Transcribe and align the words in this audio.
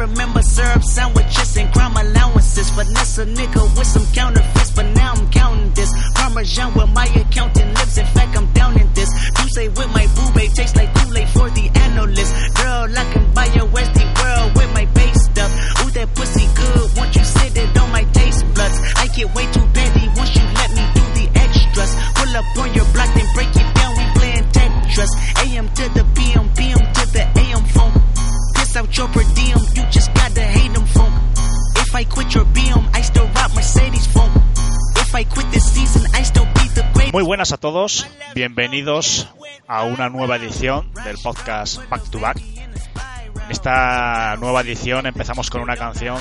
remember 0.00 0.40
syrup 0.40 0.82
sandwiches 0.82 1.56
and 1.58 1.70
crime 1.72 1.94
allowances. 1.96 2.70
Finesse 2.70 3.18
a 3.18 3.26
nigga 3.26 3.62
with 3.76 3.86
some 3.86 4.06
counterfeits, 4.12 4.70
but 4.70 4.86
now 4.96 5.12
I'm 5.12 5.30
counting 5.30 5.72
this. 5.74 5.92
Parmesan 6.14 6.72
where 6.74 6.86
my 6.86 7.06
accountant 7.06 7.74
lives. 7.74 7.98
In 7.98 8.06
fact, 8.06 8.36
I'm 8.36 8.50
down 8.52 8.80
in 8.80 8.88
this. 8.94 9.10
You 9.38 9.48
say 9.56 9.68
with 9.68 9.90
my 9.92 10.06
boo 10.16 10.32
babe 10.34 10.52
tastes 10.54 10.76
like 10.76 10.90
Kool-Aid 10.94 11.28
for 11.28 11.50
the 11.50 11.66
analyst. 11.86 12.32
Girl, 12.56 12.88
I 13.02 13.04
can 13.12 13.26
buy 13.34 13.46
a 13.60 13.64
Westy 13.66 14.04
world 14.18 14.56
with 14.56 14.72
my 14.72 14.86
base 14.96 15.20
stuff. 15.28 15.52
Ooh, 15.84 15.90
that 15.90 16.08
pussy 16.14 16.48
good. 16.56 16.96
Once 16.96 17.16
you 17.16 17.24
sit 17.24 17.56
it 17.56 17.78
on 17.78 17.92
my 17.92 18.04
taste 18.16 18.44
buds, 18.54 18.78
I 18.96 19.06
get 19.08 19.28
way 19.34 19.44
too 19.52 19.66
petty 19.76 20.08
once 20.16 20.32
you 20.34 20.44
let 20.60 20.70
me 20.72 20.84
do 20.96 21.04
the 21.18 21.26
extras. 21.44 21.92
Pull 22.16 22.32
up 22.40 22.48
on 22.56 22.72
your 22.72 22.88
block, 22.96 23.10
then 23.14 23.28
break 23.34 23.52
it 23.52 23.68
down. 23.76 23.92
We 23.98 24.04
playing 24.16 24.46
Tetris. 24.56 25.12
AM 25.44 25.68
to 25.68 25.84
the 25.92 26.04
PM, 26.16 26.48
PM 26.56 26.80
to 26.96 27.04
the 27.12 27.24
AM 27.36 27.64
phone. 27.76 27.99
Out 28.76 28.96
your 28.96 29.08
diem, 29.34 29.58
funk. 30.86 31.12
If 31.76 31.94
I 31.94 32.04
quit 32.04 32.34
your 32.34 32.46
I 32.94 33.02
still 33.02 33.26
Mercedes. 33.54 34.06
If 34.96 35.14
I 35.14 35.24
quit 35.24 35.50
this 35.50 35.72
season, 35.72 36.06
I 36.14 36.22
still. 36.22 36.46
Muy 37.12 37.24
buenas 37.24 37.50
a 37.52 37.56
todos, 37.56 38.06
bienvenidos 38.34 39.28
a 39.66 39.82
una 39.82 40.08
nueva 40.08 40.36
edición 40.36 40.92
del 41.04 41.18
podcast 41.18 41.80
Back 41.90 42.08
to 42.10 42.20
Back. 42.20 42.38
En 42.38 43.50
esta 43.50 44.36
nueva 44.36 44.60
edición 44.60 45.06
empezamos 45.06 45.50
con 45.50 45.62
una 45.62 45.76
canción 45.76 46.16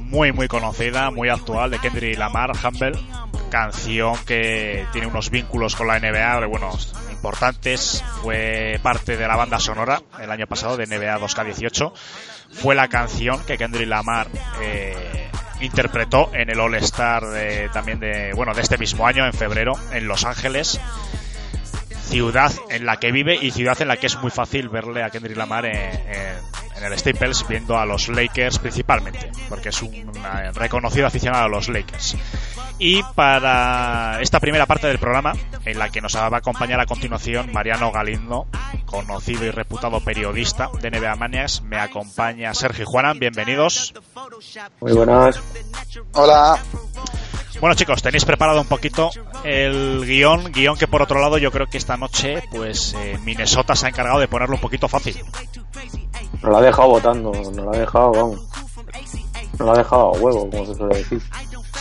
muy 0.00 0.32
muy 0.32 0.48
conocida, 0.48 1.10
muy 1.10 1.30
actual 1.30 1.70
de 1.70 1.78
Kendrick 1.78 2.18
Lamar, 2.18 2.52
Humble, 2.62 2.92
canción 3.48 4.16
que 4.24 4.86
tiene 4.92 5.06
unos 5.06 5.30
vínculos 5.30 5.76
con 5.76 5.86
la 5.86 5.98
NBA, 5.98 6.46
bueno, 6.46 6.70
importantes, 7.10 8.04
fue 8.22 8.78
parte 8.82 9.16
de 9.16 9.26
la 9.26 9.36
banda 9.36 9.58
sonora 9.58 10.00
el 10.20 10.30
año 10.30 10.46
pasado 10.46 10.76
de 10.76 10.86
NBA 10.86 11.18
2K18, 11.18 11.92
fue 12.52 12.74
la 12.74 12.88
canción 12.88 13.44
que 13.44 13.58
Kendrick 13.58 13.88
Lamar 13.88 14.28
eh, 14.62 15.28
interpretó 15.60 16.30
en 16.34 16.50
el 16.50 16.60
All 16.60 16.74
Star 16.76 17.26
de, 17.26 17.68
también 17.70 18.00
de, 18.00 18.32
bueno, 18.34 18.54
de 18.54 18.62
este 18.62 18.78
mismo 18.78 19.06
año, 19.06 19.26
en 19.26 19.32
febrero, 19.32 19.72
en 19.92 20.06
Los 20.06 20.24
Ángeles, 20.24 20.80
ciudad 22.08 22.52
en 22.70 22.86
la 22.86 22.96
que 22.98 23.12
vive 23.12 23.36
y 23.40 23.50
ciudad 23.50 23.80
en 23.82 23.88
la 23.88 23.96
que 23.96 24.06
es 24.06 24.16
muy 24.20 24.30
fácil 24.30 24.68
verle 24.68 25.02
a 25.02 25.10
Kendrick 25.10 25.36
Lamar 25.36 25.66
en, 25.66 25.76
en- 25.76 26.58
en 26.76 26.84
el 26.84 26.96
Staples 26.96 27.44
viendo 27.48 27.76
a 27.76 27.84
los 27.84 28.08
Lakers 28.08 28.60
principalmente, 28.60 29.32
porque 29.48 29.70
es 29.70 29.82
un 29.82 30.12
reconocido 30.54 31.08
aficionado 31.08 31.44
a 31.46 31.48
los 31.48 31.68
Lakers. 31.68 32.16
Y 32.78 33.02
para 33.16 34.18
esta 34.20 34.38
primera 34.38 34.64
parte 34.64 34.86
del 34.86 35.00
programa, 35.00 35.32
en 35.64 35.76
la 35.76 35.88
que 35.88 36.00
nos 36.00 36.14
va 36.14 36.26
a 36.26 36.36
acompañar 36.36 36.78
a 36.78 36.86
continuación 36.86 37.52
Mariano 37.52 37.90
Galindo, 37.90 38.46
conocido 38.86 39.44
y 39.44 39.50
reputado 39.50 39.98
periodista 40.04 40.70
de 40.80 40.88
NBA 40.92 41.16
Manias, 41.16 41.62
me 41.62 41.78
acompaña 41.78 42.54
Sergio 42.54 42.86
Juanan, 42.86 43.18
bienvenidos. 43.18 43.92
Muy 44.80 44.92
buenas. 44.92 45.40
Hola. 46.12 46.60
Bueno 47.60 47.74
chicos, 47.74 48.02
tenéis 48.02 48.24
preparado 48.24 48.60
un 48.60 48.66
poquito 48.68 49.10
el 49.44 50.04
guion, 50.04 50.52
guion 50.52 50.76
que 50.76 50.86
por 50.86 51.02
otro 51.02 51.20
lado 51.20 51.38
yo 51.38 51.50
creo 51.50 51.66
que 51.66 51.78
esta 51.78 51.96
noche 51.96 52.42
pues 52.50 52.94
eh, 52.94 53.18
Minnesota 53.24 53.74
se 53.74 53.86
ha 53.86 53.88
encargado 53.88 54.20
de 54.20 54.28
ponerlo 54.28 54.54
un 54.54 54.60
poquito 54.60 54.88
fácil. 54.88 55.16
Nos 56.42 56.52
la 56.52 56.58
ha 56.58 56.62
dejado 56.62 56.88
votando, 56.88 57.32
nos 57.32 57.56
la 57.56 57.72
ha 57.72 57.78
dejado, 57.78 58.12
vamos. 58.12 58.40
Nos 59.58 59.66
la 59.66 59.72
ha 59.72 59.78
dejado 59.78 60.02
a 60.02 60.18
huevo, 60.18 60.50
como 60.50 60.66
se 60.66 60.74
suele 60.74 60.96
decir. 60.98 61.20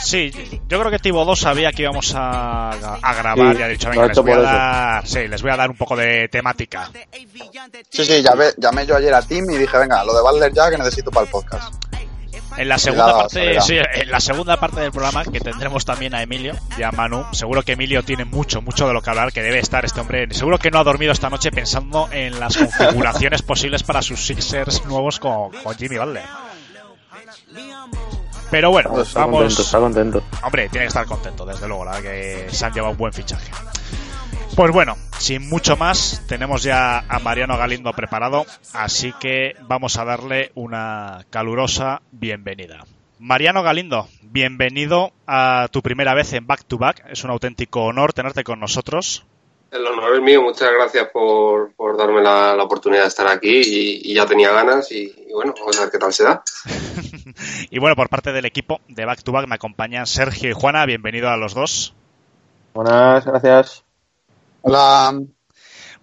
Sí, 0.02 0.32
yo 0.68 0.80
creo 0.80 0.92
que 0.92 1.00
Tibo 1.00 1.36
sabía 1.36 1.72
que 1.72 1.84
íbamos 1.84 2.14
a, 2.16 2.70
a 2.70 3.14
grabar 3.16 3.56
Sí, 3.56 3.60
y 3.60 3.64
ha 3.64 3.68
dicho, 3.68 3.90
venga, 3.90 4.08
les 4.08 4.18
voy 4.18 4.32
a 4.32 4.36
por 4.36 4.44
eso". 4.44 4.54
dar, 4.54 5.08
sí, 5.08 5.28
les 5.28 5.42
voy 5.42 5.52
a 5.52 5.58
dar 5.58 5.70
un 5.70 5.78
poco 5.78 5.96
de 5.96 6.28
temática. 6.30 6.90
Sí, 7.90 8.06
sí, 8.06 8.22
llamé, 8.22 8.46
llamé 8.58 8.86
yo 8.86 8.96
ayer 8.96 9.14
a 9.14 9.22
Tim 9.22 9.50
y 9.50 9.58
dije, 9.58 9.78
venga, 9.78 10.04
lo 10.04 10.16
de 10.16 10.22
Butler 10.22 10.54
ya 10.54 10.70
que 10.70 10.78
necesito 10.78 11.12
para 11.12 11.26
el 11.26 11.32
podcast. 11.32 11.74
En 12.57 12.68
la 12.69 12.78
segunda 12.79 13.16
parte, 13.18 13.62
sí, 13.62 13.78
en 13.78 14.09
la 14.09 14.19
segunda 14.19 14.59
parte 14.59 14.79
del 14.81 14.91
programa 14.91 15.23
que 15.23 15.40
tendremos 15.40 15.85
también 15.85 16.16
a 16.16 16.23
Emilio 16.23 16.56
y 16.78 16.84
a 16.84 16.91
Manu. 16.91 17.23
Seguro 17.31 17.62
que 17.62 17.73
Emilio 17.73 18.03
tiene 18.03 18.25
mucho, 18.25 18.62
mucho 18.62 18.88
de 18.88 18.94
lo 18.94 19.01
que 19.01 19.09
hablar, 19.12 19.31
que 19.31 19.44
debe 19.44 19.59
estar 19.59 19.85
este 19.85 20.00
hombre. 20.01 20.28
Seguro 20.34 20.57
que 20.57 20.72
no 20.72 20.79
ha 20.79 20.84
dormido 20.84 21.12
esta 21.12 21.29
noche 21.29 21.51
pensando 21.51 22.09
en 22.12 22.40
las 22.40 22.57
configuraciones 22.57 23.41
posibles 23.44 23.84
para 23.84 24.01
sus 24.01 24.25
Sixers 24.25 24.85
nuevos 24.85 25.19
con, 25.19 25.51
con 25.63 25.75
Jimmy 25.75 25.97
Butler. 25.97 26.23
Pero 28.50 28.72
bueno, 28.72 28.91
Pues 28.91 29.09
está 29.09 29.22
vamos. 29.22 29.39
contento, 29.39 29.62
está 29.62 29.79
contento. 29.79 30.24
Hombre, 30.44 30.69
tiene 30.69 30.85
que 30.85 30.88
estar 30.88 31.06
contento, 31.06 31.45
desde 31.45 31.68
luego, 31.68 31.84
la 31.85 31.91
verdad 31.91 32.09
que 32.09 32.47
se 32.50 32.66
han 32.66 32.74
llevado 32.74 32.91
un 32.94 32.97
buen 32.97 33.12
fichaje. 33.13 33.51
Pues 34.57 34.72
bueno, 34.72 34.97
sin 35.19 35.47
mucho 35.47 35.78
más, 35.78 36.23
tenemos 36.28 36.63
ya 36.63 37.06
a 37.07 37.19
Mariano 37.19 37.59
Galindo 37.59 37.94
preparado, 37.94 38.44
así 38.73 39.13
que 39.19 39.56
vamos 39.68 40.00
a 40.00 40.03
darle 40.03 40.51
una 40.56 41.28
calurosa 41.29 42.01
bienvenida. 42.09 42.84
Mariano 43.19 43.62
Galindo, 43.62 44.07
bienvenido 44.23 45.12
a 45.28 45.68
tu 45.72 45.84
primera 45.84 46.16
vez 46.16 46.34
en 46.34 46.47
Back 46.47 46.63
to 46.63 46.79
Back. 46.79 47.06
Es 47.07 47.23
un 47.23 47.29
auténtico 47.29 47.84
honor 47.84 48.13
tenerte 48.13 48.44
con 48.44 48.59
nosotros. 48.59 49.28
El 49.69 49.85
honor 49.85 50.16
es 50.16 50.22
mío, 50.23 50.41
muchas 50.41 50.72
gracias 50.72 51.07
por, 51.13 51.72
por 51.74 51.95
darme 51.95 52.24
la, 52.24 52.56
la 52.56 52.63
oportunidad 52.63 53.03
de 53.03 53.09
estar 53.09 53.28
aquí 53.28 53.62
y, 53.63 54.12
y 54.12 54.16
ya 54.16 54.25
tenía 54.25 54.51
ganas 54.51 54.91
y, 54.91 55.03
y 55.29 55.34
bueno, 55.34 55.53
vamos 55.59 55.78
a 55.78 55.81
ver 55.81 55.91
qué 55.91 56.00
tal 56.00 56.12
se 56.12 56.24
da. 56.24 56.41
Y 57.69 57.78
bueno, 57.78 57.95
por 57.95 58.09
parte 58.09 58.31
del 58.31 58.45
equipo 58.45 58.81
de 58.88 59.06
Back 59.06 59.22
to 59.22 59.31
Back 59.31 59.47
me 59.47 59.53
acompañan 59.53 60.07
Sergio 60.07 60.50
y 60.50 60.53
Juana. 60.53 60.88
Bienvenido 60.88 61.29
a 61.29 61.38
los 61.38 61.53
dos. 61.53 61.94
Buenas, 62.74 63.24
gracias. 63.24 63.87
Hola. 64.68 65.18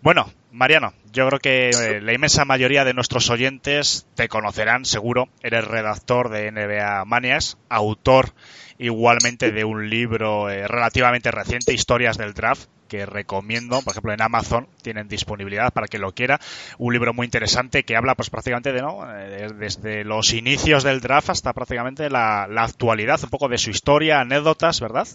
Bueno, 0.00 0.30
Mariano, 0.52 0.94
yo 1.12 1.26
creo 1.28 1.38
que 1.38 1.68
eh, 1.68 2.00
la 2.00 2.14
inmensa 2.14 2.46
mayoría 2.46 2.84
de 2.84 2.94
nuestros 2.94 3.28
oyentes 3.28 4.06
te 4.14 4.28
conocerán, 4.28 4.86
seguro. 4.86 5.28
Eres 5.42 5.66
redactor 5.66 6.30
de 6.30 6.50
NBA 6.50 7.04
Manias, 7.04 7.58
autor 7.68 8.32
igualmente 8.78 9.52
de 9.52 9.64
un 9.64 9.90
libro 9.90 10.48
eh, 10.48 10.66
relativamente 10.66 11.30
reciente, 11.30 11.74
Historias 11.74 12.16
del 12.16 12.32
Draft, 12.32 12.68
que 12.88 13.04
recomiendo, 13.04 13.82
por 13.82 13.92
ejemplo, 13.92 14.12
en 14.14 14.22
Amazon 14.22 14.66
tienen 14.82 15.08
disponibilidad 15.08 15.72
para 15.74 15.88
quien 15.88 16.00
lo 16.02 16.12
quiera. 16.14 16.40
Un 16.78 16.94
libro 16.94 17.12
muy 17.12 17.26
interesante 17.26 17.84
que 17.84 17.96
habla, 17.96 18.14
pues 18.14 18.30
prácticamente 18.30 18.72
de, 18.72 18.80
¿no? 18.80 18.98
Eh, 19.14 19.48
desde 19.58 20.04
los 20.04 20.32
inicios 20.32 20.84
del 20.84 21.00
draft 21.00 21.28
hasta 21.30 21.52
prácticamente 21.52 22.08
la, 22.08 22.46
la 22.48 22.64
actualidad, 22.64 23.20
un 23.22 23.30
poco 23.30 23.48
de 23.48 23.58
su 23.58 23.68
historia, 23.70 24.20
anécdotas, 24.20 24.80
¿verdad? 24.80 25.06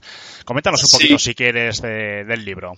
Coméntanos 0.45 0.83
un 0.83 0.89
Sí. 0.89 0.95
poquito, 0.97 1.17
si 1.19 1.33
quieres, 1.33 1.81
de- 1.81 2.23
del 2.25 2.45
libro. 2.45 2.73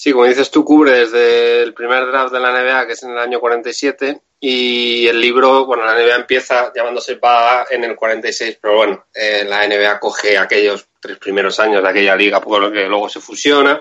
Sí, 0.00 0.12
como 0.12 0.26
dices 0.26 0.48
tú, 0.48 0.64
cubre 0.64 0.92
desde 0.92 1.60
el 1.60 1.74
primer 1.74 2.06
draft 2.06 2.32
de 2.32 2.38
la 2.38 2.52
NBA, 2.52 2.86
que 2.86 2.92
es 2.92 3.02
en 3.02 3.10
el 3.10 3.18
año 3.18 3.40
47, 3.40 4.20
y 4.38 5.08
el 5.08 5.20
libro, 5.20 5.66
bueno, 5.66 5.84
la 5.84 5.96
NBA 5.96 6.14
empieza 6.14 6.72
llamándose 6.72 7.16
PA 7.16 7.66
en 7.68 7.82
el 7.82 7.96
46, 7.96 8.60
pero 8.62 8.76
bueno, 8.76 9.06
eh, 9.12 9.44
la 9.44 9.66
NBA 9.66 9.98
coge 9.98 10.38
aquellos 10.38 10.86
tres 11.00 11.18
primeros 11.18 11.58
años 11.58 11.82
de 11.82 11.88
aquella 11.88 12.14
liga, 12.14 12.40
por 12.40 12.72
que 12.72 12.86
luego 12.86 13.08
se 13.08 13.18
fusiona, 13.18 13.80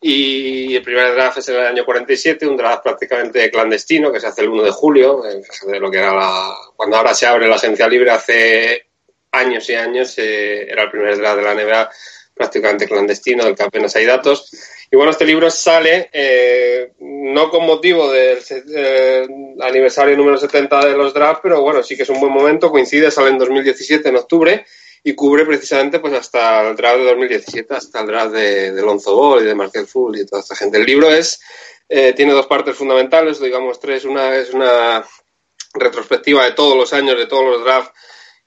y 0.00 0.74
el 0.74 0.82
primer 0.82 1.14
draft 1.14 1.38
es 1.38 1.48
en 1.50 1.54
el 1.54 1.66
año 1.66 1.84
47, 1.84 2.44
un 2.44 2.56
draft 2.56 2.82
prácticamente 2.82 3.48
clandestino, 3.48 4.10
que 4.10 4.18
se 4.18 4.26
hace 4.26 4.42
el 4.42 4.48
1 4.48 4.64
de 4.64 4.70
julio, 4.72 5.22
de 5.22 5.78
lo 5.78 5.88
que 5.88 5.98
era 5.98 6.16
la... 6.16 6.52
Cuando 6.74 6.96
ahora 6.96 7.14
se 7.14 7.28
abre 7.28 7.46
la 7.46 7.54
agencia 7.54 7.86
libre, 7.86 8.10
hace 8.10 8.88
años 9.30 9.70
y 9.70 9.76
años, 9.76 10.18
eh, 10.18 10.68
era 10.68 10.82
el 10.82 10.90
primer 10.90 11.16
draft 11.16 11.36
de 11.36 11.44
la 11.44 11.54
NBA 11.54 11.90
prácticamente 12.34 12.88
clandestino, 12.88 13.44
del 13.44 13.54
que 13.54 13.62
apenas 13.62 13.94
hay 13.94 14.06
datos. 14.06 14.50
Y 14.90 14.96
bueno, 14.96 15.10
este 15.10 15.26
libro 15.26 15.50
sale 15.50 16.08
eh, 16.12 16.92
no 17.00 17.50
con 17.50 17.66
motivo 17.66 18.10
del 18.10 18.38
eh, 18.74 19.26
aniversario 19.60 20.16
número 20.16 20.38
70 20.38 20.86
de 20.86 20.96
los 20.96 21.12
drafts, 21.12 21.40
pero 21.42 21.60
bueno, 21.60 21.82
sí 21.82 21.94
que 21.96 22.04
es 22.04 22.08
un 22.08 22.20
buen 22.20 22.32
momento, 22.32 22.70
coincide, 22.70 23.10
sale 23.10 23.28
en 23.28 23.38
2017, 23.38 24.08
en 24.08 24.16
octubre, 24.16 24.64
y 25.04 25.14
cubre 25.14 25.44
precisamente 25.44 26.00
pues 26.00 26.14
hasta 26.14 26.70
el 26.70 26.76
draft 26.76 26.98
de 27.00 27.04
2017, 27.04 27.74
hasta 27.74 28.00
el 28.00 28.06
draft 28.06 28.32
de, 28.32 28.72
Lonzo 28.80 29.14
Ball 29.14 29.42
y 29.42 29.46
de 29.46 29.54
Markel 29.54 29.86
Full 29.86 30.16
y 30.16 30.26
toda 30.26 30.40
esta 30.40 30.56
gente. 30.56 30.78
El 30.78 30.86
libro 30.86 31.10
es 31.10 31.40
eh, 31.88 32.14
tiene 32.14 32.32
dos 32.32 32.46
partes 32.46 32.76
fundamentales, 32.76 33.40
digamos 33.40 33.78
tres. 33.80 34.04
Una 34.06 34.36
es 34.36 34.54
una 34.54 35.04
retrospectiva 35.74 36.44
de 36.44 36.52
todos 36.52 36.76
los 36.76 36.92
años, 36.94 37.18
de 37.18 37.26
todos 37.26 37.44
los 37.44 37.64
drafts 37.64 37.92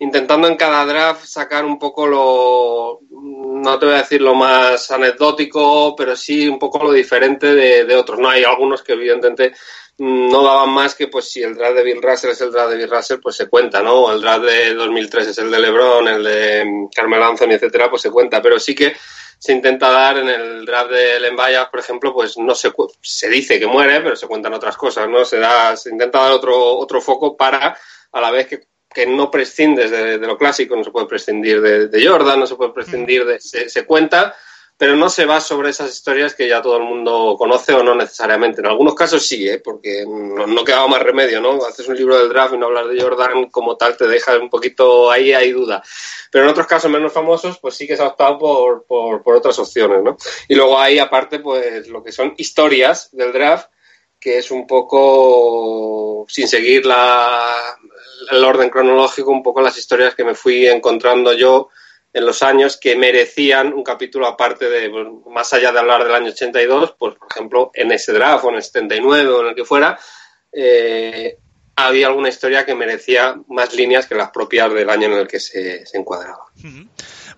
intentando 0.02 0.48
en 0.48 0.56
cada 0.56 0.84
draft 0.84 1.26
sacar 1.26 1.64
un 1.64 1.78
poco 1.78 2.08
lo, 2.08 3.00
no 3.12 3.78
te 3.78 3.86
voy 3.86 3.94
a 3.94 4.00
decir 4.00 4.20
lo 4.20 4.34
más 4.34 4.90
anecdótico, 4.90 5.96
pero 5.96 6.16
sí 6.16 6.48
un 6.48 6.58
poco 6.58 6.84
lo 6.84 6.92
diferente 6.92 7.54
de, 7.54 7.96
otros. 7.96 8.18
No 8.18 8.28
hay 8.28 8.44
algunos 8.44 8.82
que 8.82 8.94
evidentemente 8.94 9.54
no 10.00 10.42
daban 10.42 10.72
más 10.72 10.96
que 10.96 11.08
pues 11.08 11.30
si 11.30 11.44
el 11.44 11.54
draft 11.54 11.76
de 11.76 11.84
Bill 11.84 12.02
Russell 12.02 12.32
es 12.32 12.42
el 12.42 12.52
draft 12.52 12.72
de 12.72 12.78
Bill 12.78 12.90
Russell, 12.90 13.20
pues 13.22 13.36
se 13.36 13.48
cuenta, 13.48 13.84
¿no? 13.84 14.12
El 14.12 14.22
draft 14.22 14.46
de 14.46 14.74
2003 14.74 15.28
es 15.28 15.38
el 15.38 15.52
de 15.52 15.60
LeBron, 15.60 16.08
el 16.08 16.24
de 16.24 16.88
Carmel 16.96 17.22
Anthony, 17.22 17.52
etcétera, 17.52 17.88
pues 17.88 18.02
se 18.02 18.10
cuenta, 18.10 18.42
pero 18.42 18.60
sí 18.60 18.74
que 18.74 18.96
se 19.38 19.54
intenta 19.54 19.92
dar 19.92 20.18
en 20.18 20.30
el 20.30 20.66
draft 20.66 20.90
de 20.90 21.20
Lembayas, 21.20 21.70
por 21.70 21.80
ejemplo, 21.80 22.12
pues 22.12 22.40
no 22.40 22.56
se 22.56 22.72
se 23.02 23.30
dice 23.30 23.60
que 23.60 23.68
muere, 23.68 24.02
pero 24.02 24.16
se 24.16 24.26
cuentan 24.26 24.56
otras 24.56 24.76
cosas, 24.78 25.08
¿no? 25.08 25.24
Se 25.26 25.38
da 25.38 25.78
se 25.78 25.92
intenta 25.92 26.24
dar 26.24 26.32
otro 26.32 26.58
otro 26.80 27.00
foco 27.02 27.38
para 27.38 27.78
a 28.12 28.20
la 28.20 28.32
vez 28.32 28.48
que 28.48 28.72
que 28.94 29.06
no 29.06 29.32
prescindes 29.32 29.92
de, 29.92 30.18
de, 30.18 30.28
lo 30.28 30.38
clásico, 30.38 30.76
no 30.76 30.84
se 30.84 30.92
puede 30.92 31.08
prescindir 31.08 31.62
de, 31.62 32.06
Jordan, 32.06 32.40
no 32.40 32.48
se 32.48 32.56
puede 32.56 32.72
prescindir 32.72 33.26
de... 33.26 33.40
Se, 33.40 33.70
se, 33.70 33.86
cuenta, 33.86 34.36
pero 34.82 34.96
no 34.96 35.12
se 35.12 35.26
va 35.26 35.40
sobre 35.40 35.70
esas 35.70 35.92
historias 35.92 36.34
que 36.34 36.48
ya 36.48 36.60
todo 36.60 36.78
el 36.78 36.84
mundo 36.84 37.36
conoce 37.38 37.72
o 37.72 37.84
no 37.84 37.94
necesariamente. 37.94 38.62
En 38.62 38.66
algunos 38.66 38.96
casos 38.96 39.28
sí, 39.28 39.48
¿eh? 39.48 39.60
porque 39.60 40.04
no, 40.08 40.48
no 40.48 40.64
quedaba 40.64 40.88
más 40.88 41.04
remedio, 41.04 41.40
¿no? 41.40 41.64
Haces 41.64 41.88
un 41.88 41.96
libro 41.96 42.18
del 42.18 42.30
draft 42.30 42.56
y 42.56 42.58
no 42.58 42.66
hablar 42.66 42.88
de 42.88 43.00
Jordan 43.00 43.50
como 43.52 43.78
tal 43.78 43.96
te 43.96 44.08
deja 44.08 44.38
un 44.40 44.50
poquito 44.50 45.12
ahí, 45.12 45.34
hay 45.34 45.52
duda. 45.52 45.84
Pero 46.32 46.46
en 46.46 46.50
otros 46.50 46.66
casos 46.66 46.90
menos 46.90 47.14
famosos, 47.14 47.60
pues 47.60 47.76
sí 47.76 47.86
que 47.86 47.96
se 47.96 48.02
ha 48.02 48.08
optado 48.08 48.40
por, 48.40 48.86
por, 48.86 49.22
por 49.22 49.36
otras 49.36 49.60
opciones, 49.60 50.02
¿no? 50.02 50.18
Y 50.48 50.56
luego 50.56 50.80
hay 50.80 50.98
aparte, 50.98 51.38
pues 51.38 51.88
lo 51.88 52.02
que 52.02 52.12
son 52.12 52.34
historias 52.38 53.10
del 53.12 53.34
draft, 53.34 53.70
que 54.22 54.38
es 54.38 54.52
un 54.52 54.68
poco, 54.68 56.28
sin 56.30 56.48
seguir 56.48 56.86
la, 56.86 57.56
el 58.30 58.44
orden 58.44 58.70
cronológico, 58.70 59.32
un 59.32 59.42
poco 59.42 59.62
las 59.62 59.78
historias 59.80 60.14
que 60.14 60.24
me 60.24 60.36
fui 60.36 60.68
encontrando 60.68 61.34
yo 61.34 61.70
en 62.14 62.26
los 62.26 62.44
años 62.44 62.78
que 62.78 62.96
merecían 62.96 63.74
un 63.74 63.84
capítulo 63.84 64.28
aparte 64.28 64.70
de, 64.70 64.92
más 65.28 65.52
allá 65.54 65.72
de 65.72 65.80
hablar 65.80 66.04
del 66.04 66.14
año 66.14 66.30
82, 66.30 66.96
pues 67.00 67.16
por 67.16 67.28
ejemplo 67.32 67.72
en 67.74 67.92
ese 67.92 68.14
draft 68.14 68.46
o 68.46 68.50
en 68.50 68.56
el 68.58 68.64
79 68.64 69.30
o 69.30 69.42
en 69.42 69.48
el 69.48 69.56
que 69.56 69.66
fuera, 69.66 69.98
eh, 70.52 71.40
había 71.76 72.08
alguna 72.08 72.30
historia 72.30 72.64
que 72.64 72.76
merecía 72.76 73.36
más 73.48 73.74
líneas 73.74 74.06
que 74.06 74.14
las 74.14 74.30
propias 74.30 74.72
del 74.72 74.90
año 74.90 75.08
en 75.08 75.14
el 75.14 75.28
que 75.28 75.40
se, 75.40 75.84
se 75.86 75.98
encuadraba. 75.98 76.46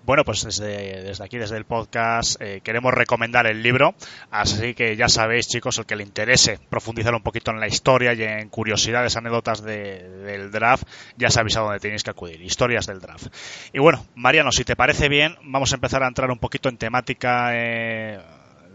Bueno, 0.04 0.22
pues 0.22 0.44
desde, 0.44 1.02
desde, 1.02 1.24
aquí, 1.24 1.38
desde 1.38 1.56
el 1.56 1.64
podcast, 1.64 2.38
eh, 2.42 2.60
queremos 2.62 2.92
recomendar 2.92 3.46
el 3.46 3.62
libro. 3.62 3.94
Así 4.30 4.74
que 4.74 4.96
ya 4.96 5.08
sabéis, 5.08 5.48
chicos, 5.48 5.78
el 5.78 5.86
que 5.86 5.96
le 5.96 6.02
interese 6.02 6.58
profundizar 6.68 7.14
un 7.14 7.22
poquito 7.22 7.50
en 7.52 7.58
la 7.58 7.68
historia 7.68 8.12
y 8.12 8.22
en 8.22 8.50
curiosidades, 8.50 9.16
anécdotas 9.16 9.62
de, 9.62 10.06
del 10.24 10.50
draft, 10.50 10.86
ya 11.16 11.30
sabéis 11.30 11.56
a 11.56 11.60
dónde 11.60 11.80
tenéis 11.80 12.02
que 12.02 12.10
acudir. 12.10 12.42
Historias 12.42 12.86
del 12.86 13.00
draft. 13.00 13.28
Y 13.72 13.78
bueno, 13.78 14.04
Mariano, 14.14 14.52
si 14.52 14.64
te 14.64 14.76
parece 14.76 15.08
bien, 15.08 15.36
vamos 15.42 15.72
a 15.72 15.76
empezar 15.76 16.02
a 16.02 16.08
entrar 16.08 16.30
un 16.30 16.38
poquito 16.38 16.68
en 16.68 16.76
temática 16.76 17.52
eh, 17.54 18.20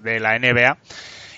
de 0.01 0.19
la 0.19 0.39
NBA. 0.39 0.79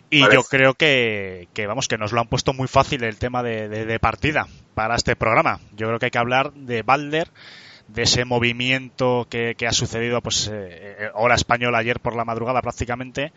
Y 0.10 0.22
yo 0.22 0.44
creo 0.44 0.74
que, 0.74 1.50
que, 1.54 1.68
vamos, 1.68 1.90
que 1.90 1.98
nos 1.98 2.14
lo 2.14 2.22
han 2.22 2.28
puesto 2.28 2.54
muy 2.54 2.70
fácil 2.70 3.04
el 3.04 3.18
tema 3.18 3.44
de, 3.44 3.68
de, 3.68 3.86
de, 3.86 4.00
partida 4.00 4.48
para 4.74 4.96
este 4.96 5.18
programa. 5.18 5.60
Yo 5.76 5.88
creo 5.88 6.00
que 6.00 6.06
hay 6.06 6.12
que 6.12 6.18
hablar 6.18 6.54
de 6.54 6.82
Balder, 6.82 7.30
de 7.94 8.04
ese 8.04 8.26
movimiento 8.26 9.28
que, 9.30 9.56
que 9.56 9.68
ha 9.68 9.72
sucedido, 9.72 10.22
pues, 10.22 10.50
eh, 10.52 11.10
hora 11.14 11.36
española 11.36 11.80
ayer 11.80 12.00
por 12.00 12.16
la 12.16 12.26
madrugada 12.26 12.62
prácticamente. 12.62 13.32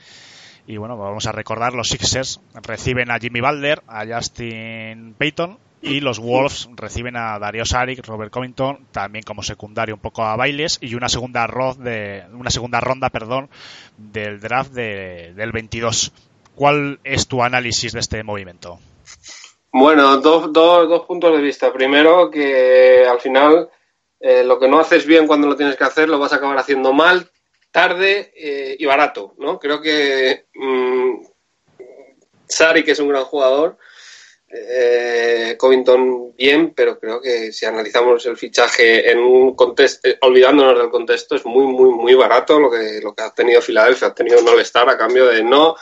Y 0.67 0.79
bueno, 0.79 0.97
vamos 0.97 1.27
a 1.27 1.33
recordar, 1.33 1.75
los 1.75 1.89
Sixers 1.89 2.41
reciben 2.63 3.11
a 3.11 3.19
Jimmy 3.19 3.41
Balder, 3.41 3.83
a 3.87 4.07
Justin 4.07 5.15
Payton, 5.19 5.59
y 5.85 6.01
los 6.01 6.19
Wolves 6.19 6.71
reciben 6.77 7.17
a 7.17 7.39
Dario 7.39 7.67
Saric, 7.67 8.07
Robert 8.07 8.33
Covington, 8.33 8.87
también 8.91 9.23
como 9.23 9.43
secundario 9.43 9.95
un 9.95 10.01
poco 10.01 10.25
a 10.25 10.35
Bailes 10.35 10.79
y 10.81 10.95
una 10.95 11.11
segunda, 11.11 11.47
de, 11.79 12.25
una 12.33 12.51
segunda 12.51 12.81
ronda 12.81 13.11
perdón, 13.11 13.51
del 13.99 14.41
draft 14.41 14.73
de, 14.73 15.35
del 15.37 15.53
22. 15.53 16.13
¿Cuál 16.55 17.01
es 17.05 17.29
tu 17.29 17.43
análisis 17.43 17.93
de 17.93 18.01
este 18.01 18.23
movimiento? 18.23 18.79
Bueno, 19.73 20.17
dos, 20.19 20.53
dos, 20.53 20.89
dos 20.89 21.05
puntos 21.05 21.37
de 21.37 21.43
vista. 21.43 21.71
Primero, 21.71 22.31
que 22.31 23.05
al 23.07 23.21
final 23.21 23.69
eh, 24.27 24.43
lo 24.43 24.59
que 24.59 24.69
no 24.69 24.81
haces 24.81 25.05
bien 25.05 25.27
cuando 25.27 25.47
lo 25.47 25.55
tienes 25.55 25.77
que 25.77 25.85
hacer 25.85 26.09
lo 26.09 26.19
vas 26.19 26.33
a 26.33 26.37
acabar 26.37 26.57
haciendo 26.57 26.95
mal, 26.95 27.31
tarde 27.71 28.33
eh, 28.35 28.75
y 28.79 28.87
barato. 28.87 29.35
¿no? 29.37 29.59
Creo 29.59 29.83
que 29.83 30.47
mmm, 30.55 31.27
Sari, 32.49 32.83
que 32.83 32.93
es 32.93 32.99
un 33.01 33.11
gran 33.11 33.25
jugador, 33.25 33.77
eh, 34.49 35.57
Covington 35.59 36.35
bien, 36.37 36.73
pero 36.75 36.99
creo 36.99 37.21
que 37.21 37.53
si 37.53 37.67
analizamos 37.67 38.25
el 38.25 38.39
fichaje 38.39 39.11
en 39.11 39.19
un 39.19 39.55
contexto, 39.55 40.09
olvidándonos 40.23 40.79
del 40.79 40.89
contexto, 40.89 41.37
es 41.37 41.45
muy, 41.45 41.67
muy, 41.67 41.91
muy 41.91 42.15
barato 42.15 42.59
lo 42.59 42.71
que, 42.71 43.01
lo 43.03 43.15
que 43.15 43.25
ha 43.25 43.35
tenido 43.35 43.61
Filadelfia. 43.61 44.09
Ha 44.09 44.15
tenido 44.15 44.39
un 44.41 44.49
a 44.49 44.97
cambio 44.97 45.27
de 45.27 45.43
no 45.43 45.77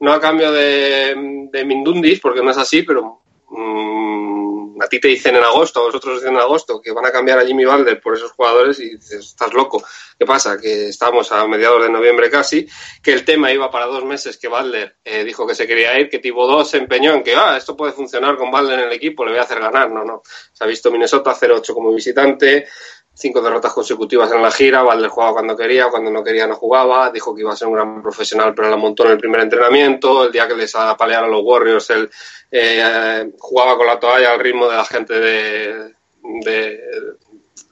no 0.00 0.12
a 0.14 0.20
cambio 0.20 0.50
de, 0.50 1.14
de 1.52 1.64
Mindundis, 1.66 2.20
porque 2.20 2.42
no 2.42 2.52
es 2.52 2.56
así, 2.56 2.84
pero 2.84 3.20
mmm, 3.50 4.51
a 4.80 4.88
ti 4.88 5.00
te 5.00 5.08
dicen 5.08 5.36
en 5.36 5.42
agosto, 5.42 5.80
a 5.80 5.84
vosotros 5.84 6.16
dicen 6.16 6.34
en 6.34 6.40
agosto, 6.40 6.80
que 6.80 6.92
van 6.92 7.06
a 7.06 7.12
cambiar 7.12 7.38
a 7.38 7.44
Jimmy 7.44 7.64
Balder 7.64 8.00
por 8.00 8.16
esos 8.16 8.32
jugadores 8.32 8.78
y 8.80 8.96
dices, 8.96 9.26
estás 9.26 9.52
loco. 9.52 9.82
¿Qué 10.18 10.24
pasa? 10.24 10.58
Que 10.58 10.88
estamos 10.88 11.32
a 11.32 11.46
mediados 11.46 11.82
de 11.82 11.90
noviembre 11.90 12.30
casi, 12.30 12.66
que 13.02 13.12
el 13.12 13.24
tema 13.24 13.52
iba 13.52 13.70
para 13.70 13.86
dos 13.86 14.04
meses, 14.04 14.36
que 14.38 14.48
Balder 14.48 14.96
eh, 15.04 15.24
dijo 15.24 15.46
que 15.46 15.54
se 15.54 15.66
quería 15.66 15.98
ir, 15.98 16.08
que 16.08 16.18
Thibodeau 16.18 16.64
se 16.64 16.78
empeñó 16.78 17.12
en 17.12 17.22
que, 17.22 17.34
ah, 17.34 17.56
esto 17.56 17.76
puede 17.76 17.92
funcionar 17.92 18.36
con 18.36 18.50
Balder 18.50 18.80
en 18.80 18.86
el 18.86 18.92
equipo, 18.92 19.24
le 19.24 19.32
voy 19.32 19.40
a 19.40 19.44
hacer 19.44 19.60
ganar. 19.60 19.90
No, 19.90 20.04
no. 20.04 20.22
Se 20.52 20.64
ha 20.64 20.66
visto 20.66 20.90
Minnesota 20.90 21.34
0-8 21.34 21.74
como 21.74 21.92
visitante, 21.92 22.66
cinco 23.14 23.40
derrotas 23.42 23.72
consecutivas 23.72 24.30
en 24.32 24.42
la 24.42 24.50
gira, 24.50 24.82
Valder 24.82 25.10
jugaba 25.10 25.34
cuando 25.34 25.56
quería, 25.56 25.88
cuando 25.88 26.10
no 26.10 26.24
quería 26.24 26.46
no 26.46 26.56
jugaba, 26.56 27.10
dijo 27.10 27.34
que 27.34 27.42
iba 27.42 27.52
a 27.52 27.56
ser 27.56 27.68
un 27.68 27.74
gran 27.74 28.02
profesional, 28.02 28.54
pero 28.54 28.70
la 28.70 28.76
montó 28.76 29.04
en 29.04 29.12
el 29.12 29.18
primer 29.18 29.40
entrenamiento, 29.40 30.24
el 30.24 30.32
día 30.32 30.48
que 30.48 30.54
les 30.54 30.74
apalearon 30.74 31.28
a 31.28 31.32
los 31.32 31.42
Warriors, 31.44 31.90
él 31.90 32.10
eh, 32.50 33.30
jugaba 33.38 33.76
con 33.76 33.86
la 33.86 34.00
toalla 34.00 34.32
al 34.32 34.40
ritmo 34.40 34.66
de 34.66 34.76
la 34.76 34.84
gente 34.84 35.14
de, 35.14 35.94
de, 36.22 36.80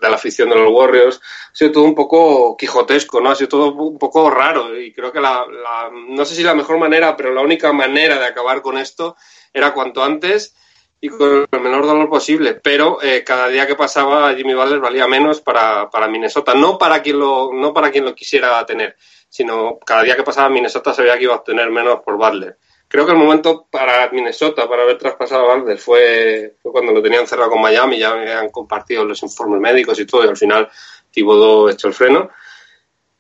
de, 0.01 0.09
la 0.09 0.15
afición 0.15 0.51
de 0.51 0.57
los 0.57 0.73
Warriors, 0.73 1.21
ha 1.53 1.57
sido 1.57 1.73
todo 1.73 1.85
un 1.85 1.95
poco 1.95 2.57
quijotesco, 2.57 3.21
¿no? 3.21 3.31
Ha 3.31 3.35
sido 3.35 3.49
todo 3.49 3.73
un 3.73 3.99
poco 3.99 4.31
raro 4.31 4.79
y 4.79 4.93
creo 4.93 5.11
que 5.11 5.21
la, 5.21 5.47
la 5.47 5.91
no 5.91 6.25
sé 6.25 6.35
si 6.35 6.43
la 6.43 6.55
mejor 6.55 6.79
manera, 6.79 7.17
pero 7.17 7.33
la 7.33 7.43
única 7.43 7.73
manera 7.73 8.19
de 8.19 8.27
acabar 8.27 8.61
con 8.61 8.79
esto 8.79 9.17
era 9.53 9.73
cuanto 9.73 10.05
antes 10.05 10.55
y 11.01 11.09
con 11.09 11.49
el 11.51 11.61
menor 11.61 11.87
dolor 11.87 12.11
posible, 12.11 12.55
pero 12.55 13.03
eh, 13.03 13.25
cada 13.25 13.49
día 13.49 13.67
que 13.67 13.75
pasaba 13.75 14.35
Jimmy 14.35 14.55
Butler 14.55 14.81
valía 14.81 15.07
menos 15.07 15.41
para, 15.41 15.89
para 15.89 16.09
Minnesota, 16.09 16.55
no 16.55 16.77
para 16.77 17.01
quien 17.01 17.19
lo 17.19 17.53
no 17.55 17.73
para 17.73 17.91
quien 17.91 18.05
lo 18.05 18.15
quisiera 18.15 18.65
tener, 18.67 18.97
sino 19.29 19.79
cada 19.79 20.03
día 20.03 20.15
que 20.15 20.23
pasaba 20.23 20.51
Minnesota 20.51 20.93
sabía 20.93 21.17
que 21.17 21.25
iba 21.25 21.35
a 21.35 21.39
obtener 21.39 21.71
menos 21.71 22.01
por 22.01 22.17
Butler. 22.17 22.59
Creo 22.87 23.07
que 23.07 23.13
el 23.13 23.19
momento 23.19 23.67
para 23.71 24.11
Minnesota 24.11 24.69
para 24.69 24.83
haber 24.83 24.99
traspasado 24.99 25.51
a 25.51 25.57
Butler 25.57 25.79
fue, 25.79 26.57
fue 26.61 26.73
cuando 26.73 26.93
lo 26.93 27.01
tenían 27.01 27.27
cerrado 27.27 27.51
con 27.51 27.63
Miami, 27.63 27.99
ya 27.99 28.11
habían 28.11 28.51
compartido 28.51 29.05
los 29.05 29.23
informes 29.23 29.61
médicos 29.61 29.99
y 30.01 30.07
todo, 30.07 30.25
y 30.25 30.29
al 30.29 30.37
final 30.37 30.69
Thibodeau 31.11 31.69
echó 31.69 31.89
el 31.89 31.95
freno. 31.95 32.31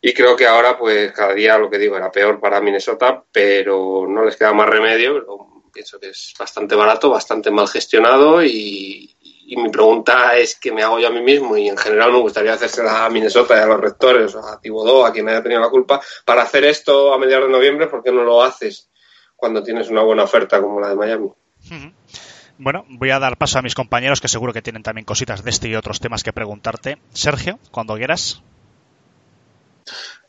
Y 0.02 0.12
creo 0.12 0.35
que 0.35 0.47
ahora, 0.47 0.78
pues 0.78 1.12
cada 1.12 1.35
día 1.35 1.59
lo 1.59 1.71
que 1.71 1.78
digo 1.78 1.97
era 1.97 2.11
peor 2.11 2.40
para 2.40 2.61
Minnesota, 2.61 3.23
pero 3.31 4.07
no 4.09 4.25
les 4.25 4.37
queda 4.37 4.52
más 4.52 4.69
remedio 4.69 5.50
pienso 5.71 5.99
que 5.99 6.11
es 6.11 6.35
bastante 6.39 6.75
barato, 6.75 7.11
bastante 7.11 7.50
mal 7.50 7.69
gestionado 7.69 8.43
y, 8.43 9.17
y, 9.21 9.57
mi 9.57 9.69
pregunta 9.69 10.37
es 10.37 10.57
que 10.57 10.73
me 10.73 10.83
hago 10.83 10.99
yo 11.00 11.09
a 11.09 11.11
mí 11.11 11.21
mismo 11.21 11.57
y 11.57 11.69
en 11.69 11.77
general 11.77 12.12
me 12.12 12.21
gustaría 12.21 12.53
hacérsela 12.53 13.05
a 13.05 13.11
Minnesota 13.11 13.57
y 13.57 13.61
a 13.61 13.67
los 13.67 13.81
rectores, 13.81 14.35
o 14.35 14.47
a 14.47 14.61
Thibodeau, 14.61 15.05
a 15.05 15.12
quien 15.12 15.29
haya 15.29 15.43
tenido 15.43 15.61
la 15.61 15.69
culpa, 15.69 16.00
para 16.25 16.43
hacer 16.43 16.65
esto 16.65 17.12
a 17.12 17.19
mediados 17.19 17.47
de 17.47 17.53
noviembre, 17.53 17.89
¿por 17.89 18.03
qué 18.03 18.12
no 18.12 18.23
lo 18.23 18.43
haces 18.43 18.91
cuando 19.35 19.62
tienes 19.62 19.89
una 19.89 20.03
buena 20.03 20.23
oferta 20.23 20.61
como 20.61 20.81
la 20.81 20.91
de 20.91 20.97
Miami? 20.97 21.27
Uh 21.27 21.35
-huh. 21.69 21.93
Bueno, 22.62 22.85
voy 22.91 23.11
a 23.11 23.19
dar 23.19 23.39
paso 23.39 23.59
a 23.59 23.62
mis 23.62 23.75
compañeros 23.75 24.21
que 24.21 24.29
seguro 24.29 24.53
que 24.53 24.61
tienen 24.61 24.83
también 24.83 25.07
cositas 25.07 25.43
de 25.43 25.50
este 25.50 25.69
y 25.69 25.77
otros 25.77 25.99
temas 25.99 26.23
que 26.23 26.35
preguntarte. 26.35 26.99
Sergio, 27.15 27.59
cuando 27.71 27.97
quieras. 27.97 28.43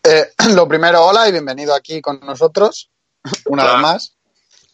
Eh, 0.01 0.31
lo 0.55 0.65
primero, 0.65 1.05
hola 1.05 1.27
y 1.27 1.33
bienvenido 1.33 1.75
aquí 1.75 2.01
con 2.01 2.21
nosotros, 2.21 2.89
una 3.47 3.63
hola. 3.63 3.73
vez 3.73 3.81
más. 3.81 4.17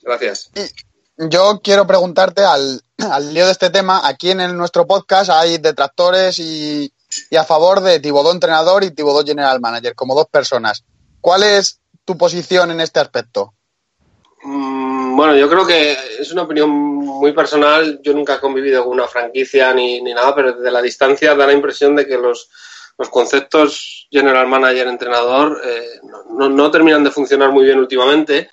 Gracias. 0.08 0.50
Y 0.56 1.28
yo 1.30 1.60
quiero 1.62 1.86
preguntarte 1.86 2.42
al, 2.42 2.82
al 3.12 3.34
lío 3.34 3.46
de 3.46 3.52
este 3.52 3.70
tema. 3.70 4.08
Aquí 4.08 4.32
en 4.32 4.40
el, 4.40 4.56
nuestro 4.56 4.88
podcast 4.88 5.30
hay 5.30 5.58
detractores 5.58 6.40
y, 6.40 6.92
y 7.30 7.36
a 7.36 7.44
favor 7.44 7.82
de 7.82 8.00
Tibodó 8.00 8.32
entrenador 8.32 8.86
y 8.86 8.92
Tibodó 8.92 9.26
general 9.26 9.60
manager, 9.60 9.96
como 9.96 10.16
dos 10.16 10.28
personas. 10.28 10.86
¿Cuál 11.20 11.44
es 11.44 11.82
tu 12.06 12.18
posición 12.18 12.72
en 12.72 12.80
este 12.80 13.02
aspecto? 13.02 13.54
Mm, 14.44 15.18
bueno, 15.18 15.36
yo 15.36 15.50
creo 15.50 15.68
que 15.68 15.98
es 16.20 16.32
una 16.32 16.44
opinión 16.44 16.70
muy 16.70 17.34
personal. 17.34 18.00
Yo 18.02 18.14
nunca 18.14 18.36
he 18.36 18.40
convivido 18.40 18.86
con 18.86 18.94
una 18.94 19.08
franquicia 19.08 19.74
ni, 19.74 20.02
ni 20.02 20.14
nada, 20.14 20.34
pero 20.34 20.54
desde 20.54 20.72
la 20.72 20.82
distancia 20.82 21.36
da 21.36 21.48
la 21.48 21.54
impresión 21.54 21.98
de 21.98 22.08
que 22.08 22.18
los, 22.18 22.50
los 22.98 23.10
conceptos 23.10 24.08
general 24.10 24.48
manager, 24.48 24.88
entrenador, 24.88 25.60
eh, 25.66 26.00
no, 26.04 26.24
no, 26.30 26.50
no 26.50 26.72
terminan 26.72 27.04
de 27.04 27.12
funcionar 27.12 27.52
muy 27.52 27.66
bien 27.66 27.80
últimamente. 27.80 28.50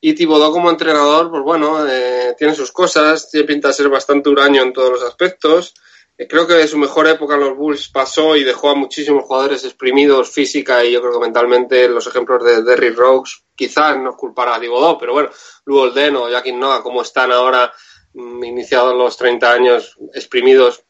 Y 0.00 0.14
Tibodó 0.14 0.50
como 0.50 0.70
entrenador, 0.70 1.30
pues 1.30 1.42
bueno, 1.42 1.86
eh, 1.86 2.34
tiene 2.38 2.54
sus 2.54 2.72
cosas, 2.72 3.30
tiene 3.30 3.46
pinta 3.46 3.68
de 3.68 3.74
ser 3.74 3.88
bastante 3.88 4.30
huraño 4.30 4.62
en 4.62 4.72
todos 4.72 4.90
los 4.90 5.02
aspectos. 5.02 5.74
creo 6.16 6.46
que 6.46 6.66
su 6.68 6.78
mejor 6.78 7.06
época 7.06 7.34
en 7.34 7.40
los 7.40 7.56
Bulls 7.56 7.88
pasó 7.88 8.36
y 8.36 8.44
dejó 8.44 8.70
a 8.70 8.74
muchísimos 8.74 9.24
jugadores 9.24 9.64
exprimidos 9.64 10.30
física 10.30 10.84
y 10.84 10.92
yo 10.92 11.00
creo 11.00 11.14
que 11.14 11.26
mentalmente. 11.26 11.88
Los 11.88 12.06
ejemplos 12.06 12.44
de 12.44 12.62
Derrick 12.62 12.96
Rose, 12.96 13.36
quizás 13.54 13.98
no 13.98 14.16
culpará 14.16 14.54
a 14.54 14.58
Divodó, 14.58 14.96
pero 14.98 15.12
bueno, 15.12 15.30
Lou 15.66 15.78
Olden 15.78 16.16
o 16.16 16.28
Joaquín 16.28 16.58
Noah, 16.58 16.82
como 16.82 17.02
están 17.02 17.32
ahora 17.32 17.72
mm, 18.14 18.44
iniciados 18.44 18.94
los 18.94 19.16
30 19.16 19.52
años 19.52 19.96
exprimidos, 20.14 20.84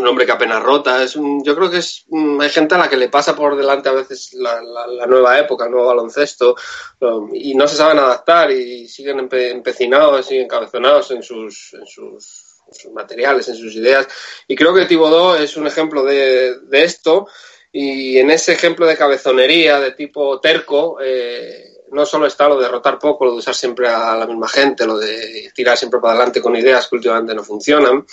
un 0.00 0.08
hombre 0.08 0.26
que 0.26 0.32
apenas 0.32 0.62
rota. 0.62 1.02
Es 1.02 1.16
un, 1.16 1.44
yo 1.44 1.54
creo 1.54 1.70
que 1.70 1.78
es 1.78 2.04
mm, 2.08 2.40
hay 2.40 2.48
gente 2.50 2.74
a 2.74 2.78
la 2.78 2.88
que 2.88 2.96
le 2.96 3.08
pasa 3.08 3.36
por 3.36 3.56
delante 3.56 3.88
a 3.88 3.92
veces 3.92 4.32
la, 4.34 4.60
la, 4.62 5.06
nueva 5.06 5.38
época, 5.38 5.64
el 5.64 5.70
nuevo 5.70 5.88
baloncesto, 5.88 6.56
um, 7.00 7.30
y 7.34 7.54
no 7.54 7.68
se 7.68 7.76
saben 7.76 7.98
adaptar 7.98 8.50
y 8.50 8.88
siguen 8.88 9.28
empecinados, 9.32 10.26
siguen 10.26 10.48
cabezonados 10.48 11.10
en 11.10 11.22
sus, 11.22 11.74
en 11.74 11.86
sus, 11.86 12.60
sus, 12.72 12.92
materiales, 12.92 13.48
en 13.48 13.56
sus 13.56 13.74
ideas. 13.74 14.08
Y 14.48 14.56
creo 14.56 14.74
que 14.74 14.86
Tibodó 14.86 15.36
es 15.36 15.56
un 15.56 15.66
ejemplo 15.66 16.02
de, 16.04 16.60
de, 16.60 16.84
esto. 16.84 17.26
Y 17.72 18.18
en 18.18 18.30
ese 18.30 18.52
ejemplo 18.52 18.86
de 18.86 18.96
cabezonería, 18.96 19.78
de 19.78 19.92
tipo 19.92 20.40
terco, 20.40 20.98
eh, 21.00 21.70
no 21.92 22.06
solo 22.06 22.26
está 22.26 22.48
lo 22.48 22.60
de 22.60 22.68
rotar 22.68 22.98
poco, 22.98 23.24
lo 23.24 23.32
de 23.32 23.38
usar 23.38 23.54
siempre 23.54 23.88
a 23.88 24.16
la 24.16 24.26
misma 24.26 24.48
gente, 24.48 24.86
lo 24.86 24.98
de 24.98 25.50
tirar 25.54 25.76
siempre 25.76 26.00
para 26.00 26.14
adelante 26.14 26.40
con 26.40 26.56
ideas 26.56 26.86
que 26.88 26.96
últimamente 26.96 27.34
no 27.34 27.44
funcionan, 27.44 28.04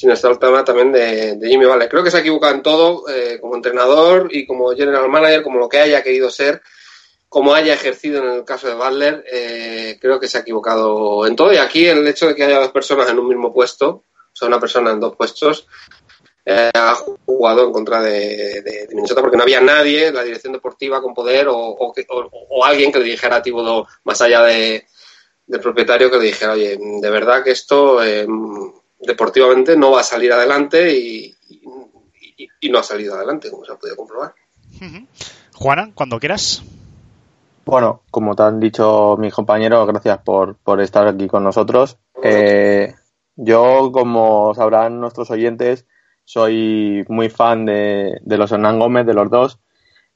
sino 0.00 0.14
está 0.14 0.30
el 0.30 0.38
tema 0.38 0.64
también 0.64 0.92
de, 0.92 1.38
Jimmy 1.42 1.66
Vale. 1.66 1.86
Creo 1.86 2.02
que 2.02 2.10
se 2.10 2.16
ha 2.16 2.20
equivocado 2.20 2.54
en 2.54 2.62
todo, 2.62 3.06
eh, 3.10 3.38
como 3.38 3.54
entrenador 3.54 4.28
y 4.30 4.46
como 4.46 4.70
general 4.74 5.10
manager, 5.10 5.42
como 5.42 5.58
lo 5.58 5.68
que 5.68 5.78
haya 5.78 6.02
querido 6.02 6.30
ser, 6.30 6.62
como 7.28 7.52
haya 7.52 7.74
ejercido 7.74 8.22
en 8.24 8.38
el 8.38 8.44
caso 8.46 8.66
de 8.66 8.76
Butler, 8.76 9.22
eh, 9.30 9.98
creo 10.00 10.18
que 10.18 10.26
se 10.26 10.38
ha 10.38 10.40
equivocado 10.40 11.26
en 11.26 11.36
todo. 11.36 11.52
Y 11.52 11.58
aquí 11.58 11.86
el 11.86 12.08
hecho 12.08 12.28
de 12.28 12.34
que 12.34 12.44
haya 12.44 12.60
dos 12.60 12.72
personas 12.72 13.10
en 13.10 13.18
un 13.18 13.28
mismo 13.28 13.52
puesto, 13.52 13.88
o 13.88 14.32
sea, 14.32 14.48
una 14.48 14.58
persona 14.58 14.90
en 14.90 15.00
dos 15.00 15.14
puestos, 15.16 15.66
eh, 16.46 16.70
ha 16.72 16.94
jugado 17.26 17.66
en 17.66 17.72
contra 17.72 18.00
de, 18.00 18.88
Minnesota 18.94 19.20
porque 19.20 19.36
no 19.36 19.42
había 19.42 19.60
nadie 19.60 20.10
la 20.12 20.22
dirección 20.22 20.54
deportiva 20.54 21.02
con 21.02 21.12
poder 21.12 21.48
o, 21.48 21.58
o, 21.58 21.92
o, 22.48 22.64
alguien 22.64 22.90
que 22.90 23.00
le 23.00 23.04
dijera 23.04 23.36
a 23.36 23.42
Thibodeau, 23.42 23.86
más 24.04 24.22
allá 24.22 24.44
de, 24.44 24.86
del 25.46 25.60
propietario, 25.60 26.10
que 26.10 26.16
le 26.16 26.24
dijera, 26.24 26.52
oye, 26.52 26.78
de 26.80 27.10
verdad 27.10 27.44
que 27.44 27.50
esto 27.50 28.02
eh, 28.02 28.26
deportivamente 29.00 29.76
no 29.76 29.92
va 29.92 30.00
a 30.00 30.04
salir 30.04 30.32
adelante 30.32 30.96
y, 30.96 31.34
y, 31.48 32.48
y, 32.60 32.70
no 32.70 32.78
ha 32.78 32.82
salido 32.82 33.14
adelante, 33.14 33.50
como 33.50 33.64
se 33.64 33.72
ha 33.72 33.76
podido 33.76 33.96
comprobar. 33.96 34.34
Juana, 35.54 35.90
cuando 35.94 36.18
quieras. 36.18 36.62
Bueno, 37.64 38.02
como 38.10 38.34
te 38.34 38.42
han 38.42 38.60
dicho 38.60 39.16
mis 39.18 39.34
compañeros, 39.34 39.86
gracias 39.86 40.18
por, 40.18 40.56
por 40.56 40.80
estar 40.80 41.06
aquí 41.06 41.26
con 41.26 41.44
nosotros. 41.44 41.98
Eh, 42.22 42.94
yo, 43.36 43.90
como 43.92 44.54
sabrán 44.54 45.00
nuestros 45.00 45.30
oyentes, 45.30 45.86
soy 46.24 47.04
muy 47.08 47.28
fan 47.28 47.66
de, 47.66 48.20
de 48.22 48.38
los 48.38 48.52
Hernán 48.52 48.78
Gómez, 48.78 49.06
de 49.06 49.14
los 49.14 49.30
dos. 49.30 49.58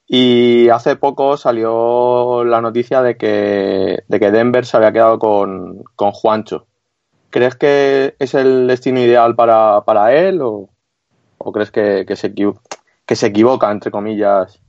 Y 0.07 0.69
hace 0.69 0.97
poco 0.97 1.37
salió 1.37 2.45
la 2.45 2.61
noticia 2.61 3.01
de 3.03 3.17
que, 3.17 4.05
de 4.07 4.21
que 4.21 4.31
Denver 4.31 4.67
se 4.67 4.77
había 4.77 4.93
quedado 4.93 5.19
con, 5.19 5.83
con 5.97 6.13
Juancho. 6.13 6.67
¿Crees 7.35 7.57
que 7.57 8.15
es 8.21 8.33
el 8.35 8.69
destino 8.69 9.01
ideal 9.01 9.35
para, 9.35 9.85
para 9.85 10.15
él 10.15 10.41
o, 10.41 10.71
o 11.37 11.53
crees 11.53 11.73
que, 11.73 12.05
que, 12.07 12.15
se, 12.15 12.33
que 12.33 13.17
se 13.17 13.27
equivoca, 13.27 13.73
entre 13.73 13.91
comillas, 13.91 14.61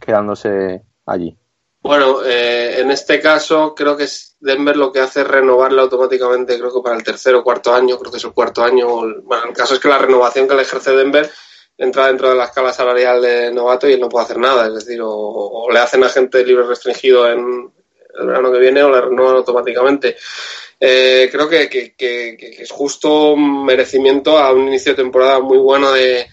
quedándose 0.00 0.82
allí? 1.06 1.38
Bueno, 1.80 2.24
eh, 2.24 2.80
en 2.80 2.90
este 2.90 3.20
caso 3.20 3.72
creo 3.72 3.96
que 3.96 4.08
Denver 4.40 4.76
lo 4.76 4.90
que 4.90 4.98
hace 4.98 5.20
es 5.20 5.28
renovarle 5.28 5.80
automáticamente, 5.80 6.58
creo 6.58 6.74
que 6.74 6.82
para 6.82 6.96
el 6.96 7.04
tercer 7.04 7.36
o 7.36 7.44
cuarto 7.44 7.72
año, 7.72 7.96
creo 7.96 8.10
que 8.10 8.18
es 8.18 8.24
el 8.24 8.32
cuarto 8.32 8.64
año. 8.64 8.88
Bueno, 9.22 9.44
el 9.50 9.52
caso 9.52 9.74
es 9.74 9.80
que 9.80 9.86
la 9.86 9.98
renovación 9.98 10.48
que 10.48 10.56
le 10.56 10.62
ejerce 10.62 10.90
Denver 10.96 11.30
entra 11.76 12.08
dentro 12.08 12.30
de 12.30 12.34
la 12.34 12.46
escala 12.46 12.72
salarial 12.72 13.22
de 13.22 13.52
novato 13.52 13.88
y 13.88 13.92
él 13.92 14.00
no 14.00 14.08
puede 14.08 14.24
hacer 14.24 14.38
nada. 14.38 14.66
Es 14.66 14.74
decir, 14.74 14.98
o, 15.00 15.68
le 15.70 15.78
hacen 15.78 16.02
agente 16.02 16.44
libre 16.44 16.66
restringido 16.66 17.30
en 17.30 17.72
el 18.18 18.26
verano 18.26 18.50
que 18.50 18.58
viene 18.58 18.82
o 18.82 18.90
le 18.90 19.02
renovan 19.02 19.36
automáticamente. 19.36 20.16
Eh, 20.80 21.28
creo 21.30 21.48
que, 21.48 21.68
que, 21.68 22.36
es 22.58 22.70
justo 22.70 23.36
merecimiento 23.36 24.38
a 24.38 24.52
un 24.52 24.68
inicio 24.68 24.92
de 24.92 25.02
temporada 25.02 25.40
muy 25.40 25.58
bueno 25.58 25.92
de 25.92 26.26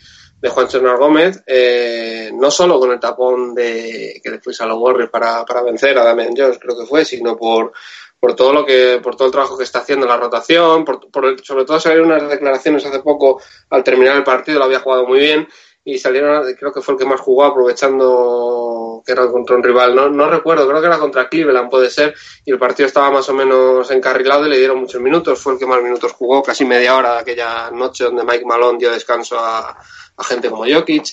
de 0.45 0.51
Juan 0.51 0.69
Sernar 0.69 0.97
Gómez, 0.97 1.41
eh, 1.47 2.29
no 2.33 2.51
solo 2.51 2.79
con 2.79 2.91
el 2.91 2.99
tapón 2.99 3.55
de 3.55 4.19
que 4.23 4.29
después 4.29 4.61
a 4.61 4.67
los 4.67 4.77
Warriors 4.77 5.09
para, 5.09 5.43
para 5.43 5.63
vencer 5.63 5.97
a 5.97 6.03
Damian 6.03 6.35
Jones, 6.37 6.59
creo 6.59 6.77
que 6.77 6.85
fue, 6.85 7.03
sino 7.03 7.35
por, 7.35 7.71
por 8.19 8.35
todo 8.35 8.53
lo 8.53 8.63
que, 8.63 8.99
por 9.01 9.15
todo 9.15 9.27
el 9.27 9.31
trabajo 9.31 9.57
que 9.57 9.63
está 9.63 9.79
haciendo 9.79 10.05
en 10.05 10.11
la 10.11 10.17
rotación, 10.17 10.85
por, 10.85 11.09
por 11.09 11.43
sobre 11.43 11.65
todo 11.65 11.79
salieron 11.79 12.11
unas 12.11 12.29
declaraciones 12.29 12.85
hace 12.85 12.99
poco 12.99 13.41
al 13.71 13.83
terminar 13.83 14.17
el 14.17 14.23
partido, 14.23 14.59
lo 14.59 14.65
había 14.65 14.81
jugado 14.81 15.07
muy 15.07 15.19
bien, 15.19 15.47
y 15.85 15.99
salieron, 15.99 16.51
creo 16.55 16.73
que 16.73 16.81
fue 16.81 16.95
el 16.95 16.99
que 16.99 17.05
más 17.05 17.21
jugó 17.21 17.45
aprovechando 17.45 19.03
que 19.05 19.11
era 19.11 19.27
contra 19.27 19.55
un 19.55 19.63
rival, 19.63 19.95
no, 19.95 20.09
no 20.09 20.27
recuerdo, 20.27 20.67
creo 20.67 20.81
que 20.81 20.87
era 20.87 20.97
contra 20.97 21.29
Cleveland, 21.29 21.69
puede 21.69 21.91
ser, 21.91 22.15
y 22.43 22.51
el 22.51 22.57
partido 22.57 22.87
estaba 22.87 23.11
más 23.11 23.29
o 23.29 23.33
menos 23.35 23.89
encarrilado 23.91 24.47
y 24.47 24.49
le 24.49 24.57
dieron 24.57 24.79
muchos 24.79 24.99
minutos, 24.99 25.39
fue 25.39 25.53
el 25.53 25.59
que 25.59 25.67
más 25.67 25.83
minutos 25.83 26.11
jugó, 26.13 26.41
casi 26.41 26.65
media 26.65 26.97
hora 26.97 27.13
de 27.13 27.19
aquella 27.19 27.69
noche 27.69 28.05
donde 28.05 28.23
Mike 28.23 28.45
Malone 28.45 28.79
dio 28.79 28.91
descanso 28.91 29.37
a, 29.39 29.77
a 30.17 30.23
gente 30.23 30.49
como 30.49 30.65
Jokic. 30.65 31.05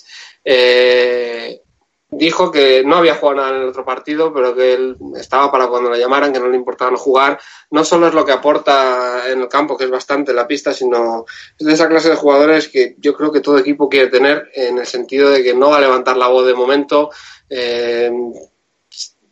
Eh, 0.44 1.61
dijo 2.12 2.50
que 2.52 2.84
no 2.84 2.96
había 2.96 3.14
jugado 3.14 3.38
nada 3.38 3.56
en 3.56 3.62
el 3.62 3.68
otro 3.68 3.84
partido, 3.84 4.32
pero 4.32 4.54
que 4.54 4.74
él 4.74 4.96
estaba 5.16 5.50
para 5.50 5.66
cuando 5.66 5.88
lo 5.88 5.96
llamaran, 5.96 6.32
que 6.32 6.38
no 6.38 6.48
le 6.48 6.56
importaba 6.56 6.90
no 6.90 6.98
jugar. 6.98 7.40
No 7.70 7.84
solo 7.84 8.06
es 8.06 8.14
lo 8.14 8.24
que 8.24 8.32
aporta 8.32 9.30
en 9.30 9.40
el 9.40 9.48
campo, 9.48 9.76
que 9.76 9.84
es 9.84 9.90
bastante 9.90 10.30
en 10.30 10.36
la 10.36 10.46
pista, 10.46 10.74
sino 10.74 11.24
es 11.58 11.66
de 11.66 11.72
esa 11.72 11.88
clase 11.88 12.10
de 12.10 12.16
jugadores 12.16 12.68
que 12.68 12.96
yo 12.98 13.14
creo 13.14 13.32
que 13.32 13.40
todo 13.40 13.58
equipo 13.58 13.88
quiere 13.88 14.08
tener, 14.08 14.50
en 14.54 14.78
el 14.78 14.86
sentido 14.86 15.30
de 15.30 15.42
que 15.42 15.54
no 15.54 15.70
va 15.70 15.78
a 15.78 15.80
levantar 15.80 16.16
la 16.18 16.28
voz 16.28 16.46
de 16.46 16.54
momento, 16.54 17.10
eh, 17.48 18.10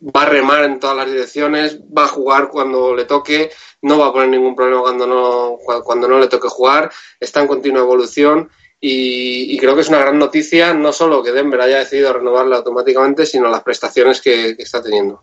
va 0.03 0.23
a 0.23 0.27
remar 0.27 0.65
en 0.65 0.81
todas 0.81 0.97
las 0.97 1.11
direcciones, 1.11 1.79
va 1.81 2.05
a 2.05 2.09
jugar 2.09 2.49
cuando 2.49 2.95
le 2.95 3.05
toque, 3.05 3.51
no 3.83 3.99
va 3.99 4.07
a 4.07 4.13
poner 4.13 4.31
ningún 4.31 4.57
problema 4.57 4.81
cuando 4.81 5.07
no, 5.07 5.59
cuando 5.85 6.09
no 6.09 6.19
le 6.19 6.29
toque 6.29 6.49
jugar, 6.49 6.91
está 7.19 7.43
en 7.43 7.47
continua 7.47 7.83
evolución 7.83 8.51
y, 8.81 9.55
y, 9.55 9.59
creo 9.59 9.75
que 9.75 9.83
es 9.83 9.89
una 9.89 9.99
gran 9.99 10.19
noticia 10.19 10.73
no 10.73 10.93
solo 10.93 11.23
que 11.23 11.33
Denver 11.33 11.61
haya 11.61 11.79
decidido 11.79 12.15
renovarla 12.15 12.57
automáticamente, 12.57 13.27
sino 13.27 13.49
las 13.49 13.63
prestaciones 13.63 14.21
que, 14.21 14.57
que 14.57 14.63
está 14.63 14.83
teniendo. 14.83 15.23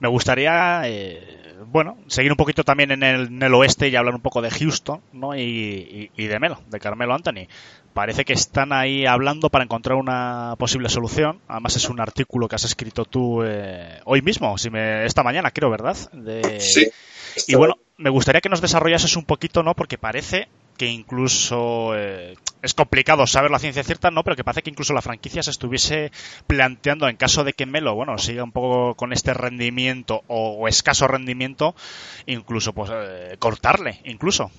Me 0.00 0.08
gustaría, 0.08 0.82
eh, 0.84 1.54
bueno, 1.66 1.96
seguir 2.08 2.32
un 2.32 2.36
poquito 2.36 2.64
también 2.64 2.90
en 2.90 3.02
el, 3.04 3.26
en 3.28 3.42
el, 3.42 3.54
oeste 3.54 3.88
y 3.88 3.96
hablar 3.96 4.14
un 4.14 4.20
poco 4.20 4.42
de 4.42 4.50
Houston 4.50 5.00
¿no? 5.12 5.36
y, 5.36 5.40
y, 5.40 6.10
y 6.16 6.26
de 6.26 6.40
Melo, 6.40 6.60
de 6.68 6.80
Carmelo 6.80 7.14
Anthony. 7.14 7.46
Parece 7.92 8.24
que 8.24 8.32
están 8.32 8.72
ahí 8.72 9.06
hablando 9.06 9.50
para 9.50 9.62
encontrar 9.62 9.96
una 9.96 10.56
posible 10.58 10.88
solución. 10.88 11.38
Además 11.46 11.76
es 11.76 11.88
un 11.88 12.00
artículo 12.00 12.48
que 12.48 12.56
has 12.56 12.64
escrito 12.64 13.04
tú 13.04 13.44
eh, 13.44 14.00
hoy 14.04 14.20
mismo, 14.20 14.58
si 14.58 14.68
me, 14.68 15.06
esta 15.06 15.22
mañana 15.22 15.52
creo, 15.52 15.70
¿verdad? 15.70 15.96
De... 16.12 16.60
Sí. 16.60 16.90
Y 17.46 17.54
bueno, 17.54 17.76
me 17.96 18.10
gustaría 18.10 18.40
que 18.40 18.48
nos 18.48 18.60
desarrollases 18.60 19.16
un 19.16 19.24
poquito, 19.24 19.62
¿no? 19.62 19.74
Porque 19.74 19.98
parece 19.98 20.48
que 20.76 20.86
incluso 20.86 21.92
eh, 21.94 22.36
es 22.62 22.74
complicado 22.74 23.26
saber 23.26 23.50
la 23.50 23.58
ciencia 23.58 23.84
cierta, 23.84 24.10
no, 24.10 24.24
pero 24.24 24.36
que 24.36 24.44
parece 24.44 24.62
que 24.62 24.70
incluso 24.70 24.92
la 24.92 25.02
franquicia 25.02 25.42
se 25.42 25.50
estuviese 25.50 26.10
planteando 26.46 27.08
en 27.08 27.16
caso 27.16 27.44
de 27.44 27.52
que 27.52 27.66
Melo, 27.66 27.94
bueno, 27.94 28.16
siga 28.18 28.42
un 28.42 28.52
poco 28.52 28.94
con 28.94 29.12
este 29.12 29.34
rendimiento 29.34 30.22
o, 30.28 30.66
escaso 30.66 31.06
rendimiento, 31.06 31.74
incluso 32.26 32.72
pues 32.72 32.90
eh, 32.92 33.36
cortarle, 33.38 34.00
incluso. 34.04 34.50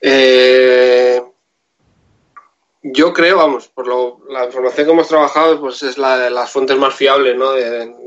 Eh, 0.00 1.20
yo 2.82 3.12
creo, 3.12 3.36
vamos, 3.36 3.68
por 3.68 3.86
lo, 3.86 4.20
la 4.30 4.46
información 4.46 4.86
que 4.86 4.92
hemos 4.92 5.08
trabajado, 5.08 5.60
pues 5.60 5.82
es 5.82 5.98
la 5.98 6.16
de 6.16 6.30
las 6.30 6.50
fuentes 6.50 6.78
más 6.78 6.94
fiables, 6.94 7.36
¿no? 7.36 7.52
De, 7.52 8.00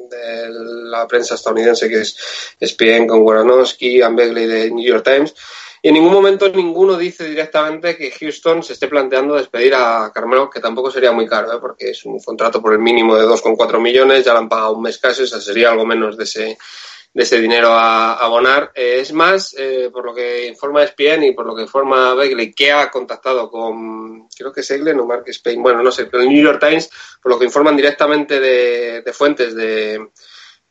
la 0.86 1.08
prensa 1.08 1.34
estadounidense, 1.36 1.90
que 1.90 2.02
es 2.02 2.16
ESPN 2.60 3.08
con 3.08 3.22
Woranowski, 3.22 4.02
Ann 4.04 4.16
Begley 4.16 4.46
de 4.46 4.70
New 4.70 4.86
York 4.86 5.04
Times. 5.04 5.34
Y 5.86 5.90
en 5.90 5.96
ningún 5.96 6.14
momento 6.14 6.48
ninguno 6.48 6.96
dice 6.96 7.26
directamente 7.26 7.98
que 7.98 8.10
Houston 8.10 8.64
se 8.64 8.72
esté 8.72 8.88
planteando 8.88 9.36
despedir 9.36 9.76
a 9.76 10.14
Carmelo, 10.14 10.50
que 10.50 10.62
tampoco 10.62 10.90
sería 10.90 11.12
muy 11.12 11.28
caro, 11.28 11.52
¿eh? 11.52 11.58
porque 11.60 11.90
es 11.90 12.06
un 12.06 12.22
contrato 12.22 12.62
por 12.62 12.72
el 12.72 12.80
mínimo 12.80 13.18
de 13.18 13.26
2,4 13.26 13.82
millones, 13.82 14.24
ya 14.24 14.32
le 14.32 14.40
han 14.40 14.48
pagado 14.48 14.78
un 14.78 14.82
mes 14.82 14.98
casi, 14.98 15.24
o 15.24 15.28
sea, 15.28 15.42
sería 15.42 15.72
algo 15.72 15.86
menos 15.86 16.16
de 16.16 16.24
ese, 16.24 16.58
de 17.14 17.24
ese 17.24 17.38
dinero 17.38 17.74
a, 17.74 18.14
abonar. 18.14 18.72
Eh, 18.74 19.00
es 19.02 19.12
más, 19.12 19.54
eh, 19.60 19.90
por 19.92 20.06
lo 20.06 20.16
que 20.16 20.48
informa 20.48 20.84
ESPN 20.84 21.26
y 21.26 21.34
por 21.34 21.46
lo 21.46 21.54
que 21.54 21.64
informa 21.64 22.14
Begley, 22.14 22.54
que 22.54 22.72
ha 22.72 22.90
contactado 22.90 23.52
con, 23.52 24.30
creo 24.30 24.54
que 24.54 24.62
es 24.62 24.72
Eglen 24.72 25.02
o 25.02 25.06
Mark 25.06 25.26
Spain, 25.28 25.62
bueno, 25.62 25.84
no 25.84 25.92
sé, 25.92 26.06
pero 26.06 26.24
el 26.24 26.30
New 26.30 26.42
York 26.42 26.66
Times, 26.66 26.90
por 27.22 27.34
lo 27.34 27.38
que 27.38 27.44
informan 27.44 27.76
directamente 27.76 28.40
de 28.40 29.14
fuentes 29.14 29.54
de, 29.54 30.00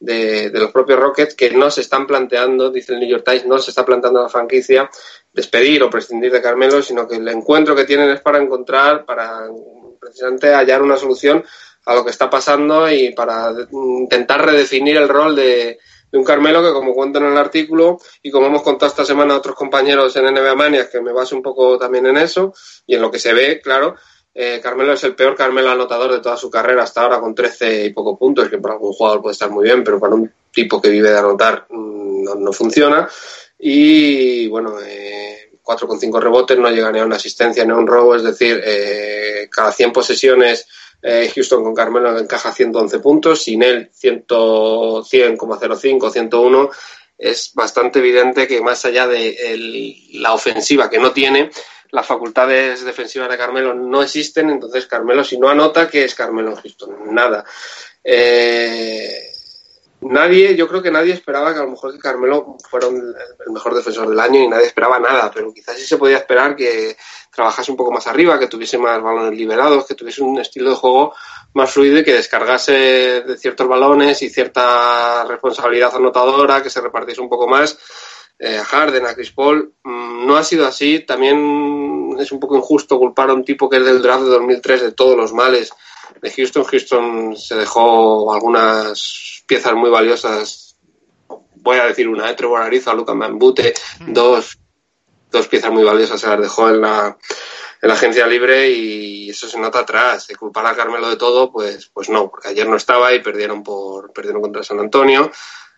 de, 0.03 0.51
los 0.53 0.73
propios 0.73 0.99
Rockets, 0.99 1.35
que 1.35 1.51
no 1.51 1.71
se 1.71 1.81
están 1.81 2.07
planteando, 2.07 2.71
dice 2.71 2.93
el 2.93 3.01
New 3.01 3.09
York 3.09 3.25
Times, 3.25 3.47
no 3.47 3.59
se 3.59 3.71
está 3.71 3.85
planteando 3.85 4.23
la 4.23 4.29
franquicia 4.29 4.91
despedir 5.33 5.83
o 5.83 5.91
prescindir 5.91 6.33
de 6.33 6.43
Carmelo, 6.43 6.83
sino 6.83 7.07
que 7.09 7.17
el 7.17 7.29
encuentro 7.29 7.75
que 7.75 7.85
tienen 7.85 8.11
es 8.11 8.21
para 8.21 8.39
encontrar, 8.39 9.05
para 9.05 9.49
precisamente 10.01 10.53
hallar 10.53 10.83
una 10.83 10.97
solución 10.97 11.45
a 11.87 11.95
lo 11.95 12.05
que 12.05 12.11
está 12.11 12.29
pasando 12.29 12.91
y 12.91 13.13
para 13.13 13.53
intentar 13.73 14.45
redefinir 14.45 14.97
el 14.97 15.09
rol 15.09 15.37
de 15.37 15.79
de 16.13 16.19
un 16.19 16.25
Carmelo 16.25 16.63
que, 16.63 16.73
como 16.73 16.93
cuento 16.93 17.19
en 17.19 17.25
el 17.25 17.39
artículo 17.39 17.99
y 18.23 18.31
como 18.31 18.47
hemos 18.47 18.63
contado 18.63 18.91
esta 18.91 19.05
semana 19.05 19.35
a 19.35 19.39
otros 19.39 19.57
compañeros 19.57 20.15
en 20.17 20.27
NBA 20.27 20.55
Manias, 20.55 20.89
que 20.89 21.01
me 21.01 21.11
baso 21.11 21.35
un 21.35 21.43
poco 21.43 21.79
también 21.79 22.07
en 22.07 22.19
eso 22.19 22.53
y 22.87 22.95
en 22.95 23.01
lo 23.01 23.11
que 23.11 23.19
se 23.19 23.33
ve, 23.33 23.61
claro, 23.63 23.97
eh, 24.35 24.61
Carmelo 24.63 24.93
es 24.93 25.05
el 25.05 25.15
peor 25.15 25.35
Carmelo 25.35 25.71
anotador 25.71 26.13
de 26.13 26.21
toda 26.21 26.37
su 26.37 26.51
carrera 26.51 26.85
hasta 26.85 27.03
ahora 27.03 27.21
con 27.21 27.35
13 27.35 27.87
y 27.87 27.93
poco 27.93 28.19
puntos, 28.19 28.49
que 28.49 28.59
para 28.59 28.75
algún 28.75 28.93
jugador 28.93 29.23
puede 29.23 29.33
estar 29.33 29.51
muy 29.51 29.65
bien, 29.65 29.85
pero 29.85 30.01
para 30.01 30.15
un 30.15 30.31
tipo 30.51 30.81
que 30.81 30.89
vive 30.89 31.11
de 31.11 31.19
anotar 31.19 31.67
mm, 31.69 32.25
no, 32.25 32.35
no 32.37 32.53
funciona. 32.53 33.09
Y 33.59 34.49
bueno, 34.49 34.77
eh, 34.85 35.53
4,5 35.63 36.21
rebotes, 36.21 36.59
no 36.59 36.71
llega 36.71 36.91
ni 36.91 36.99
a 36.99 37.05
una 37.05 37.17
asistencia 37.17 37.65
ni 37.65 37.73
a 37.73 37.77
un 37.77 37.87
robo, 37.87 38.17
es 38.17 38.23
decir, 38.23 38.61
eh, 38.65 39.49
cada 39.51 39.73
100 39.73 39.93
posesiones 39.93 40.67
eh, 41.03 41.31
Houston 41.35 41.65
con 41.65 41.75
Carmelo 41.75 42.17
encaja 42.17 42.53
111 42.53 43.01
puntos, 43.01 43.43
sin 43.43 43.65
él 43.65 43.91
100,05, 43.91 46.13
101. 46.13 46.71
Es 47.19 47.53
bastante 47.55 47.99
evidente 47.99 48.47
que 48.47 48.61
más 48.61 48.85
allá 48.85 49.09
de 49.09 49.31
el, 49.53 50.23
la 50.23 50.33
ofensiva 50.33 50.89
que 50.89 50.99
no 50.99 51.11
tiene, 51.13 51.51
las 51.93 52.07
facultades 52.07 52.85
defensivas 52.85 53.29
de 53.31 53.39
Carmelo 53.39 53.75
no 53.75 54.03
existen, 54.03 54.51
entonces 54.51 54.87
Carmelo 54.87 55.23
si 55.23 55.39
no 55.39 55.49
anota, 55.49 55.89
¿qué 55.89 56.05
es 56.05 56.15
Carmelo 56.15 56.57
Houston? 56.57 57.15
Nada. 57.15 57.45
Eh, 58.03 59.31
nadie, 60.01 60.57
yo 60.57 60.67
creo 60.69 60.83
que 60.83 60.91
nadie 60.91 61.13
esperaba 61.13 61.53
que 61.53 61.61
a 61.61 61.65
lo 61.65 61.71
mejor 61.71 61.93
que 61.93 61.99
Carmelo 61.99 62.57
fuera 62.69 62.89
un- 62.89 63.15
el 63.47 63.53
mejor 63.53 63.75
defensor 63.75 64.09
del 64.09 64.19
año 64.19 64.41
y 64.41 64.49
nadie 64.49 64.67
esperaba 64.67 64.99
nada, 64.99 65.31
pero 65.33 65.53
quizás 65.53 65.77
sí 65.77 65.85
se 65.87 65.99
podía 65.99 66.17
esperar 66.17 66.57
que 66.57 66.97
trabajase 67.31 67.71
un 67.71 67.77
poco 67.77 67.93
más 67.93 68.07
arriba, 68.07 68.39
que 68.39 68.49
tuviese 68.49 68.79
más 68.79 69.01
balones 69.03 69.39
liberados, 69.39 69.87
que 69.87 69.95
tuviese 69.95 70.23
un 70.23 70.39
estilo 70.41 70.71
de 70.71 70.77
juego 70.77 71.15
más 71.55 71.71
fluido 71.71 71.99
y 71.99 72.05
que 72.05 72.15
descargase 72.15 72.73
de 72.73 73.37
ciertos 73.37 73.69
balones 73.69 74.21
y 74.23 74.31
cierta 74.31 75.25
responsabilidad 75.25 75.95
anotadora, 75.95 76.63
que 76.63 76.71
se 76.71 76.81
repartiese 76.81 77.21
un 77.21 77.29
poco 77.29 77.47
más 77.47 77.79
eh, 78.39 78.59
a 78.59 78.65
Harden, 78.65 79.07
a 79.07 79.15
Chris 79.15 79.31
Paul. 79.31 79.73
Mm, 79.85 80.27
No 80.27 80.37
ha 80.37 80.45
sido 80.45 80.67
así. 80.67 81.01
También 81.01 82.17
es 82.19 82.33
un 82.33 82.41
poco 82.41 82.57
injusto 82.57 82.99
culpar 82.99 83.31
a 83.31 83.35
un 83.35 83.45
tipo 83.45 83.69
que 83.69 83.79
es 83.79 83.85
del 83.85 84.03
draft 84.03 84.25
de 84.25 84.31
2003 84.31 84.83
de 84.83 84.93
todos 84.93 85.17
los 85.17 85.33
males 85.33 85.73
de 86.21 86.31
Houston. 86.31 86.65
Houston 86.65 87.37
se 87.37 87.57
dejó 87.57 88.33
algunas 88.33 89.43
piezas 89.47 89.75
muy 89.75 89.91
valiosas. 89.91 90.77
Voy 91.57 91.79
a 91.79 91.87
decir 91.87 92.09
una, 92.09 92.27
de 92.27 92.35
Trevor 92.35 92.63
Ariza, 92.63 92.95
Luca 92.95 93.15
Mambute, 93.15 93.75
dos, 94.09 94.59
dos 95.31 95.49
piezas 95.49 95.71
muy 95.71 95.85
valiosas 95.85 96.21
se 96.21 96.27
las 96.27 96.41
dejó 96.41 96.69
en 96.71 96.81
la, 96.81 97.17
en 97.81 97.89
la 97.89 97.95
agencia 97.95 98.27
libre 98.27 98.71
y 98.71 99.31
eso 99.31 99.49
se 99.49 99.59
nota 99.59 99.81
atrás. 99.81 100.27
De 100.27 100.37
culpar 100.37 100.67
a 100.67 100.75
Carmelo 100.75 101.09
de 101.09 101.17
todo, 101.17 101.53
pues, 101.53 101.89
pues 101.93 102.09
no, 102.09 102.29
porque 102.31 102.49
ayer 102.49 102.69
no 102.69 102.77
estaba 102.77 103.13
y 103.15 103.21
perdieron 103.23 103.63
por 103.63 104.13
perdieron 104.13 104.43
contra 104.43 104.63
San 104.63 104.81
Antonio. 104.81 105.31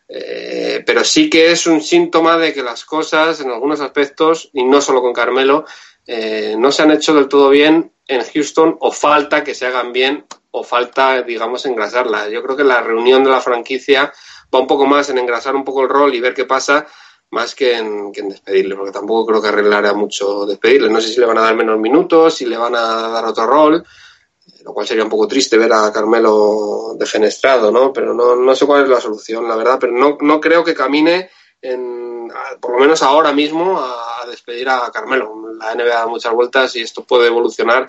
Eh, 0.08 0.82
pero 0.87 1.02
sí 1.02 1.30
que 1.30 1.50
es 1.50 1.66
un 1.66 1.80
síntoma 1.80 2.37
de 2.37 2.52
que 2.52 2.62
las 2.62 2.84
cosas, 2.84 3.40
en 3.40 3.50
algunos 3.50 3.80
aspectos, 3.80 4.50
y 4.52 4.64
no 4.64 4.80
solo 4.80 5.00
con 5.00 5.12
Carmelo, 5.12 5.64
eh, 6.06 6.54
no 6.58 6.70
se 6.70 6.82
han 6.82 6.90
hecho 6.90 7.14
del 7.14 7.28
todo 7.28 7.49
bien 7.50 7.92
en 8.06 8.23
Houston 8.23 8.76
o 8.80 8.92
falta 8.92 9.42
que 9.42 9.54
se 9.54 9.66
hagan 9.66 9.92
bien 9.92 10.26
o 10.50 10.62
falta, 10.62 11.23
digamos, 11.23 11.66
engrasarla. 11.66 12.28
Yo 12.28 12.42
creo 12.42 12.56
que 12.56 12.64
la 12.64 12.82
reunión 12.82 13.25
de 13.25 13.30
la 13.30 13.40
franquicia 13.40 14.12
va 14.54 14.61
un 14.61 14.66
poco 14.66 14.87
más 14.87 15.08
en 15.08 15.18
engrasar 15.18 15.56
un 15.56 15.64
poco 15.64 15.82
el 15.82 15.88
rol 15.88 16.14
y 16.14 16.20
ver 16.20 16.34
qué 16.34 16.44
pasa 16.44 16.87
más 17.30 17.54
que 17.54 17.76
en, 17.76 18.12
que 18.12 18.20
en 18.20 18.28
despedirle, 18.28 18.76
porque 18.76 18.92
tampoco 18.92 19.26
creo 19.26 19.42
que 19.42 19.49
arreglará 19.49 19.94
mucho 19.94 20.46
despedirle. 20.46 20.90
No 20.90 21.00
sé 21.00 21.08
si 21.08 21.20
le 21.20 21.26
van 21.26 21.38
a 21.38 21.42
dar 21.42 21.56
menos 21.56 21.78
minutos, 21.80 22.34
si 22.34 22.46
le 22.46 22.56
van 22.56 22.76
a 22.76 23.08
dar 23.08 23.25
otro 23.25 23.46
rol, 23.46 23.84
lo 24.65 24.73
cual 24.73 24.87
sería 24.87 25.05
un 25.05 25.11
poco 25.11 25.29
triste 25.29 25.59
ver 25.59 25.73
a 25.73 25.93
Carmelo 25.93 26.95
defenestrado, 26.99 27.71
¿no? 27.71 27.93
Pero 27.93 28.15
no, 28.15 28.37
no 28.37 28.57
sé 28.57 28.67
cuál 28.67 28.85
es 28.85 28.89
la 28.89 29.01
solución, 29.01 29.49
la 29.49 29.57
verdad, 29.57 29.79
pero 29.81 29.93
no, 29.93 30.17
no 30.21 30.41
creo 30.41 30.65
que 30.65 30.75
camine, 30.75 31.31
en, 31.61 32.29
por 32.61 32.73
lo 32.73 32.79
menos 32.79 33.03
ahora 33.03 33.33
mismo, 33.33 33.79
a, 33.79 34.27
despedir 34.29 34.69
a 34.69 34.91
Carmelo. 34.91 35.35
La 35.59 35.75
NBA 35.75 35.85
da 35.85 36.07
muchas 36.07 36.33
vueltas 36.33 36.75
y 36.77 36.83
esto 36.83 37.05
puede 37.05 37.27
evolucionar 37.27 37.87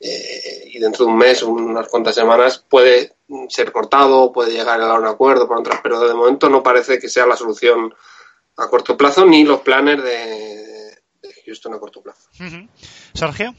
eh, 0.00 0.64
y 0.72 0.78
dentro 0.78 1.04
de 1.04 1.12
un 1.12 1.18
mes, 1.18 1.42
unas 1.42 1.88
cuantas 1.88 2.14
semanas, 2.14 2.64
puede 2.68 3.16
ser 3.48 3.70
cortado, 3.72 4.32
puede 4.32 4.52
llegar 4.52 4.80
a 4.80 4.94
un 4.94 5.06
acuerdo 5.06 5.46
por 5.46 5.58
otras, 5.58 5.80
pero 5.82 6.00
de 6.00 6.14
momento 6.14 6.48
no 6.48 6.62
parece 6.62 6.98
que 6.98 7.08
sea 7.08 7.26
la 7.26 7.36
solución 7.36 7.94
a 8.56 8.68
corto 8.68 8.96
plazo 8.96 9.24
ni 9.24 9.44
los 9.44 9.60
planes 9.60 10.02
de, 10.02 11.02
Houston 11.46 11.74
a 11.74 11.78
corto 11.78 12.02
plazo. 12.02 12.28
Sergio. 13.12 13.54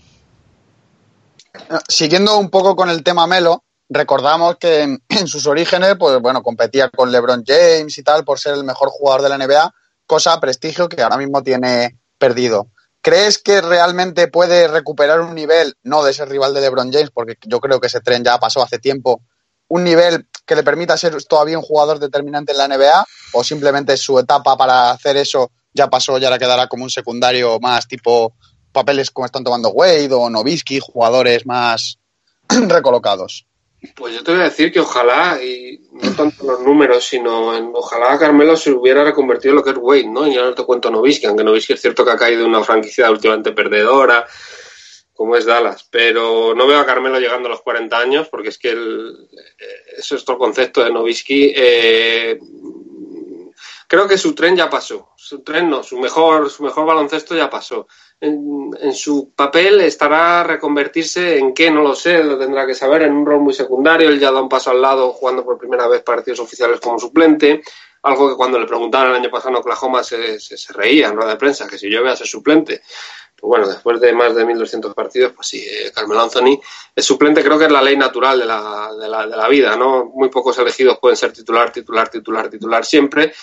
Eh, 1.70 1.78
Siguiendo 1.88 2.38
un 2.38 2.50
poco 2.50 2.76
con 2.76 2.90
el 2.90 3.04
tema 3.04 3.28
Melo, 3.28 3.64
recordamos 3.90 4.58
que 4.58 4.82
en, 4.82 5.04
en 5.10 5.28
sus 5.28 5.48
orígenes, 5.48 5.96
pues 5.98 6.20
bueno, 6.22 6.44
competía 6.44 6.90
con 6.90 7.12
LeBron 7.12 7.44
James 7.46 7.98
y 7.98 8.04
tal 8.04 8.24
por 8.24 8.40
ser 8.40 8.54
el 8.54 8.64
mejor 8.64 8.90
jugador 8.90 9.22
de 9.22 9.30
la 9.30 9.38
NBA, 9.38 9.74
cosa, 10.06 10.40
prestigio 10.40 10.88
que 10.90 11.02
ahora 11.02 11.18
mismo 11.18 11.42
tiene 11.44 12.00
perdido. 12.18 12.68
¿Crees 13.02 13.38
que 13.38 13.62
realmente 13.62 14.28
puede 14.28 14.68
recuperar 14.68 15.22
un 15.22 15.36
nivel, 15.36 15.76
no 15.84 16.04
de 16.04 16.14
ser 16.14 16.28
rival 16.28 16.54
de 16.54 16.62
LeBron 16.62 16.92
James, 16.92 17.12
porque 17.14 17.38
yo 17.46 17.60
creo 17.60 17.80
que 17.80 17.88
ese 17.88 18.02
tren 18.02 18.24
ya 18.24 18.40
pasó 18.40 18.64
hace 18.64 18.80
tiempo, 18.80 19.22
un 19.68 19.84
nivel 19.84 20.28
que 20.46 20.56
le 20.56 20.64
permita 20.64 20.98
ser 20.98 21.16
todavía 21.24 21.58
un 21.58 21.64
jugador 21.64 22.00
determinante 22.00 22.52
en 22.52 22.58
la 22.58 22.68
NBA, 22.68 23.06
o 23.34 23.44
simplemente 23.44 23.96
su 23.98 24.18
etapa 24.18 24.58
para 24.58 24.92
hacer 24.92 25.18
eso 25.18 25.52
ya 25.74 25.88
pasó 25.88 26.18
y 26.18 26.26
ahora 26.26 26.40
quedará 26.40 26.68
como 26.68 26.84
un 26.84 26.90
secundario 26.90 27.60
más 27.60 27.88
tipo 27.88 28.34
papeles 28.76 29.10
como 29.10 29.26
están 29.26 29.44
tomando 29.44 29.70
Wade 29.70 30.14
o 30.14 30.30
Novisky, 30.30 30.80
jugadores 30.80 31.46
más 31.48 31.98
recolocados. 32.68 33.48
Pues 33.96 34.16
yo 34.16 34.24
te 34.24 34.32
voy 34.32 34.42
a 34.42 34.46
decir 34.46 34.72
que 34.72 34.80
ojalá, 34.80 35.40
y 35.44 35.80
no 35.92 36.12
tanto 36.16 36.44
los 36.46 36.62
números, 36.62 37.06
sino 37.06 37.56
en, 37.56 37.72
ojalá 37.74 38.18
Carmelo 38.18 38.58
se 38.58 38.72
hubiera 38.72 39.04
reconvertido 39.04 39.52
en 39.52 39.56
lo 39.58 39.64
que 39.64 39.72
es 39.72 39.78
Wade, 39.78 40.08
¿no? 40.08 40.28
Y 40.28 40.34
ya 40.36 40.42
no 40.42 40.54
te 40.54 40.64
cuento 40.64 40.90
Novisky, 40.90 41.28
aunque 41.28 41.44
Novisky 41.44 41.74
es 41.74 41.82
cierto 41.82 42.04
que 42.04 42.12
ha 42.12 42.18
caído 42.18 42.46
una 42.46 42.64
franquicia 42.64 43.12
últimamente 43.12 43.52
perdedora, 43.52 44.26
como 45.14 45.36
es 45.36 45.46
Dallas, 45.46 45.88
pero 45.90 46.54
no 46.56 46.68
veo 46.68 46.80
a 46.80 46.86
Carmelo 46.86 47.20
llegando 47.20 47.48
a 47.48 47.52
los 47.52 47.62
40 47.62 47.98
años, 47.98 48.28
porque 48.30 48.50
es 48.50 48.58
que 48.58 48.72
el, 48.72 49.30
eh, 49.32 49.94
eso 49.98 50.16
es 50.16 50.24
otro 50.24 50.38
concepto 50.38 50.84
de 50.84 50.92
Novisky. 50.92 51.54
Eh, 51.56 52.40
creo 53.88 54.08
que 54.08 54.18
su 54.18 54.34
tren 54.34 54.56
ya 54.56 54.70
pasó. 54.70 55.10
Su 55.16 55.42
tren 55.42 55.70
no, 55.70 55.84
su 55.84 56.00
mejor, 56.00 56.50
su 56.50 56.64
mejor 56.64 56.86
baloncesto 56.86 57.36
ya 57.36 57.50
pasó. 57.50 57.88
En, 58.20 58.94
su 58.94 59.34
papel 59.36 59.82
estará 59.82 60.44
reconvertirse 60.44 61.38
en 61.38 61.54
qué, 61.54 61.70
no 61.70 61.82
lo 61.82 61.96
sé, 61.96 62.24
lo 62.24 62.38
tendrá 62.38 62.66
que 62.66 62.74
saber, 62.74 63.04
en 63.04 63.14
un 63.14 63.26
rol 63.26 63.42
muy 63.42 63.54
secundario. 63.54 64.10
Él 64.10 64.20
ya 64.20 64.32
da 64.32 64.42
un 64.42 64.50
paso 64.50 64.72
al 64.72 64.82
lado 64.82 65.12
jugando 65.12 65.44
por 65.44 65.58
primera 65.58 65.88
vez 65.88 66.02
partidos 66.02 66.40
oficiales 66.40 66.80
como 66.80 66.98
suplente. 66.98 67.62
Algo 68.04 68.30
que 68.30 68.36
cuando 68.36 68.60
le 68.60 68.66
preguntaron 68.66 69.12
el 69.12 69.18
año 69.18 69.32
pasado 69.32 69.50
en 69.50 69.56
Oklahoma 69.58 70.04
se 70.04 70.38
reía 70.74 71.08
en 71.08 71.16
rueda 71.16 71.32
de 71.32 71.38
prensa, 71.38 71.68
que 71.68 71.78
si 71.78 71.90
yo 71.90 72.02
voy 72.02 72.12
a 72.12 72.16
ser 72.16 72.28
suplente. 72.28 72.82
Pues 73.36 73.50
bueno, 73.50 73.68
después 73.68 74.00
de 74.00 74.14
más 74.14 74.34
de 74.34 74.46
1.200 74.46 74.94
partidos, 74.94 75.34
pues 75.34 75.48
sí, 75.48 75.60
eh, 75.60 75.92
Carmelo 75.94 76.22
Anthony 76.22 76.60
es 76.96 77.04
suplente, 77.06 77.44
creo 77.44 77.60
que 77.60 77.66
es 77.66 77.72
la 77.72 77.82
ley 77.82 77.98
natural 77.98 78.40
de 78.40 78.46
la, 78.46 78.90
de 78.98 79.10
la, 79.10 79.28
de 79.28 79.36
la 79.36 79.48
vida, 79.50 79.76
¿no? 79.76 80.06
Muy 80.06 80.30
pocos 80.30 80.58
elegidos 80.58 81.00
pueden 81.00 81.18
ser 81.18 81.34
titular, 81.34 81.72
titular, 81.72 82.10
titular, 82.10 82.50
titular 82.50 82.86
siempre. 82.86 83.34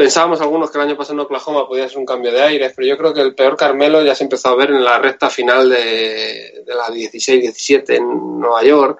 Pensábamos 0.00 0.40
algunos 0.40 0.70
que 0.70 0.78
el 0.78 0.84
año 0.84 0.96
pasado 0.96 1.12
en 1.12 1.26
Oklahoma 1.26 1.68
podía 1.68 1.86
ser 1.86 1.98
un 1.98 2.06
cambio 2.06 2.32
de 2.32 2.40
aire, 2.40 2.72
pero 2.74 2.88
yo 2.88 2.96
creo 2.96 3.12
que 3.12 3.20
el 3.20 3.34
peor 3.34 3.54
Carmelo 3.54 4.02
ya 4.02 4.14
se 4.14 4.24
empezó 4.24 4.48
a 4.48 4.56
ver 4.56 4.70
en 4.70 4.82
la 4.82 4.98
recta 4.98 5.28
final 5.28 5.68
de, 5.68 6.62
de 6.64 6.74
la 6.74 6.88
16-17 6.88 7.96
en 7.96 8.40
Nueva 8.40 8.64
York, 8.64 8.98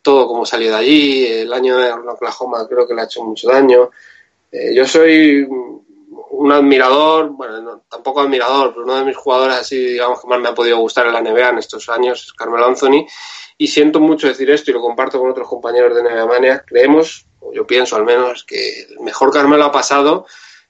todo 0.00 0.26
como 0.26 0.46
salió 0.46 0.70
de 0.70 0.76
allí, 0.76 1.26
el 1.26 1.52
año 1.52 1.76
de 1.76 1.92
Oklahoma 1.92 2.66
creo 2.66 2.88
que 2.88 2.94
le 2.94 3.02
ha 3.02 3.04
hecho 3.04 3.22
mucho 3.24 3.50
daño. 3.50 3.90
Eh, 4.50 4.74
yo 4.74 4.86
soy 4.86 5.46
un 6.38 6.52
admirador, 6.52 7.30
bueno, 7.30 7.60
no, 7.60 7.82
tampoco 7.90 8.20
admirador, 8.20 8.70
pero 8.70 8.84
uno 8.84 8.94
de 8.94 9.04
mis 9.04 9.16
jugadores 9.16 9.56
así, 9.56 9.76
digamos, 9.76 10.20
que 10.20 10.28
más 10.28 10.38
me 10.38 10.48
ha 10.48 10.54
podido 10.54 10.78
gustar 10.78 11.04
en 11.08 11.12
la 11.12 11.20
NBA 11.20 11.48
en 11.48 11.58
estos 11.58 11.88
años 11.88 12.22
es 12.22 12.32
Carmelo 12.32 12.64
Anthony. 12.64 13.06
Y 13.56 13.66
siento 13.66 13.98
mucho 13.98 14.28
decir 14.28 14.48
esto 14.48 14.70
y 14.70 14.74
lo 14.74 14.80
comparto 14.80 15.18
con 15.18 15.30
otros 15.30 15.48
compañeros 15.48 15.96
de 15.96 16.02
NBA 16.04 16.26
Mania. 16.26 16.64
Creemos, 16.64 17.26
o 17.40 17.52
yo 17.52 17.66
pienso 17.66 17.96
al 17.96 18.04
menos, 18.04 18.44
que 18.44 18.82
el 18.82 19.00
mejor 19.00 19.32
Carmelo 19.32 19.64
ha 19.64 19.72
pasado. 19.72 20.26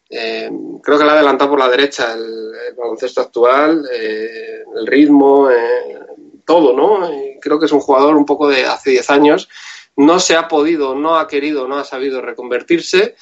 Eh, 0.09 0.51
creo 0.83 0.97
que 0.97 1.05
le 1.05 1.11
ha 1.11 1.15
adelantado 1.15 1.51
por 1.51 1.59
la 1.59 1.69
derecha 1.69 2.15
el, 2.15 2.75
baloncesto 2.75 3.21
actual, 3.21 3.87
eh, 3.93 4.63
el 4.75 4.87
ritmo, 4.87 5.51
eh, 5.51 5.99
todo, 6.47 6.73
¿no? 6.73 7.11
Creo 7.43 7.59
que 7.61 7.67
es 7.67 7.73
un 7.73 7.81
jugador 7.81 8.17
un 8.17 8.25
poco 8.25 8.49
de 8.49 8.65
hace 8.65 8.93
10 8.93 9.11
años. 9.11 9.51
No 9.97 10.19
se 10.19 10.35
ha 10.35 10.49
podido, 10.49 10.95
no 10.95 11.19
ha 11.19 11.29
querido, 11.29 11.69
no 11.69 11.77
ha 11.77 11.85
sabido 11.85 12.23
reconvertirse. 12.23 13.17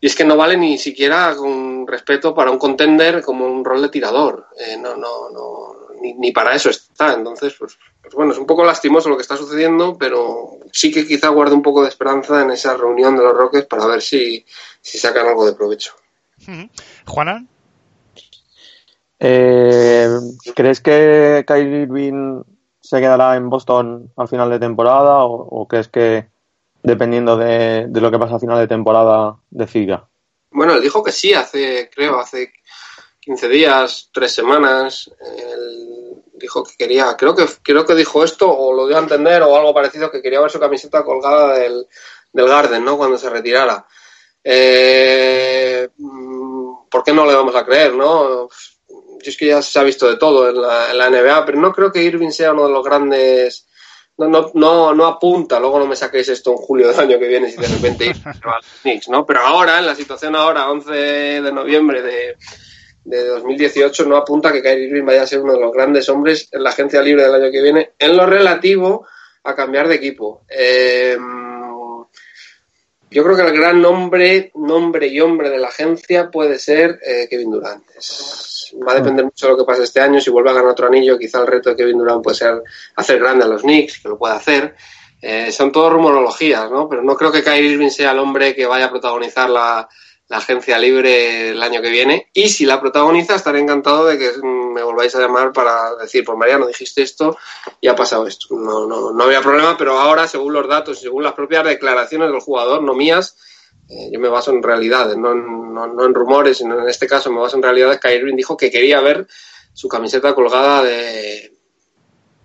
Y 0.00 0.06
es 0.06 0.14
que 0.14 0.24
no 0.24 0.36
vale 0.36 0.56
ni 0.56 0.78
siquiera 0.78 1.34
con 1.36 1.86
respeto 1.86 2.34
para 2.34 2.50
un 2.50 2.58
contender 2.58 3.22
como 3.22 3.46
un 3.46 3.64
rol 3.64 3.82
de 3.82 3.90
tirador. 3.90 4.46
Eh, 4.58 4.76
no, 4.78 4.96
no, 4.96 5.28
no, 5.30 5.74
ni, 6.00 6.14
ni, 6.14 6.32
para 6.32 6.54
eso 6.54 6.70
está. 6.70 7.12
Entonces, 7.12 7.54
pues, 7.58 7.78
pues, 8.00 8.14
bueno, 8.14 8.32
es 8.32 8.38
un 8.38 8.46
poco 8.46 8.64
lastimoso 8.64 9.10
lo 9.10 9.16
que 9.16 9.22
está 9.22 9.36
sucediendo, 9.36 9.98
pero 9.98 10.58
sí 10.72 10.90
que 10.90 11.06
quizá 11.06 11.28
guarde 11.28 11.54
un 11.54 11.62
poco 11.62 11.82
de 11.82 11.90
esperanza 11.90 12.40
en 12.40 12.50
esa 12.50 12.76
reunión 12.76 13.14
de 13.14 13.24
los 13.24 13.36
Rockets 13.36 13.66
para 13.66 13.86
ver 13.86 14.00
si, 14.00 14.44
si 14.80 14.96
sacan 14.96 15.26
algo 15.26 15.44
de 15.44 15.52
provecho. 15.52 15.92
Juana. 17.06 17.44
Eh, 19.18 20.08
¿Crees 20.54 20.80
que 20.80 21.44
Kyrie 21.46 21.82
Irving 21.82 22.42
se 22.80 23.00
quedará 23.00 23.36
en 23.36 23.50
Boston 23.50 24.10
al 24.16 24.28
final 24.28 24.48
de 24.48 24.58
temporada 24.58 25.24
o, 25.24 25.34
o 25.34 25.68
crees 25.68 25.88
que 25.88 26.26
dependiendo 26.82 27.36
de, 27.36 27.86
de 27.88 28.00
lo 28.00 28.10
que 28.10 28.18
pasa 28.18 28.36
a 28.36 28.40
final 28.40 28.58
de 28.58 28.68
temporada, 28.68 29.36
decida. 29.50 30.08
Bueno, 30.50 30.74
él 30.74 30.80
dijo 30.80 31.02
que 31.02 31.12
sí, 31.12 31.32
hace, 31.32 31.90
creo, 31.94 32.18
hace 32.18 32.52
15 33.20 33.48
días, 33.48 34.10
tres 34.12 34.32
semanas. 34.32 35.10
Él 35.20 36.22
dijo 36.34 36.64
que 36.64 36.72
quería, 36.76 37.16
creo 37.16 37.34
que, 37.34 37.46
creo 37.62 37.84
que 37.84 37.94
dijo 37.94 38.24
esto, 38.24 38.50
o 38.50 38.74
lo 38.74 38.86
dio 38.86 38.96
a 38.96 39.00
entender, 39.00 39.42
o 39.42 39.54
algo 39.54 39.74
parecido, 39.74 40.10
que 40.10 40.22
quería 40.22 40.40
ver 40.40 40.50
su 40.50 40.58
camiseta 40.58 41.04
colgada 41.04 41.58
del, 41.58 41.86
del 42.32 42.48
Garden, 42.48 42.84
¿no? 42.84 42.96
Cuando 42.96 43.18
se 43.18 43.30
retirara. 43.30 43.86
Eh, 44.42 45.88
¿Por 46.90 47.04
qué 47.04 47.12
no 47.12 47.26
le 47.26 47.34
vamos 47.34 47.54
a 47.54 47.64
creer, 47.64 47.94
no? 47.94 48.48
es 49.22 49.36
que 49.36 49.46
ya 49.46 49.60
se 49.60 49.78
ha 49.78 49.82
visto 49.82 50.08
de 50.08 50.16
todo 50.16 50.48
en 50.48 50.60
la, 50.60 50.90
en 50.90 50.98
la 50.98 51.10
NBA, 51.10 51.44
pero 51.44 51.60
no 51.60 51.72
creo 51.72 51.92
que 51.92 52.02
Irving 52.02 52.30
sea 52.30 52.52
uno 52.52 52.66
de 52.66 52.72
los 52.72 52.84
grandes 52.84 53.66
no, 54.20 54.28
no, 54.28 54.50
no, 54.54 54.94
no 54.94 55.06
apunta, 55.06 55.58
luego 55.58 55.78
no 55.78 55.86
me 55.86 55.96
saquéis 55.96 56.28
esto 56.28 56.52
en 56.52 56.58
julio 56.58 56.88
del 56.88 57.00
año 57.00 57.18
que 57.18 57.26
viene 57.26 57.50
si 57.50 57.56
de 57.56 57.68
repente 57.68 58.06
ir 58.06 58.16
a 58.24 58.60
Knicks, 58.82 59.08
¿no? 59.08 59.24
Pero 59.24 59.40
ahora, 59.40 59.78
en 59.78 59.86
la 59.86 59.94
situación 59.94 60.36
ahora, 60.36 60.70
11 60.70 60.92
de 60.92 61.52
noviembre 61.52 62.02
de, 62.02 62.36
de 63.04 63.26
2018, 63.26 64.04
no 64.04 64.16
apunta 64.16 64.52
que 64.52 64.62
Kyrie 64.62 64.88
Irving 64.88 65.04
vaya 65.04 65.22
a 65.22 65.26
ser 65.26 65.40
uno 65.40 65.54
de 65.54 65.60
los 65.60 65.72
grandes 65.72 66.08
hombres 66.08 66.48
en 66.52 66.62
la 66.62 66.70
agencia 66.70 67.00
libre 67.00 67.24
del 67.24 67.34
año 67.34 67.50
que 67.50 67.62
viene 67.62 67.92
en 67.98 68.16
lo 68.16 68.26
relativo 68.26 69.06
a 69.44 69.54
cambiar 69.54 69.88
de 69.88 69.94
equipo. 69.94 70.42
Eh, 70.48 71.16
yo 73.10 73.24
creo 73.24 73.36
que 73.36 73.42
el 73.42 73.52
gran 73.52 73.82
nombre, 73.82 74.52
nombre 74.54 75.08
y 75.08 75.20
hombre 75.20 75.50
de 75.50 75.58
la 75.58 75.68
agencia 75.68 76.30
puede 76.30 76.58
ser 76.58 77.00
eh, 77.04 77.26
Kevin 77.28 77.50
Durant. 77.50 77.84
Es, 77.96 78.59
va 78.86 78.92
a 78.92 78.96
depender 78.96 79.24
mucho 79.24 79.46
de 79.46 79.52
lo 79.52 79.58
que 79.58 79.64
pase 79.64 79.84
este 79.84 80.00
año. 80.00 80.20
Si 80.20 80.30
vuelve 80.30 80.50
a 80.50 80.54
ganar 80.54 80.70
otro 80.70 80.86
anillo, 80.86 81.18
quizá 81.18 81.40
el 81.40 81.46
reto 81.46 81.70
de 81.70 81.76
Kevin 81.76 81.98
Durant 81.98 82.22
puede 82.22 82.36
ser 82.36 82.62
hacer 82.96 83.18
grande 83.18 83.44
a 83.44 83.48
los 83.48 83.62
Knicks, 83.62 84.00
que 84.00 84.08
lo 84.08 84.18
puede 84.18 84.34
hacer. 84.34 84.76
Eh, 85.22 85.52
son 85.52 85.70
todo 85.70 85.90
rumorologías, 85.90 86.70
¿no? 86.70 86.88
Pero 86.88 87.02
no 87.02 87.14
creo 87.14 87.30
que 87.30 87.42
Kyrie 87.42 87.72
Irving 87.72 87.90
sea 87.90 88.12
el 88.12 88.18
hombre 88.18 88.54
que 88.54 88.66
vaya 88.66 88.86
a 88.86 88.90
protagonizar 88.90 89.50
la, 89.50 89.88
agencia 90.32 90.78
libre 90.78 91.50
el 91.50 91.62
año 91.62 91.82
que 91.82 91.90
viene. 91.90 92.30
Y 92.32 92.50
si 92.50 92.64
la 92.64 92.80
protagoniza, 92.80 93.34
estaré 93.34 93.58
encantado 93.58 94.06
de 94.06 94.16
que 94.16 94.30
me 94.40 94.80
volváis 94.82 95.12
a 95.16 95.20
llamar 95.20 95.52
para 95.52 95.96
decir, 95.96 96.24
pues 96.24 96.38
Mariano, 96.38 96.68
dijiste 96.68 97.02
esto 97.02 97.36
y 97.80 97.88
ha 97.88 97.96
pasado 97.96 98.28
esto. 98.28 98.46
No, 98.54 98.86
no, 98.86 99.12
no 99.12 99.24
había 99.24 99.40
problema, 99.40 99.76
pero 99.76 99.98
ahora, 99.98 100.28
según 100.28 100.52
los 100.52 100.68
datos 100.68 100.98
y 100.98 101.02
según 101.02 101.24
las 101.24 101.32
propias 101.32 101.64
declaraciones 101.64 102.30
del 102.30 102.40
jugador, 102.40 102.80
no 102.80 102.94
mías, 102.94 103.36
eh, 103.90 104.08
yo 104.12 104.20
me 104.20 104.28
baso 104.28 104.52
en 104.52 104.62
realidades, 104.62 105.16
no, 105.16 105.34
no, 105.34 105.86
no, 105.88 106.04
en 106.04 106.14
rumores, 106.14 106.58
sino 106.58 106.78
en 106.80 106.88
este 106.88 107.08
caso 107.08 107.32
me 107.32 107.40
baso 107.40 107.56
en 107.56 107.62
realidades. 107.62 107.98
Kyrie 107.98 108.36
dijo 108.36 108.56
que 108.56 108.70
quería 108.70 109.00
ver 109.00 109.26
su 109.72 109.88
camiseta 109.88 110.32
colgada 110.34 110.84
de 110.84 111.52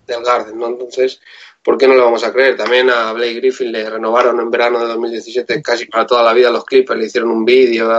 del 0.06 0.22
Garden, 0.22 0.58
¿no? 0.58 0.66
Entonces, 0.68 1.20
¿por 1.62 1.76
qué 1.76 1.86
no 1.86 1.94
le 1.94 2.00
vamos 2.00 2.24
a 2.24 2.32
creer? 2.32 2.56
También 2.56 2.90
a 2.90 3.12
Blake 3.12 3.34
Griffin 3.34 3.72
le 3.72 3.88
renovaron 3.88 4.40
en 4.40 4.50
verano 4.50 4.80
de 4.80 4.86
2017 4.86 5.62
casi 5.62 5.86
para 5.86 6.06
toda 6.06 6.22
la 6.22 6.32
vida 6.32 6.50
los 6.50 6.64
Clippers, 6.64 6.98
le 6.98 7.06
hicieron 7.06 7.30
un 7.30 7.44
vídeo. 7.44 7.90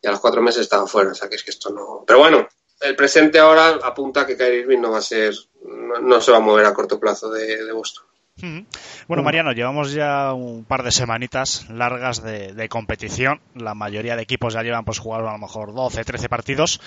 Y 0.00 0.06
a 0.06 0.10
los 0.10 0.20
cuatro 0.20 0.42
meses 0.42 0.62
estaba 0.62 0.86
fuera, 0.86 1.12
o 1.12 1.14
sea 1.14 1.28
que 1.28 1.36
es 1.36 1.42
que 1.42 1.50
esto 1.50 1.70
no... 1.70 2.04
Pero 2.06 2.18
bueno, 2.18 2.46
el 2.80 2.94
presente 2.94 3.38
ahora 3.38 3.80
apunta 3.82 4.26
que 4.26 4.36
Kyrie 4.36 4.60
Irving 4.60 4.80
no 4.80 4.92
va 4.92 4.98
a 4.98 5.02
ser, 5.02 5.34
no, 5.64 5.98
no 5.98 6.20
se 6.20 6.30
va 6.30 6.36
a 6.36 6.40
mover 6.40 6.66
a 6.66 6.74
corto 6.74 7.00
plazo 7.00 7.30
de, 7.30 7.64
de 7.64 7.72
Boston. 7.72 8.04
Bueno, 9.08 9.22
Mariano, 9.22 9.52
llevamos 9.52 9.92
ya 9.92 10.32
un 10.32 10.64
par 10.64 10.82
de 10.82 10.90
semanitas 10.90 11.68
largas 11.70 12.22
de, 12.22 12.52
de, 12.52 12.68
competición. 12.68 13.40
La 13.54 13.74
mayoría 13.74 14.16
de 14.16 14.22
equipos 14.22 14.54
ya 14.54 14.62
llevan 14.62 14.84
pues 14.84 14.98
jugar 14.98 15.22
a 15.22 15.32
lo 15.32 15.38
mejor 15.38 15.74
12, 15.74 16.04
13 16.04 16.28
partidos. 16.28 16.80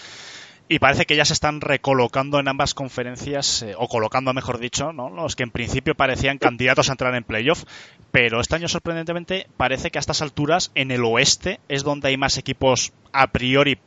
Y 0.70 0.80
parece 0.80 1.06
que 1.06 1.16
ya 1.16 1.24
se 1.24 1.32
están 1.32 1.62
recolocando 1.62 2.40
en 2.40 2.50
ambas 2.50 2.74
conferencias, 2.74 3.64
eh, 3.64 3.74
o 3.78 3.88
colocando, 3.88 4.34
mejor 4.34 4.60
dicho, 4.60 4.92
¿no? 4.92 5.10
los 5.10 5.38
que 5.38 5.44
en 5.44 5.52
principio 5.52 5.96
parecían 5.96 6.40
candidatos 6.40 6.90
a 6.90 6.92
entrar 6.92 7.16
en 7.16 7.24
playoff. 7.24 7.64
Pero 8.12 8.42
este 8.42 8.56
año, 8.56 8.68
sorprendentemente, 8.68 9.48
parece 9.56 9.92
que 9.92 9.98
a 9.98 10.02
estas 10.02 10.22
alturas, 10.22 10.72
en 10.76 10.92
el 10.92 11.06
oeste, 11.06 11.62
es 11.70 11.84
donde 11.84 12.10
hay 12.10 12.18
más 12.18 12.38
equipos 12.38 12.92
a 13.14 13.28
priori 13.28 13.80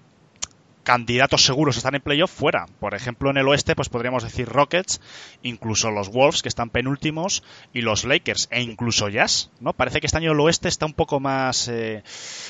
candidatos 0.91 1.45
seguros 1.45 1.77
están 1.77 1.95
en 1.95 2.01
playoff 2.01 2.33
fuera. 2.33 2.67
Por 2.81 2.95
ejemplo, 2.95 3.31
en 3.31 3.37
el 3.37 3.47
oeste, 3.47 3.77
pues 3.77 3.89
podríamos 3.89 4.25
decir 4.25 4.49
Rockets, 4.49 5.01
incluso 5.41 5.93
los 5.93 6.09
Wolves, 6.09 6.43
que 6.43 6.49
están 6.49 6.69
penúltimos, 6.69 7.45
y 7.73 7.83
los 7.83 8.05
Lakers, 8.05 8.49
e 8.51 8.61
incluso 8.61 9.09
Jazz, 9.09 9.53
¿no? 9.61 9.73
Parece 9.73 10.01
que 10.01 10.09
este 10.09 10.19
año 10.19 10.33
el 10.33 10.41
oeste 10.41 10.67
está 10.67 10.87
un 10.87 10.95
poco 10.95 11.21
más, 11.21 11.69
eh, 11.69 12.03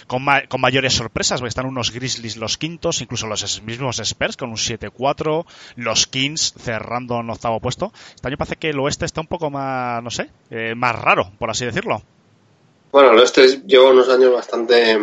con, 0.06 0.24
ma 0.24 0.46
con, 0.48 0.62
mayores 0.62 0.94
sorpresas, 0.94 1.40
porque 1.40 1.50
están 1.50 1.66
unos 1.66 1.90
Grizzlies 1.90 2.38
los 2.38 2.56
quintos, 2.56 3.02
incluso 3.02 3.26
los 3.26 3.62
mismos 3.62 3.98
Spurs 3.98 4.38
con 4.38 4.48
un 4.48 4.56
7-4, 4.56 5.44
los 5.76 6.06
Kings 6.06 6.54
cerrando 6.58 7.20
en 7.20 7.28
octavo 7.28 7.60
puesto. 7.60 7.92
Este 8.14 8.26
año 8.26 8.38
parece 8.38 8.56
que 8.56 8.70
el 8.70 8.80
oeste 8.80 9.04
está 9.04 9.20
un 9.20 9.26
poco 9.26 9.50
más, 9.50 10.02
no 10.02 10.08
sé, 10.08 10.30
eh, 10.48 10.74
más 10.74 10.98
raro, 10.98 11.30
por 11.38 11.50
así 11.50 11.66
decirlo. 11.66 12.00
Bueno, 12.90 13.10
el 13.12 13.18
oeste 13.18 13.60
lleva 13.66 13.90
unos 13.90 14.08
años 14.08 14.32
bastante 14.32 14.96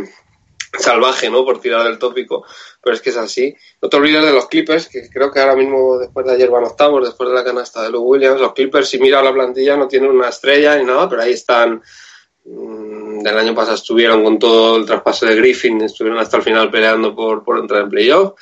salvaje, 0.80 1.30
¿no? 1.30 1.46
Por 1.46 1.60
tirar 1.60 1.84
del 1.84 2.00
tópico, 2.00 2.46
pero 2.82 2.96
es 2.96 3.02
que 3.02 3.10
es 3.10 3.18
así. 3.18 3.56
No 3.82 3.90
te 3.90 3.98
olvides 3.98 4.26
de 4.26 4.34
los 4.34 4.48
Clippers, 4.48 4.88
que 4.88 5.10
creo 5.10 5.32
que 5.32 5.40
ahora 5.40 5.56
mismo, 5.56 5.98
después 5.98 6.26
de 6.26 6.34
ayer 6.34 6.50
van 6.50 6.66
octavos, 6.66 7.06
después 7.06 7.30
de 7.30 7.36
la 7.36 7.44
canasta 7.44 7.84
de 7.84 7.90
Lou 7.90 8.04
Williams, 8.04 8.42
los 8.42 8.54
Clippers, 8.54 8.90
si 8.90 9.00
mira 9.00 9.22
la 9.22 9.34
plantilla, 9.34 9.78
no 9.78 9.88
tienen 9.88 10.12
una 10.12 10.30
estrella 10.30 10.78
ni 10.78 10.86
nada, 10.86 11.08
pero 11.10 11.22
ahí 11.22 11.34
están. 11.34 11.82
Mmm, 12.46 13.20
del 13.20 13.38
año 13.38 13.56
pasado 13.56 13.76
estuvieron 13.76 14.24
con 14.24 14.40
todo 14.40 14.78
el 14.78 14.86
traspaso 14.86 15.26
de 15.26 15.36
Griffin, 15.36 15.82
estuvieron 15.82 16.20
hasta 16.20 16.38
el 16.38 16.44
final 16.44 16.72
peleando 16.72 17.16
por, 17.16 17.44
por 17.44 17.60
entrar 17.60 17.82
en 17.82 17.90
playoff. 17.90 18.40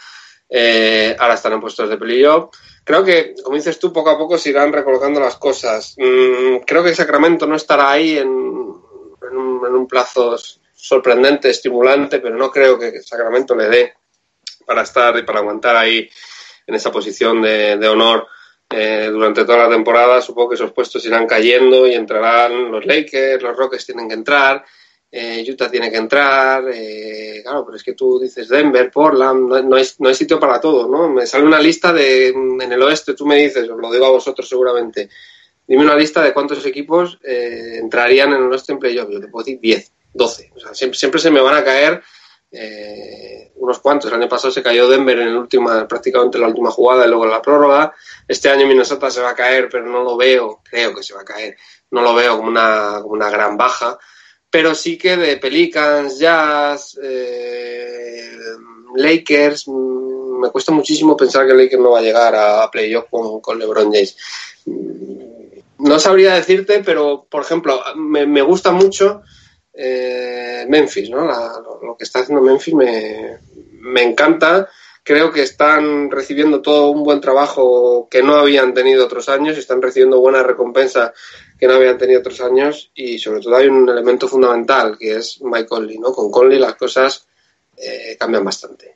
Eh, 0.50 1.16
ahora 1.18 1.34
están 1.34 1.54
en 1.54 1.62
puestos 1.62 1.90
de 1.90 1.98
playoff. 1.98 2.56
Creo 2.84 3.04
que, 3.04 3.34
como 3.44 3.56
dices 3.56 3.80
tú, 3.80 3.92
poco 3.92 4.12
a 4.12 4.18
poco 4.18 4.38
se 4.38 4.52
irán 4.52 4.72
recolocando 4.72 5.20
las 5.20 5.38
cosas. 5.38 5.96
Mm, 5.98 6.58
creo 6.66 6.84
que 6.84 6.94
Sacramento 6.94 7.48
no 7.48 7.56
estará 7.56 7.92
ahí 7.92 8.18
en, 8.18 8.28
en 8.28 9.38
un 9.76 9.88
plazo 9.88 10.38
sorprendente, 10.86 11.50
estimulante, 11.50 12.20
pero 12.20 12.36
no 12.38 12.52
creo 12.52 12.78
que 12.78 13.02
Sacramento 13.02 13.56
le 13.56 13.68
dé 13.68 13.94
para 14.66 14.84
estar 14.84 15.18
y 15.18 15.24
para 15.24 15.40
aguantar 15.40 15.76
ahí 15.76 16.08
en 16.68 16.76
esa 16.76 16.92
posición 16.92 17.42
de, 17.42 17.88
honor 17.88 18.28
eh, 18.70 19.10
durante 19.12 19.46
toda 19.46 19.68
la 19.68 19.70
temporada. 19.70 20.22
Supongo 20.22 20.50
que 20.50 20.56
esos 20.56 20.74
puestos 20.74 21.04
irán 21.06 21.26
cayendo 21.26 21.88
y 21.88 21.96
entrarán 21.96 22.72
los 22.72 22.86
Lakers, 22.86 23.42
los 23.42 23.58
Rockets 23.58 23.88
tienen 23.88 24.08
que 24.08 24.14
entrar, 24.14 24.64
eh, 25.12 25.44
Utah 25.50 25.72
tiene 25.72 25.90
que 25.90 25.98
entrar. 25.98 26.66
Eh, 26.72 27.42
claro, 27.42 27.66
pero 27.66 27.78
es 27.78 27.84
que 27.84 27.94
tú 27.94 28.20
dices 28.20 28.48
Denver, 28.48 28.92
Portland, 28.92 29.50
no, 29.50 29.62
no, 29.64 29.76
hay, 29.78 29.86
no 30.00 30.14
sitio 30.14 30.40
para 30.40 30.62
todo, 30.62 30.88
¿no? 30.88 31.10
Me 31.10 31.26
sale 31.26 31.46
una 31.46 31.60
lista 31.60 31.92
de 31.92 32.28
en 32.28 32.72
el 32.72 32.82
oeste, 32.84 33.16
tú 33.16 33.26
me 33.26 33.38
dices, 33.38 33.68
os 33.68 33.78
lo 33.80 33.92
digo 33.92 34.06
a 34.06 34.12
vosotros 34.12 34.48
seguramente. 34.48 35.10
Dime 35.68 35.82
una 35.82 35.96
lista 35.96 36.22
de 36.22 36.32
cuántos 36.32 36.64
equipos 36.68 37.18
eh, 37.24 37.80
entrarían 37.80 38.34
en 38.34 38.44
el 38.44 38.52
oeste 38.52 38.74
en 38.74 38.80
playoff. 38.80 39.10
Yo 39.10 39.20
te 39.20 39.28
puedo 39.28 39.44
decir 39.44 39.60
10. 39.60 39.95
12. 40.16 40.52
O 40.56 40.60
sea, 40.60 40.74
siempre, 40.74 40.98
siempre 40.98 41.22
se 41.22 41.30
me 41.30 41.42
van 41.42 41.56
a 41.56 41.64
caer 41.64 42.02
eh, 42.52 43.52
unos 43.56 43.80
cuantos. 43.80 44.10
El 44.10 44.20
año 44.20 44.30
pasado 44.30 44.52
se 44.52 44.64
cayó 44.64 44.88
Denver 44.88 45.20
en 45.20 45.34
la 45.34 45.40
última, 45.40 45.88
prácticamente 45.88 46.40
la 46.40 46.48
última 46.48 46.72
jugada 46.72 47.06
y 47.06 47.10
luego 47.10 47.26
en 47.26 47.32
la 47.32 47.42
prórroga. 47.42 47.94
Este 48.28 48.50
año 48.50 48.66
Minnesota 48.66 49.12
se 49.12 49.22
va 49.22 49.32
a 49.32 49.36
caer, 49.36 49.68
pero 49.70 49.86
no 49.86 50.04
lo 50.04 50.18
veo, 50.18 50.62
creo 50.64 50.96
que 50.96 51.04
se 51.04 51.14
va 51.14 51.22
a 51.22 51.26
caer, 51.26 51.56
no 51.92 52.02
lo 52.02 52.16
veo 52.16 52.38
como 52.38 52.50
una, 52.50 53.00
como 53.02 53.14
una 53.14 53.30
gran 53.30 53.58
baja. 53.58 53.98
Pero 54.50 54.74
sí 54.74 54.98
que 54.98 55.18
de 55.18 55.38
Pelicans, 55.38 56.18
Jazz, 56.18 56.98
eh, 57.04 58.38
Lakers, 58.96 59.68
mmm, 59.68 60.40
me 60.40 60.50
cuesta 60.50 60.72
muchísimo 60.72 61.18
pensar 61.18 61.46
que 61.46 61.54
Lakers 61.54 61.82
no 61.82 61.92
va 61.92 62.00
a 62.00 62.04
llegar 62.04 62.36
a, 62.36 62.72
playoff 62.72 63.06
con, 63.10 63.42
con 63.42 63.60
LeBron 63.60 63.92
James. 63.92 64.16
No 65.78 66.00
sabría 66.00 66.36
decirte, 66.36 66.82
pero 66.86 67.28
por 67.30 67.44
ejemplo, 67.44 67.82
me, 67.96 68.26
me 68.26 68.42
gusta 68.42 68.72
mucho 68.72 69.24
eh, 69.78 70.66
Memphis, 70.70 71.10
¿no? 71.10 71.26
La, 71.26 71.62
lo, 71.82 71.96
que 71.98 72.04
está 72.04 72.20
haciendo 72.20 72.44
Memphis 72.44 72.74
me, 72.74 73.40
me, 73.82 74.04
encanta. 74.04 74.70
Creo 75.04 75.32
que 75.32 75.44
están 75.44 76.10
recibiendo 76.10 76.62
todo 76.62 76.90
un 76.90 77.04
buen 77.04 77.22
trabajo 77.22 78.08
que 78.10 78.24
no 78.24 78.36
habían 78.36 78.74
tenido 78.74 79.06
otros 79.06 79.30
años 79.30 79.58
están 79.58 79.82
recibiendo 79.82 80.20
buena 80.20 80.42
recompensa 80.42 81.14
que 81.60 81.68
no 81.68 81.74
habían 81.76 81.98
tenido 81.98 82.22
otros 82.22 82.42
años 82.42 82.92
y 82.96 83.20
sobre 83.20 83.42
todo 83.42 83.56
hay 83.56 83.68
un 83.68 83.88
elemento 83.88 84.28
fundamental 84.28 84.98
que 84.98 85.18
es 85.18 85.40
Mike 85.42 85.68
Conley, 85.68 86.00
¿no? 86.00 86.12
Con 86.12 86.32
Conley 86.32 86.58
las 86.58 86.76
cosas 86.76 87.28
eh, 87.78 88.18
cambian 88.20 88.44
bastante. 88.44 88.96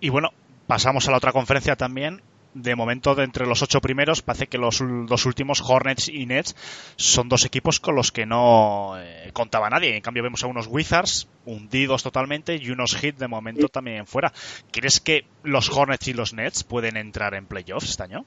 Y 0.00 0.08
bueno, 0.08 0.30
pasamos 0.66 1.06
a 1.08 1.10
la 1.10 1.16
otra 1.16 1.32
conferencia 1.32 1.76
también 1.76 2.22
de 2.54 2.74
momento 2.74 3.14
de 3.14 3.24
entre 3.24 3.46
los 3.46 3.62
ocho 3.62 3.80
primeros 3.80 4.22
parece 4.22 4.46
que 4.46 4.58
los 4.58 4.82
dos 5.06 5.26
últimos 5.26 5.62
Hornets 5.66 6.08
y 6.08 6.26
Nets 6.26 6.56
son 6.96 7.28
dos 7.28 7.44
equipos 7.44 7.80
con 7.80 7.94
los 7.94 8.10
que 8.10 8.26
no 8.26 8.94
eh, 8.98 9.30
contaba 9.32 9.70
nadie. 9.70 9.96
En 9.96 10.02
cambio 10.02 10.22
vemos 10.22 10.42
a 10.42 10.46
unos 10.46 10.66
Wizards 10.66 11.28
hundidos 11.44 12.02
totalmente 12.02 12.56
y 12.56 12.70
unos 12.70 12.96
Heat 12.96 13.16
de 13.16 13.28
momento 13.28 13.68
también 13.68 14.06
fuera. 14.06 14.32
¿crees 14.70 15.00
que 15.00 15.24
los 15.42 15.70
Hornets 15.70 16.08
y 16.08 16.12
los 16.12 16.32
Nets 16.32 16.64
pueden 16.64 16.96
entrar 16.96 17.34
en 17.34 17.46
playoffs 17.46 17.90
este 17.90 18.02
año? 18.02 18.24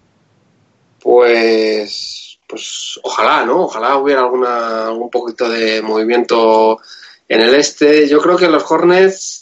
pues 1.02 2.40
pues 2.48 3.00
ojalá 3.04 3.46
no 3.46 3.64
ojalá 3.64 3.98
hubiera 3.98 4.22
alguna 4.22 4.88
algún 4.88 5.10
poquito 5.10 5.50
de 5.50 5.82
movimiento 5.82 6.80
en 7.28 7.42
el 7.42 7.56
este. 7.56 8.08
Yo 8.08 8.20
creo 8.20 8.38
que 8.38 8.50
los 8.50 8.70
Hornets 8.70 9.41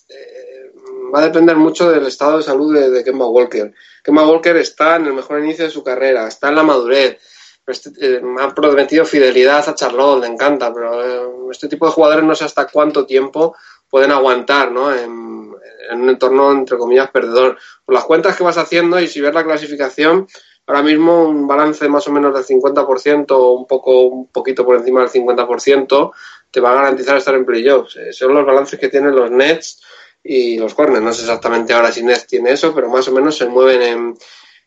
va 1.13 1.19
a 1.19 1.25
depender 1.25 1.55
mucho 1.55 1.89
del 1.89 2.07
estado 2.07 2.37
de 2.37 2.43
salud 2.43 2.77
de, 2.77 3.03
Kemba 3.03 3.27
Walker 3.27 3.73
Kemba 4.03 4.27
Walker 4.27 4.55
está 4.57 4.95
en 4.95 5.07
el 5.07 5.13
mejor 5.13 5.39
inicio 5.39 5.65
de 5.65 5.71
su 5.71 5.83
carrera, 5.83 6.27
está 6.27 6.49
en 6.49 6.55
la 6.55 6.63
madurez. 6.63 7.19
este, 7.67 7.91
eh, 8.01 8.21
ha 8.39 8.53
prometido 8.53 9.05
fidelidad 9.05 9.67
a 9.67 9.75
Charlotte, 9.75 10.21
le 10.21 10.27
encanta, 10.27 10.73
pero 10.73 11.03
eh, 11.03 11.49
este 11.51 11.67
tipo 11.67 11.85
de 11.85 11.91
jugadores 11.91 12.23
no 12.23 12.35
sé 12.35 12.45
hasta 12.45 12.67
cuánto 12.67 13.05
tiempo 13.05 13.55
pueden 13.89 14.11
aguantar 14.11 14.71
¿no? 14.71 14.93
en, 14.93 15.53
en 15.89 16.01
un 16.01 16.09
entorno, 16.09 16.51
entre 16.51 16.77
comillas, 16.77 17.09
perdedor. 17.11 17.57
Por 17.85 17.95
las 17.95 18.05
cuentas 18.05 18.35
que 18.35 18.43
vas 18.43 18.57
haciendo 18.57 18.99
y 18.99 19.07
si 19.07 19.21
ves 19.21 19.33
la 19.33 19.43
clasificación, 19.43 20.27
ahora 20.67 20.83
mismo 20.83 21.23
un 21.23 21.47
balance 21.47 21.87
más 21.89 22.07
o 22.07 22.11
menos 22.11 22.33
del 22.33 22.45
50%, 22.45 23.57
un 23.57 23.65
poco 23.65 24.01
un 24.01 24.27
poquito 24.27 24.63
por 24.63 24.77
encima 24.77 25.01
del 25.01 25.09
50%, 25.09 26.11
te 26.51 26.59
va 26.61 26.71
a 26.71 26.75
garantizar 26.75 27.17
estar 27.17 27.33
en 27.33 27.45
playoffs. 27.45 27.95
Eh, 27.95 28.13
son 28.13 28.33
los 28.33 28.45
balances 28.45 28.79
que 28.79 28.89
tienen 28.89 29.15
los 29.15 29.31
Nets 29.31 29.81
y 30.23 30.58
los 30.58 30.77
Hornets. 30.77 31.03
No 31.03 31.13
sé 31.13 31.21
exactamente 31.21 31.73
ahora 31.73 31.91
si 31.91 32.03
Nets 32.03 32.27
tiene 32.27 32.51
eso, 32.51 32.73
pero 32.73 32.89
más 32.89 33.08
o 33.08 33.12
menos 33.12 33.38
se 33.38 33.47
mueven 33.47 33.82
en, 33.82 34.17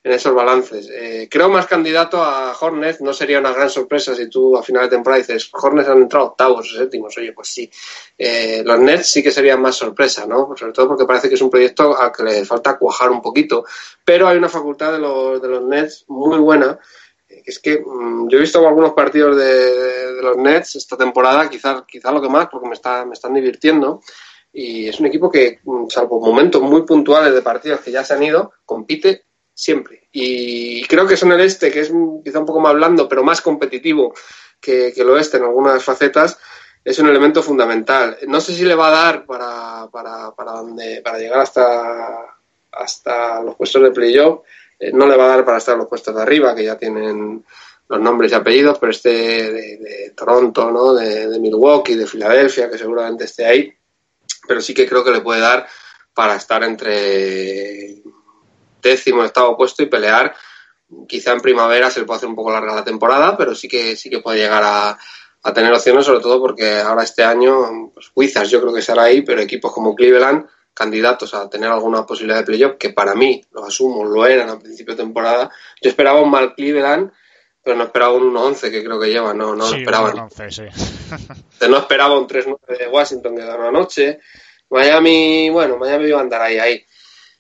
en 0.05 0.13
esos 0.13 0.35
balances. 0.35 0.89
Eh, 0.91 1.29
creo 1.31 1.49
más 1.49 1.67
candidato 1.67 2.23
a 2.23 2.57
Hornets, 2.59 3.01
no 3.01 3.13
sería 3.13 3.39
una 3.39 3.53
gran 3.53 3.71
sorpresa 3.71 4.15
si 4.15 4.29
tú 4.29 4.57
a 4.57 4.63
final 4.63 4.85
de 4.85 4.97
temporada 4.97 5.23
dices, 5.23 5.49
Hornets 5.53 5.89
han 5.89 6.03
entrado 6.03 6.27
octavos 6.27 6.73
o 6.73 6.77
séptimos, 6.77 7.17
oye, 7.19 7.33
pues 7.33 7.49
sí. 7.49 7.71
Eh, 8.19 8.63
los 8.65 8.81
Nets 8.81 9.07
sí 9.07 9.23
que 9.23 9.31
serían 9.31 9.63
más 9.63 9.77
sorpresa, 9.77 10.27
¿no? 10.27 10.55
Sobre 10.57 10.73
todo 10.73 10.89
porque 10.89 11.05
parece 11.05 11.29
que 11.29 11.37
es 11.37 11.43
un 11.43 11.51
proyecto 11.51 11.97
al 11.97 12.11
que 12.11 12.25
le 12.25 12.45
falta 12.45 12.77
cuajar 12.77 13.11
un 13.11 13.23
poquito, 13.23 13.65
pero 14.05 14.27
hay 14.27 14.39
una 14.39 14.49
facultad 14.49 14.93
de 14.93 14.99
los, 14.99 15.41
de 15.41 15.49
los 15.49 15.63
Nets 15.63 16.05
muy 16.09 16.39
buena, 16.39 16.79
eh, 17.29 17.43
es 17.47 17.61
que 17.61 17.79
mmm, 17.79 18.29
yo 18.29 18.39
he 18.39 18.41
visto 18.41 18.67
algunos 18.67 18.95
partidos 18.95 19.37
de, 19.37 19.45
de, 19.45 20.15
de, 20.15 20.23
los 20.23 20.37
Nets 20.37 20.75
esta 20.75 20.97
temporada, 20.97 21.49
quizás 21.49 21.85
quizá 21.87 22.11
lo 22.11 22.21
que 22.21 22.29
más, 22.29 22.49
porque 22.51 22.67
me, 22.67 22.75
está, 22.75 23.05
me 23.05 23.13
están 23.13 23.35
divirtiendo, 23.35 24.01
y 24.53 24.89
es 24.89 25.01
un 25.01 25.07
equipo 25.07 25.31
que, 25.31 25.61
mm, 25.65 25.89
salvo 25.89 26.21
momentos 26.21 26.61
muy 26.61 26.83
puntuales 26.83 27.33
de 27.35 27.43
partidos 27.43 27.81
que 27.81 27.91
ya 27.91 28.05
se 28.05 28.15
han 28.15 28.23
ido, 28.23 28.53
compite 28.65 29.25
siempre. 29.55 30.09
Y 30.13 30.85
creo 30.87 31.07
que 31.07 31.17
son 31.17 31.33
el 31.33 31.41
este, 31.41 31.71
que 31.71 31.81
es 31.81 31.93
quizá 32.25 32.39
un 32.39 32.47
poco 32.47 32.61
más 32.61 32.75
blando, 32.75 33.09
pero 33.09 33.25
más 33.25 33.41
competitivo 33.41 34.15
que, 34.61 34.89
el 34.89 35.11
oeste 35.11 35.39
en 35.39 35.45
algunas 35.45 35.83
facetas, 35.83 36.39
es 36.85 36.99
un 36.99 37.09
elemento 37.09 37.43
fundamental. 37.43 38.19
No 38.29 38.41
sé 38.41 38.55
si 38.55 38.65
le 38.65 38.75
va 38.75 38.89
a 38.89 38.91
dar 38.91 39.27
para, 39.27 39.89
para, 39.91 40.33
para, 40.33 40.53
donde, 40.53 41.01
para 41.03 41.19
llegar 41.19 41.41
hasta, 41.41 42.37
hasta 42.73 43.43
los 43.43 43.57
puestos 43.57 43.83
de 43.83 43.91
playoff. 43.91 44.41
Eh, 44.79 44.93
no 44.93 45.07
le 45.07 45.17
va 45.17 45.27
a 45.27 45.37
dar 45.37 45.45
para 45.45 45.59
estar 45.59 45.75
en 45.75 45.81
los 45.81 45.89
puestos 45.89 46.15
de 46.15 46.23
arriba, 46.23 46.55
que 46.55 46.65
ya 46.65 46.77
tienen 46.77 47.45
los 47.89 48.01
nombres 48.01 48.33
y 48.33 48.35
apellidos, 48.35 48.79
pero 48.79 48.91
este 48.91 49.11
de, 49.11 49.77
de 49.77 50.13
Toronto, 50.17 50.71
¿no? 50.71 50.95
de, 50.95 51.29
de 51.29 51.39
Milwaukee, 51.39 51.95
de 51.95 52.07
Filadelfia, 52.07 52.71
que 52.71 52.79
seguramente 52.79 53.25
esté 53.25 53.47
ahí. 53.47 53.73
Pero 54.47 54.61
sí 54.61 54.75
que 54.75 54.89
creo 54.89 55.05
que 55.05 55.11
le 55.11 55.21
puede 55.21 55.41
dar 55.41 55.67
para 56.15 56.37
estar 56.37 56.63
entre 56.65 58.03
décimo, 58.81 59.23
octavo 59.23 59.57
puesto 59.57 59.83
y 59.83 59.87
pelear. 59.87 60.35
Quizá 61.09 61.33
en 61.33 61.41
primavera 61.41 61.91
se 61.91 62.01
le 62.01 62.07
puede 62.07 62.19
hacer 62.19 62.29
un 62.29 62.35
poco 62.35 62.51
larga 62.51 62.75
la 62.75 62.85
temporada, 62.85 63.37
pero 63.37 63.55
sí 63.55 63.69
que 63.69 63.97
sí 63.97 64.11
que 64.11 64.21
puede 64.21 64.39
llegar 64.39 64.63
a, 64.65 64.99
a 65.43 65.53
tener 65.53 65.73
opciones, 65.73 66.05
sobre 66.05 66.21
todo 66.21 66.41
porque 66.41 66.79
ahora 66.79 67.03
este 67.03 67.25
año, 67.25 67.91
pues 67.95 68.11
Wizards 68.15 68.51
yo 68.51 68.61
creo 68.61 68.75
que 68.75 68.83
será 68.83 69.05
ahí, 69.05 69.23
pero 69.23 69.41
equipos 69.41 69.73
como 69.73 69.95
Cleveland, 69.95 70.47
candidatos 70.75 71.35
a 71.35 71.49
tener 71.51 71.71
alguna 71.71 72.07
posibilidad 72.07 72.39
de 72.39 72.45
playoff, 72.45 72.77
que 72.79 72.91
para 72.91 73.15
mí, 73.15 73.45
lo 73.53 73.65
asumo, 73.65 74.05
lo 74.05 74.27
eran 74.27 74.51
a 74.51 74.59
principio 74.59 74.95
de 74.95 75.03
temporada. 75.03 75.51
Yo 75.81 75.91
esperaba 75.91 76.21
un 76.21 76.31
mal 76.31 76.55
Cleveland, 76.55 77.13
pero 77.63 77.77
no 77.77 77.85
esperaba 77.85 78.13
un 78.13 78.35
1-11 78.35 78.71
que 78.71 78.85
creo 78.85 78.99
que 78.99 79.09
lleva, 79.09 79.33
no, 79.33 79.55
no 79.55 79.67
sí, 79.67 79.75
lo 79.75 79.79
esperaba. 79.79 80.11
11, 80.11 80.51
sí. 80.51 80.63
no 81.69 81.79
esperaba 81.79 82.19
un 82.19 82.27
3-9 82.27 82.79
de 82.79 82.89
Washington 82.89 83.37
que 83.37 83.45
ganó 83.45 83.69
anoche. 83.69 84.19
Miami, 84.71 85.51
bueno, 85.51 85.77
Miami 85.77 86.09
iba 86.09 86.19
a 86.19 86.23
andar 86.23 86.43
ahí, 86.43 86.59
ahí. 86.59 86.85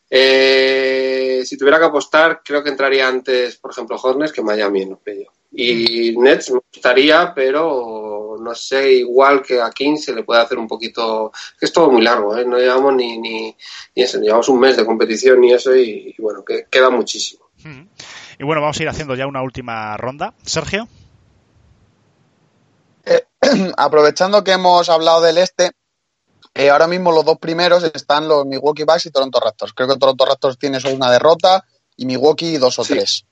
Eh, 0.08 1.42
si 1.44 1.56
tuviera 1.56 1.78
que 1.78 1.87
apostar, 1.87 2.42
creo 2.44 2.62
que 2.62 2.68
entraría 2.68 3.08
antes, 3.08 3.56
por 3.56 3.70
ejemplo, 3.70 3.96
Hornets 4.00 4.32
que 4.32 4.42
Miami 4.42 4.82
en 4.82 4.90
los 4.90 4.98
playoffs. 5.00 5.38
Y 5.54 6.16
Nets 6.16 6.50
me 6.50 6.61
gustaría, 6.72 7.32
pero 7.35 8.37
no 8.40 8.54
sé, 8.54 8.92
igual 8.92 9.42
que 9.42 9.61
a 9.61 9.70
King 9.70 9.96
se 9.96 10.14
le 10.14 10.22
puede 10.22 10.40
hacer 10.40 10.58
un 10.58 10.68
poquito. 10.68 11.32
que 11.58 11.66
es 11.66 11.72
todo 11.72 11.90
muy 11.90 12.02
largo, 12.02 12.37
¿eh? 12.37 12.44
no 12.44 12.58
llevamos 12.58 12.94
ni, 12.94 13.18
ni, 13.18 13.56
ni 13.94 14.02
eso, 14.02 14.20
llevamos 14.20 14.48
un 14.48 14.61
mes 14.61 14.76
de 14.76 14.87
competición 14.87 15.42
y 15.44 15.52
eso, 15.52 15.74
y, 15.74 16.14
y 16.16 16.22
bueno, 16.22 16.44
que 16.44 16.66
queda 16.70 16.90
muchísimo. 16.90 17.50
Y 18.42 18.44
bueno, 18.44 18.61
vamos 18.61 18.81
a 18.81 18.83
ir 18.83 18.88
haciendo 18.88 19.14
ya 19.14 19.28
una 19.28 19.40
última 19.40 19.96
ronda. 19.96 20.35
Sergio. 20.44 20.88
Eh, 23.05 23.22
aprovechando 23.76 24.42
que 24.42 24.50
hemos 24.50 24.88
hablado 24.88 25.20
del 25.20 25.38
este, 25.38 25.70
eh, 26.52 26.70
ahora 26.70 26.88
mismo 26.88 27.12
los 27.12 27.24
dos 27.24 27.38
primeros 27.38 27.85
están 27.85 28.26
los 28.26 28.44
Milwaukee 28.44 28.83
Bucks 28.83 29.07
y 29.07 29.11
Toronto 29.12 29.38
Raptors. 29.38 29.72
Creo 29.74 29.88
que 29.90 29.96
Toronto 29.96 30.24
Raptors 30.24 30.59
tiene 30.59 30.81
solo 30.81 30.96
una 30.96 31.12
derrota 31.12 31.64
y 31.96 32.05
Milwaukee 32.05 32.57
dos 32.57 32.81
o 32.81 32.85
sí. 32.85 32.94
tres. 32.94 33.26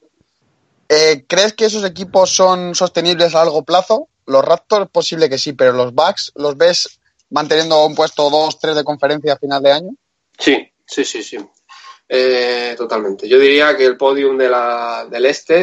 Eh, 0.88 1.25
¿Crees 1.27 1.55
que 1.55 1.64
esos 1.64 1.83
equipos 1.83 2.31
son 2.31 2.77
sostenibles 2.77 3.35
a 3.35 3.38
largo 3.38 3.64
plazo? 3.64 4.09
Los 4.27 4.44
Raptors 4.44 4.90
posible 4.92 5.29
que 5.29 5.38
sí, 5.38 5.55
pero 5.55 5.73
los 5.73 5.92
Bucks, 5.92 6.31
¿los 6.37 6.57
ves 6.57 7.01
manteniendo 7.31 7.85
un 7.85 7.96
puesto 7.96 8.31
2-3 8.31 8.75
de 8.75 8.85
conferencia 8.85 9.33
a 9.33 9.38
final 9.38 9.61
de 9.61 9.73
año? 9.73 9.90
Sí, 10.38 10.73
sí, 10.87 11.05
sí, 11.05 11.25
sí. 11.25 11.38
Eh, 12.12 12.75
totalmente. 12.77 13.29
Yo 13.29 13.38
diría 13.38 13.77
que 13.77 13.87
el 13.87 13.96
podium 13.96 14.37
de 14.37 14.49
la, 14.49 15.07
del 15.09 15.27
este, 15.27 15.61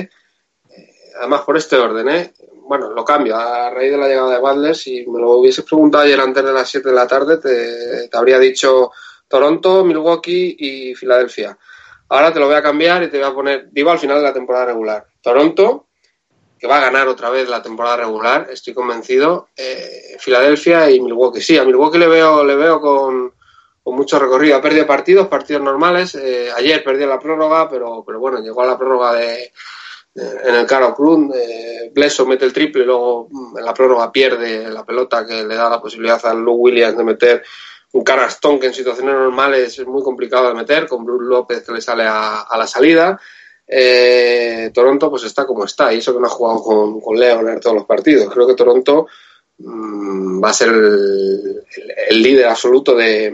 eh, 0.69 0.93
además 1.19 1.41
por 1.41 1.57
este 1.57 1.75
orden, 1.75 2.07
¿eh? 2.07 2.33
bueno, 2.67 2.89
lo 2.89 3.03
cambio 3.03 3.36
a 3.36 3.69
raíz 3.69 3.91
de 3.91 3.97
la 3.97 4.07
llegada 4.07 4.31
de 4.31 4.39
Butler. 4.39 4.73
Si 4.73 5.05
me 5.07 5.19
lo 5.19 5.31
hubieses 5.31 5.65
preguntado 5.65 6.05
ayer 6.05 6.17
antes 6.21 6.45
de 6.45 6.53
las 6.53 6.69
7 6.69 6.88
de 6.88 6.95
la 6.95 7.05
tarde, 7.05 7.38
te, 7.38 8.17
habría 8.17 8.39
dicho 8.39 8.91
Toronto, 9.27 9.83
Milwaukee 9.83 10.55
y 10.57 10.95
Filadelfia. 10.95 11.57
Ahora 12.07 12.31
te 12.31 12.39
lo 12.39 12.47
voy 12.47 12.55
a 12.55 12.63
cambiar 12.63 13.03
y 13.03 13.10
te 13.10 13.17
voy 13.17 13.27
a 13.27 13.33
poner, 13.33 13.67
digo 13.69 13.91
al 13.91 13.99
final 13.99 14.17
de 14.19 14.23
la 14.23 14.33
temporada 14.33 14.67
regular, 14.67 15.05
Toronto, 15.21 15.88
que 16.57 16.65
va 16.65 16.77
a 16.77 16.81
ganar 16.81 17.10
otra 17.10 17.29
vez 17.29 17.49
la 17.49 17.62
temporada 17.62 17.97
regular, 17.97 18.47
estoy 18.49 18.73
convencido, 18.73 19.49
eh, 19.57 20.15
Filadelfia 20.17 20.89
y 20.89 21.01
Milwaukee. 21.01 21.41
Sí, 21.41 21.57
a 21.57 21.65
Milwaukee 21.65 21.97
le 21.97 22.07
veo, 22.07 22.45
le 22.45 22.55
veo 22.55 22.79
con, 22.79 23.33
con 23.88 23.95
mucho 23.95 24.19
recorrido. 24.19 24.58
Ha 24.58 24.62
perdido 24.62 24.86
partidos, 24.86 25.30
partidos 25.30 25.63
normales. 25.63 26.13
Eh, 26.15 26.50
ayer 26.54 26.84
perdió 26.84 27.08
la 27.08 27.17
prórroga, 27.17 27.69
pero, 27.69 28.04
pero 28.06 28.19
bueno, 28.19 28.41
llegó 28.41 28.62
a 28.62 28.65
la 28.65 28.78
prórroga 28.78 29.13
de, 29.13 29.54
en 30.13 30.56
el 30.56 30.65
Caro 30.65 30.93
Club, 30.93 31.34
eh, 31.34 31.89
Blesso 31.95 32.26
mete 32.26 32.43
el 32.43 32.52
triple 32.52 32.84
y 32.84 32.86
luego 32.86 33.30
en 33.58 33.63
la 33.63 33.73
prórroga 33.73 34.12
pierde 34.12 34.69
la 34.69 34.84
pelota 34.84 35.26
que 35.26 35.41
le 35.41 35.56
da 35.56 35.69
la 35.69 35.80
posibilidad 35.80 36.19
a 36.26 36.34
Lou 36.34 36.56
Williams 36.56 36.97
de 36.97 37.04
meter 37.06 37.43
un 37.93 38.04
carastón 38.04 38.60
que 38.60 38.67
en 38.67 38.73
situaciones 38.73 39.15
normales 39.15 39.80
es 39.80 39.88
muy 39.88 40.04
complicado 40.04 40.50
de 40.50 40.56
meter, 40.56 40.86
con 40.86 41.06
Bruce 41.06 41.23
López 41.23 41.63
que 41.63 41.71
le 41.71 41.80
sale 41.80 42.04
a, 42.06 42.45
la 42.58 42.67
salida. 42.67 43.17
Eh, 43.65 44.69
Toronto 44.73 45.10
pues 45.10 45.23
está 45.23 45.45
como 45.45 45.63
está, 45.63 45.93
y 45.93 46.00
eso 46.00 46.13
que 46.13 46.19
no 46.19 46.28
ha 46.28 46.30
jugado 46.30 46.62
con, 46.62 47.00
con 47.00 47.17
Leonard 47.17 47.62
todos 47.62 47.78
los 47.78 47.86
partidos. 47.86 48.34
Creo 48.34 48.45
que 48.47 48.54
Toronto 48.54 49.08
mmm, 49.60 50.43
va 50.43 50.50
a 50.50 50.54
ser 50.54 50.71
el 50.71 52.21
líder 52.21 52.47
absoluto 52.47 52.93
de, 52.93 53.34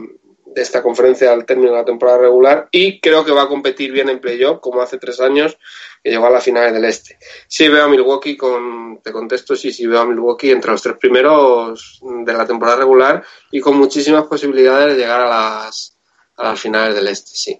de 0.53 0.61
esta 0.61 0.81
conferencia 0.81 1.31
al 1.31 1.45
término 1.45 1.71
de 1.71 1.77
la 1.77 1.85
temporada 1.85 2.19
regular 2.19 2.67
y 2.71 2.99
creo 2.99 3.25
que 3.25 3.31
va 3.31 3.43
a 3.43 3.47
competir 3.47 3.91
bien 3.91 4.09
en 4.09 4.19
playoff 4.19 4.59
como 4.59 4.81
hace 4.81 4.97
tres 4.97 5.19
años 5.19 5.57
que 6.03 6.11
llegó 6.11 6.27
a 6.27 6.29
las 6.29 6.43
finales 6.43 6.73
del 6.73 6.85
este. 6.85 7.17
Sí 7.47 7.67
veo 7.69 7.85
a 7.85 7.87
Milwaukee 7.87 8.37
con, 8.37 8.99
te 9.03 9.11
contesto, 9.11 9.55
sí, 9.55 9.71
sí 9.71 9.87
veo 9.87 10.01
a 10.01 10.05
Milwaukee 10.05 10.51
entre 10.51 10.71
los 10.71 10.81
tres 10.81 10.97
primeros 10.97 11.99
de 12.01 12.33
la 12.33 12.45
temporada 12.45 12.79
regular 12.79 13.23
y 13.51 13.59
con 13.59 13.77
muchísimas 13.77 14.25
posibilidades 14.25 14.95
de 14.95 15.01
llegar 15.01 15.21
a 15.21 15.29
las, 15.29 15.97
a 16.37 16.43
las 16.43 16.59
finales 16.59 16.95
del 16.95 17.07
este, 17.07 17.31
sí. 17.33 17.59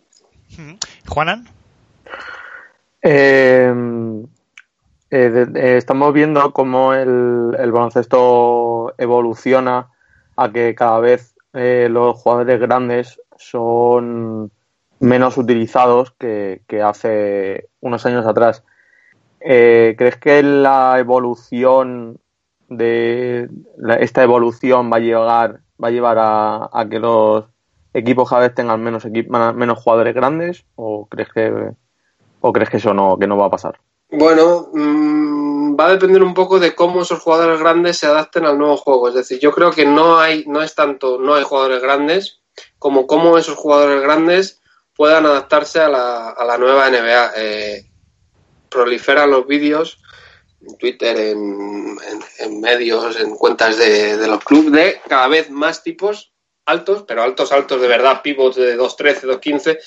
Juanan. 1.08 1.48
Eh, 3.02 3.74
eh, 5.10 5.46
eh, 5.56 5.78
estamos 5.78 6.14
viendo 6.14 6.54
cómo 6.54 6.94
el, 6.94 7.56
el 7.60 7.72
baloncesto 7.72 8.94
evoluciona 8.98 9.90
a 10.36 10.52
que 10.52 10.74
cada 10.74 11.00
vez 11.00 11.33
eh, 11.54 11.88
los 11.89 12.18
jugadores 12.18 12.60
grandes 12.60 13.22
son 13.38 14.52
menos 15.00 15.38
utilizados 15.38 16.12
que, 16.18 16.62
hace 16.84 17.70
unos 17.82 18.06
años 18.06 18.26
atrás. 18.26 18.63
Eh, 19.39 19.96
¿Crees 19.98 20.18
que 20.18 20.42
la 20.42 20.98
evolución 21.00 22.20
de 22.70 23.50
la, 23.78 23.96
esta 23.96 24.24
evolución 24.24 24.92
va 24.92 24.98
a 24.98 25.00
llegar 25.02 25.60
va 25.84 25.89
a 25.89 25.92
llevar 25.92 26.18
a, 26.20 26.88
que 26.89 27.00
los 27.00 27.46
equipos 27.94 28.30
cada 28.30 28.44
vez 28.44 28.56
tengan 28.56 28.82
menos 28.82 29.06
menos 29.06 29.80
jugadores 29.80 30.16
grandes 30.16 30.66
o 30.76 31.06
crees 31.08 31.30
que 31.34 31.72
o 32.39 32.54
crees 32.54 32.70
que 32.70 32.78
eso 32.78 32.94
no 32.94 33.18
que 33.18 33.28
no 33.28 33.38
va 33.38 33.48
a 33.48 33.52
pasar? 33.52 33.80
Bueno, 34.10 34.70
mmm, 34.74 35.23
va 35.80 35.88
a 35.88 35.92
depender 35.92 36.24
un 36.24 36.34
poco 36.34 36.60
de 36.60 36.76
cómo 36.76 37.02
esos 37.02 37.20
jugadores 37.20 37.60
grandes 37.60 37.98
se 37.98 38.08
adapten 38.08 38.46
al 38.46 38.58
nuevo 38.58 38.78
juego. 38.78 39.10
Es 39.10 39.16
decir, 39.16 39.40
yo 39.40 39.52
creo 39.52 39.72
que 39.72 39.86
no 39.86 40.20
hay, 40.20 40.46
no 40.48 40.62
es 40.62 40.76
tanto, 40.76 41.18
no 41.18 41.36
hay 41.36 41.44
jugadores 41.44 41.82
grandes, 41.82 42.42
como 42.80 43.08
cómo 43.08 43.38
esos 43.38 43.56
jugadores 43.56 44.02
grandes 44.02 44.62
puedan 44.96 45.26
adaptarse 45.26 45.80
a 45.80 45.90
la, 45.90 46.30
a 46.30 46.46
la 46.46 46.58
nueva 46.58 46.90
NBA. 46.90 47.32
Eh, 47.38 47.86
proliferan 48.70 49.32
los 49.32 49.46
vídeos 49.46 50.00
en 50.62 50.78
Twitter, 50.78 51.18
en, 51.20 51.98
en, 52.10 52.24
en, 52.40 52.62
medios, 52.62 53.20
en 53.20 53.36
cuentas 53.36 53.78
de, 53.78 54.18
de 54.18 54.28
los 54.28 54.44
clubes 54.44 54.72
de 54.72 55.02
cada 55.08 55.28
vez 55.28 55.50
más 55.50 55.84
tipos 55.84 56.34
altos, 56.66 57.04
pero 57.08 57.22
altos, 57.24 57.52
altos 57.52 57.82
de 57.82 57.88
verdad, 57.88 58.22
pivots 58.22 58.56
de 58.56 58.78
2.13, 58.78 59.40
2.15, 59.40 59.80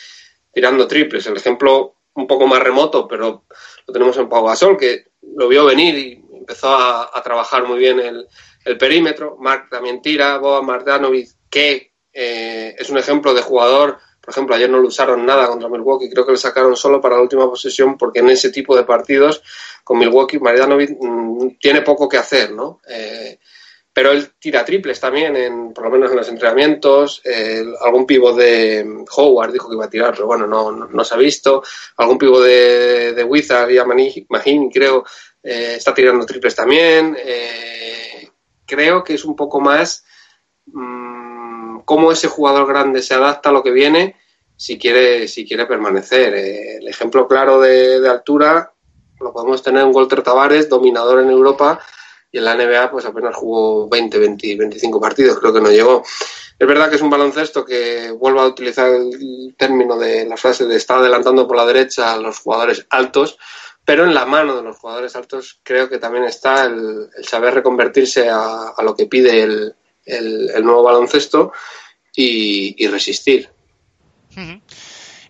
tirando 0.53 0.87
triples. 0.87 1.27
El 1.27 1.37
ejemplo 1.37 1.97
un 2.15 2.27
poco 2.27 2.47
más 2.47 2.61
remoto, 2.63 3.07
pero 3.07 3.45
lo 3.87 3.93
tenemos 3.93 4.17
en 4.17 4.29
Pau 4.29 4.45
Gasol, 4.45 4.77
que 4.77 5.07
lo 5.37 5.49
vio 5.49 5.65
venir 5.65 5.97
y 5.97 6.25
empezó 6.35 6.75
a, 6.75 7.23
trabajar 7.23 7.67
muy 7.67 7.79
bien 7.79 8.01
el, 8.01 8.27
el, 8.65 8.79
perímetro. 8.79 9.37
Mark 9.39 9.69
también 9.71 10.03
tira, 10.03 10.39
Boba 10.39 10.63
Martanovic, 10.63 11.29
que 11.51 11.93
eh, 12.13 12.75
es 12.79 12.91
un 12.91 12.99
ejemplo 12.99 13.35
de 13.35 13.43
jugador. 13.43 13.99
Por 14.21 14.33
ejemplo, 14.33 14.55
ayer 14.55 14.69
no 14.69 14.79
lo 14.79 14.89
usaron 14.89 15.25
nada 15.25 15.47
contra 15.47 15.69
Milwaukee, 15.69 16.11
creo 16.11 16.27
que 16.27 16.33
le 16.33 16.39
sacaron 16.39 16.77
solo 16.77 17.01
para 17.01 17.17
la 17.17 17.23
última 17.23 17.49
posesión, 17.49 17.97
porque 17.97 18.21
en 18.21 18.31
ese 18.31 18.51
tipo 18.51 18.77
de 18.77 18.83
partidos 18.83 19.43
con 19.85 19.99
Milwaukee, 19.99 20.41
Marjanovic 20.41 20.97
mm, 21.01 21.59
tiene 21.61 21.83
poco 21.83 22.09
que 22.09 22.17
hacer, 22.17 22.51
¿no? 22.51 22.81
Eh, 22.89 23.39
pero 23.97 24.13
él 24.13 24.33
tira 24.39 24.63
triples 24.63 25.01
también, 25.01 25.35
en, 25.37 25.73
por 25.73 25.85
lo 25.85 25.91
menos 25.91 26.11
en 26.11 26.19
los 26.19 26.29
entrenamientos. 26.29 27.23
algún 27.81 28.05
pivo 28.05 28.35
de 28.35 28.87
Howard 29.17 29.55
dijo 29.55 29.71
que 29.71 29.75
iba 29.75 29.87
a 29.87 29.89
tirar, 29.89 30.13
pero 30.13 30.27
bueno, 30.27 30.47
no, 30.47 30.71
no, 30.71 31.03
se 31.03 31.15
ha 31.15 31.17
visto. 31.17 31.63
Algún 31.97 32.19
pivo 32.19 32.43
de, 32.43 33.15
de 33.15 33.25
Wizard 33.25 33.71
y 33.71 33.79
Mahini, 34.29 34.71
creo, 34.71 35.03
eh, 35.43 35.77
está 35.79 35.95
tirando 35.95 36.27
triples 36.27 36.55
también. 36.55 37.17
Eh, 37.19 38.29
creo 38.67 39.03
que 39.03 39.15
es 39.15 39.25
un 39.25 39.35
poco 39.35 39.63
más 39.63 40.05
mmm, 40.67 41.79
cómo 41.87 42.13
ese 42.13 42.29
jugador 42.29 42.69
grande 42.69 43.01
se 43.01 43.15
adapta 43.15 43.49
a 43.49 43.53
lo 43.53 43.63
que 43.63 43.71
viene 43.71 44.17
si 44.57 44.77
quiere, 44.77 45.27
si 45.27 45.49
quiere 45.49 45.65
permanecer. 45.65 46.35
Eh, 46.35 46.77
el 46.77 46.87
ejemplo 46.87 47.27
claro 47.27 47.63
de, 47.63 47.99
de, 47.99 48.09
altura 48.11 48.75
lo 49.21 49.33
podemos 49.33 49.63
tener 49.63 49.85
en 49.85 49.95
Walter 49.95 50.23
Tavares, 50.23 50.69
dominador 50.69 51.21
en 51.21 51.31
Europa, 51.31 51.81
y 52.31 52.39
en 52.39 52.45
la 52.45 52.55
NBA 52.55 52.91
pues 52.91 53.05
apenas 53.05 53.35
jugó 53.37 53.89
20, 53.89 54.19
20, 54.19 54.57
25 54.57 55.01
partidos, 55.01 55.39
creo 55.39 55.53
que 55.53 55.61
no 55.61 55.71
llegó. 55.71 56.03
Es 56.59 56.67
verdad 56.67 56.89
que 56.89 56.97
es 56.97 57.03
un 57.03 57.11
baloncesto 57.11 57.65
que 57.65 58.11
vuelvo 58.11 58.41
a 58.41 58.47
utilizar 58.47 58.89
el 58.89 59.55
término 59.59 59.99
de 59.99 60.27
la 60.27 60.37
frase 60.37 60.67
de 60.67 60.77
estar 60.77 60.99
adelantando 60.99 61.47
por 61.47 61.57
la 61.57 61.67
derecha 61.67 62.15
a 62.15 62.19
los 62.19 62.39
jugadores 62.39 62.87
altos, 62.91 63.39
pero 63.85 64.05
en 64.05 64.15
la 64.15 64.25
mano 64.25 64.57
de 64.57 64.63
los 64.63 64.79
jugadores 64.79 65.15
altos 65.17 65.61
creo 65.63 65.89
que 65.89 65.99
también 65.99 66.25
está 66.25 66.65
el, 66.65 67.09
saber 67.23 67.55
reconvertirse 67.55 68.29
a, 68.31 68.75
lo 68.83 68.97
que 68.97 69.07
pide 69.07 69.43
el, 69.43 69.75
el, 70.05 70.65
nuevo 70.65 70.83
baloncesto 70.83 71.53
y, 72.15 72.75
y 72.83 72.89
resistir. 72.89 73.51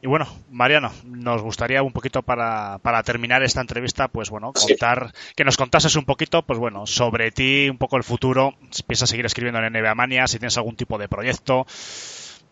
Y 0.07 0.09
bueno, 0.09 0.29
Mariano, 0.53 0.93
nos 1.05 1.43
gustaría 1.43 1.83
un 1.83 1.91
poquito 1.91 2.23
para, 2.23 2.79
para 2.79 3.03
terminar 3.03 3.43
esta 3.43 3.61
entrevista, 3.61 4.07
pues 4.07 4.31
bueno, 4.31 4.53
contar, 4.53 5.13
que 5.35 5.43
nos 5.43 5.57
contases 5.57 5.97
un 5.97 6.05
poquito, 6.05 6.43
pues 6.43 6.61
bueno, 6.61 6.87
sobre 6.87 7.33
ti, 7.33 7.69
un 7.69 7.77
poco 7.77 7.97
el 7.97 8.05
futuro, 8.05 8.55
si 8.71 8.85
piensas 8.85 9.11
seguir 9.11 9.27
escribiendo 9.27 9.59
en 9.59 9.73
NBA 9.73 9.97
Mania, 9.97 10.29
si 10.29 10.39
tienes 10.39 10.57
algún 10.59 10.77
tipo 10.77 10.97
de 10.97 11.09
proyecto, 11.09 11.67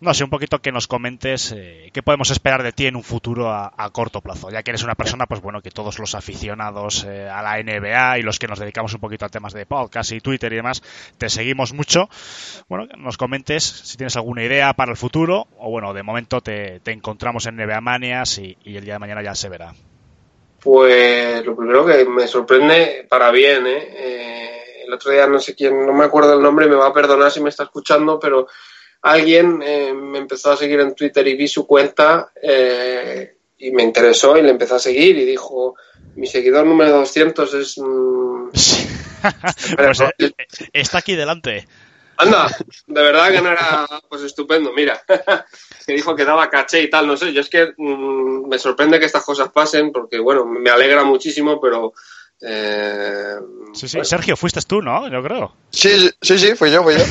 no 0.00 0.12
sé, 0.12 0.24
un 0.24 0.30
poquito 0.30 0.60
que 0.60 0.72
nos 0.72 0.86
comentes 0.86 1.52
eh, 1.52 1.90
qué 1.92 2.02
podemos 2.02 2.30
esperar 2.30 2.62
de 2.62 2.72
ti 2.72 2.86
en 2.86 2.96
un 2.96 3.02
futuro 3.02 3.50
a, 3.50 3.72
corto 3.92 4.20
plazo, 4.20 4.50
ya 4.50 4.62
que 4.62 4.72
eres 4.72 4.82
una 4.82 4.94
persona, 4.94 5.26
pues 5.26 5.40
bueno, 5.40 5.62
que 5.62 5.70
todos 5.70 5.98
los 5.98 6.14
aficionados 6.14 7.04
eh, 7.04 7.28
a 7.28 7.42
la 7.42 7.62
NBA 7.62 8.18
y 8.18 8.22
los 8.22 8.38
que 8.38 8.48
nos 8.48 8.58
dedicamos 8.58 8.92
un 8.94 9.00
poquito 9.00 9.24
a 9.24 9.28
temas 9.28 9.52
de 9.52 9.66
podcast 9.66 10.12
y 10.12 10.20
Twitter 10.20 10.52
y 10.52 10.56
demás, 10.56 10.82
te 11.16 11.30
seguimos 11.30 11.72
mucho. 11.72 12.08
Bueno, 12.68 12.86
nos 12.98 13.16
comentes 13.16 13.64
si 13.64 13.96
tienes 13.96 14.16
alguna 14.16 14.42
idea 14.42 14.72
para 14.74 14.90
el 14.90 14.96
futuro 14.96 15.46
o 15.58 15.70
bueno, 15.70 15.94
de 15.94 16.02
momento 16.02 16.40
te, 16.40 16.80
encontramos 16.86 17.46
en 17.46 17.56
NBA 17.56 17.80
Manias 17.80 18.38
y, 18.38 18.56
el 18.64 18.84
día 18.84 18.94
de 18.94 18.98
mañana 18.98 19.22
ya 19.22 19.34
se 19.34 19.48
verá. 19.48 19.74
Pues 20.62 21.44
lo 21.44 21.56
primero 21.56 21.86
que 21.86 22.04
me 22.06 22.26
sorprende 22.26 23.06
para 23.08 23.30
bien, 23.30 23.66
¿eh? 23.66 23.88
¿eh? 23.90 24.82
el 24.86 24.92
otro 24.92 25.10
día 25.12 25.26
no 25.26 25.38
sé 25.38 25.54
quién, 25.54 25.86
no 25.86 25.92
me 25.92 26.04
acuerdo 26.04 26.34
el 26.34 26.42
nombre, 26.42 26.66
me 26.66 26.74
va 26.74 26.88
a 26.88 26.92
perdonar 26.92 27.30
si 27.30 27.40
me 27.40 27.50
está 27.50 27.64
escuchando, 27.64 28.18
pero 28.18 28.48
alguien 29.04 29.60
eh, 29.62 29.92
me 29.92 30.18
empezó 30.18 30.52
a 30.52 30.56
seguir 30.56 30.80
en 30.80 30.94
Twitter 30.94 31.26
y 31.28 31.36
vi 31.36 31.46
su 31.46 31.66
cuenta 31.66 32.32
eh, 32.42 33.36
y 33.58 33.70
me 33.70 33.82
interesó 33.82 34.36
y 34.36 34.42
le 34.42 34.50
empezó 34.50 34.76
a 34.76 34.78
seguir 34.78 35.18
y 35.18 35.26
dijo, 35.26 35.76
mi 36.16 36.26
seguidor 36.26 36.66
número 36.66 36.90
200 36.90 37.54
es... 37.54 37.78
Mm, 37.78 38.48
pues, 39.76 40.00
eh, 40.00 40.34
está 40.72 40.98
aquí 40.98 41.14
delante. 41.14 41.66
Anda, 42.16 42.48
de 42.86 43.02
verdad 43.02 43.30
que 43.30 43.42
no 43.42 43.50
era 43.50 43.86
pues 44.08 44.22
estupendo, 44.22 44.72
mira, 44.72 45.02
que 45.86 45.92
dijo 45.92 46.16
que 46.16 46.24
daba 46.24 46.48
caché 46.48 46.82
y 46.82 46.88
tal, 46.88 47.06
no 47.06 47.16
sé, 47.16 47.32
yo 47.32 47.42
es 47.42 47.50
que 47.50 47.74
mm, 47.76 48.48
me 48.48 48.58
sorprende 48.58 48.98
que 48.98 49.06
estas 49.06 49.24
cosas 49.24 49.50
pasen 49.50 49.92
porque, 49.92 50.18
bueno, 50.18 50.46
me 50.46 50.70
alegra 50.70 51.04
muchísimo, 51.04 51.60
pero 51.60 51.92
eh, 52.40 53.36
sí, 53.72 53.88
sí. 53.88 53.98
Sergio, 54.02 54.36
fuiste 54.36 54.60
tú, 54.66 54.82
¿no? 54.82 55.08
Yo 55.08 55.22
creo. 55.22 55.54
Sí, 55.70 56.10
sí, 56.20 56.38
sí, 56.38 56.54
fui 56.54 56.70
yo, 56.70 56.82
fui 56.82 56.94
yo. 56.94 57.04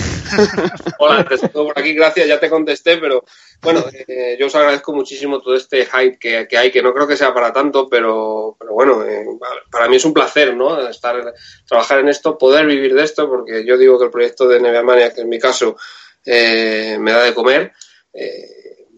Hola, 0.99 1.25
te 1.25 1.49
por 1.49 1.77
aquí, 1.77 1.93
gracias, 1.93 2.27
ya 2.27 2.39
te 2.39 2.49
contesté, 2.49 2.97
pero 2.97 3.23
bueno, 3.61 3.83
eh, 4.07 4.37
yo 4.39 4.47
os 4.47 4.55
agradezco 4.55 4.93
muchísimo 4.93 5.41
todo 5.41 5.55
este 5.55 5.85
hype 5.85 6.17
que, 6.19 6.57
hay, 6.57 6.71
que 6.71 6.83
no 6.83 6.93
creo 6.93 7.07
que 7.07 7.17
sea 7.17 7.33
para 7.33 7.51
tanto, 7.51 7.87
pero, 7.89 8.55
pero 8.59 8.73
bueno, 8.73 9.03
eh, 9.03 9.25
para 9.71 9.87
mí 9.87 9.95
es 9.95 10.05
un 10.05 10.13
placer, 10.13 10.55
¿no? 10.55 10.87
Estar, 10.87 11.33
trabajar 11.67 11.99
en 11.99 12.09
esto, 12.09 12.37
poder 12.37 12.65
vivir 12.65 12.93
de 12.93 13.03
esto, 13.03 13.27
porque 13.27 13.65
yo 13.65 13.77
digo 13.77 13.97
que 13.97 14.05
el 14.05 14.11
proyecto 14.11 14.47
de 14.47 14.59
NBA 14.59 14.83
Mania, 14.83 15.13
que 15.13 15.21
en 15.21 15.29
mi 15.29 15.39
caso 15.39 15.77
me 16.25 17.11
da 17.11 17.23
de 17.23 17.33
comer, 17.33 17.73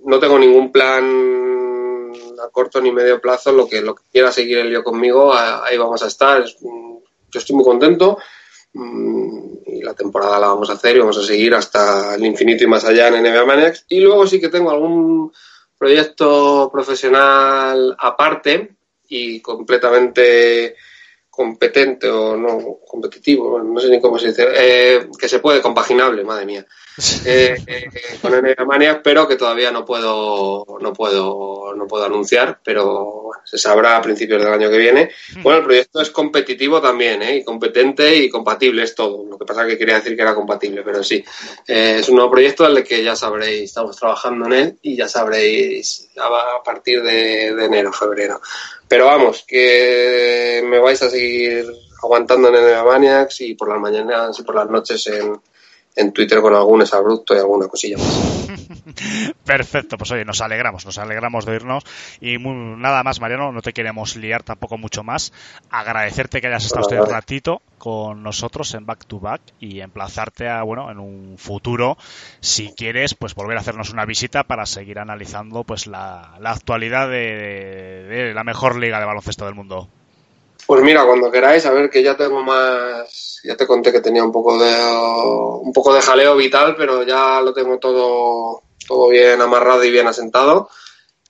no 0.04 0.20
tengo 0.20 0.38
ningún 0.38 0.72
plan 0.72 1.65
a 2.40 2.50
corto 2.50 2.82
ni 2.82 2.92
medio 2.92 3.20
plazo 3.20 3.52
lo 3.52 3.68
que, 3.68 3.82
lo 3.82 3.96
que 3.96 4.04
quiera 4.12 4.32
seguir 4.32 4.60
el 4.60 4.70
lío 4.70 4.84
conmigo, 4.84 5.34
ahí 5.34 5.78
vamos 5.78 6.02
a 6.04 6.08
estar. 6.08 6.44
Yo 6.46 7.40
estoy 7.40 7.56
muy 7.56 7.66
contento 7.66 8.18
mm, 8.74 9.54
y 9.68 9.82
la 9.82 9.94
temporada 9.94 10.40
la 10.40 10.48
vamos 10.48 10.70
a 10.70 10.74
hacer 10.74 10.96
y 10.96 11.00
vamos 11.00 11.18
a 11.18 11.24
seguir 11.24 11.54
hasta 11.54 12.16
el 12.16 12.26
infinito 12.26 12.64
y 12.64 12.68
más 12.68 12.86
allá 12.86 13.08
en 13.08 13.22
NBA 13.22 13.46
Maniacs. 13.46 13.86
Y 13.90 14.00
luego 14.00 14.26
sí 14.28 14.40
que 14.40 14.50
tengo 14.50 14.72
algún 14.72 15.32
proyecto 15.78 16.70
profesional 16.72 17.96
aparte 18.00 18.76
y 19.08 19.42
completamente 19.42 20.76
competente 21.30 22.10
o 22.10 22.38
no 22.38 22.80
competitivo, 22.88 23.62
no 23.62 23.80
sé 23.80 23.90
ni 23.90 24.00
cómo 24.00 24.18
se 24.18 24.28
dice, 24.28 24.48
eh, 24.56 25.10
que 25.20 25.28
se 25.28 25.40
puede, 25.40 25.62
compaginable, 25.62 26.24
madre 26.24 26.46
mía, 26.46 26.66
eh, 27.26 27.58
eh, 27.68 27.90
con 28.22 28.32
Mania, 28.68 29.02
pero 29.04 29.28
que 29.28 29.36
todavía 29.36 29.72
no 29.72 29.84
puedo, 29.86 30.66
no 30.80 30.94
puedo, 30.94 31.74
no 31.76 31.88
puedo 31.88 32.06
anunciar, 32.06 32.60
pero 32.64 33.32
se 33.44 33.58
sabrá 33.58 33.98
a 33.98 34.02
principios 34.02 34.42
del 34.42 34.54
año 34.54 34.70
que 34.70 34.78
viene. 34.78 35.12
Bueno, 35.42 35.60
el 35.60 35.66
proyecto 35.66 36.02
es 36.02 36.10
competitivo 36.10 36.82
también, 36.82 37.22
¿eh? 37.22 37.38
y 37.38 37.44
competente 37.44 38.16
y 38.16 38.30
compatible 38.30 38.84
es 38.84 38.96
todo. 38.96 39.26
Lo 39.26 39.38
que 39.38 39.46
pasa 39.46 39.64
es 39.64 39.70
que 39.70 39.78
quería 39.78 39.96
decir 39.96 40.16
que 40.16 40.22
era 40.22 40.34
compatible, 40.34 40.84
pero 40.84 41.04
sí, 41.04 41.24
es 41.68 42.08
un 42.08 42.16
nuevo 42.16 42.32
proyecto 42.32 42.66
al 42.66 42.84
que 42.84 43.04
ya 43.04 43.16
sabréis, 43.16 43.64
estamos 43.64 43.98
trabajando 43.98 44.46
en 44.46 44.54
él 44.54 44.78
y 44.82 44.96
ya 44.96 45.08
sabréis 45.08 46.10
a 46.18 46.64
partir 46.64 47.04
de, 47.04 47.54
de 47.54 47.66
enero, 47.66 47.92
febrero. 47.92 48.40
Pero 48.88 49.08
vamos, 49.08 49.44
que 49.48 50.64
me 50.66 50.80
vais 50.80 51.02
a 51.02 51.10
seguir 51.10 51.66
aguantando 52.02 52.50
en 52.50 52.56
el 52.56 52.84
Maniacs 52.84 53.42
y 53.42 53.56
por 53.56 53.70
las 53.70 53.80
mañanas 53.80 54.40
y 54.40 54.44
por 54.44 54.56
las 54.56 54.70
noches 54.70 55.08
en, 55.08 55.40
en 55.96 56.12
Twitter 56.12 56.42
con 56.42 56.54
algún 56.54 56.84
abrupto 56.94 57.34
y 57.36 57.38
alguna 57.38 57.68
cosilla 57.68 57.98
más. 57.98 58.48
Perfecto, 59.46 59.98
pues 59.98 60.12
oye, 60.12 60.26
nos 60.26 60.42
alegramos, 60.42 60.86
nos 60.86 60.98
alegramos 60.98 61.46
de 61.46 61.54
oírnos 61.54 61.84
y 62.20 62.38
nada 62.38 63.04
más, 63.04 63.20
Mariano, 63.20 63.52
no 63.52 63.62
te 63.62 63.74
queremos 63.74 64.16
liar 64.16 64.44
tampoco 64.44 64.78
mucho 64.78 65.04
más. 65.04 65.32
Agradecerte 65.70 66.42
que 66.42 66.48
hayas 66.48 66.66
estado 66.66 66.88
este 66.88 67.12
ratito 67.12 67.62
con 67.78 68.24
nosotros 68.24 68.74
en 68.74 68.86
Back 68.86 69.06
to 69.06 69.20
Back 69.20 69.42
y 69.60 69.80
emplazarte 69.80 70.50
a, 70.50 70.64
bueno, 70.64 70.92
en 70.92 71.00
un 71.00 71.38
futuro, 71.38 71.98
si 72.40 72.74
quieres, 72.74 73.16
pues 73.16 73.36
volver 73.36 73.58
a 73.58 73.62
hacernos 73.62 73.92
una 73.92 74.06
visita 74.06 74.44
para 74.44 74.66
seguir 74.66 75.00
analizando 75.00 75.64
pues 75.64 75.88
la, 75.88 76.36
actualidad 76.44 77.10
de 77.10 78.32
la 78.34 78.44
mejor 78.44 78.78
liga 78.78 79.00
de 79.00 79.06
baloncesto 79.06 79.46
del 79.46 79.56
mundo. 79.56 79.90
Pues 80.66 80.82
mira, 80.82 81.06
cuando 81.06 81.32
queráis, 81.32 81.66
a 81.66 81.72
ver 81.72 81.90
que 81.90 82.02
ya 82.02 82.18
tengo 82.18 82.42
más, 82.44 83.40
ya 83.44 83.56
te 83.56 83.68
conté 83.68 83.92
que 83.92 84.02
tenía 84.02 84.24
un 84.24 84.32
poco 84.32 84.58
de 84.58 84.74
un 85.62 85.72
poco 85.72 85.94
de 85.94 86.02
jaleo 86.02 86.36
vital, 86.36 86.76
pero 86.76 87.04
ya 87.04 87.40
lo 87.42 87.54
tengo 87.54 87.78
todo, 87.78 88.64
todo 88.88 89.10
bien 89.10 89.40
amarrado 89.42 89.84
y 89.84 89.92
bien 89.92 90.08
asentado. 90.08 90.70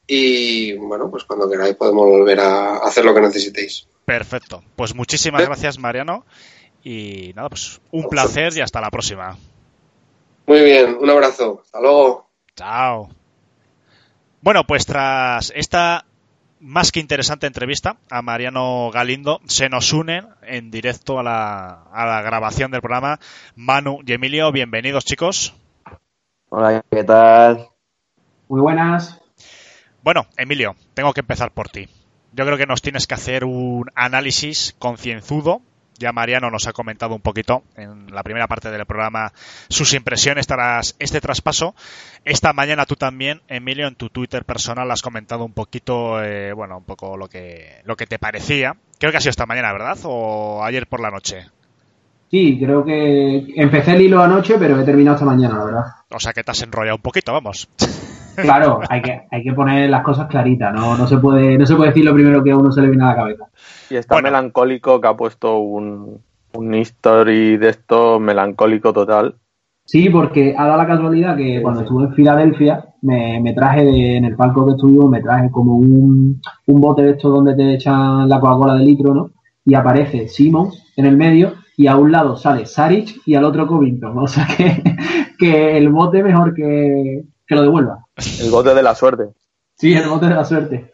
Y 0.08 0.74
bueno, 0.78 1.10
pues 1.10 1.26
cuando 1.26 1.50
queráis 1.50 1.76
podemos 1.76 2.06
volver 2.06 2.39
a 2.39 2.78
hacer 2.78 3.04
lo 3.04 3.13
que 3.13 3.21
necesitéis. 3.21 3.88
Perfecto. 4.06 4.63
Pues 4.76 4.95
muchísimas 4.95 5.45
gracias, 5.45 5.80
Mariano. 5.80 6.26
Y 6.84 7.34
nada, 7.36 7.50
pues 7.50 7.82
un 7.91 8.08
placer 8.08 8.56
y 8.56 8.62
hasta 8.62 8.80
la 8.80 8.91
próxima. 8.91 9.38
Muy 10.45 10.62
bien, 10.62 10.98
un 11.00 11.10
abrazo. 11.10 11.62
Hasta 11.65 11.82
luego. 11.82 12.30
Chao. 12.56 13.10
Bueno, 14.41 14.63
pues 14.65 14.86
tras 14.86 15.52
esta 15.56 16.06
más 16.65 16.91
que 16.91 16.99
interesante 16.99 17.45
entrevista 17.45 17.97
a 18.10 18.23
Mariano 18.23 18.89
Galindo. 18.91 19.39
Se 19.46 19.69
nos 19.69 19.94
unen 19.94 20.27
en 20.42 20.71
directo 20.71 21.19
a 21.19 21.23
la, 21.23 21.83
a 21.94 22.06
la 22.08 22.21
grabación 22.23 22.71
del 22.71 22.81
programa 22.81 23.19
Manu 23.56 24.00
y 24.04 24.13
Emilio. 24.13 24.52
Bienvenidos, 24.52 25.06
chicos. 25.06 25.54
Hola, 26.50 26.83
¿qué 26.89 27.04
tal? 27.04 27.67
Muy 28.50 28.62
buenas. 28.62 29.21
Bueno, 30.02 30.25
Emilio, 30.37 30.75
tengo 30.96 31.13
que 31.13 31.19
empezar 31.19 31.52
por 31.52 31.69
ti. 31.69 31.87
Yo 32.33 32.46
creo 32.46 32.58
que 32.58 32.65
nos 32.65 32.81
tienes 32.81 33.06
que 33.06 33.13
hacer 33.13 33.46
un 33.46 33.85
análisis 33.94 34.75
concienzudo 34.79 35.62
Ya 35.98 36.12
Mariano 36.12 36.50
nos 36.50 36.67
ha 36.67 36.73
comentado 36.73 37.15
un 37.15 37.21
poquito 37.21 37.63
en 37.75 38.13
la 38.13 38.23
primera 38.23 38.48
parte 38.48 38.69
del 38.69 38.85
programa 38.85 39.31
sus 39.69 39.93
impresiones 39.93 40.48
tras 40.48 40.96
este 41.00 41.21
traspaso. 41.21 41.75
Esta 42.25 42.54
mañana 42.54 42.85
tú 42.85 42.96
también, 42.96 43.41
Emilio, 43.48 43.87
en 43.87 43.96
tu 43.96 44.10
Twitter 44.10 44.43
personal 44.43 44.91
has 44.91 45.02
comentado 45.02 45.46
un 45.46 45.54
poquito, 45.54 46.21
eh, 46.21 46.54
bueno, 46.54 46.77
un 46.77 46.83
poco 46.83 47.15
lo 47.17 47.27
que, 47.27 47.81
lo 47.85 47.96
que 47.96 48.08
te 48.08 48.19
parecía. 48.19 48.75
Creo 49.00 49.12
que 49.12 49.17
ha 49.17 49.21
sido 49.21 49.31
esta 49.31 49.46
mañana, 49.46 49.71
¿verdad? 49.71 49.98
¿O 50.04 50.63
ayer 50.63 50.87
por 50.87 51.00
la 51.00 51.12
noche? 51.12 51.46
Sí, 52.29 52.58
creo 52.60 52.83
que 52.83 53.54
empecé 53.56 53.93
el 53.93 54.02
hilo 54.02 54.21
anoche, 54.21 54.56
pero 54.58 54.79
he 54.79 54.83
terminado 54.83 55.15
esta 55.15 55.25
mañana, 55.25 55.58
la 55.58 55.65
verdad. 55.65 55.83
O 56.10 56.19
sea 56.19 56.33
que 56.33 56.43
te 56.43 56.52
has 56.52 56.62
enrollado 56.62 56.98
un 56.98 57.02
poquito, 57.02 57.31
vamos. 57.31 57.69
Claro, 58.42 58.79
hay 58.90 59.02
que, 59.02 59.21
hay 59.31 59.44
que 59.44 59.54
poner 59.54 59.90
las 59.90 60.04
cosas 60.04 60.27
claritas, 60.27 60.73
¿no? 60.73 60.98
No 60.98 61.08
se 61.08 61.17
puede, 61.17 61.58
no 61.58 61.65
se 61.65 61.75
puede 61.75 61.90
decir 61.92 62.06
lo 62.06 62.13
primero 62.13 62.44
que 62.44 62.52
a 62.52 62.58
uno 62.58 62.71
se 62.71 62.81
le 62.81 62.90
viene 62.90 63.04
a 63.04 63.08
la 63.08 63.15
cabeza. 63.15 63.46
Y 63.90 63.96
está 63.96 64.15
Bueno. 64.15 64.27
melancólico 64.27 65.00
que 65.02 65.08
ha 65.08 65.15
puesto 65.15 65.60
un, 65.60 66.19
un 66.54 66.73
history 66.73 67.58
de 67.58 67.69
esto 67.69 68.19
melancólico 68.19 68.94
total. 68.94 69.36
Sí, 69.88 70.10
porque 70.10 70.56
ha 70.58 70.65
dado 70.65 70.77
la 70.77 70.88
casualidad 70.88 71.38
que 71.38 71.62
cuando 71.62 71.81
estuve 71.81 72.06
en 72.06 72.13
Filadelfia 72.13 72.86
me, 73.04 73.40
me 73.40 73.54
traje 73.54 73.83
de- 73.86 74.17
en 74.17 74.25
el 74.25 74.36
palco 74.36 74.65
que 74.65 74.71
estuvimos, 74.71 75.10
me 75.12 75.21
traje 75.21 75.52
como 75.52 75.75
un, 75.77 76.42
un 76.65 76.81
bote 76.81 77.04
de 77.04 77.12
estos 77.12 77.31
donde 77.31 77.54
te 77.56 77.75
echan 77.75 78.27
la 78.27 78.40
Coca-Cola 78.40 78.73
de 78.75 78.83
litro, 78.83 79.13
¿no? 79.13 79.29
Y 79.63 79.75
aparece 79.75 80.27
Simmons 80.27 80.92
en 80.98 81.06
el 81.06 81.15
medio 81.17 81.54
y 81.77 81.86
a 81.88 81.98
un 81.98 82.12
lado 82.12 82.36
sale 82.36 82.65
Saric 82.65 83.21
y 83.27 83.36
al 83.36 83.44
otro 83.44 83.67
Covington. 83.67 84.17
O 84.17 84.27
sea 84.27 84.48
que, 84.58 84.81
que 85.38 85.77
el 85.77 85.90
bote 85.90 86.23
mejor 86.23 86.56
que, 86.56 87.23
que 87.46 87.56
lo 87.56 87.62
devuelva. 87.62 88.04
El 88.39 88.49
bote 88.49 88.73
de 88.73 88.83
la 88.83 88.95
suerte. 88.95 89.29
Sí, 89.75 89.93
el 89.93 90.07
bote 90.07 90.27
de 90.27 90.35
la 90.35 90.45
suerte. 90.45 90.93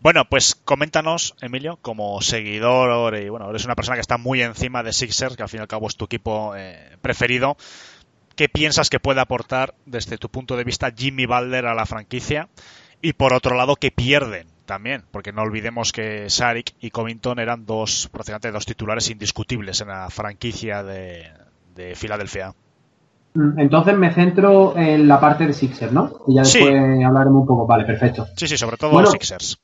Bueno, 0.00 0.24
pues 0.28 0.54
coméntanos, 0.54 1.34
Emilio, 1.40 1.78
como 1.82 2.20
seguidor, 2.22 3.16
y 3.16 3.28
bueno, 3.28 3.50
eres 3.50 3.64
una 3.64 3.74
persona 3.74 3.96
que 3.96 4.00
está 4.00 4.16
muy 4.16 4.42
encima 4.42 4.82
de 4.82 4.92
Sixers, 4.92 5.36
que 5.36 5.42
al 5.42 5.48
fin 5.48 5.58
y 5.58 5.62
al 5.62 5.68
cabo 5.68 5.88
es 5.88 5.96
tu 5.96 6.04
equipo 6.04 6.54
eh, 6.56 6.96
preferido. 7.00 7.56
¿Qué 8.36 8.48
piensas 8.48 8.90
que 8.90 9.00
puede 9.00 9.20
aportar 9.20 9.74
desde 9.86 10.16
tu 10.16 10.28
punto 10.28 10.56
de 10.56 10.62
vista 10.62 10.92
Jimmy 10.96 11.26
Butler 11.26 11.66
a 11.66 11.74
la 11.74 11.86
franquicia? 11.86 12.48
Y 13.02 13.14
por 13.14 13.34
otro 13.34 13.56
lado, 13.56 13.74
¿qué 13.74 13.90
pierden 13.90 14.46
también? 14.66 15.04
Porque 15.10 15.32
no 15.32 15.42
olvidemos 15.42 15.90
que 15.90 16.30
Saric 16.30 16.74
y 16.80 16.90
Covington 16.90 17.40
eran 17.40 17.66
dos, 17.66 18.08
prácticamente 18.12 18.52
dos 18.52 18.66
titulares 18.66 19.10
indiscutibles 19.10 19.80
en 19.80 19.88
la 19.88 20.08
franquicia 20.10 20.84
de, 20.84 21.32
de 21.74 21.96
Filadelfia. 21.96 22.54
Mm, 23.34 23.58
Entonces 23.58 23.96
me 23.96 24.12
centro 24.12 24.76
en 24.76 25.06
la 25.06 25.20
parte 25.20 25.46
de 25.46 25.52
Sixer, 25.52 25.92
¿no? 25.92 26.10
Y 26.26 26.34
ya 26.36 26.44
Sí. 26.44 26.58
después 26.58 27.04
hablaremos 27.04 27.42
un 27.42 27.46
poco. 27.46 27.66
Vale, 27.66 27.84
perfecto. 27.84 28.26
Sí, 28.36 28.46
sí, 28.48 28.56
sobre 28.56 28.76
todo 28.76 28.90
Bueno. 28.92 29.08
Sixers. 29.10 29.58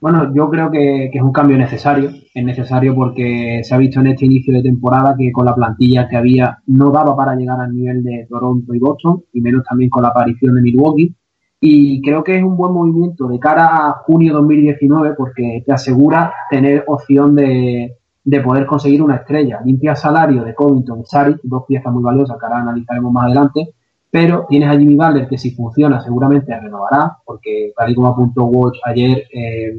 Bueno, 0.00 0.34
yo 0.34 0.50
creo 0.50 0.70
que, 0.70 1.08
que 1.10 1.18
es 1.18 1.24
un 1.24 1.32
cambio 1.32 1.56
necesario. 1.56 2.10
Es 2.34 2.44
necesario 2.44 2.94
porque 2.94 3.62
se 3.64 3.74
ha 3.74 3.78
visto 3.78 4.00
en 4.00 4.08
este 4.08 4.26
inicio 4.26 4.52
de 4.52 4.62
temporada 4.62 5.14
que 5.18 5.32
con 5.32 5.46
la 5.46 5.54
plantilla 5.54 6.06
que 6.08 6.16
había 6.16 6.58
no 6.66 6.90
daba 6.90 7.16
para 7.16 7.34
llegar 7.34 7.58
al 7.60 7.74
nivel 7.74 8.02
de 8.02 8.26
Toronto 8.28 8.74
y 8.74 8.78
Boston, 8.78 9.22
y 9.32 9.40
menos 9.40 9.64
también 9.66 9.88
con 9.88 10.02
la 10.02 10.08
aparición 10.10 10.56
de 10.56 10.60
Milwaukee. 10.62 11.14
Y 11.60 12.02
creo 12.02 12.22
que 12.22 12.36
es 12.36 12.42
un 12.44 12.54
buen 12.58 12.74
movimiento 12.74 13.26
de 13.28 13.38
cara 13.38 13.88
a 13.88 13.92
junio 14.04 14.34
2019 14.34 15.14
porque 15.16 15.62
te 15.64 15.72
asegura 15.72 16.34
tener 16.50 16.84
opción 16.86 17.34
de, 17.34 17.96
de 18.24 18.40
poder 18.40 18.66
conseguir 18.66 19.02
una 19.02 19.16
estrella. 19.16 19.60
Limpia 19.64 19.94
salario 19.94 20.42
de 20.42 20.54
Covington 20.54 21.00
y 21.00 21.04
Saric, 21.04 21.40
dos 21.42 21.64
piezas 21.68 21.92
muy 21.92 22.02
valiosas 22.02 22.38
que 22.38 22.46
ahora 22.46 22.60
analizaremos 22.60 23.12
más 23.12 23.26
adelante. 23.26 23.74
Pero 24.10 24.46
tienes 24.48 24.68
a 24.70 24.78
Jimmy 24.78 24.94
Butler 24.94 25.28
que 25.28 25.36
si 25.36 25.50
funciona 25.50 26.00
seguramente 26.00 26.58
renovará, 26.58 27.18
porque 27.24 27.72
tal 27.76 27.90
y 27.90 27.94
como 27.94 28.08
apuntó 28.08 28.44
Watch 28.44 28.78
ayer, 28.84 29.24
eh, 29.32 29.76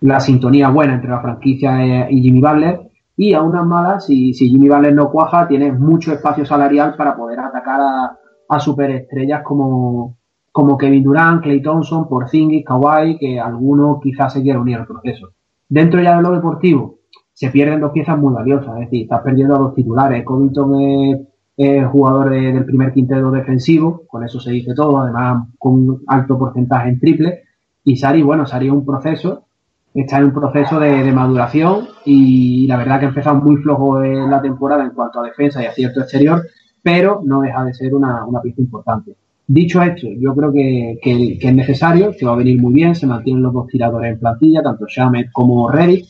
la 0.00 0.20
sintonía 0.20 0.70
buena 0.70 0.94
entre 0.94 1.10
la 1.10 1.20
franquicia 1.20 1.84
eh, 1.84 2.08
y 2.10 2.22
Jimmy 2.22 2.40
Butler. 2.40 2.80
Y 3.18 3.32
a 3.32 3.42
unas 3.42 3.64
malas, 3.64 4.06
si, 4.06 4.34
si 4.34 4.48
Jimmy 4.48 4.68
Butler 4.68 4.94
no 4.94 5.10
cuaja, 5.10 5.46
tienes 5.46 5.78
mucho 5.78 6.12
espacio 6.12 6.44
salarial 6.44 6.96
para 6.96 7.16
poder 7.16 7.38
atacar 7.40 7.80
a, 7.80 8.18
a 8.48 8.60
superestrellas 8.60 9.42
como, 9.42 10.16
como 10.50 10.76
Kevin 10.76 11.04
Durant, 11.04 11.42
Clay 11.42 11.62
Thompson, 11.62 12.08
Porzingis, 12.08 12.64
Kawhi, 12.64 13.18
que 13.18 13.38
alguno 13.38 14.00
quizás 14.02 14.32
se 14.32 14.42
quiera 14.42 14.60
unir 14.60 14.78
al 14.78 14.86
proceso. 14.86 15.28
Dentro 15.68 16.00
ya 16.00 16.16
de 16.16 16.22
lo 16.22 16.32
deportivo, 16.32 16.95
se 17.36 17.50
pierden 17.50 17.80
dos 17.80 17.92
piezas 17.92 18.18
muy 18.18 18.32
valiosas, 18.32 18.72
es 18.76 18.80
decir, 18.86 19.02
estás 19.02 19.20
perdiendo 19.20 19.54
a 19.56 19.58
dos 19.58 19.74
titulares. 19.74 20.24
Covington 20.24 20.80
es, 20.80 21.20
es 21.58 21.86
jugador 21.88 22.30
de- 22.30 22.50
del 22.54 22.64
primer 22.64 22.94
quinteto 22.94 23.30
defensivo, 23.30 24.04
con 24.08 24.24
eso 24.24 24.40
se 24.40 24.52
dice 24.52 24.72
todo, 24.74 24.98
además 24.98 25.46
con 25.58 25.74
un 25.74 26.02
alto 26.06 26.38
porcentaje 26.38 26.88
en 26.88 26.98
triple. 26.98 27.42
Y 27.84 27.96
Sari, 27.96 28.22
bueno, 28.22 28.46
Sari 28.46 28.68
es 28.68 28.72
un 28.72 28.86
proceso, 28.86 29.44
está 29.92 30.16
en 30.16 30.24
un 30.24 30.32
proceso 30.32 30.80
de, 30.80 31.04
maduración 31.12 31.88
y 32.06 32.66
la 32.68 32.78
verdad 32.78 33.00
que 33.00 33.06
ha 33.06 33.12
muy 33.34 33.56
flojo 33.58 34.02
en 34.02 34.30
la 34.30 34.40
temporada 34.40 34.82
en 34.84 34.92
cuanto 34.92 35.20
a 35.20 35.24
defensa 35.24 35.62
y 35.62 35.66
acierto 35.66 36.00
exterior, 36.00 36.42
pero 36.82 37.20
no 37.22 37.42
deja 37.42 37.64
de 37.66 37.74
ser 37.74 37.94
una, 37.94 38.24
una 38.24 38.40
importante. 38.62 39.14
Dicho 39.46 39.82
esto, 39.82 40.06
yo 40.18 40.34
creo 40.34 40.50
que, 40.54 40.98
que- 41.02 41.38
que 41.38 41.48
es 41.48 41.54
necesario, 41.54 42.12
que 42.18 42.24
va 42.24 42.32
a 42.32 42.36
venir 42.36 42.58
muy 42.62 42.72
bien, 42.72 42.94
se 42.94 43.06
mantienen 43.06 43.42
los 43.42 43.52
dos 43.52 43.66
tiradores 43.66 44.12
en 44.14 44.18
plantilla, 44.20 44.62
tanto 44.62 44.86
Shamet 44.88 45.30
como 45.32 45.68
Reddick, 45.70 46.06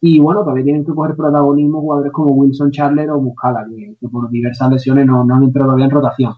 y 0.00 0.18
bueno, 0.18 0.40
todavía 0.40 0.64
tienen 0.64 0.84
que 0.84 0.92
coger 0.92 1.16
protagonismo 1.16 1.80
jugadores 1.80 2.12
como 2.12 2.34
Wilson 2.34 2.70
Charler 2.70 3.10
o 3.10 3.20
Muscala, 3.20 3.66
que, 3.68 4.08
por 4.08 4.28
diversas 4.30 4.70
lesiones 4.70 5.06
no, 5.06 5.20
han 5.22 5.42
entrado 5.42 5.68
todavía 5.68 5.86
en 5.86 5.90
rotación. 5.90 6.34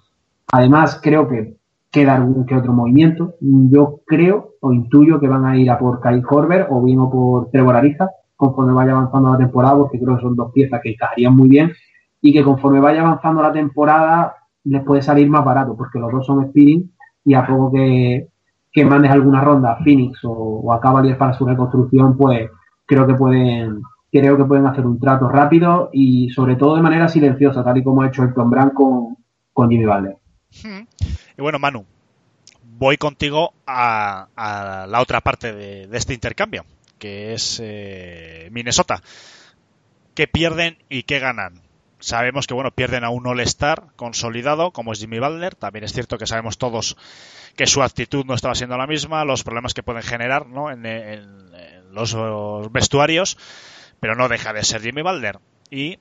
Además, 0.53 1.01
creo 1.03 1.29
que 1.29 1.57
queda 1.91 2.17
algún 2.17 2.47
que 2.47 2.57
otro 2.57 2.73
movimiento. 2.73 3.35
Yo 3.41 4.01
creo 4.07 4.55
o 4.61 4.73
intuyo 4.73 5.19
que 5.19 5.29
van 5.29 5.45
a 5.45 5.59
ir 5.59 5.71
a 5.71 5.79
por 5.79 6.01
Kyle 6.01 6.23
Horber 6.29 6.67
o 6.71 6.83
bien 6.83 7.01
o 7.01 7.11
por 7.11 7.51
Trevor 7.51 7.77
Ariza 7.77 8.11
conforme 8.37 8.73
vaya 8.73 8.93
avanzando 8.93 9.33
la 9.33 9.39
temporada, 9.39 9.77
porque 9.77 9.99
creo 9.99 10.17
que 10.17 10.23
son 10.23 10.37
dos 10.37 10.53
piezas 10.53 10.81
que 10.81 10.91
encajarían 10.91 11.35
muy 11.35 11.49
bien 11.49 11.73
y 12.21 12.33
que 12.33 12.45
conforme 12.45 12.79
vaya 12.79 13.01
avanzando 13.01 13.43
la 13.43 13.53
temporada 13.53 14.35
les 14.65 14.85
puede 14.85 15.03
salir 15.03 15.29
más 15.29 15.45
barato, 15.45 15.77
porque 15.77 15.99
los 15.99 16.13
dos 16.13 16.25
son 16.25 16.49
speeding 16.49 16.93
y 17.25 17.35
a 17.35 17.45
poco 17.45 17.73
que, 17.73 18.29
que 18.71 18.85
mandes 18.85 19.11
alguna 19.11 19.41
ronda 19.41 19.73
a 19.73 19.83
Phoenix 19.83 20.25
o, 20.25 20.31
o 20.31 20.73
a 20.73 20.81
Cavaliers 20.81 21.19
para 21.19 21.33
su 21.33 21.45
reconstrucción, 21.47 22.17
pues 22.17 22.49
creo 22.89 23.07
que 23.07 23.15
pueden 23.15 23.83
creo 24.11 24.37
que 24.39 24.45
pueden 24.45 24.67
hacer 24.67 24.87
un 24.87 24.99
trato 24.99 25.29
rápido 25.29 25.91
y 25.93 26.31
sobre 26.31 26.57
todo 26.57 26.77
de 26.77 26.83
manera 26.83 27.09
silenciosa, 27.09 27.63
tal 27.63 27.77
y 27.77 27.85
como 27.85 28.03
ha 28.03 28.09
hecho 28.09 28.23
el 28.23 28.33
Tom 28.33 28.51
con, 28.75 29.17
con 29.53 29.71
Jimmy 29.71 29.85
Butler. 29.85 30.17
Y 31.37 31.43
bueno, 31.43 31.59
Manu, 31.59 31.85
voy 32.65 32.97
contigo 32.97 33.53
a, 33.67 34.87
la 34.89 35.01
otra 35.01 35.21
parte 35.21 35.53
de, 35.53 35.87
de 35.87 35.99
este 35.99 36.15
intercambio, 36.15 36.65
que 36.99 37.35
es 37.35 37.61
eh, 37.63 38.49
Minnesota. 38.51 39.03
¿Qué 40.15 40.27
pierden 40.27 40.79
y 40.89 41.03
qué 41.03 41.19
ganan? 41.19 41.61
Sabemos 42.01 42.47
que 42.47 42.55
bueno, 42.55 42.71
pierden 42.71 43.05
a 43.05 43.11
un 43.11 43.27
All-Star 43.27 43.89
consolidado, 43.97 44.73
como 44.73 44.93
es 44.93 45.01
Jimmy 45.01 45.19
Butler. 45.19 45.55
También 45.55 45.85
es 45.85 45.93
cierto 45.93 46.19
que 46.19 46.27
sabemos 46.27 46.59
todos 46.59 46.97
que 47.57 47.67
su 47.67 47.83
actitud 47.83 48.25
no 48.25 48.35
estaba 48.35 48.55
siendo 48.55 48.77
la 48.77 48.87
misma, 48.87 49.25
los 49.25 49.43
problemas 49.43 49.75
que 49.75 49.83
pueden 49.83 50.03
generar 50.03 50.47
¿no? 50.47 50.71
en, 50.71 51.51
los 51.91 52.15
vestuarios, 52.71 53.37
pero 53.99 54.15
no 54.15 54.29
deja 54.29 54.53
de 54.53 54.63
ser 54.63 54.83
Jimmy 54.83 55.03
Butler. 55.03 55.39
Y 55.71 55.99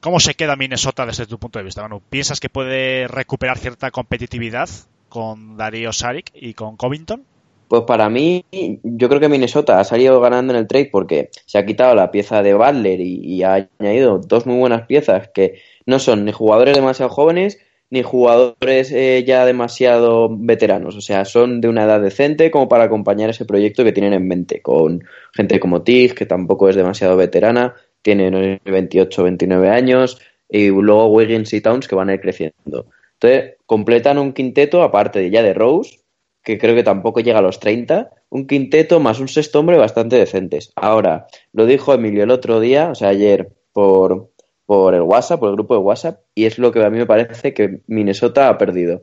¿Cómo 0.00 0.20
se 0.20 0.34
queda 0.34 0.56
Minnesota 0.56 1.04
desde 1.04 1.26
tu 1.26 1.38
punto 1.38 1.58
de 1.58 1.64
vista, 1.64 1.82
Manu? 1.82 2.00
¿Piensas 2.00 2.40
que 2.40 2.48
puede 2.48 3.08
recuperar 3.08 3.58
cierta 3.58 3.90
competitividad 3.90 4.70
con 5.08 5.56
Darío 5.56 5.92
Saric 5.92 6.30
y 6.32 6.54
con 6.54 6.76
Covington? 6.76 7.24
Pues 7.70 7.84
para 7.84 8.10
mí, 8.10 8.44
yo 8.82 9.08
creo 9.08 9.20
que 9.20 9.28
Minnesota 9.28 9.78
ha 9.78 9.84
salido 9.84 10.20
ganando 10.20 10.52
en 10.52 10.58
el 10.58 10.66
trade 10.66 10.88
porque 10.90 11.30
se 11.46 11.56
ha 11.56 11.64
quitado 11.64 11.94
la 11.94 12.10
pieza 12.10 12.42
de 12.42 12.52
Butler 12.52 12.98
y, 13.00 13.44
ha 13.44 13.68
añadido 13.78 14.18
dos 14.18 14.44
muy 14.44 14.58
buenas 14.58 14.88
piezas 14.88 15.28
que 15.32 15.60
no 15.86 16.00
son 16.00 16.24
ni 16.24 16.32
jugadores 16.32 16.74
demasiado 16.74 17.10
jóvenes 17.10 17.60
ni 17.88 18.02
jugadores 18.02 18.90
eh, 18.90 19.22
ya 19.24 19.46
demasiado 19.46 20.36
veteranos. 20.36 20.96
O 20.96 21.00
sea, 21.00 21.24
son 21.24 21.60
de 21.60 21.68
una 21.68 21.84
edad 21.84 22.00
decente 22.00 22.50
como 22.50 22.68
para 22.68 22.82
acompañar 22.84 23.30
ese 23.30 23.44
proyecto 23.44 23.84
que 23.84 23.92
tienen 23.92 24.14
en 24.14 24.26
mente, 24.26 24.60
con 24.62 25.04
gente 25.32 25.60
como 25.60 25.82
Tig, 25.82 26.14
que 26.14 26.26
tampoco 26.26 26.68
es 26.68 26.74
demasiado 26.74 27.16
veterana, 27.16 27.76
tiene 28.02 28.32
no 28.32 28.40
sé, 28.40 28.60
28 28.64 29.22
29 29.22 29.68
años, 29.68 30.20
y 30.48 30.70
luego 30.70 31.06
Wiggins 31.06 31.52
y 31.52 31.60
Towns 31.60 31.86
que 31.86 31.94
van 31.94 32.08
a 32.08 32.14
ir 32.14 32.20
creciendo. 32.20 32.86
Entonces, 33.20 33.54
completan 33.64 34.18
un 34.18 34.32
quinteto, 34.32 34.82
aparte 34.82 35.20
de 35.20 35.30
ya 35.30 35.44
de 35.44 35.54
Rose, 35.54 35.99
que 36.42 36.58
creo 36.58 36.74
que 36.74 36.82
tampoco 36.82 37.20
llega 37.20 37.38
a 37.38 37.42
los 37.42 37.60
30, 37.60 38.10
un 38.30 38.46
quinteto 38.46 39.00
más 39.00 39.20
un 39.20 39.28
sexto 39.28 39.60
hombre 39.60 39.76
bastante 39.76 40.16
decentes. 40.16 40.72
Ahora, 40.76 41.26
lo 41.52 41.66
dijo 41.66 41.92
Emilio 41.92 42.24
el 42.24 42.30
otro 42.30 42.60
día, 42.60 42.90
o 42.90 42.94
sea, 42.94 43.08
ayer 43.08 43.52
por, 43.72 44.30
por 44.66 44.94
el 44.94 45.02
WhatsApp, 45.02 45.40
por 45.40 45.50
el 45.50 45.56
grupo 45.56 45.74
de 45.74 45.80
WhatsApp, 45.80 46.20
y 46.34 46.46
es 46.46 46.58
lo 46.58 46.72
que 46.72 46.82
a 46.82 46.90
mí 46.90 46.98
me 46.98 47.06
parece 47.06 47.52
que 47.54 47.82
Minnesota 47.86 48.48
ha 48.48 48.58
perdido. 48.58 49.02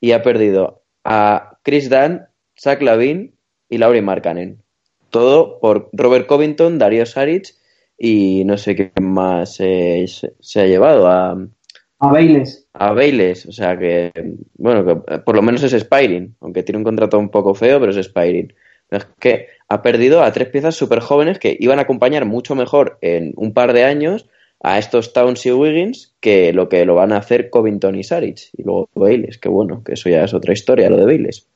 Y 0.00 0.12
ha 0.12 0.22
perdido 0.22 0.82
a 1.04 1.58
Chris 1.62 1.88
Dunn, 1.88 2.26
Zach 2.58 2.82
Lavin 2.82 3.34
y 3.68 3.78
Laurie 3.78 4.02
Markkanen. 4.02 4.62
Todo 5.10 5.58
por 5.60 5.88
Robert 5.92 6.26
Covington, 6.26 6.78
Darío 6.78 7.06
Saric 7.06 7.54
y 7.96 8.44
no 8.44 8.58
sé 8.58 8.76
qué 8.76 8.92
más 9.00 9.54
se, 9.54 10.04
se 10.06 10.60
ha 10.60 10.66
llevado 10.66 11.06
a, 11.06 11.38
A 11.98 12.12
Bailes. 12.12 12.65
A 12.78 12.92
Bayless, 12.92 13.46
o 13.46 13.52
sea 13.52 13.78
que, 13.78 14.12
bueno, 14.56 14.84
que 14.84 15.18
por 15.18 15.34
lo 15.34 15.42
menos 15.42 15.62
es 15.62 15.72
Spiring, 15.72 16.36
aunque 16.40 16.62
tiene 16.62 16.78
un 16.78 16.84
contrato 16.84 17.18
un 17.18 17.30
poco 17.30 17.54
feo, 17.54 17.80
pero 17.80 17.92
es 17.92 17.98
Spiring. 17.98 18.52
Es 18.90 19.06
que 19.18 19.48
ha 19.68 19.82
perdido 19.82 20.22
a 20.22 20.32
tres 20.32 20.48
piezas 20.48 20.74
súper 20.74 21.00
jóvenes 21.00 21.38
que 21.38 21.56
iban 21.58 21.78
a 21.78 21.82
acompañar 21.82 22.24
mucho 22.24 22.54
mejor 22.54 22.98
en 23.00 23.32
un 23.36 23.52
par 23.52 23.72
de 23.72 23.84
años 23.84 24.26
a 24.62 24.78
estos 24.78 25.12
Towns 25.12 25.44
y 25.46 25.52
Wiggins 25.52 26.14
que 26.20 26.52
lo 26.52 26.68
que 26.68 26.84
lo 26.84 26.94
van 26.94 27.12
a 27.12 27.18
hacer 27.18 27.50
Covington 27.50 27.94
y 27.96 28.04
Saric 28.04 28.50
y 28.56 28.62
luego 28.62 28.88
Bailes, 28.94 29.38
que 29.38 29.48
bueno, 29.48 29.82
que 29.84 29.94
eso 29.94 30.08
ya 30.08 30.24
es 30.24 30.34
otra 30.34 30.52
historia, 30.52 30.90
lo 30.90 30.96
de 30.96 31.04
Bailes. 31.04 31.46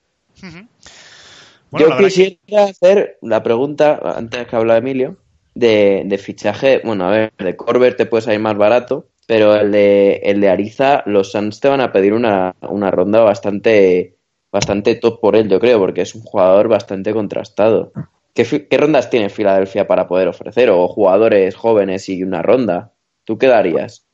Yo 1.73 1.97
quisiera 1.99 2.65
hacer 2.65 3.19
la 3.23 3.43
pregunta, 3.43 4.01
antes 4.17 4.47
que 4.47 4.57
habla 4.57 4.79
Emilio, 4.79 5.17
de, 5.55 6.03
de, 6.07 6.19
fichaje, 6.19 6.81
bueno, 6.85 7.07
a 7.07 7.11
ver, 7.11 7.33
de 7.39 7.57
Corbett 7.57 7.97
te 7.97 8.07
puede 8.07 8.23
salir 8.23 8.41
más 8.41 8.57
barato, 8.57 9.10
pero 9.31 9.55
el 9.55 9.71
de, 9.71 10.15
el 10.25 10.41
de 10.41 10.49
Ariza, 10.49 11.05
los 11.07 11.31
Suns 11.31 11.61
te 11.61 11.69
van 11.69 11.81
a 11.81 11.93
pedir 11.93 12.15
una, 12.15 12.57
una 12.69 12.91
ronda 12.91 13.21
bastante 13.21 14.17
bastante 14.51 14.97
top 14.97 15.21
por 15.21 15.37
él, 15.37 15.49
yo 15.49 15.61
creo, 15.61 15.79
porque 15.79 16.01
es 16.01 16.17
un 16.17 16.23
jugador 16.23 16.67
bastante 16.67 17.13
contrastado. 17.13 17.93
¿Qué, 18.35 18.67
rondas 18.77 19.09
tiene 19.09 19.29
Filadelfia 19.29 19.87
para 19.87 20.09
poder 20.09 20.27
ofrecer? 20.27 20.71
¿O 20.71 20.89
jugadores 20.89 21.55
jóvenes 21.55 22.09
y 22.09 22.25
una 22.25 22.43
ronda? 22.43 22.91
¿Tú 23.23 23.39
qué 23.39 23.47
darías? 23.47 24.05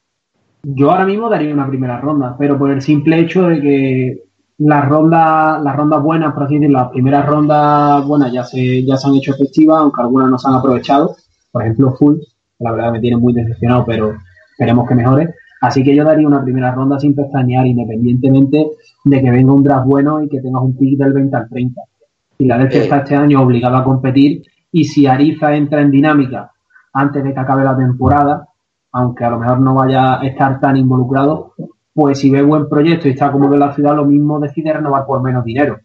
Yo 0.62 0.90
ahora 0.90 1.06
mismo 1.06 1.30
daría 1.30 1.54
una 1.54 1.66
primera 1.66 1.98
ronda, 1.98 2.36
pero 2.38 2.58
por 2.58 2.70
el 2.70 2.82
simple 2.82 3.18
hecho 3.18 3.44
de 3.44 3.60
que 3.62 4.24
las 4.58 4.86
rondas, 4.86 5.62
las 5.62 5.76
rondas 5.76 6.02
buenas, 6.02 6.34
por 6.34 6.42
así 6.42 6.56
decirlo, 6.56 6.80
las 6.80 6.90
primeras 6.90 7.24
rondas 7.24 8.04
buenas 8.04 8.30
ya 8.34 8.44
se, 8.44 8.84
ya 8.84 8.98
se 8.98 9.08
han 9.08 9.14
hecho 9.14 9.32
efectivas, 9.32 9.78
aunque 9.78 10.02
algunas 10.02 10.28
no 10.28 10.38
se 10.38 10.46
han 10.46 10.56
aprovechado. 10.56 11.16
Por 11.50 11.62
ejemplo, 11.62 11.94
Full, 11.98 12.16
la 12.58 12.72
verdad 12.72 12.92
me 12.92 13.00
tiene 13.00 13.16
muy 13.16 13.32
decepcionado, 13.32 13.86
pero 13.86 14.14
esperemos 14.56 14.88
que 14.88 14.94
mejore. 14.94 15.34
Así 15.60 15.82
que 15.82 15.94
yo 15.94 16.04
daría 16.04 16.26
una 16.26 16.42
primera 16.42 16.72
ronda 16.72 16.98
sin 16.98 17.14
pestañear, 17.14 17.66
independientemente 17.66 18.70
de 19.04 19.22
que 19.22 19.30
venga 19.30 19.52
un 19.52 19.62
draft 19.62 19.86
bueno 19.86 20.22
y 20.22 20.28
que 20.28 20.40
tengas 20.40 20.62
un 20.62 20.76
pick 20.76 20.98
del 20.98 21.12
20 21.12 21.36
al 21.36 21.48
30. 21.48 21.82
Filadelfia 22.38 22.80
eh. 22.80 22.82
está 22.84 22.98
este 22.98 23.16
año 23.16 23.42
obligado 23.42 23.76
a 23.76 23.84
competir 23.84 24.42
y 24.72 24.84
si 24.84 25.06
Ariza 25.06 25.54
entra 25.54 25.80
en 25.80 25.90
dinámica 25.90 26.52
antes 26.92 27.22
de 27.22 27.32
que 27.32 27.40
acabe 27.40 27.64
la 27.64 27.76
temporada, 27.76 28.48
aunque 28.92 29.24
a 29.24 29.30
lo 29.30 29.38
mejor 29.38 29.60
no 29.60 29.74
vaya 29.74 30.20
a 30.20 30.26
estar 30.26 30.58
tan 30.60 30.76
involucrado, 30.76 31.54
pues 31.92 32.18
si 32.18 32.30
ve 32.30 32.42
buen 32.42 32.68
proyecto 32.68 33.08
y 33.08 33.12
está 33.12 33.30
como 33.30 33.50
de 33.50 33.58
la 33.58 33.74
ciudad, 33.74 33.94
lo 33.94 34.06
mismo 34.06 34.40
decide 34.40 34.72
renovar 34.72 35.04
por 35.04 35.22
menos 35.22 35.44
dinero. 35.44 35.80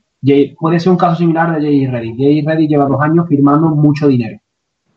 puede 0.57 0.79
ser 0.79 0.91
un 0.91 0.97
caso 0.97 1.17
similar 1.17 1.53
de 1.53 1.61
Jay 1.61 1.87
Reddy. 1.87 2.15
Jay 2.17 2.41
Reddy 2.41 2.67
lleva 2.67 2.85
dos 2.85 3.01
años 3.01 3.27
firmando 3.27 3.69
mucho 3.69 4.07
dinero. 4.07 4.39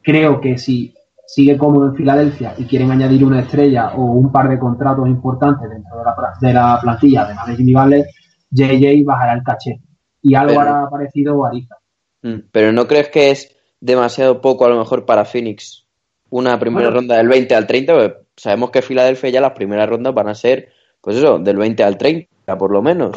Creo 0.03 0.41
que 0.41 0.59
si 0.59 0.94
sigue 1.27 1.57
cómodo 1.57 1.87
en 1.87 1.95
Filadelfia 1.95 2.55
y 2.59 2.65
quieren 2.65 2.91
añadir 2.91 3.25
una 3.25 3.41
estrella 3.41 3.93
o 3.95 4.05
un 4.05 4.31
par 4.31 4.49
de 4.49 4.59
contratos 4.59 5.09
importantes 5.09 5.69
dentro 5.69 5.99
de 5.99 6.05
la, 6.05 6.15
de 6.41 6.53
la 6.53 6.79
plantilla, 6.81 7.23
además 7.23 7.47
de 7.47 7.57
Jimmy 7.57 7.75
Butler, 7.75 8.07
JJ 8.51 9.05
bajará 9.05 9.35
el 9.35 9.43
caché. 9.43 9.81
Y 10.23 10.35
algo 10.35 10.61
hará 10.61 10.89
parecido 10.89 11.45
a 11.45 11.49
Ariza. 11.49 11.77
Mm, 12.23 12.49
pero 12.51 12.73
¿no 12.73 12.87
crees 12.87 13.09
que 13.09 13.31
es 13.31 13.55
demasiado 13.81 14.41
poco 14.41 14.65
a 14.65 14.71
lo 14.71 14.79
mejor 14.79 15.05
para 15.05 15.25
Phoenix 15.25 15.87
una 16.31 16.59
primera 16.59 16.91
ronda 16.91 17.17
del 17.17 17.29
20 17.29 17.55
al 17.55 17.67
30? 17.67 18.17
sabemos 18.37 18.71
que 18.71 18.83
Filadelfia 18.83 19.31
ya 19.31 19.41
las 19.41 19.53
primeras 19.53 19.89
rondas 19.89 20.15
van 20.15 20.29
a 20.29 20.35
ser, 20.35 20.71
pues 21.01 21.17
eso, 21.17 21.39
del 21.39 21.57
20 21.57 21.85
al 21.85 21.97
30 21.97 22.59
por 22.59 22.73
lo 22.73 22.83
menos. 22.83 23.13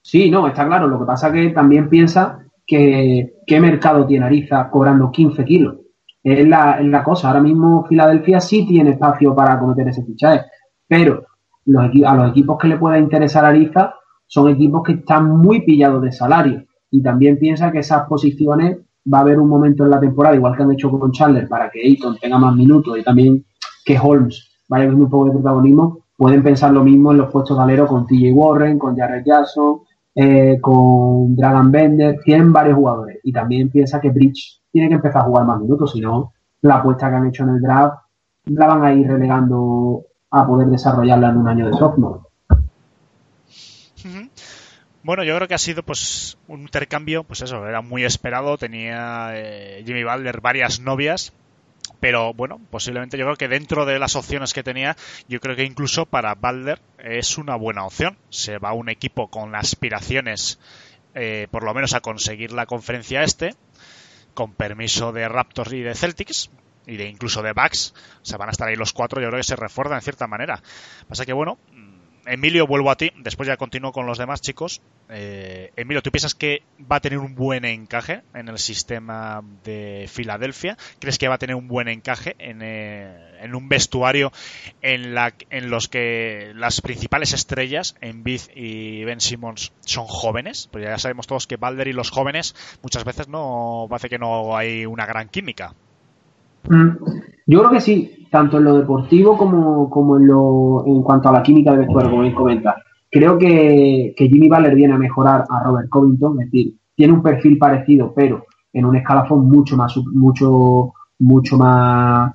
Sí, 0.00 0.30
no, 0.30 0.46
está 0.46 0.66
claro. 0.66 0.86
Lo 0.86 0.98
que 0.98 1.04
pasa 1.04 1.32
que 1.32 1.50
también 1.50 1.88
piensa 1.88 2.38
que 2.66 3.34
qué 3.46 3.60
mercado 3.60 4.06
tiene 4.06 4.26
Ariza 4.26 4.70
cobrando 4.70 5.10
15 5.10 5.44
kilos 5.44 5.76
es 6.32 6.48
la, 6.48 7.02
cosa. 7.04 7.28
Ahora 7.28 7.40
mismo 7.40 7.84
Filadelfia 7.86 8.40
sí 8.40 8.66
tiene 8.66 8.90
espacio 8.90 9.34
para 9.34 9.58
cometer 9.60 9.86
ese 9.88 10.04
fichaje, 10.04 10.44
pero 10.88 11.24
los 11.66 11.84
a 12.04 12.14
los 12.14 12.30
equipos 12.30 12.58
que 12.58 12.68
le 12.68 12.78
pueda 12.78 12.98
interesar 12.98 13.44
a 13.44 13.48
Ariza 13.48 13.94
son 14.26 14.50
equipos 14.50 14.82
que 14.82 14.92
están 14.94 15.30
muy 15.30 15.62
pillados 15.62 16.02
de 16.02 16.10
salario 16.10 16.64
y 16.90 17.00
también 17.00 17.38
piensa 17.38 17.70
que 17.70 17.78
esas 17.78 18.08
posiciones 18.08 18.78
va 19.12 19.18
a 19.18 19.20
haber 19.20 19.38
un 19.38 19.48
momento 19.48 19.84
en 19.84 19.90
la 19.90 20.00
temporada, 20.00 20.34
igual 20.34 20.56
que 20.56 20.64
han 20.64 20.72
hecho 20.72 20.90
con 20.90 21.12
Chandler, 21.12 21.48
para 21.48 21.70
que 21.70 21.80
Ayton 21.80 22.18
tenga 22.18 22.38
más 22.38 22.56
minutos 22.56 22.98
y 22.98 23.04
también 23.04 23.44
que 23.84 23.96
Holmes 23.96 24.50
vaya 24.68 24.86
con 24.86 25.00
un 25.00 25.08
poco 25.08 25.26
de 25.26 25.32
protagonismo, 25.32 26.00
pueden 26.16 26.42
pensar 26.42 26.72
lo 26.72 26.82
mismo 26.82 27.12
en 27.12 27.18
los 27.18 27.30
puestos 27.30 27.56
de 27.56 27.62
alero 27.62 27.86
con 27.86 28.04
TJ 28.04 28.32
Warren, 28.32 28.80
con 28.80 28.96
Jared 28.96 29.22
Jackson, 29.24 29.82
eh, 30.18 30.58
con 30.62 31.36
Dragon 31.36 31.70
Bender, 31.70 32.18
tienen 32.24 32.50
varios 32.50 32.76
jugadores 32.76 33.20
y 33.22 33.32
también 33.32 33.70
piensa 33.70 34.00
que 34.00 34.08
Bridge 34.08 34.62
tiene 34.72 34.88
que 34.88 34.94
empezar 34.94 35.22
a 35.22 35.24
jugar 35.26 35.44
más 35.44 35.60
minutos, 35.60 35.92
si 35.92 36.00
no, 36.00 36.32
la 36.62 36.76
apuesta 36.76 37.10
que 37.10 37.16
han 37.16 37.26
hecho 37.28 37.42
en 37.42 37.50
el 37.50 37.60
draft 37.60 37.98
la 38.46 38.66
van 38.66 38.84
a 38.84 38.92
ir 38.94 39.06
relegando 39.06 40.06
a 40.30 40.46
poder 40.46 40.68
desarrollarla 40.68 41.30
en 41.30 41.36
un 41.36 41.48
año 41.48 41.66
de 41.66 41.72
sophomore. 41.74 42.20
Bueno, 45.02 45.22
yo 45.22 45.36
creo 45.36 45.46
que 45.46 45.54
ha 45.54 45.58
sido 45.58 45.82
pues 45.82 46.38
un 46.48 46.62
intercambio, 46.62 47.22
pues 47.22 47.42
eso, 47.42 47.66
era 47.66 47.80
muy 47.80 48.04
esperado, 48.04 48.56
tenía 48.56 49.30
eh, 49.34 49.82
Jimmy 49.86 50.02
Butler 50.02 50.40
varias 50.40 50.80
novias, 50.80 51.32
pero 52.00 52.34
bueno, 52.34 52.60
posiblemente 52.70 53.16
yo 53.18 53.24
creo 53.24 53.36
que 53.36 53.48
dentro 53.48 53.86
de 53.86 53.98
las 53.98 54.16
opciones 54.16 54.52
que 54.52 54.62
tenía, 54.62 54.96
yo 55.28 55.40
creo 55.40 55.56
que 55.56 55.64
incluso 55.64 56.06
para 56.06 56.34
Butler 56.34 56.80
es 56.98 57.38
una 57.38 57.56
buena 57.56 57.84
opción. 57.84 58.16
Se 58.30 58.58
va 58.58 58.72
un 58.72 58.88
equipo 58.88 59.28
con 59.28 59.54
aspiraciones, 59.54 60.58
eh, 61.14 61.48
por 61.50 61.64
lo 61.64 61.74
menos 61.74 61.94
a 61.94 62.00
conseguir 62.00 62.52
la 62.52 62.66
conferencia 62.66 63.22
este, 63.22 63.54
con 64.34 64.52
permiso 64.52 65.12
de 65.12 65.28
Raptors 65.28 65.72
y 65.72 65.80
de 65.80 65.94
Celtics 65.94 66.50
y 66.86 66.96
de 66.96 67.08
incluso 67.08 67.42
de 67.42 67.52
Bucks, 67.52 67.94
o 68.22 68.24
sea, 68.24 68.38
van 68.38 68.48
a 68.48 68.52
estar 68.52 68.68
ahí 68.68 68.76
los 68.76 68.92
cuatro, 68.92 69.20
yo 69.20 69.28
creo 69.28 69.40
que 69.40 69.44
se 69.44 69.56
refuerzan 69.56 69.96
en 69.96 70.02
cierta 70.02 70.26
manera. 70.26 70.62
Pasa 71.08 71.26
que 71.26 71.32
bueno, 71.32 71.58
Emilio, 72.26 72.66
vuelvo 72.66 72.90
a 72.90 72.96
ti, 72.96 73.12
después 73.18 73.46
ya 73.46 73.56
continúo 73.56 73.92
con 73.92 74.06
los 74.06 74.18
demás 74.18 74.40
chicos. 74.40 74.82
Eh, 75.08 75.70
Emilio, 75.76 76.02
¿tú 76.02 76.10
piensas 76.10 76.34
que 76.34 76.62
va 76.80 76.96
a 76.96 77.00
tener 77.00 77.18
un 77.18 77.34
buen 77.34 77.64
encaje 77.64 78.22
en 78.34 78.48
el 78.48 78.58
sistema 78.58 79.42
de 79.64 80.06
Filadelfia? 80.08 80.76
¿Crees 80.98 81.18
que 81.18 81.28
va 81.28 81.36
a 81.36 81.38
tener 81.38 81.56
un 81.56 81.68
buen 81.68 81.88
encaje 81.88 82.34
en, 82.38 82.60
eh, 82.62 83.38
en 83.40 83.54
un 83.54 83.68
vestuario 83.68 84.32
en, 84.82 85.14
la, 85.14 85.34
en 85.50 85.70
los 85.70 85.88
que 85.88 86.52
las 86.54 86.80
principales 86.80 87.32
estrellas, 87.32 87.96
Embiid 88.00 88.42
y 88.54 89.04
Ben 89.04 89.20
Simmons, 89.20 89.72
son 89.80 90.06
jóvenes? 90.06 90.68
Pues 90.72 90.84
ya 90.84 90.98
sabemos 90.98 91.26
todos 91.26 91.46
que 91.46 91.56
Balder 91.56 91.88
y 91.88 91.92
los 91.92 92.10
jóvenes 92.10 92.54
muchas 92.82 93.04
veces 93.04 93.28
no 93.28 93.86
parece 93.88 94.08
que 94.08 94.18
no 94.18 94.56
hay 94.56 94.86
una 94.86 95.06
gran 95.06 95.28
química. 95.28 95.74
Mm, 96.68 96.96
yo 97.46 97.60
creo 97.60 97.70
que 97.70 97.80
sí, 97.80 98.26
tanto 98.30 98.58
en 98.58 98.64
lo 98.64 98.76
deportivo 98.76 99.38
como, 99.38 99.88
como 99.88 100.16
en, 100.16 100.26
lo, 100.26 100.84
en 100.86 101.02
cuanto 101.02 101.28
a 101.28 101.32
la 101.32 101.42
química 101.42 101.72
de 101.72 101.78
vestuario, 101.78 102.10
como 102.10 102.24
él 102.24 102.34
comenta. 102.34 102.76
Creo 103.10 103.38
que, 103.38 104.14
Jimmy 104.16 104.48
Butler 104.48 104.74
viene 104.74 104.94
a 104.94 104.98
mejorar 104.98 105.44
a 105.48 105.62
Robert 105.62 105.88
Covington, 105.88 106.40
es 106.40 106.50
decir, 106.50 106.74
tiene 106.94 107.12
un 107.12 107.22
perfil 107.22 107.56
parecido, 107.56 108.12
pero 108.14 108.44
en 108.72 108.84
un 108.84 108.96
escalafón 108.96 109.48
mucho 109.48 109.76
más, 109.76 109.96
mucho, 110.12 110.92
mucho 111.20 111.56
más, 111.56 112.32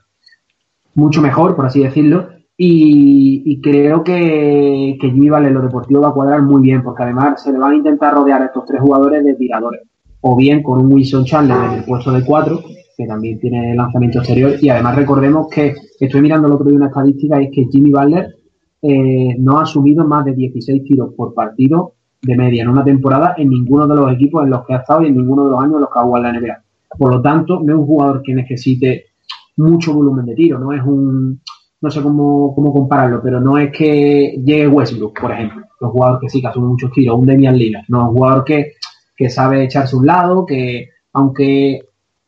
mucho 0.95 1.21
mejor, 1.21 1.55
por 1.55 1.65
así 1.65 1.83
decirlo. 1.83 2.29
Y, 2.57 3.59
creo 3.61 4.03
que, 4.03 4.97
que 5.01 5.11
Jimmy 5.11 5.29
Butler 5.29 5.51
lo 5.51 5.61
deportivo 5.61 6.01
va 6.01 6.09
a 6.09 6.13
cuadrar 6.13 6.41
muy 6.41 6.61
bien, 6.61 6.83
porque 6.83 7.03
además 7.03 7.43
se 7.43 7.51
le 7.51 7.57
van 7.57 7.73
a 7.73 7.75
intentar 7.75 8.13
rodear 8.13 8.41
a 8.41 8.45
estos 8.45 8.65
tres 8.65 8.79
jugadores 8.79 9.23
de 9.25 9.33
tiradores, 9.33 9.81
o 10.21 10.35
bien 10.35 10.63
con 10.63 10.79
un 10.79 10.93
Wilson 10.93 11.25
Chandler 11.25 11.57
en 11.57 11.71
el 11.79 11.83
puesto 11.83 12.11
de 12.11 12.23
cuatro, 12.23 12.61
que 12.97 13.05
también 13.05 13.39
tiene 13.39 13.75
lanzamiento 13.75 14.19
exterior. 14.19 14.55
Y 14.61 14.69
además 14.69 14.95
recordemos 14.95 15.47
que 15.49 15.75
estoy 15.99 16.21
mirando 16.21 16.47
el 16.47 16.53
otro 16.53 16.67
día 16.67 16.77
una 16.77 16.87
estadística, 16.87 17.41
es 17.41 17.49
que 17.51 17.67
Jimmy 17.71 17.91
Butler 17.91 18.35
eh, 18.81 19.35
no 19.37 19.59
ha 19.59 19.63
asumido 19.63 20.05
más 20.07 20.25
de 20.25 20.33
16 20.33 20.83
tiros 20.83 21.13
por 21.13 21.33
partido 21.33 21.93
de 22.21 22.35
media 22.35 22.63
en 22.63 22.69
una 22.69 22.83
temporada 22.83 23.35
en 23.37 23.49
ninguno 23.49 23.87
de 23.87 23.95
los 23.95 24.13
equipos 24.13 24.43
en 24.43 24.51
los 24.51 24.65
que 24.65 24.73
ha 24.73 24.77
estado 24.77 25.03
y 25.03 25.07
en 25.07 25.17
ninguno 25.17 25.45
de 25.45 25.51
los 25.51 25.59
años 25.59 25.75
en 25.75 25.81
los 25.81 25.89
que 25.89 25.99
ha 25.99 26.03
jugado 26.03 26.25
en 26.25 26.33
la 26.33 26.39
NBA. 26.39 26.63
Por 26.97 27.11
lo 27.11 27.21
tanto, 27.21 27.61
no 27.63 27.73
es 27.73 27.79
un 27.79 27.85
jugador 27.85 28.21
que 28.21 28.33
necesite 28.33 29.05
mucho 29.57 29.93
volumen 29.93 30.25
de 30.25 30.35
tiro, 30.35 30.59
no 30.59 30.73
es 30.73 30.81
un, 30.83 31.41
no 31.81 31.91
sé 31.91 32.01
cómo, 32.01 32.53
cómo 32.53 32.73
compararlo, 32.73 33.21
pero 33.21 33.39
no 33.39 33.57
es 33.57 33.71
que 33.71 34.41
llegue 34.43 34.67
Westbrook, 34.67 35.19
por 35.19 35.31
ejemplo, 35.31 35.63
un 35.79 35.89
jugador 35.89 36.19
que 36.19 36.29
sí 36.29 36.41
que 36.41 36.47
asume 36.47 36.67
muchos 36.67 36.91
tiros, 36.91 37.17
un 37.17 37.25
Demian 37.25 37.57
Lillard, 37.57 37.85
no, 37.87 38.01
es 38.01 38.07
un 38.09 38.15
jugador 38.15 38.43
que, 38.43 38.73
que 39.15 39.29
sabe 39.29 39.63
echarse 39.63 39.95
un 39.95 40.05
lado, 40.05 40.45
que 40.45 40.89
aunque 41.13 41.81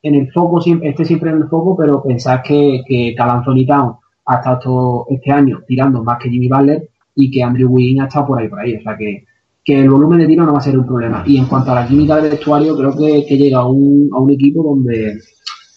en 0.04 0.16
el 0.16 0.32
foco, 0.32 0.60
esté 0.60 1.06
siempre 1.06 1.32
en 1.32 1.38
el 1.38 1.48
foco, 1.48 1.78
pero 1.78 2.04
pensar 2.04 2.44
que, 2.44 2.82
que 2.86 3.16
Cal 3.16 3.42
Town 3.44 3.96
ha 4.26 4.36
estado 4.36 5.06
este 5.10 5.32
año 5.32 5.62
tirando 5.66 6.04
más 6.04 6.20
que 6.20 6.30
Jimmy 6.30 6.50
Butler 6.50 6.90
y 7.16 7.32
que 7.32 7.42
Andrew 7.42 7.72
Wiggins 7.72 8.02
ha 8.02 8.08
estado 8.08 8.28
por 8.28 8.40
ahí, 8.40 8.50
por 8.50 8.60
ahí. 8.60 8.76
O 8.76 8.82
sea 8.82 8.98
que, 8.98 9.24
que 9.64 9.80
el 9.80 9.90
volumen 9.90 10.20
de 10.20 10.28
tiro 10.28 10.46
no 10.46 10.52
va 10.52 10.60
a 10.60 10.62
ser 10.62 10.78
un 10.78 10.86
problema. 10.86 11.24
Y 11.26 11.38
en 11.38 11.46
cuanto 11.46 11.72
a 11.72 11.76
la 11.76 11.88
química 11.88 12.18
del 12.18 12.32
vestuario, 12.32 12.76
creo 12.78 12.98
que, 12.98 13.26
que 13.26 13.38
llega 13.38 13.60
a 13.60 13.68
un, 13.68 14.10
a 14.14 14.20
un 14.20 14.30
equipo 14.30 14.62
donde, 14.62 15.20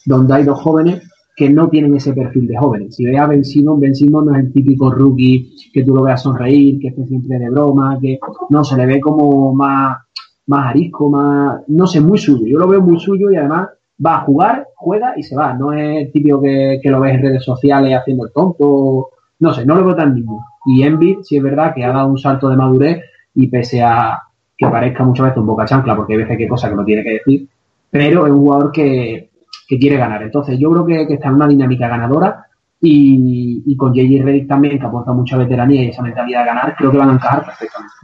donde 0.04 0.34
hay 0.34 0.44
dos 0.44 0.60
jóvenes 0.60 1.08
que 1.36 1.48
no 1.48 1.68
tienen 1.68 1.94
ese 1.94 2.12
perfil 2.12 2.48
de 2.48 2.56
jóvenes. 2.56 2.96
Si 2.96 3.04
ve 3.04 3.16
a 3.18 3.26
Ben 3.26 3.44
Simon, 3.44 3.78
Ben 3.78 3.94
Simon 3.94 4.26
no 4.26 4.34
es 4.34 4.44
el 4.44 4.52
típico 4.52 4.90
rookie 4.90 5.54
que 5.72 5.84
tú 5.84 5.94
lo 5.94 6.02
veas 6.02 6.22
sonreír, 6.22 6.80
que 6.80 6.88
esté 6.88 7.06
siempre 7.06 7.38
de 7.38 7.50
broma, 7.50 7.98
que 8.00 8.18
no, 8.50 8.64
se 8.64 8.76
le 8.76 8.86
ve 8.86 9.00
como 9.00 9.54
más, 9.54 9.98
más 10.46 10.70
arisco, 10.70 11.10
más, 11.10 11.60
no 11.68 11.86
sé, 11.86 12.00
muy 12.00 12.18
suyo. 12.18 12.46
Yo 12.46 12.58
lo 12.58 12.66
veo 12.66 12.80
muy 12.80 12.98
suyo 12.98 13.30
y 13.30 13.36
además 13.36 13.68
va 14.04 14.16
a 14.16 14.20
jugar, 14.20 14.68
juega 14.74 15.14
y 15.16 15.22
se 15.22 15.36
va. 15.36 15.54
No 15.54 15.72
es 15.72 16.12
típico 16.12 16.40
que, 16.40 16.80
lo 16.84 17.00
ves 17.00 17.14
en 17.14 17.22
redes 17.22 17.44
sociales 17.44 17.96
haciendo 17.96 18.26
el 18.26 18.32
tonto. 18.32 19.10
No 19.38 19.54
sé, 19.54 19.64
no 19.64 19.74
lo 19.74 19.84
veo 19.84 19.96
tan 19.96 20.14
mismo. 20.14 20.44
Y 20.66 20.82
Envid, 20.82 21.18
si 21.22 21.36
es 21.36 21.42
verdad 21.42 21.74
que 21.74 21.84
ha 21.84 21.92
dado 21.92 22.08
un 22.08 22.18
salto 22.18 22.48
de 22.48 22.56
madurez 22.56 23.02
y 23.34 23.48
pese 23.48 23.82
a 23.82 24.22
que 24.56 24.66
parezca 24.68 25.04
muchas 25.04 25.26
veces 25.26 25.38
un 25.38 25.46
boca 25.46 25.66
chancla, 25.66 25.94
porque 25.94 26.14
hay 26.14 26.20
veces 26.20 26.36
que 26.36 26.44
hay 26.44 26.48
cosas 26.48 26.70
que 26.70 26.76
no 26.76 26.84
tiene 26.84 27.02
que 27.02 27.12
decir, 27.12 27.48
pero 27.90 28.26
es 28.26 28.32
un 28.32 28.38
jugador 28.38 28.72
que, 28.72 29.30
quiere 29.68 29.96
ganar. 29.96 30.22
Entonces, 30.22 30.58
yo 30.58 30.70
creo 30.70 30.86
que, 30.86 31.14
está 31.14 31.28
en 31.28 31.34
una 31.34 31.48
dinámica 31.48 31.88
ganadora 31.88 32.46
y, 32.80 33.76
con 33.76 33.92
JJ 33.92 34.22
Redick 34.22 34.48
también, 34.48 34.78
que 34.78 34.86
aporta 34.86 35.12
mucha 35.12 35.36
veteranía 35.36 35.82
y 35.82 35.88
esa 35.88 36.02
mentalidad 36.02 36.40
de 36.40 36.46
ganar, 36.46 36.76
creo 36.76 36.90
que 36.90 36.98
van 36.98 37.10
a 37.10 37.14
encajar 37.14 37.44
perfectamente. 37.44 37.94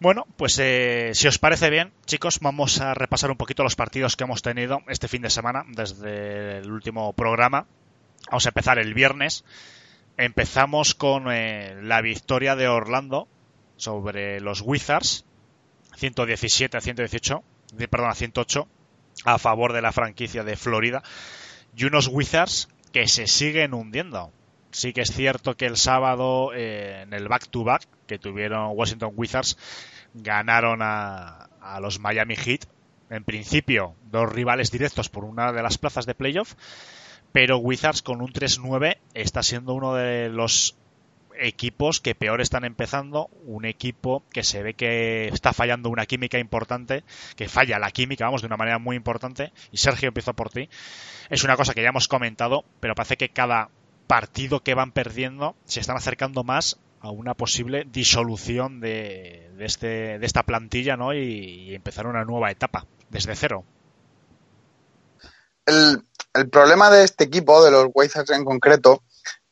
Bueno, 0.00 0.26
pues 0.36 0.56
eh, 0.60 1.10
si 1.14 1.26
os 1.26 1.38
parece 1.38 1.70
bien, 1.70 1.92
chicos, 2.06 2.38
vamos 2.40 2.80
a 2.80 2.94
repasar 2.94 3.32
un 3.32 3.36
poquito 3.36 3.64
los 3.64 3.74
partidos 3.74 4.14
que 4.14 4.22
hemos 4.22 4.42
tenido 4.42 4.80
este 4.86 5.08
fin 5.08 5.22
de 5.22 5.30
semana 5.30 5.64
desde 5.66 6.58
el 6.58 6.70
último 6.70 7.12
programa. 7.14 7.66
Vamos 8.28 8.46
a 8.46 8.50
empezar 8.50 8.78
el 8.78 8.94
viernes. 8.94 9.44
Empezamos 10.16 10.94
con 10.94 11.24
eh, 11.32 11.74
la 11.82 12.00
victoria 12.00 12.54
de 12.54 12.68
Orlando 12.68 13.26
sobre 13.76 14.40
los 14.40 14.60
Wizards, 14.60 15.24
117 15.96 16.76
a 16.76 16.80
118, 16.80 17.42
perdón, 17.90 18.10
a 18.10 18.14
108, 18.14 18.68
a 19.24 19.38
favor 19.38 19.72
de 19.72 19.82
la 19.82 19.90
franquicia 19.90 20.44
de 20.44 20.56
Florida. 20.56 21.02
Y 21.76 21.86
unos 21.86 22.06
Wizards 22.06 22.68
que 22.92 23.08
se 23.08 23.26
siguen 23.26 23.74
hundiendo. 23.74 24.32
Sí 24.70 24.92
que 24.92 25.00
es 25.00 25.12
cierto 25.12 25.56
que 25.56 25.66
el 25.66 25.76
sábado 25.76 26.52
eh, 26.54 27.02
en 27.02 27.12
el 27.14 27.28
back-to-back 27.28 27.86
que 28.06 28.18
tuvieron 28.18 28.72
Washington 28.74 29.12
Wizards 29.16 29.56
ganaron 30.14 30.80
a, 30.82 31.48
a 31.60 31.80
los 31.80 32.00
Miami 32.00 32.36
Heat. 32.36 32.66
En 33.10 33.24
principio, 33.24 33.94
dos 34.10 34.30
rivales 34.30 34.70
directos 34.70 35.08
por 35.08 35.24
una 35.24 35.52
de 35.52 35.62
las 35.62 35.78
plazas 35.78 36.04
de 36.04 36.14
playoff, 36.14 36.54
pero 37.32 37.58
Wizards 37.58 38.02
con 38.02 38.20
un 38.20 38.32
3-9 38.32 38.98
está 39.14 39.42
siendo 39.42 39.72
uno 39.72 39.94
de 39.94 40.28
los 40.28 40.76
equipos 41.38 42.00
que 42.00 42.14
peor 42.14 42.40
están 42.40 42.64
empezando, 42.64 43.28
un 43.44 43.64
equipo 43.64 44.24
que 44.30 44.42
se 44.42 44.62
ve 44.62 44.74
que 44.74 45.28
está 45.28 45.52
fallando 45.52 45.88
una 45.88 46.06
química 46.06 46.38
importante, 46.38 47.04
que 47.36 47.48
falla 47.48 47.78
la 47.78 47.90
química, 47.90 48.24
vamos, 48.24 48.42
de 48.42 48.46
una 48.46 48.56
manera 48.56 48.78
muy 48.78 48.96
importante. 48.96 49.52
Y 49.70 49.78
Sergio, 49.78 50.08
empiezo 50.08 50.34
por 50.34 50.50
ti. 50.50 50.68
Es 51.30 51.44
una 51.44 51.56
cosa 51.56 51.74
que 51.74 51.82
ya 51.82 51.88
hemos 51.88 52.08
comentado, 52.08 52.64
pero 52.80 52.94
parece 52.94 53.16
que 53.16 53.30
cada 53.30 53.70
partido 54.08 54.60
que 54.64 54.74
van 54.74 54.90
perdiendo 54.90 55.54
se 55.64 55.78
están 55.78 55.96
acercando 55.96 56.42
más 56.42 56.78
a 57.00 57.10
una 57.10 57.34
posible 57.34 57.84
disolución 57.84 58.80
de, 58.80 59.52
este, 59.60 60.18
de 60.18 60.26
esta 60.26 60.42
plantilla 60.42 60.96
¿no? 60.96 61.14
y, 61.14 61.72
empezar 61.74 62.08
una 62.08 62.24
nueva 62.24 62.50
etapa 62.50 62.86
desde 63.10 63.36
cero. 63.36 63.64
El, 65.66 66.02
problema 66.50 66.90
de 66.90 67.04
este 67.04 67.24
equipo, 67.24 67.62
de 67.64 67.70
los 67.70 67.88
Wizards 67.94 68.30
en 68.30 68.44
concreto, 68.44 69.02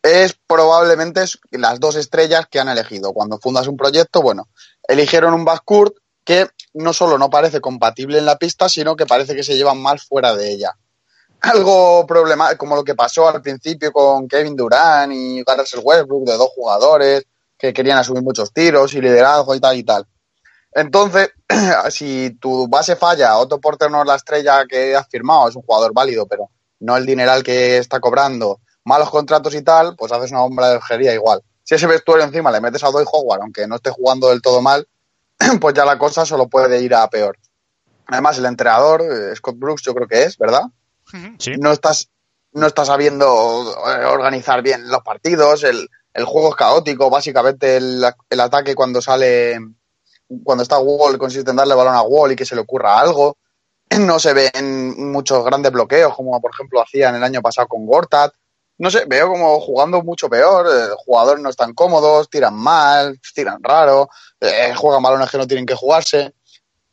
es 0.02 0.36
probablemente 0.46 1.24
las 1.50 1.78
dos 1.78 1.96
estrellas 1.96 2.46
que 2.50 2.60
han 2.60 2.68
elegido. 2.68 3.12
Cuando 3.12 3.38
fundas 3.38 3.66
un 3.66 3.76
proyecto, 3.76 4.22
bueno, 4.22 4.48
eligieron 4.86 5.34
un 5.34 5.44
backcourt 5.44 5.96
que 6.24 6.48
no 6.74 6.92
solo 6.92 7.18
no 7.18 7.28
parece 7.28 7.60
compatible 7.60 8.18
en 8.18 8.24
la 8.24 8.38
pista, 8.38 8.68
sino 8.68 8.96
que 8.96 9.06
parece 9.06 9.34
que 9.34 9.42
se 9.42 9.56
llevan 9.56 9.80
mal 9.80 10.00
fuera 10.00 10.34
de 10.34 10.52
ella 10.52 10.76
algo 11.40 12.06
problemático, 12.06 12.58
como 12.58 12.76
lo 12.76 12.84
que 12.84 12.94
pasó 12.94 13.28
al 13.28 13.42
principio 13.42 13.92
con 13.92 14.26
Kevin 14.28 14.56
Durant 14.56 15.12
y 15.12 15.42
Garrett 15.44 15.68
Westbrook, 15.82 16.26
de 16.26 16.36
dos 16.36 16.50
jugadores 16.54 17.24
que 17.58 17.72
querían 17.72 17.98
asumir 17.98 18.22
muchos 18.22 18.52
tiros 18.52 18.92
y 18.94 19.00
liderazgo 19.00 19.54
y 19.54 19.60
tal 19.60 19.76
y 19.76 19.84
tal. 19.84 20.06
Entonces, 20.72 21.30
si 21.90 22.36
tu 22.40 22.68
base 22.68 22.96
falla, 22.96 23.38
Otto 23.38 23.60
Porter 23.60 23.90
no 23.90 24.02
es 24.02 24.06
la 24.06 24.16
estrella 24.16 24.66
que 24.68 24.94
has 24.94 25.08
firmado, 25.08 25.48
es 25.48 25.56
un 25.56 25.62
jugador 25.62 25.92
válido, 25.94 26.26
pero 26.26 26.50
no 26.80 26.96
el 26.96 27.06
dineral 27.06 27.42
que 27.42 27.78
está 27.78 28.00
cobrando, 28.00 28.60
malos 28.84 29.10
contratos 29.10 29.54
y 29.54 29.62
tal, 29.62 29.96
pues 29.96 30.12
haces 30.12 30.32
una 30.32 30.40
bomba 30.40 30.68
de 30.68 30.74
algería 30.74 31.14
igual. 31.14 31.42
Si 31.64 31.74
ese 31.74 31.86
vestuario 31.86 32.24
encima 32.24 32.52
le 32.52 32.60
metes 32.60 32.84
a 32.84 32.90
Doy 32.90 33.04
Howard, 33.10 33.40
aunque 33.42 33.66
no 33.66 33.76
esté 33.76 33.90
jugando 33.90 34.28
del 34.28 34.42
todo 34.42 34.60
mal, 34.60 34.86
pues 35.60 35.74
ya 35.74 35.84
la 35.84 35.98
cosa 35.98 36.24
solo 36.24 36.48
puede 36.48 36.80
ir 36.82 36.94
a 36.94 37.08
peor. 37.08 37.38
Además, 38.06 38.38
el 38.38 38.44
entrenador, 38.44 39.02
eh, 39.02 39.34
Scott 39.34 39.56
Brooks, 39.58 39.82
yo 39.82 39.94
creo 39.94 40.06
que 40.06 40.22
es, 40.22 40.38
¿verdad? 40.38 40.62
No 41.58 41.72
estás 41.72 42.10
no 42.56 42.66
está 42.66 42.84
sabiendo 42.86 43.26
eh, 43.86 44.04
organizar 44.06 44.62
bien 44.62 44.88
los 44.88 45.02
partidos, 45.02 45.62
el, 45.62 45.88
el 46.14 46.24
juego 46.24 46.48
es 46.48 46.56
caótico, 46.56 47.10
básicamente 47.10 47.76
el, 47.76 48.02
el, 48.30 48.40
ataque 48.40 48.74
cuando 48.74 49.02
sale, 49.02 49.58
cuando 50.42 50.62
está 50.62 50.78
Wall 50.78 51.18
consiste 51.18 51.50
en 51.50 51.56
darle 51.56 51.74
balón 51.74 51.94
a 51.94 52.02
Wall 52.02 52.32
y 52.32 52.36
que 52.36 52.46
se 52.46 52.54
le 52.54 52.62
ocurra 52.62 52.98
algo. 52.98 53.36
No 54.00 54.18
se 54.18 54.32
ven 54.32 55.12
muchos 55.12 55.44
grandes 55.44 55.70
bloqueos, 55.70 56.14
como 56.14 56.40
por 56.40 56.50
ejemplo 56.50 56.82
hacían 56.82 57.14
el 57.14 57.22
año 57.22 57.42
pasado 57.42 57.68
con 57.68 57.86
Gortat. 57.86 58.32
No 58.78 58.90
sé, 58.90 59.04
veo 59.06 59.28
como 59.28 59.60
jugando 59.60 60.02
mucho 60.02 60.28
peor, 60.28 60.66
eh, 60.66 60.94
jugadores 61.04 61.42
no 61.42 61.50
están 61.50 61.72
cómodos, 61.72 62.28
tiran 62.28 62.54
mal, 62.54 63.20
tiran 63.34 63.62
raro, 63.62 64.08
eh, 64.40 64.74
juegan 64.74 65.02
balones 65.02 65.30
que 65.30 65.38
no 65.38 65.46
tienen 65.46 65.66
que 65.66 65.74
jugarse. 65.74 66.34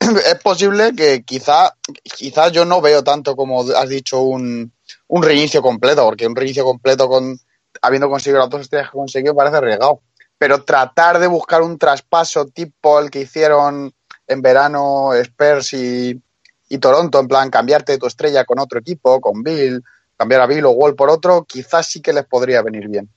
es 0.25 0.35
posible 0.41 0.93
que 0.95 1.23
quizá, 1.23 1.75
quizá 2.03 2.49
yo 2.49 2.65
no 2.65 2.81
veo 2.81 3.03
tanto 3.03 3.35
como 3.35 3.61
has 3.71 3.89
dicho 3.89 4.21
un, 4.21 4.71
un 5.07 5.23
reinicio 5.23 5.61
completo, 5.61 6.03
porque 6.05 6.27
un 6.27 6.35
reinicio 6.35 6.63
completo 6.63 7.07
con 7.07 7.37
habiendo 7.81 8.09
conseguido 8.09 8.39
las 8.39 8.49
dos 8.49 8.61
estrellas 8.61 8.89
que 8.89 8.97
consiguió 8.97 9.35
parece 9.35 9.57
arriesgado. 9.57 10.01
Pero 10.37 10.63
tratar 10.63 11.19
de 11.19 11.27
buscar 11.27 11.61
un 11.61 11.77
traspaso 11.77 12.47
tipo 12.47 12.99
el 12.99 13.09
que 13.09 13.21
hicieron 13.21 13.93
en 14.27 14.41
verano 14.41 15.13
Spurs 15.13 15.73
y, 15.73 16.21
y 16.69 16.77
Toronto, 16.79 17.19
en 17.19 17.27
plan 17.27 17.49
cambiarte 17.49 17.97
tu 17.97 18.07
estrella 18.07 18.45
con 18.45 18.59
otro 18.59 18.79
equipo, 18.79 19.21
con 19.21 19.43
Bill, 19.43 19.83
cambiar 20.17 20.41
a 20.41 20.47
Bill 20.47 20.65
o 20.65 20.71
Wall 20.71 20.95
por 20.95 21.09
otro, 21.09 21.45
quizás 21.45 21.87
sí 21.87 22.01
que 22.01 22.13
les 22.13 22.25
podría 22.25 22.61
venir 22.61 22.87
bien. 22.87 23.09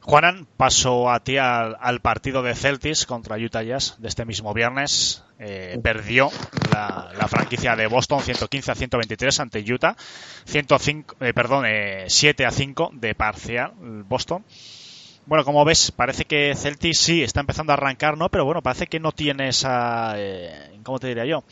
Juanan, 0.00 0.46
paso 0.56 1.10
a 1.10 1.24
ti 1.24 1.38
al, 1.38 2.00
partido 2.02 2.42
de 2.42 2.54
Celtics 2.54 3.06
contra 3.06 3.36
Utah 3.36 3.62
Jazz 3.62 3.96
de 3.98 4.08
este 4.08 4.24
mismo 4.24 4.54
viernes. 4.54 5.23
Eh, 5.38 5.78
perdió 5.82 6.30
la, 6.72 7.26
franquicia 7.28 7.74
de 7.74 7.88
Boston 7.88 8.20
115 8.20 8.70
a 8.70 8.74
123 8.74 9.40
ante 9.40 9.64
Utah. 9.72 9.96
105, 10.44 11.16
eh, 11.20 11.32
perdón, 11.32 11.64
7 12.06 12.42
eh, 12.42 12.46
a 12.46 12.50
5 12.50 12.90
de 12.94 13.14
parcial 13.14 13.72
Boston. 14.06 14.44
Bueno, 15.26 15.44
como 15.44 15.64
ves, 15.64 15.90
parece 15.90 16.26
que 16.26 16.54
Celtics 16.54 16.98
sí 16.98 17.22
está 17.22 17.40
empezando 17.40 17.72
a 17.72 17.76
arrancar, 17.76 18.18
¿no? 18.18 18.28
Pero 18.28 18.44
bueno, 18.44 18.62
parece 18.62 18.86
que 18.86 19.00
no 19.00 19.12
tiene 19.12 19.48
esa... 19.48 20.16
¿Cómo 20.82 20.98
te 20.98 21.08
diría 21.08 21.24
yo? 21.24 21.44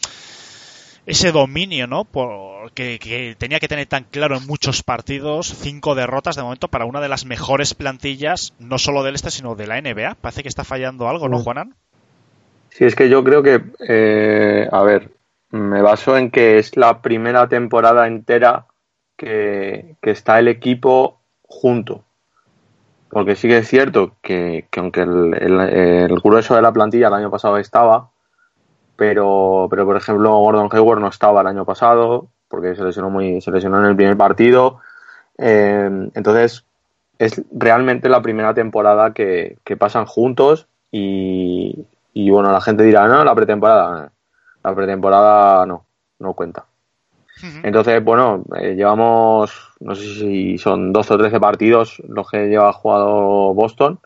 ese 1.06 1.32
dominio, 1.32 1.86
¿no? 1.86 2.04
Porque 2.04 2.98
que 2.98 3.34
tenía 3.36 3.58
que 3.60 3.68
tener 3.68 3.86
tan 3.86 4.04
claro 4.04 4.36
en 4.36 4.46
muchos 4.46 4.82
partidos, 4.82 5.54
cinco 5.60 5.94
derrotas 5.94 6.36
de 6.36 6.42
momento 6.42 6.68
para 6.68 6.84
una 6.84 7.00
de 7.00 7.08
las 7.08 7.24
mejores 7.24 7.74
plantillas, 7.74 8.54
no 8.58 8.78
solo 8.78 9.02
del 9.02 9.14
este, 9.14 9.30
sino 9.30 9.54
de 9.54 9.66
la 9.66 9.80
NBA. 9.80 10.16
Parece 10.20 10.42
que 10.42 10.48
está 10.48 10.64
fallando 10.64 11.08
algo, 11.08 11.28
¿no. 11.28 11.38
Juanan? 11.40 11.74
Sí, 12.72 12.84
es 12.84 12.94
que 12.96 13.08
yo 13.08 13.22
creo 13.22 13.42
que, 13.42 13.62
eh, 13.86 14.68
a 14.70 14.82
ver, 14.82 15.10
me 15.50 15.82
baso 15.82 16.16
en 16.16 16.30
que 16.30 16.58
es 16.58 16.76
la 16.76 17.02
primera 17.02 17.48
temporada 17.48 18.06
entera 18.06 18.66
que, 19.16 19.96
está 20.02 20.38
el 20.38 20.48
equipo 20.48 21.20
junto. 21.42 22.04
Porque 23.10 23.36
sí 23.36 23.46
que 23.46 23.58
es 23.58 23.68
cierto 23.68 24.16
que, 24.22 24.66
aunque 24.76 25.02
el, 25.02 25.34
el 25.34 26.20
grueso 26.20 26.56
de 26.56 26.62
la 26.62 26.72
plantilla 26.72 27.08
el 27.08 27.14
año 27.14 27.30
pasado 27.30 27.58
estaba, 27.58 28.10
pero, 28.96 29.66
pero 29.70 29.84
por 29.84 29.96
ejemplo 29.96 30.38
Gordon 30.38 30.68
Hayward 30.70 31.00
no 31.00 31.08
estaba 31.08 31.40
el 31.40 31.46
año 31.46 31.64
pasado 31.64 32.28
porque 32.48 32.74
se 32.74 32.84
lesionó 32.84 33.10
muy 33.10 33.40
se 33.40 33.50
lesionó 33.50 33.80
en 33.80 33.86
el 33.86 33.96
primer 33.96 34.16
partido 34.16 34.78
eh, 35.38 35.90
entonces 36.14 36.64
es 37.18 37.42
realmente 37.52 38.08
la 38.08 38.22
primera 38.22 38.54
temporada 38.54 39.12
que, 39.12 39.58
pasan 39.78 40.06
juntos 40.06 40.68
y, 40.90 41.86
y, 42.12 42.30
bueno 42.30 42.52
la 42.52 42.60
gente 42.60 42.82
dirá 42.82 43.06
no 43.08 43.24
la 43.24 43.34
pretemporada 43.34 44.12
la 44.62 44.74
pretemporada 44.74 45.66
no 45.66 45.86
no 46.18 46.34
cuenta 46.34 46.66
entonces 47.62 48.02
bueno 48.04 48.44
eh, 48.56 48.74
llevamos 48.74 49.72
no 49.80 49.94
sé 49.94 50.02
si 50.02 50.58
son 50.58 50.92
12 50.92 51.14
o 51.14 51.18
13 51.18 51.40
partidos 51.40 52.02
los 52.06 52.30
que 52.30 52.46
lleva 52.48 52.72
jugado 52.72 53.52
Boston 53.54 53.98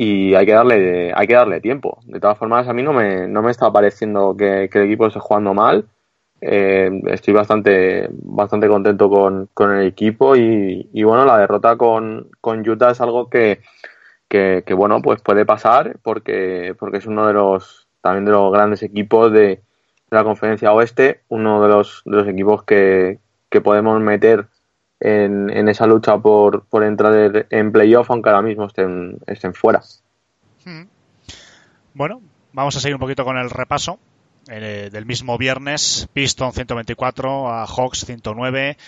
y 0.00 0.36
hay 0.36 0.46
que 0.46 0.52
darle 0.52 1.12
hay 1.12 1.26
que 1.26 1.34
darle 1.34 1.60
tiempo. 1.60 1.98
De 2.04 2.20
todas 2.20 2.38
formas, 2.38 2.68
a 2.68 2.72
mí 2.72 2.84
no 2.84 2.92
me, 2.92 3.26
no 3.26 3.42
me 3.42 3.50
está 3.50 3.72
pareciendo 3.72 4.36
que, 4.36 4.70
el 4.72 4.82
equipo 4.82 5.08
esté 5.08 5.18
jugando 5.18 5.54
mal. 5.54 5.88
Eh, 6.40 6.88
estoy 7.08 7.34
bastante 7.34 8.08
bastante 8.12 8.68
contento 8.68 9.10
con, 9.10 9.48
con 9.54 9.72
el 9.76 9.88
equipo 9.88 10.36
y, 10.36 10.88
y, 10.92 11.02
bueno, 11.02 11.24
la 11.24 11.38
derrota 11.38 11.76
con, 11.76 12.28
con 12.40 12.60
Utah 12.68 12.92
es 12.92 13.00
algo 13.00 13.28
que, 13.28 13.60
que, 14.28 14.62
bueno, 14.74 15.00
pues 15.02 15.20
puede 15.22 15.46
pasar 15.46 15.98
porque, 16.02 16.74
porque 16.78 16.98
es 16.98 17.06
uno 17.06 17.26
de 17.26 17.32
los 17.32 17.88
también 18.00 18.24
de 18.24 18.32
los 18.32 18.52
grandes 18.52 18.82
equipos 18.82 19.32
de, 19.32 19.62
la 20.10 20.24
conferencia 20.24 20.72
oeste, 20.72 21.22
uno 21.28 21.62
de 21.62 21.68
los, 21.68 22.02
de 22.04 22.16
los 22.16 22.28
equipos 22.28 22.62
que, 22.64 23.18
que 23.50 23.60
podemos 23.60 24.00
meter 24.00 24.46
en, 25.00 25.68
esa 25.68 25.86
lucha 25.86 26.18
por, 26.18 26.64
por 26.64 26.84
entrar 26.84 27.46
en 27.50 27.72
playoff, 27.72 28.10
aunque 28.10 28.30
ahora 28.30 28.42
mismo 28.42 28.66
estén, 28.66 29.18
estén 29.26 29.54
fuera. 29.54 29.82
Hmm. 30.64 30.84
Bueno, 31.94 32.20
vamos 32.52 32.76
a 32.76 32.80
seguir 32.80 32.94
un 32.94 33.00
poquito 33.00 33.24
con 33.24 33.36
el 33.36 33.50
repaso. 33.50 33.98
Eh, 34.50 34.88
del 34.90 35.04
mismo 35.04 35.36
viernes, 35.36 36.08
Piston 36.14 36.52
124 36.52 37.48
a 37.52 37.66
Hawks 37.66 38.06
109. 38.06 38.78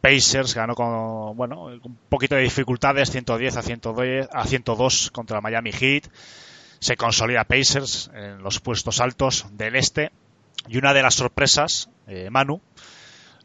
Pacers 0.00 0.54
ganó 0.54 0.74
con 0.74 1.36
bueno 1.36 1.64
un 1.64 1.98
poquito 2.08 2.34
de 2.34 2.42
dificultades 2.42 3.10
110 3.10 3.56
a 3.56 3.62
102, 3.62 4.28
a 4.32 4.46
102 4.46 5.10
contra 5.10 5.40
Miami 5.40 5.72
Heat. 5.72 6.04
Se 6.78 6.96
consolida 6.96 7.44
Pacers 7.44 8.10
en 8.14 8.42
los 8.42 8.60
puestos 8.60 9.00
altos 9.00 9.46
del 9.52 9.76
este. 9.76 10.12
Y 10.68 10.78
una 10.78 10.92
de 10.94 11.02
las 11.02 11.14
sorpresas, 11.14 11.88
eh, 12.06 12.28
Manu, 12.30 12.60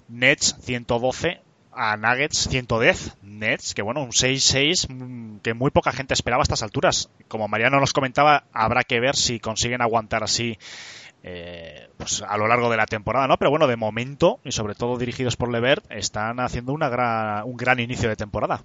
Nets 0.07 0.55
112 0.61 1.41
a 1.71 1.95
Nuggets 1.95 2.49
110. 2.49 3.17
Nets, 3.21 3.73
que 3.73 3.81
bueno, 3.81 4.01
un 4.01 4.11
6-6 4.11 4.89
mm, 4.89 5.39
que 5.39 5.53
muy 5.53 5.71
poca 5.71 5.91
gente 5.91 6.13
esperaba 6.13 6.41
a 6.41 6.43
estas 6.43 6.63
alturas. 6.63 7.09
Como 7.27 7.47
Mariano 7.47 7.79
nos 7.79 7.93
comentaba, 7.93 8.43
habrá 8.51 8.83
que 8.83 8.99
ver 8.99 9.15
si 9.15 9.39
consiguen 9.39 9.81
aguantar 9.81 10.23
así 10.23 10.57
eh, 11.23 11.87
pues 11.97 12.23
a 12.27 12.37
lo 12.37 12.47
largo 12.47 12.69
de 12.69 12.77
la 12.77 12.85
temporada, 12.85 13.27
¿no? 13.27 13.37
Pero 13.37 13.51
bueno, 13.51 13.67
de 13.67 13.75
momento, 13.75 14.39
y 14.43 14.51
sobre 14.51 14.75
todo 14.75 14.97
dirigidos 14.97 15.35
por 15.35 15.51
Levert, 15.51 15.85
están 15.89 16.39
haciendo 16.39 16.73
gran, 16.75 17.45
un 17.45 17.57
gran 17.57 17.79
inicio 17.79 18.09
de 18.09 18.15
temporada. 18.15 18.63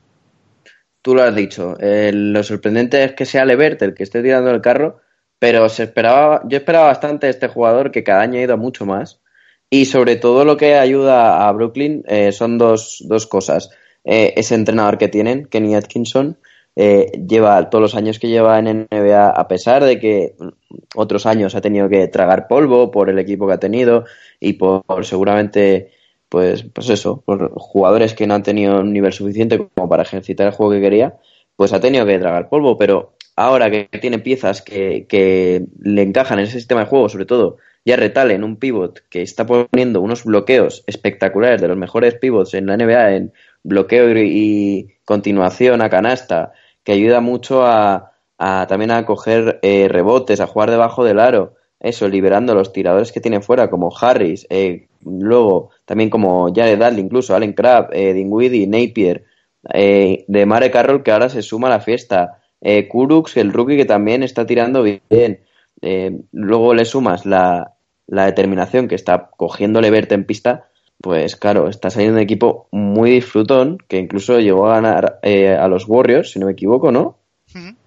Tú 1.02 1.14
lo 1.14 1.22
has 1.22 1.34
dicho. 1.34 1.76
Lo 1.80 2.42
sorprendente 2.42 3.04
es 3.04 3.12
que 3.12 3.26
sea 3.26 3.44
Levert 3.44 3.82
el 3.82 3.94
que 3.94 4.04
esté 4.04 4.22
tirando 4.22 4.50
el 4.50 4.62
carro, 4.62 5.00
pero 5.38 5.68
se 5.68 5.82
esperaba, 5.82 6.40
yo 6.46 6.56
esperaba 6.56 6.86
bastante 6.86 7.28
este 7.28 7.48
jugador 7.48 7.90
que 7.90 8.02
cada 8.02 8.22
año 8.22 8.38
ha 8.38 8.44
ido 8.44 8.56
mucho 8.56 8.86
más. 8.86 9.20
Y 9.68 9.86
sobre 9.86 10.16
todo 10.16 10.44
lo 10.44 10.56
que 10.56 10.76
ayuda 10.76 11.46
a 11.46 11.52
Brooklyn 11.52 12.04
eh, 12.06 12.32
son 12.32 12.58
dos, 12.58 13.02
dos 13.06 13.26
cosas. 13.26 13.70
Eh, 14.04 14.34
ese 14.36 14.54
entrenador 14.54 14.98
que 14.98 15.08
tienen, 15.08 15.46
Kenny 15.46 15.74
Atkinson, 15.74 16.38
eh, 16.76 17.12
lleva 17.28 17.70
todos 17.70 17.82
los 17.82 17.94
años 17.94 18.18
que 18.18 18.28
lleva 18.28 18.58
en 18.58 18.88
NBA, 18.90 19.30
a 19.30 19.48
pesar 19.48 19.84
de 19.84 20.00
que 20.00 20.34
otros 20.94 21.26
años 21.26 21.54
ha 21.54 21.60
tenido 21.60 21.88
que 21.88 22.08
tragar 22.08 22.48
polvo 22.48 22.90
por 22.90 23.10
el 23.10 23.18
equipo 23.18 23.46
que 23.46 23.54
ha 23.54 23.60
tenido 23.60 24.04
y 24.40 24.54
por, 24.54 24.82
seguramente, 25.04 25.92
pues, 26.28 26.64
pues 26.64 26.88
eso, 26.90 27.22
por 27.24 27.52
jugadores 27.54 28.14
que 28.14 28.26
no 28.26 28.34
han 28.34 28.42
tenido 28.42 28.80
un 28.80 28.92
nivel 28.92 29.12
suficiente 29.12 29.68
como 29.74 29.88
para 29.88 30.02
ejercitar 30.02 30.48
el 30.48 30.52
juego 30.52 30.72
que 30.72 30.80
quería, 30.80 31.16
pues 31.56 31.72
ha 31.72 31.80
tenido 31.80 32.06
que 32.06 32.18
tragar 32.18 32.48
polvo. 32.48 32.76
Pero 32.76 33.14
ahora 33.36 33.70
que 33.70 33.88
tiene 34.00 34.18
piezas 34.18 34.62
que, 34.62 35.06
que 35.08 35.64
le 35.80 36.02
encajan 36.02 36.38
en 36.40 36.46
ese 36.46 36.58
sistema 36.58 36.80
de 36.80 36.86
juego, 36.86 37.08
sobre 37.08 37.26
todo 37.26 37.58
ya 37.84 37.96
retale 37.96 38.34
en 38.34 38.44
un 38.44 38.56
pivot 38.56 39.02
que 39.10 39.22
está 39.22 39.46
poniendo 39.46 40.00
unos 40.00 40.24
bloqueos 40.24 40.84
espectaculares 40.86 41.60
de 41.60 41.68
los 41.68 41.76
mejores 41.76 42.14
pivots 42.14 42.54
en 42.54 42.66
la 42.66 42.76
NBA 42.76 43.14
en 43.16 43.32
bloqueo 43.62 44.16
y, 44.16 44.94
continuación 45.04 45.82
a 45.82 45.90
canasta, 45.90 46.52
que 46.84 46.92
ayuda 46.92 47.20
mucho 47.20 47.64
a, 47.66 48.12
también 48.68 48.90
a 48.90 49.04
coger 49.06 49.58
eh, 49.62 49.88
rebotes, 49.88 50.40
a 50.40 50.46
jugar 50.46 50.70
debajo 50.70 51.04
del 51.04 51.18
aro, 51.18 51.54
eso, 51.80 52.08
liberando 52.08 52.54
los 52.54 52.72
tiradores 52.72 53.12
que 53.12 53.20
tiene 53.20 53.40
fuera, 53.40 53.68
como 53.68 53.94
Harris, 53.94 54.46
eh, 54.48 54.86
luego 55.04 55.70
también 55.84 56.10
como 56.10 56.52
Jared 56.54 56.78
Dudley, 56.78 57.00
incluso 57.00 57.34
Allen 57.34 57.52
Crabbe, 57.52 57.88
eh, 57.92 58.66
Napier, 58.66 59.24
eh, 59.72 60.24
de 60.26 60.46
Mare 60.46 60.70
Carroll, 60.70 61.02
que 61.02 61.12
ahora 61.12 61.28
se 61.28 61.42
suma 61.42 61.68
a 61.68 61.72
la 61.72 61.80
fiesta, 61.80 62.38
eh, 62.60 62.88
Kurux, 62.88 63.36
el 63.36 63.52
rookie 63.52 63.76
que 63.76 63.84
también 63.84 64.22
está 64.22 64.46
tirando 64.46 64.82
bien, 64.82 65.40
luego 66.32 66.72
le 66.72 66.86
sumas 66.86 67.26
la, 67.26 67.74
la 68.06 68.24
determinación 68.24 68.88
que 68.88 68.94
está 68.94 69.30
cogiéndole 69.36 69.90
verte 69.90 70.14
en 70.14 70.24
pista, 70.24 70.70
pues 71.04 71.36
claro, 71.36 71.68
está 71.68 71.90
saliendo 71.90 72.16
un 72.16 72.22
equipo 72.22 72.66
muy 72.72 73.10
disfrutón, 73.10 73.76
que 73.88 73.98
incluso 73.98 74.40
llegó 74.40 74.66
a 74.66 74.76
ganar 74.76 75.18
eh, 75.22 75.50
a 75.50 75.68
los 75.68 75.86
Warriors, 75.86 76.30
si 76.30 76.38
no 76.38 76.46
me 76.46 76.52
equivoco, 76.52 76.90
¿no? 76.90 77.18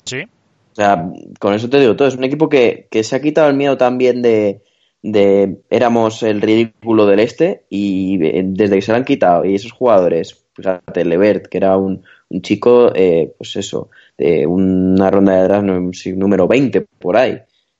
Sí. 0.04 0.22
O 0.22 0.76
sea, 0.76 1.12
con 1.40 1.56
eso 1.56 1.68
te 1.68 1.80
digo 1.80 1.96
todo, 1.96 2.08
es 2.08 2.16
un 2.16 2.26
equipo 2.26 2.48
que, 2.48 2.88
se 3.02 3.16
ha 3.16 3.20
quitado 3.20 3.50
el 3.50 3.56
miedo 3.56 3.76
también 3.76 4.22
de, 4.22 4.62
de 5.02 5.58
éramos 5.72 6.22
el 6.22 6.42
ridículo 6.42 7.08
del 7.08 7.20
este 7.20 7.64
y 7.72 8.20
desde 8.20 8.76
que 8.76 8.82
se 8.84 8.92
lo 8.92 9.00
han 9.00 9.04
quitado 9.04 9.46
y 9.46 9.56
esos 9.56 9.72
jugadores, 9.72 10.46
fíjate, 10.54 11.04
Levert, 11.04 11.48
que 11.48 11.58
era 11.58 11.76
un, 11.76 12.04
un 12.30 12.42
chico, 12.44 12.92
eh, 12.94 13.34
pues 13.36 13.56
eso, 13.56 13.90
de 14.16 14.46
una 14.46 15.10
ronda 15.10 15.42
de 15.42 15.44
draft 15.48 16.06
número 16.14 16.48
20 16.48 16.82
por 17.00 17.18
ahí, 17.18 17.40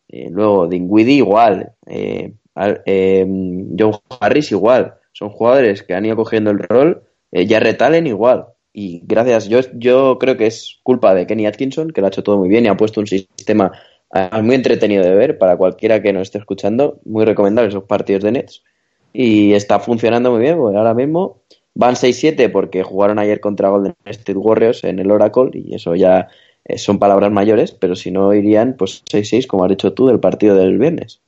eh, 0.10 0.30
luego 0.32 0.68
Dinwiddie 0.68 1.18
igual, 1.18 1.74
eh, 1.86 2.34
eh, 2.56 3.28
Joe 3.78 4.00
Harris 4.20 4.52
igual. 4.52 4.96
Son 5.18 5.30
jugadores 5.30 5.82
que 5.82 5.96
han 5.96 6.06
ido 6.06 6.16
cogiendo 6.16 6.52
el 6.52 6.60
rol. 6.60 7.04
Eh, 7.32 7.48
ya 7.48 7.60
retalen 7.60 8.06
igual. 8.06 8.48
Y 8.72 9.02
gracias, 9.06 9.50
yo, 9.50 9.62
yo 9.74 10.20
creo 10.20 10.38
que 10.38 10.46
es 10.46 10.80
culpa 10.84 11.16
de 11.16 11.26
Kenny 11.26 11.48
Atkinson, 11.48 11.90
que 11.90 12.02
lo 12.02 12.08
ha 12.08 12.10
hecho 12.10 12.22
todo 12.22 12.38
muy 12.38 12.50
bien 12.50 12.66
y 12.66 12.68
ha 12.68 12.78
puesto 12.78 13.00
un 13.00 13.08
sistema 13.08 13.72
muy 14.42 14.56
entretenido 14.56 15.04
de 15.04 15.16
ver 15.16 15.38
para 15.38 15.58
cualquiera 15.58 16.02
que 16.02 16.14
nos 16.14 16.24
esté 16.24 16.38
escuchando. 16.38 17.00
Muy 17.04 17.26
recomendable 17.26 17.70
esos 17.70 17.86
partidos 17.86 18.24
de 18.24 18.34
Nets. 18.34 18.64
Y 19.14 19.54
está 19.54 19.80
funcionando 19.80 20.32
muy 20.32 20.42
bien, 20.42 20.58
porque 20.58 20.78
ahora 20.78 20.94
mismo 20.94 21.42
van 21.74 21.96
6-7 21.96 22.52
porque 22.52 22.84
jugaron 22.84 23.20
ayer 23.20 23.40
contra 23.40 23.70
Golden 23.70 23.96
State 24.06 24.38
Warriors 24.38 24.84
en 24.84 25.00
el 25.00 25.12
Oracle 25.12 25.52
y 25.54 25.76
eso 25.76 25.96
ya 25.96 26.28
eh, 26.66 26.78
son 26.78 27.00
palabras 27.00 27.32
mayores, 27.32 27.72
pero 27.72 27.96
si 27.96 28.12
no 28.12 28.34
irían 28.34 28.76
pues 28.78 29.04
6-6 29.06 29.48
como 29.48 29.64
has 29.64 29.70
dicho 29.70 29.94
tú 29.94 30.08
del 30.08 30.20
partido 30.20 30.56
del 30.56 30.78
viernes. 30.78 31.22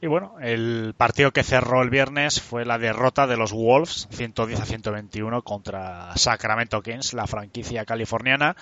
Y 0.00 0.06
bueno, 0.06 0.36
el 0.40 0.94
partido 0.96 1.32
que 1.32 1.42
cerró 1.42 1.82
el 1.82 1.90
viernes 1.90 2.40
fue 2.40 2.64
la 2.64 2.78
derrota 2.78 3.26
de 3.26 3.36
los 3.36 3.52
Wolves 3.52 4.06
110 4.12 4.60
a 4.60 4.64
121 4.64 5.42
contra 5.42 6.16
Sacramento 6.16 6.80
Kings, 6.82 7.14
la 7.14 7.26
franquicia 7.26 7.84
californiana. 7.84 8.56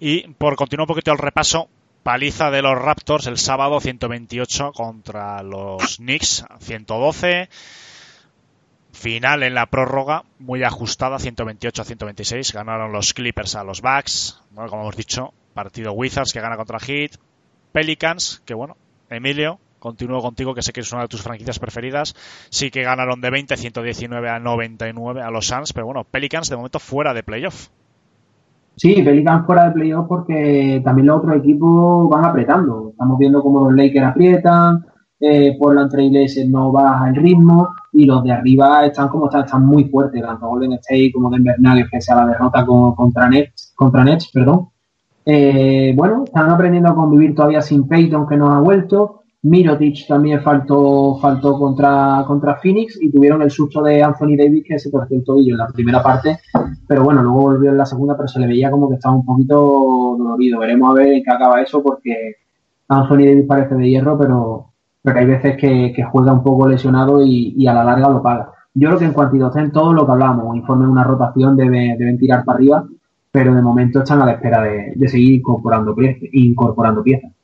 Y 0.00 0.28
por 0.34 0.56
continuar 0.56 0.84
un 0.84 0.88
poquito 0.88 1.12
el 1.12 1.18
repaso, 1.18 1.68
paliza 2.02 2.50
de 2.50 2.62
los 2.62 2.76
Raptors 2.76 3.26
el 3.28 3.38
sábado 3.38 3.80
128 3.80 4.72
contra 4.72 5.42
los 5.42 5.98
Knicks 5.98 6.44
112 6.60 7.48
Final 8.96 9.42
en 9.42 9.54
la 9.54 9.66
prórroga, 9.66 10.24
muy 10.38 10.64
ajustada, 10.64 11.18
128 11.18 11.82
a 11.82 11.84
126. 11.84 12.52
Ganaron 12.54 12.92
los 12.92 13.12
Clippers 13.12 13.54
a 13.54 13.62
los 13.62 13.82
Bucks. 13.82 14.40
Bueno, 14.52 14.70
como 14.70 14.82
hemos 14.82 14.96
dicho, 14.96 15.34
partido 15.52 15.92
Wizards 15.92 16.32
que 16.32 16.40
gana 16.40 16.56
contra 16.56 16.78
Heat. 16.80 17.18
Pelicans, 17.72 18.42
que 18.46 18.54
bueno, 18.54 18.78
Emilio, 19.10 19.60
continúo 19.86 20.20
contigo, 20.20 20.52
que 20.52 20.62
sé 20.62 20.72
que 20.72 20.80
es 20.80 20.92
una 20.92 21.02
de 21.02 21.08
tus 21.08 21.22
franquicias 21.22 21.60
preferidas. 21.60 22.14
Sí 22.50 22.72
que 22.72 22.82
ganaron 22.82 23.20
de 23.20 23.30
20, 23.30 23.56
119 23.56 24.28
a 24.28 24.40
99 24.40 25.22
a 25.22 25.30
los 25.30 25.46
Suns, 25.46 25.72
pero 25.72 25.86
bueno, 25.86 26.02
Pelicans 26.02 26.50
de 26.50 26.56
momento 26.56 26.80
fuera 26.80 27.14
de 27.14 27.22
playoff. 27.22 27.68
Sí, 28.74 29.00
Pelicans 29.02 29.46
fuera 29.46 29.66
de 29.66 29.70
playoff 29.70 30.06
porque 30.08 30.82
también 30.84 31.06
los 31.06 31.18
otros 31.18 31.36
equipos 31.36 32.10
van 32.10 32.24
apretando. 32.24 32.90
Estamos 32.90 33.16
viendo 33.16 33.40
cómo 33.42 33.70
los 33.70 33.76
Lakers 33.76 34.06
aprietan, 34.06 34.84
eh, 35.20 35.56
Portland 35.56 35.90
Trailblazers 35.90 36.48
no 36.48 36.72
baja 36.72 37.08
el 37.08 37.16
ritmo 37.16 37.68
y 37.92 38.04
los 38.06 38.24
de 38.24 38.32
arriba 38.32 38.84
están 38.84 39.08
como 39.08 39.26
están, 39.26 39.44
están 39.44 39.64
muy 39.64 39.84
fuertes, 39.84 40.20
tanto 40.20 40.48
Golden 40.48 40.72
State 40.72 41.12
como 41.14 41.30
Denver 41.30 41.54
Nuggets, 41.58 41.90
que 41.90 42.00
sea 42.00 42.16
la 42.16 42.26
derrota 42.26 42.66
contra 42.66 43.28
Nets, 43.28 43.72
contra 43.76 44.02
Nets, 44.02 44.30
perdón. 44.32 44.68
Eh, 45.24 45.92
bueno, 45.96 46.24
están 46.24 46.50
aprendiendo 46.50 46.90
a 46.90 46.94
convivir 46.94 47.34
todavía 47.34 47.62
sin 47.62 47.86
Peyton, 47.88 48.28
que 48.28 48.36
no 48.36 48.50
ha 48.50 48.60
vuelto. 48.60 49.22
Mirotic 49.46 50.08
también 50.08 50.42
faltó, 50.42 51.18
faltó 51.20 51.56
contra, 51.56 52.24
contra 52.26 52.56
Phoenix 52.56 52.98
y 53.00 53.12
tuvieron 53.12 53.42
el 53.42 53.50
susto 53.50 53.80
de 53.80 54.02
Anthony 54.02 54.36
Davis 54.36 54.64
que 54.66 54.78
se 54.78 54.90
torció 54.90 55.18
el 55.18 55.24
tobillo 55.24 55.52
en 55.54 55.58
la 55.58 55.68
primera 55.68 56.02
parte, 56.02 56.40
pero 56.88 57.04
bueno, 57.04 57.22
luego 57.22 57.42
volvió 57.42 57.70
en 57.70 57.78
la 57.78 57.86
segunda, 57.86 58.16
pero 58.16 58.26
se 58.26 58.40
le 58.40 58.48
veía 58.48 58.72
como 58.72 58.88
que 58.88 58.96
estaba 58.96 59.14
un 59.14 59.24
poquito 59.24 60.16
dolorido. 60.18 60.58
Veremos 60.58 60.90
a 60.90 60.94
ver 60.94 61.12
en 61.12 61.22
qué 61.22 61.30
acaba 61.30 61.62
eso 61.62 61.80
porque 61.80 62.36
Anthony 62.88 63.18
Davis 63.18 63.46
parece 63.46 63.76
de 63.76 63.88
hierro, 63.88 64.18
pero, 64.18 64.72
pero 65.00 65.18
hay 65.18 65.26
veces 65.26 65.56
que, 65.56 66.04
juega 66.10 66.32
un 66.32 66.42
poco 66.42 66.68
lesionado 66.68 67.24
y, 67.24 67.66
a 67.68 67.72
la 67.74 67.84
larga 67.84 68.08
lo 68.08 68.22
paga. 68.22 68.50
Yo 68.74 68.88
creo 68.88 68.98
que 68.98 69.04
en 69.04 69.12
cuanto 69.12 69.58
en 69.58 69.70
todo 69.70 69.92
lo 69.92 70.04
que 70.04 70.12
hablamos, 70.12 70.56
informe 70.56 70.86
de 70.86 70.90
una 70.90 71.04
rotación 71.04 71.56
deben 71.56 72.18
tirar 72.18 72.44
para 72.44 72.56
arriba, 72.56 72.84
pero 73.30 73.54
de 73.54 73.62
momento 73.62 74.00
están 74.00 74.22
a 74.22 74.26
la 74.26 74.32
espera 74.32 74.62
de, 74.62 75.08
seguir 75.08 75.34
incorporando, 75.34 75.94
incorporando 76.32 77.02
piezas. 77.04 77.35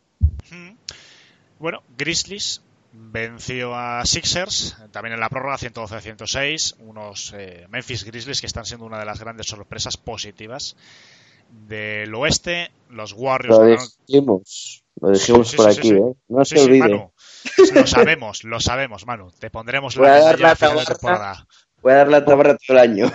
Bueno, 1.62 1.84
Grizzlies 1.96 2.60
venció 2.92 3.76
a 3.76 4.04
Sixers, 4.04 4.76
también 4.90 5.14
en 5.14 5.20
la 5.20 5.28
prórroga 5.28 5.58
112-106, 5.58 6.74
unos 6.80 7.32
eh, 7.36 7.68
Memphis 7.70 8.02
Grizzlies 8.02 8.40
que 8.40 8.48
están 8.48 8.64
siendo 8.64 8.84
una 8.84 8.98
de 8.98 9.04
las 9.04 9.20
grandes 9.20 9.46
sorpresas 9.46 9.96
positivas 9.96 10.74
del 11.68 12.12
oeste. 12.16 12.72
Los 12.90 13.12
Warriors. 13.12 13.58
Lo 13.58 13.76
dijimos, 14.08 14.82
lo 15.00 15.10
dijimos 15.10 15.54
por 15.54 15.68
aquí, 15.70 15.92
¿eh? 15.92 16.12
No 16.26 16.44
se 16.44 16.60
olvide. 16.60 17.10
Lo 17.74 17.86
sabemos, 17.86 18.42
lo 18.42 18.58
sabemos, 18.58 19.06
Manu. 19.06 19.30
Te 19.38 19.48
pondremos 19.48 19.96
la, 19.96 20.18
dar 20.18 20.40
la 20.40 20.56
temporada. 20.56 21.46
Voy 21.80 21.92
a 21.92 21.96
dar 21.98 22.08
la 22.08 22.24
tabarra 22.24 22.56
todo 22.56 22.76
el 22.76 22.78
año. 22.78 23.12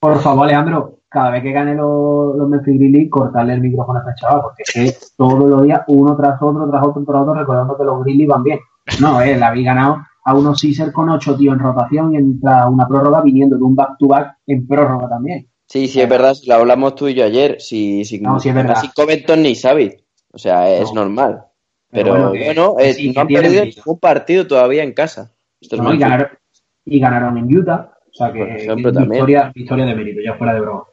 Por 0.00 0.20
favor, 0.20 0.48
Leandro, 0.48 0.95
cada 1.08 1.30
vez 1.30 1.42
que 1.42 1.52
gane 1.52 1.74
los, 1.74 2.36
los 2.36 2.48
Memphis 2.48 2.78
Grizzlies, 2.78 3.10
cortarle 3.10 3.54
el 3.54 3.60
micrófono 3.60 3.98
a 3.98 4.02
ese 4.02 4.20
chaval, 4.20 4.42
porque 4.42 4.62
es 4.62 4.72
que 4.72 5.06
todos 5.16 5.48
los 5.48 5.62
días, 5.62 5.82
uno 5.88 6.16
tras 6.16 6.40
otro, 6.40 6.68
tras 6.68 6.82
otro, 6.84 7.04
tras 7.04 7.22
otro, 7.22 7.34
recordando 7.34 7.76
que 7.76 7.84
los 7.84 8.04
Grizzlies 8.04 8.28
van 8.28 8.42
bien. 8.42 8.60
No, 9.00 9.20
eh, 9.20 9.36
la 9.36 9.48
habéis 9.48 9.66
ganado 9.66 9.98
a 10.24 10.34
unos 10.34 10.60
Caesar 10.60 10.92
con 10.92 11.08
ocho 11.08 11.36
tíos 11.36 11.54
en 11.54 11.60
rotación 11.60 12.12
y 12.12 12.16
entra 12.16 12.68
una 12.68 12.86
prórroga 12.86 13.22
viniendo 13.22 13.56
de 13.56 13.62
un 13.62 13.76
back-to-back 13.76 14.38
en 14.46 14.66
prórroga 14.66 15.08
también. 15.08 15.48
Sí, 15.68 15.88
sí, 15.88 16.00
es 16.00 16.08
verdad, 16.08 16.34
lo 16.46 16.54
hablamos 16.54 16.94
tú 16.94 17.08
y 17.08 17.14
yo 17.14 17.24
ayer. 17.24 17.60
Si, 17.60 18.04
si, 18.04 18.20
no, 18.20 18.38
sí 18.38 18.48
es 18.48 18.54
verdad. 18.54 18.76
Si 18.80 18.88
Covington 18.92 19.42
ni 19.42 19.54
Xavi. 19.54 19.92
O 20.32 20.38
sea, 20.38 20.68
es 20.68 20.92
normal. 20.92 21.44
Pero, 21.90 22.30
bueno, 22.30 22.74
no 22.74 23.20
han 23.20 23.26
perdido 23.28 23.64
un 23.86 23.98
partido 23.98 24.46
todavía 24.46 24.82
en 24.82 24.92
casa. 24.92 25.32
Esto 25.60 25.76
es 25.76 25.94
y, 25.94 25.98
ganaron, 25.98 26.28
y, 26.84 27.00
ganaron, 27.00 27.38
en 27.38 27.56
Utah. 27.56 27.92
O 28.10 28.14
sea 28.14 28.32
que 28.32 28.74
victoria, 28.74 29.52
victoria, 29.54 29.86
de 29.86 29.94
mérito, 29.94 30.20
ya 30.24 30.34
fuera 30.34 30.54
de 30.54 30.60
broma. 30.60 30.84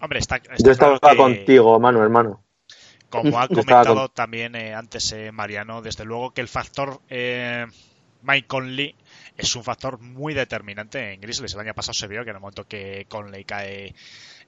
Hombre, 0.00 0.18
está, 0.18 0.40
Yo 0.58 0.70
estaba 0.70 0.98
contigo, 1.16 1.78
Manu, 1.78 2.02
hermano. 2.02 2.42
Como 3.08 3.40
ha 3.40 3.48
comentado 3.48 4.08
también 4.08 4.54
eh, 4.54 4.72
antes 4.74 5.10
eh, 5.12 5.32
Mariano, 5.32 5.82
desde 5.82 6.04
luego 6.04 6.30
que 6.32 6.40
el 6.40 6.48
factor 6.48 7.00
eh, 7.08 7.66
Mike 8.22 8.46
Conley 8.46 8.94
es 9.36 9.56
un 9.56 9.64
factor 9.64 9.98
muy 9.98 10.34
determinante 10.34 11.12
en 11.12 11.20
Grizzlies. 11.20 11.54
El 11.54 11.60
año 11.60 11.74
pasado 11.74 11.94
se 11.94 12.06
vio 12.06 12.24
que 12.24 12.30
en 12.30 12.36
el 12.36 12.40
momento 12.40 12.66
que 12.66 13.06
Conley 13.08 13.44
cae 13.44 13.94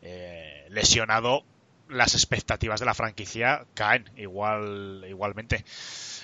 eh, 0.03 0.66
lesionado, 0.70 1.44
las 1.88 2.14
expectativas 2.14 2.80
de 2.80 2.86
la 2.86 2.94
franquicia 2.94 3.66
caen 3.74 4.11
igual 4.16 5.05
igualmente. 5.09 5.64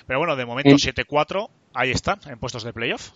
Pero 0.07 0.19
bueno, 0.19 0.35
de 0.35 0.45
momento 0.45 0.71
7-4, 0.71 1.49
ahí 1.73 1.91
están, 1.91 2.19
en 2.27 2.39
puestos 2.39 2.63
de 2.63 2.73
playoff. 2.73 3.11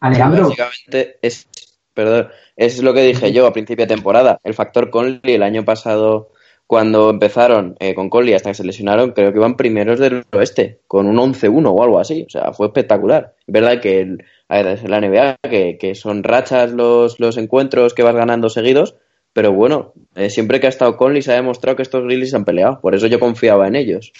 Alejandro. 0.00 0.48
Básicamente 0.48 1.18
es, 1.22 1.48
perdón, 1.94 2.28
es 2.56 2.82
lo 2.82 2.94
que 2.94 3.02
dije 3.02 3.32
yo 3.32 3.46
a 3.46 3.52
principio 3.52 3.86
de 3.86 3.94
temporada. 3.94 4.38
El 4.44 4.54
factor 4.54 4.90
Conley 4.90 5.34
el 5.34 5.42
año 5.42 5.64
pasado, 5.64 6.30
cuando 6.66 7.10
empezaron 7.10 7.76
eh, 7.80 7.94
con 7.94 8.10
Conley 8.10 8.34
hasta 8.34 8.50
que 8.50 8.54
se 8.54 8.64
lesionaron, 8.64 9.12
creo 9.12 9.32
que 9.32 9.38
iban 9.38 9.56
primeros 9.56 9.98
del 9.98 10.24
oeste, 10.32 10.80
con 10.86 11.06
un 11.06 11.16
11-1 11.16 11.70
o 11.70 11.82
algo 11.82 11.98
así. 11.98 12.24
O 12.26 12.30
sea, 12.30 12.52
fue 12.52 12.66
espectacular. 12.66 13.34
Es 13.46 13.52
verdad 13.52 13.80
que 13.80 14.00
el, 14.00 14.24
es 14.48 14.88
la 14.88 15.00
NBA, 15.00 15.36
que, 15.48 15.78
que, 15.78 15.94
son 15.94 16.22
rachas 16.22 16.72
los, 16.72 17.20
los 17.20 17.36
encuentros 17.36 17.94
que 17.94 18.02
vas 18.02 18.14
ganando 18.14 18.48
seguidos, 18.48 18.96
pero 19.32 19.52
bueno, 19.52 19.94
eh, 20.14 20.30
siempre 20.30 20.60
que 20.60 20.66
ha 20.66 20.70
estado 20.70 20.96
Conley 20.96 21.22
se 21.22 21.32
ha 21.32 21.36
demostrado 21.36 21.76
que 21.76 21.82
estos 21.82 22.04
Grizzlies 22.04 22.34
han 22.34 22.44
peleado. 22.44 22.80
Por 22.80 22.94
eso 22.94 23.06
yo 23.06 23.18
confiaba 23.18 23.66
en 23.66 23.76
ellos, 23.76 24.12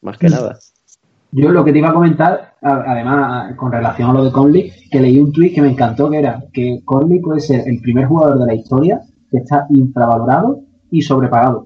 más 0.00 0.18
que 0.18 0.28
nada. 0.30 0.58
Yo 1.36 1.50
lo 1.50 1.64
que 1.64 1.72
te 1.72 1.78
iba 1.80 1.88
a 1.88 1.94
comentar, 1.94 2.54
además, 2.62 3.56
con 3.56 3.72
relación 3.72 4.10
a 4.10 4.12
lo 4.12 4.24
de 4.24 4.30
Conley, 4.30 4.72
que 4.88 5.00
leí 5.00 5.18
un 5.18 5.32
tweet 5.32 5.52
que 5.52 5.62
me 5.62 5.70
encantó, 5.70 6.08
que 6.08 6.20
era 6.20 6.44
que 6.52 6.80
Conley 6.84 7.18
puede 7.18 7.40
ser 7.40 7.66
el 7.66 7.80
primer 7.80 8.06
jugador 8.06 8.38
de 8.38 8.46
la 8.46 8.54
historia 8.54 9.00
que 9.28 9.38
está 9.38 9.66
infravalorado 9.70 10.60
y 10.92 11.02
sobrepagado. 11.02 11.58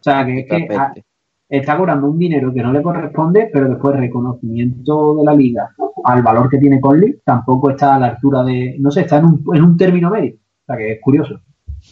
O 0.00 0.02
sea, 0.02 0.26
que 0.26 0.40
es 0.40 0.46
que 0.48 1.04
está 1.48 1.76
cobrando 1.76 2.08
un 2.08 2.18
dinero 2.18 2.52
que 2.52 2.60
no 2.60 2.72
le 2.72 2.82
corresponde, 2.82 3.48
pero 3.52 3.68
después 3.68 3.94
reconocimiento 3.94 5.14
de 5.14 5.24
la 5.24 5.34
liga 5.34 5.70
al 6.02 6.22
valor 6.22 6.50
que 6.50 6.58
tiene 6.58 6.80
Conley 6.80 7.20
tampoco 7.24 7.70
está 7.70 7.94
a 7.94 7.98
la 8.00 8.06
altura 8.08 8.42
de, 8.42 8.76
no 8.80 8.90
sé, 8.90 9.02
está 9.02 9.18
en 9.18 9.26
un, 9.26 9.44
en 9.54 9.62
un 9.62 9.76
término 9.76 10.10
medio. 10.10 10.34
O 10.34 10.64
sea, 10.66 10.76
que 10.76 10.94
es 10.94 11.00
curioso. 11.00 11.40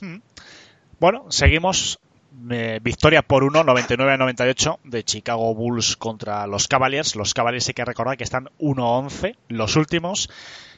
Hmm. 0.00 0.16
Bueno, 0.98 1.26
seguimos. 1.28 2.00
Eh, 2.50 2.80
victoria 2.82 3.22
por 3.22 3.44
1, 3.44 3.64
99 3.64 4.12
a 4.12 4.16
98 4.18 4.80
de 4.84 5.04
Chicago 5.04 5.54
Bulls 5.54 5.96
contra 5.96 6.46
los 6.46 6.68
Cavaliers. 6.68 7.16
Los 7.16 7.32
Cavaliers 7.32 7.66
hay 7.68 7.74
que 7.74 7.84
recordar 7.84 8.16
que 8.16 8.24
están 8.24 8.50
1-11, 8.58 9.36
los 9.48 9.76
últimos. 9.76 10.28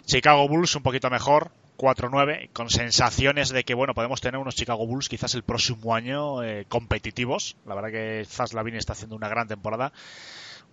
Chicago 0.07 0.49
Bulls 0.49 0.77
un 0.77 0.83
poquito 0.83 1.11
mejor, 1.11 1.51
4-9, 1.77 2.51
con 2.53 2.71
sensaciones 2.71 3.49
de 3.51 3.65
que 3.65 3.75
bueno 3.75 3.95
podemos 3.95 4.21
tener 4.21 4.41
unos 4.41 4.55
Chicago 4.55 4.87
Bulls 4.87 5.09
quizás 5.09 5.35
el 5.35 5.43
próximo 5.43 5.95
año 5.95 6.45
eh, 6.45 6.65
competitivos. 6.69 7.57
La 7.67 7.75
verdad 7.75 7.91
que 7.91 8.25
Zaz 8.25 8.55
Lavine 8.55 8.79
está 8.79 8.93
haciendo 8.93 9.17
una 9.17 9.29
gran 9.29 9.49
temporada. 9.49 9.93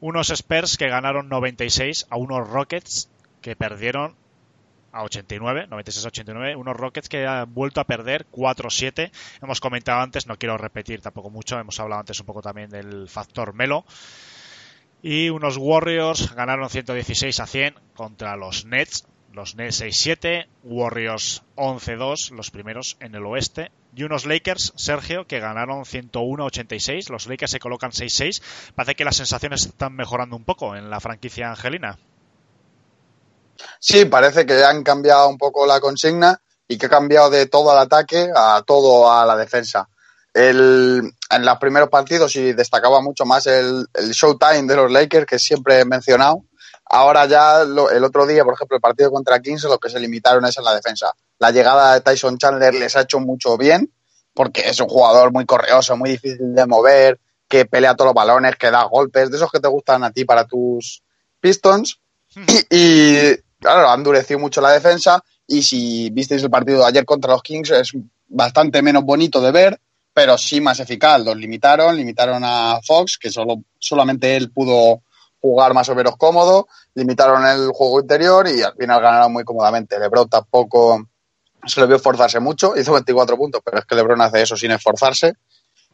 Unos 0.01 0.29
Spurs 0.29 0.77
que 0.77 0.87
ganaron 0.87 1.29
96 1.29 2.07
a 2.09 2.17
unos 2.17 2.47
Rockets 2.47 3.09
que 3.41 3.55
perdieron 3.55 4.15
a 4.95 5.03
89, 5.03 5.67
96 5.67 6.05
a 6.05 6.07
89, 6.07 6.55
unos 6.55 6.77
Rockets 6.77 7.09
que 7.09 7.27
han 7.27 7.53
vuelto 7.53 7.81
a 7.81 7.83
perder 7.83 8.25
4-7. 8.31 9.11
Hemos 9.41 9.59
comentado 9.59 9.99
antes, 10.01 10.25
no 10.25 10.37
quiero 10.37 10.57
repetir 10.57 11.01
tampoco 11.01 11.29
mucho, 11.29 11.59
hemos 11.59 11.79
hablado 11.79 11.99
antes 11.99 12.19
un 12.19 12.25
poco 12.25 12.41
también 12.41 12.69
del 12.69 13.09
factor 13.09 13.53
Melo. 13.53 13.85
Y 15.01 15.29
unos 15.29 15.57
Warriors 15.57 16.33
ganaron 16.33 16.69
116 16.69 17.39
a 17.39 17.45
100 17.45 17.75
contra 17.93 18.37
los 18.37 18.65
Nets, 18.65 19.05
los 19.33 19.55
Nets 19.55 19.81
6-7, 19.81 20.47
Warriors 20.63 21.43
11-2, 21.57 22.31
los 22.31 22.49
primeros 22.49 22.95
en 23.01 23.15
el 23.15 23.25
oeste. 23.25 23.71
Y 23.95 24.03
unos 24.03 24.25
Lakers, 24.25 24.73
Sergio, 24.77 25.27
que 25.27 25.39
ganaron 25.39 25.83
101-86. 25.83 27.09
Los 27.09 27.27
Lakers 27.27 27.51
se 27.51 27.59
colocan 27.59 27.91
6-6. 27.91 28.41
Parece 28.73 28.95
que 28.95 29.05
las 29.05 29.17
sensaciones 29.17 29.65
están 29.65 29.93
mejorando 29.93 30.35
un 30.35 30.45
poco 30.45 30.75
en 30.75 30.89
la 30.89 30.99
franquicia 31.01 31.49
angelina. 31.49 31.99
Sí, 33.79 34.05
parece 34.05 34.45
que 34.45 34.63
han 34.63 34.83
cambiado 34.83 35.29
un 35.29 35.37
poco 35.37 35.65
la 35.65 35.79
consigna 35.79 36.41
y 36.67 36.77
que 36.77 36.87
ha 36.87 36.89
cambiado 36.89 37.29
de 37.29 37.45
todo 37.45 37.71
al 37.71 37.79
ataque 37.79 38.29
a 38.35 38.63
todo 38.65 39.11
a 39.11 39.25
la 39.25 39.35
defensa. 39.35 39.87
El, 40.33 41.13
en 41.29 41.45
los 41.45 41.57
primeros 41.59 41.89
partidos 41.89 42.35
y 42.35 42.53
destacaba 42.53 43.01
mucho 43.01 43.25
más 43.25 43.47
el, 43.47 43.85
el 43.93 44.11
showtime 44.11 44.63
de 44.63 44.75
los 44.75 44.91
Lakers, 44.91 45.25
que 45.25 45.39
siempre 45.39 45.79
he 45.79 45.85
mencionado. 45.85 46.43
Ahora 46.87 47.25
ya 47.25 47.61
el 47.61 48.03
otro 48.03 48.27
día, 48.27 48.43
por 48.43 48.53
ejemplo, 48.53 48.77
el 48.77 48.81
partido 48.81 49.11
contra 49.11 49.39
Kings, 49.39 49.63
lo 49.63 49.79
que 49.79 49.89
se 49.89 49.99
limitaron 49.99 50.45
es 50.45 50.57
en 50.57 50.63
la 50.63 50.75
defensa. 50.75 51.13
La 51.39 51.51
llegada 51.51 51.93
de 51.93 52.01
Tyson 52.01 52.37
Chandler 52.37 52.75
les 52.75 52.95
ha 52.95 53.01
hecho 53.01 53.19
mucho 53.19 53.57
bien, 53.57 53.91
porque 54.33 54.69
es 54.69 54.79
un 54.79 54.87
jugador 54.87 55.31
muy 55.31 55.45
correoso, 55.45 55.97
muy 55.97 56.11
difícil 56.11 56.53
de 56.53 56.65
mover, 56.67 57.19
que 57.47 57.65
pelea 57.65 57.95
todos 57.95 58.09
los 58.09 58.15
balones, 58.15 58.55
que 58.55 58.69
da 58.69 58.83
golpes, 58.83 59.31
de 59.31 59.37
esos 59.37 59.51
que 59.51 59.59
te 59.59 59.67
gustan 59.67 60.03
a 60.03 60.11
ti 60.11 60.25
para 60.25 60.45
tus 60.45 61.03
Pistons. 61.39 61.99
Hmm. 62.35 62.43
y, 62.69 63.29
claro, 63.65 63.89
ha 63.89 63.95
endurecido 63.95 64.39
mucho 64.39 64.61
la 64.61 64.71
defensa 64.71 65.23
y 65.47 65.63
si 65.63 66.09
visteis 66.11 66.43
el 66.43 66.49
partido 66.49 66.79
de 66.79 66.85
ayer 66.85 67.05
contra 67.05 67.33
los 67.33 67.41
Kings 67.41 67.71
es 67.71 67.91
bastante 68.27 68.81
menos 68.81 69.03
bonito 69.03 69.41
de 69.41 69.51
ver, 69.51 69.79
pero 70.13 70.37
sí 70.37 70.61
más 70.61 70.79
eficaz. 70.79 71.21
Los 71.21 71.35
limitaron, 71.35 71.95
limitaron 71.95 72.43
a 72.45 72.79
Fox, 72.85 73.17
que 73.17 73.31
solo, 73.31 73.63
solamente 73.79 74.35
él 74.35 74.51
pudo 74.51 75.01
jugar 75.41 75.73
más 75.73 75.89
o 75.89 75.95
menos 75.95 76.15
cómodo, 76.17 76.67
limitaron 76.93 77.45
el 77.45 77.69
juego 77.69 77.99
interior 77.99 78.47
y 78.47 78.61
al 78.61 78.73
final 78.73 79.01
ganaron 79.01 79.33
muy 79.33 79.43
cómodamente. 79.43 79.99
Lebron 79.99 80.29
tampoco 80.29 81.07
se 81.65 81.81
le 81.81 81.87
vio 81.87 81.95
esforzarse 81.95 82.39
mucho, 82.39 82.77
hizo 82.77 82.93
24 82.93 83.35
puntos, 83.35 83.61
pero 83.65 83.79
es 83.79 83.85
que 83.85 83.95
Lebron 83.95 84.21
hace 84.21 84.43
eso 84.43 84.55
sin 84.55 84.71
esforzarse. 84.71 85.33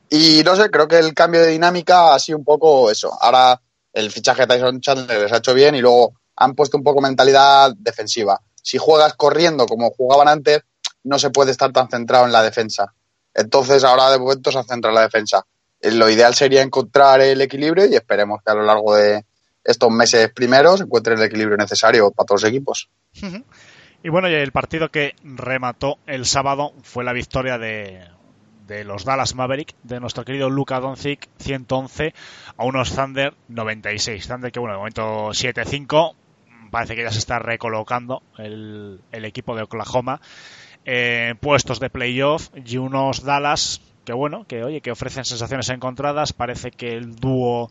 Y 0.09 0.41
no 0.43 0.57
sé, 0.57 0.69
creo 0.69 0.89
que 0.89 0.99
el 0.99 1.13
cambio 1.13 1.41
de 1.41 1.47
dinámica 1.47 2.13
ha 2.13 2.19
sido 2.19 2.38
un 2.38 2.43
poco 2.43 2.91
eso. 2.91 3.17
Ahora 3.22 3.61
el 3.93 4.11
fichaje 4.11 4.45
de 4.45 4.47
Tyson 4.47 4.82
Chandler 4.82 5.22
les 5.22 5.32
ha 5.32 5.38
hecho 5.38 5.53
bien 5.53 5.76
y 5.76 5.82
luego 5.82 6.13
han 6.36 6.55
puesto 6.55 6.77
un 6.77 6.84
poco 6.84 7.01
mentalidad 7.01 7.73
defensiva. 7.77 8.39
Si 8.61 8.77
juegas 8.77 9.13
corriendo 9.15 9.65
como 9.65 9.91
jugaban 9.91 10.27
antes, 10.27 10.61
no 11.03 11.19
se 11.19 11.29
puede 11.29 11.51
estar 11.51 11.71
tan 11.71 11.89
centrado 11.89 12.25
en 12.25 12.32
la 12.32 12.43
defensa. 12.43 12.93
Entonces 13.34 13.84
ahora 13.84 14.11
de 14.11 14.19
momento 14.19 14.51
se 14.51 14.59
ha 14.59 14.63
centrado 14.63 14.89
en 14.89 14.95
la 14.95 15.07
defensa. 15.07 15.45
Eh, 15.79 15.91
lo 15.91 16.09
ideal 16.09 16.36
sería 16.36 16.61
encontrar 16.61 17.21
el 17.21 17.41
equilibrio 17.41 17.86
y 17.86 17.95
esperemos 17.95 18.41
que 18.43 18.51
a 18.51 18.55
lo 18.55 18.63
largo 18.63 18.95
de 18.95 19.25
estos 19.63 19.91
meses 19.91 20.32
primeros 20.34 20.82
encuentren 20.82 21.19
el 21.19 21.25
equilibrio 21.25 21.57
necesario 21.57 22.11
para 22.11 22.25
todos 22.25 22.43
los 22.43 22.49
equipos. 22.49 22.89
Y 24.03 24.09
bueno, 24.09 24.27
el 24.27 24.51
partido 24.51 24.89
que 24.89 25.15
remató 25.23 25.97
el 26.07 26.25
sábado 26.25 26.73
fue 26.82 27.03
la 27.03 27.13
victoria 27.13 27.57
de, 27.59 28.03
de 28.71 28.84
los 28.84 29.05
Dallas 29.05 29.36
Maverick 29.36 29.75
de 29.84 29.99
nuestro 29.99 30.25
querido 30.25 30.49
Luka 30.49 30.79
Doncic 30.79 31.27
111 31.39 32.13
a 32.57 32.65
unos 32.65 32.95
Thunder 32.95 33.34
96. 33.49 34.27
Thunder 34.27 34.51
que 34.51 34.59
bueno, 34.59 34.73
de 34.73 34.77
momento 34.79 35.29
7-5, 35.29 36.15
parece 36.72 36.95
que 36.95 37.03
ya 37.03 37.11
se 37.11 37.19
está 37.19 37.38
recolocando 37.38 38.24
el, 38.38 39.01
equipo 39.11 39.55
de 39.55 39.63
Oklahoma 39.63 40.22
en 40.86 41.38
puestos 41.38 41.80
de 41.80 41.91
playoff 41.91 42.49
y 42.65 42.78
unos 42.78 43.24
Dallas 43.24 43.82
que 44.05 44.13
bueno, 44.13 44.45
que 44.47 44.63
oye, 44.63 44.82
que 44.82 44.89
ofrecen 44.89 45.26
sensaciones 45.26 45.69
encontradas. 45.69 46.34
Parece 46.34 46.72
que 46.72 46.93
el 46.93 47.15
dúo 47.15 47.69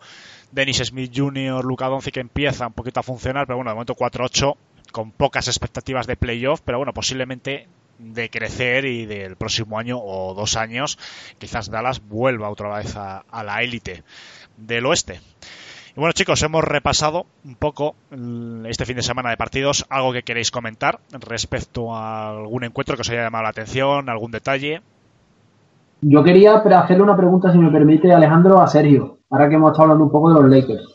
Dennis 0.53 0.77
Smith 0.77 1.13
Jr., 1.13 1.65
Luca 1.65 1.87
Doncic 1.87 2.19
empieza 2.19 2.69
un 2.69 2.73
poquito 2.73 3.01
a 3.01 3.03
funcionar, 3.03 3.47
pero 3.47 3.57
bueno, 3.57 3.73
de 3.73 3.75
momento 3.75 3.97
4-8 3.97 4.55
con 4.93 5.11
pocas 5.11 5.49
expectativas 5.49 6.07
de 6.07 6.17
playoff, 6.17 6.61
pero 6.65 6.79
bueno, 6.79 6.93
posiblemente 6.93 7.67
de 7.99 8.31
crecer 8.31 8.85
y 8.85 9.07
del 9.07 9.37
próximo 9.37 9.79
año 9.79 9.99
o 9.99 10.35
dos 10.35 10.57
años 10.57 10.99
quizás 11.39 11.69
Dallas 11.69 12.01
vuelva 12.01 12.49
otra 12.49 12.79
vez 12.79 12.95
a 12.97 13.43
la 13.45 13.63
élite 13.63 14.05
del 14.57 14.87
oeste. 14.87 15.21
Bueno, 16.01 16.15
chicos, 16.15 16.43
hemos 16.43 16.65
repasado 16.65 17.27
un 17.45 17.57
poco 17.57 17.95
este 18.65 18.87
fin 18.87 18.97
de 18.97 19.03
semana 19.03 19.29
de 19.29 19.37
partidos. 19.37 19.85
¿Algo 19.91 20.15
que 20.15 20.23
queréis 20.23 20.51
comentar 20.51 21.01
respecto 21.13 21.95
a 21.95 22.31
algún 22.31 22.65
encuentro 22.65 22.97
que 22.97 23.03
os 23.03 23.11
haya 23.11 23.25
llamado 23.25 23.45
la 23.45 23.51
atención, 23.51 24.09
algún 24.09 24.31
detalle? 24.31 24.81
Yo 26.01 26.25
quería 26.25 26.55
hacerle 26.55 27.03
una 27.03 27.19
pregunta, 27.19 27.53
si 27.53 27.59
me 27.59 27.71
permite, 27.71 28.11
Alejandro, 28.11 28.63
a 28.63 28.67
Sergio, 28.67 29.19
ahora 29.29 29.51
que 29.51 29.57
hemos 29.57 29.73
estado 29.73 29.83
hablando 29.83 30.05
un 30.07 30.11
poco 30.11 30.33
de 30.33 30.41
los 30.41 30.51
Lakers. 30.51 30.89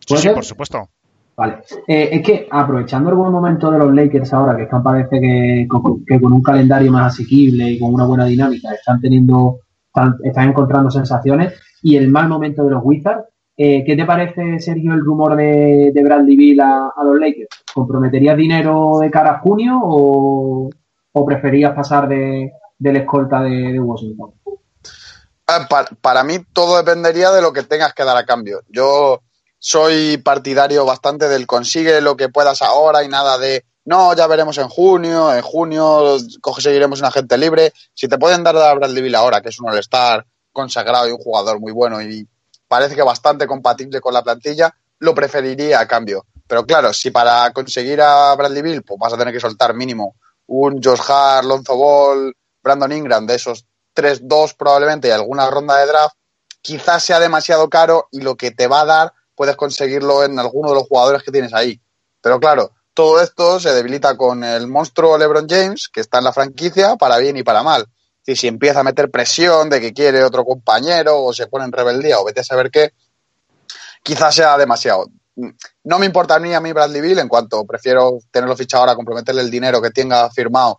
Sí, 0.00 0.28
por 0.28 0.44
supuesto. 0.44 0.90
Vale. 1.34 1.60
Eh, 1.88 2.10
es 2.12 2.22
que 2.22 2.48
aprovechando 2.50 3.08
el 3.08 3.16
buen 3.16 3.32
momento 3.32 3.70
de 3.70 3.78
los 3.78 3.94
Lakers 3.94 4.30
ahora, 4.34 4.54
que 4.54 4.64
están 4.64 4.82
parece 4.82 5.18
que 5.18 5.66
con, 5.66 6.04
que 6.04 6.20
con 6.20 6.34
un 6.34 6.42
calendario 6.42 6.92
más 6.92 7.14
asequible 7.14 7.70
y 7.70 7.80
con 7.80 7.94
una 7.94 8.04
buena 8.04 8.26
dinámica, 8.26 8.74
están 8.74 9.00
teniendo, 9.00 9.60
están, 9.86 10.16
están 10.22 10.50
encontrando 10.50 10.90
sensaciones, 10.90 11.54
y 11.80 11.96
el 11.96 12.10
mal 12.10 12.28
momento 12.28 12.62
de 12.62 12.72
los 12.72 12.82
Wizards, 12.84 13.31
eh, 13.64 13.84
¿Qué 13.86 13.94
te 13.94 14.04
parece, 14.04 14.58
Sergio, 14.58 14.92
el 14.92 15.04
rumor 15.04 15.36
de, 15.36 15.92
Bradley 16.02 16.36
Bill 16.36 16.60
a, 16.60 16.92
los 17.04 17.16
Lakers? 17.16 17.48
¿Comprometerías 17.72 18.36
dinero 18.36 18.98
de 19.00 19.08
cara 19.08 19.34
a 19.34 19.38
junio 19.38 19.78
o, 19.80 20.68
preferías 21.24 21.72
pasar 21.72 22.08
de, 22.08 22.50
la 22.80 22.98
escolta 22.98 23.40
de, 23.42 23.78
Washington? 23.78 24.32
Para, 26.00 26.24
mí 26.24 26.38
todo 26.52 26.76
dependería 26.76 27.30
de 27.30 27.40
lo 27.40 27.52
que 27.52 27.62
tengas 27.62 27.94
que 27.94 28.02
dar 28.02 28.16
a 28.16 28.24
cambio. 28.24 28.62
Yo 28.68 29.20
soy 29.60 30.16
partidario 30.16 30.84
bastante 30.84 31.28
del 31.28 31.46
consigue 31.46 32.00
lo 32.00 32.16
que 32.16 32.30
puedas 32.30 32.62
ahora 32.62 33.04
y 33.04 33.08
nada 33.08 33.38
de 33.38 33.64
no, 33.84 34.12
ya 34.16 34.26
veremos 34.26 34.58
en 34.58 34.68
junio, 34.68 35.32
en 35.32 35.42
junio 35.42 36.16
seguiremos 36.58 36.98
un 36.98 37.06
agente 37.06 37.38
libre. 37.38 37.72
Si 37.94 38.08
te 38.08 38.18
pueden 38.18 38.42
dar 38.42 38.56
a 38.56 38.74
Bradley 38.74 39.02
Bill 39.02 39.14
ahora, 39.14 39.40
que 39.40 39.50
es 39.50 39.60
un 39.60 39.68
all-star 39.68 40.26
consagrado 40.52 41.08
y 41.08 41.12
un 41.12 41.18
jugador 41.18 41.60
muy 41.60 41.70
bueno 41.70 42.02
y 42.02 42.26
parece 42.72 42.94
que 42.94 43.02
bastante 43.02 43.46
compatible 43.46 44.00
con 44.00 44.14
la 44.14 44.22
plantilla, 44.22 44.74
lo 45.00 45.14
preferiría 45.14 45.78
a 45.78 45.86
cambio. 45.86 46.24
Pero 46.46 46.64
claro, 46.64 46.94
si 46.94 47.10
para 47.10 47.52
conseguir 47.52 48.00
a 48.00 48.34
Bradley 48.34 48.62
Bill, 48.62 48.82
pues 48.82 48.98
vas 48.98 49.12
a 49.12 49.18
tener 49.18 49.34
que 49.34 49.40
soltar 49.40 49.74
mínimo 49.74 50.16
un 50.46 50.82
Josh 50.82 51.02
Hart, 51.06 51.44
Lonzo 51.44 51.76
Ball, 51.76 52.34
Brandon 52.62 52.92
Ingram, 52.92 53.26
de 53.26 53.34
esos 53.34 53.66
3-2 53.94 54.56
probablemente 54.56 55.08
y 55.08 55.10
alguna 55.10 55.50
ronda 55.50 55.76
de 55.76 55.86
draft, 55.86 56.16
quizás 56.62 57.04
sea 57.04 57.20
demasiado 57.20 57.68
caro 57.68 58.08
y 58.10 58.22
lo 58.22 58.36
que 58.36 58.52
te 58.52 58.68
va 58.68 58.80
a 58.80 58.86
dar 58.86 59.12
puedes 59.34 59.56
conseguirlo 59.56 60.24
en 60.24 60.38
alguno 60.38 60.70
de 60.70 60.76
los 60.76 60.88
jugadores 60.88 61.22
que 61.22 61.30
tienes 61.30 61.52
ahí. 61.52 61.78
Pero 62.22 62.40
claro, 62.40 62.72
todo 62.94 63.20
esto 63.20 63.60
se 63.60 63.74
debilita 63.74 64.16
con 64.16 64.44
el 64.44 64.66
monstruo 64.66 65.18
LeBron 65.18 65.46
James, 65.46 65.90
que 65.92 66.00
está 66.00 66.16
en 66.16 66.24
la 66.24 66.32
franquicia, 66.32 66.96
para 66.96 67.18
bien 67.18 67.36
y 67.36 67.42
para 67.42 67.62
mal. 67.62 67.86
Y 68.26 68.36
si 68.36 68.46
empieza 68.46 68.80
a 68.80 68.84
meter 68.84 69.10
presión 69.10 69.68
de 69.68 69.80
que 69.80 69.92
quiere 69.92 70.22
otro 70.22 70.44
compañero 70.44 71.22
o 71.22 71.32
se 71.32 71.46
pone 71.46 71.64
en 71.64 71.72
rebeldía 71.72 72.20
o 72.20 72.24
vete 72.24 72.40
a 72.40 72.44
saber 72.44 72.70
qué, 72.70 72.92
quizás 74.02 74.34
sea 74.34 74.56
demasiado. 74.56 75.06
No 75.84 75.98
me 75.98 76.06
importa 76.06 76.38
ni 76.38 76.54
a 76.54 76.60
mí 76.60 76.72
Bradley 76.72 77.00
Bill 77.00 77.18
en 77.18 77.28
cuanto 77.28 77.64
prefiero 77.64 78.18
tenerlo 78.30 78.56
fichado 78.56 78.82
ahora, 78.82 78.94
comprometerle 78.94 79.42
el 79.42 79.50
dinero 79.50 79.80
que 79.80 79.90
tenga 79.90 80.30
firmado 80.30 80.78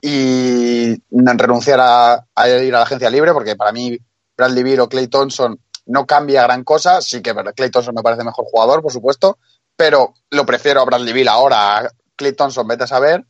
y 0.00 0.94
renunciar 1.10 1.80
a, 1.80 2.24
a, 2.34 2.48
ir 2.48 2.74
a 2.74 2.78
la 2.78 2.84
agencia 2.84 3.10
libre, 3.10 3.32
porque 3.32 3.56
para 3.56 3.72
mí 3.72 3.98
Bradley 4.36 4.62
Beal 4.62 4.80
o 4.80 4.88
Clay 4.88 5.08
Thompson 5.08 5.58
no 5.86 6.06
cambia 6.06 6.44
gran 6.44 6.62
cosa. 6.62 7.02
Sí 7.02 7.20
que 7.20 7.34
Clay 7.34 7.70
Thompson 7.70 7.94
me 7.94 8.02
parece 8.02 8.24
mejor 8.24 8.44
jugador, 8.44 8.82
por 8.82 8.92
supuesto, 8.92 9.38
pero 9.76 10.14
lo 10.30 10.46
prefiero 10.46 10.80
a 10.80 10.84
Bradley 10.84 11.12
Beal 11.12 11.28
ahora. 11.28 11.90
Clay 12.14 12.32
Thompson, 12.32 12.66
vete 12.66 12.84
a 12.84 12.88
saber. 12.88 13.24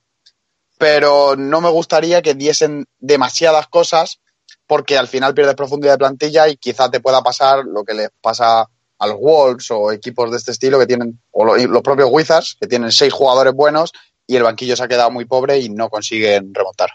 Pero 0.79 1.37
no 1.37 1.61
me 1.61 1.71
gustaría 1.71 2.23
que 2.23 2.35
diesen 2.35 2.87
demasiadas 2.99 3.67
cosas 3.69 4.21
porque 4.67 4.97
al 4.97 5.09
final 5.09 5.35
pierdes 5.35 5.55
profundidad 5.55 5.95
de 5.95 5.99
plantilla 5.99 6.49
y 6.49 6.57
quizá 6.57 6.91
te 6.91 7.01
pueda 7.01 7.23
pasar 7.23 7.65
lo 7.65 7.85
que 7.85 7.95
les 7.95 8.11
pasa 8.21 8.69
a 8.99 9.07
los 9.07 9.19
Wolves 9.19 9.71
o 9.71 9.93
equipos 9.93 10.31
de 10.31 10.37
este 10.37 10.51
estilo 10.51 10.79
que 10.79 10.87
tienen, 10.87 11.21
o 11.31 11.45
los 11.45 11.83
propios 11.83 12.09
Wizards, 12.11 12.57
que 12.61 12.67
tienen 12.67 12.93
seis 12.93 13.13
jugadores 13.13 13.55
buenos 13.55 13.93
y 14.27 14.37
el 14.37 14.43
banquillo 14.43 14.77
se 14.77 14.85
ha 14.85 14.89
quedado 14.89 15.11
muy 15.11 15.25
pobre 15.25 15.59
y 15.59 15.69
no 15.71 15.89
consiguen 15.89 16.53
remontar. 16.53 16.91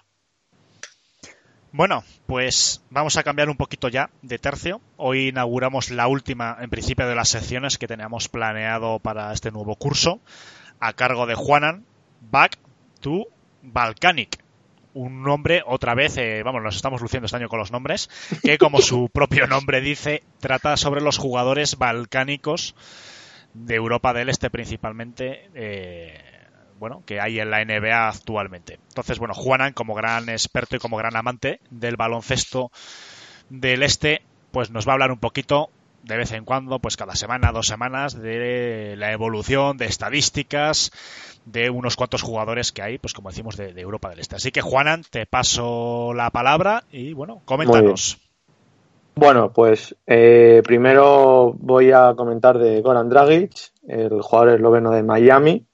Bueno, 1.72 2.04
pues 2.28 2.82
vamos 2.92 3.18
a 3.18 3.24
cambiar 3.24 3.50
un 3.50 3.58
poquito 3.58 3.88
ya 3.88 4.12
de 4.22 4.38
tercio. 4.38 4.80
Hoy 4.96 5.30
inauguramos 5.30 5.90
la 5.90 6.08
última, 6.08 6.56
en 6.62 6.70
principio, 6.70 7.08
de 7.08 7.16
las 7.16 7.30
secciones 7.30 7.80
que 7.80 7.88
teníamos 7.88 8.30
planeado 8.30 9.00
para 9.00 9.34
este 9.34 9.50
nuevo 9.50 9.76
curso, 9.76 10.20
a 10.80 10.94
cargo 10.94 11.26
de 11.26 11.34
Juanan, 11.34 11.84
Back 12.22 12.60
to 13.02 13.26
Balkanic. 13.64 14.44
Un 14.94 15.24
nombre, 15.24 15.64
otra 15.66 15.96
vez, 15.96 16.18
eh, 16.18 16.44
vamos, 16.44 16.62
nos 16.62 16.76
estamos 16.76 17.02
luciendo 17.02 17.26
este 17.26 17.38
año 17.38 17.50
con 17.50 17.58
los 17.58 17.72
nombres, 17.72 18.12
que 18.44 18.60
como 18.60 18.80
su 18.80 19.10
propio 19.14 19.48
nombre 19.48 19.82
dice, 19.82 20.22
trata 20.40 20.78
sobre 20.78 21.02
los 21.02 21.18
jugadores 21.18 21.80
balcánicos 21.80 22.76
de 23.56 23.74
Europa 23.74 24.14
del 24.14 24.30
Este 24.30 24.52
principalmente. 24.52 25.50
Eh, 25.56 26.22
bueno, 26.78 27.02
que 27.06 27.22
hay 27.22 27.40
en 27.40 27.50
la 27.50 27.64
NBA 27.64 28.10
actualmente. 28.10 28.80
Entonces, 28.90 29.18
bueno, 29.18 29.34
Juanan, 29.34 29.74
como 29.74 29.96
gran 29.96 30.28
experto 30.28 30.76
y 30.76 30.80
como 30.80 30.98
gran 30.98 31.16
amante 31.16 31.62
del 31.70 31.96
baloncesto 31.96 32.72
del 33.50 33.84
este, 33.84 34.22
pues 34.52 34.70
nos 34.70 34.86
va 34.86 34.92
a 34.92 34.96
hablar 34.96 35.12
un 35.12 35.20
poquito 35.20 35.70
de 36.04 36.18
vez 36.18 36.34
en 36.34 36.44
cuando, 36.44 36.80
pues 36.80 36.98
cada 36.98 37.16
semana, 37.16 37.52
dos 37.52 37.68
semanas, 37.68 38.20
de 38.20 38.96
la 38.98 39.12
evolución, 39.14 39.78
de 39.78 39.86
estadísticas, 39.86 40.92
de 41.46 41.70
unos 41.70 41.96
cuantos 41.96 42.22
jugadores 42.22 42.72
que 42.72 42.82
hay, 42.82 42.98
pues 42.98 43.14
como 43.14 43.30
decimos, 43.30 43.58
de, 43.58 43.70
Europa 43.80 44.10
del 44.10 44.20
Este. 44.20 44.36
Así 44.36 44.52
que, 44.52 44.62
Juanan, 44.62 45.04
te 45.10 45.26
paso 45.26 46.14
la 46.14 46.30
palabra 46.30 46.84
y, 46.92 47.14
bueno, 47.14 47.42
coméntanos. 47.46 48.18
Bueno, 49.16 49.54
pues 49.54 49.96
eh, 50.08 50.62
primero 50.66 51.54
voy 51.60 51.92
a 51.92 52.16
comentar 52.16 52.58
de 52.58 52.82
Goran 52.82 53.10
Dragic, 53.10 53.52
el 53.88 54.22
jugador 54.22 54.56
esloveno 54.56 54.90
de 54.92 55.04
Miami, 55.04 55.68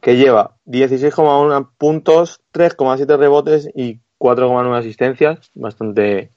que 0.00 0.16
lleva 0.16 0.56
16,1 0.66 1.70
puntos, 1.76 2.40
3,7 2.52 3.18
rebotes 3.18 3.68
y 3.74 4.00
4,9 4.18 4.78
asistencias. 4.78 5.50
Bastante, 5.54 6.30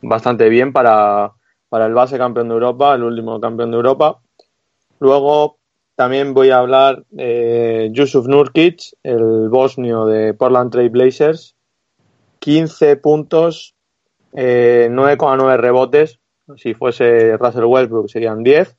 bastante 0.00 0.48
bien 0.48 0.72
para, 0.72 1.32
para 1.68 1.86
el 1.86 1.94
base 1.94 2.16
campeón 2.16 2.48
de 2.48 2.54
Europa, 2.54 2.94
el 2.94 3.02
último 3.02 3.38
campeón 3.38 3.70
de 3.70 3.76
Europa. 3.76 4.20
Luego 4.98 5.58
también 5.96 6.34
voy 6.34 6.50
a 6.50 6.58
hablar 6.58 7.04
de 7.08 7.88
Yusuf 7.92 8.28
Nurkic, 8.28 8.94
el 9.02 9.48
bosnio 9.48 10.04
de 10.04 10.34
Portland 10.34 10.70
Trail 10.70 10.90
Blazers. 10.90 11.56
15 12.38 12.96
puntos, 12.96 13.74
9,9 14.32 15.54
eh, 15.54 15.56
rebotes. 15.56 16.20
Si 16.58 16.74
fuese 16.74 17.36
Russell 17.38 17.64
Westbrook 17.64 18.10
serían 18.10 18.42
10. 18.42 18.76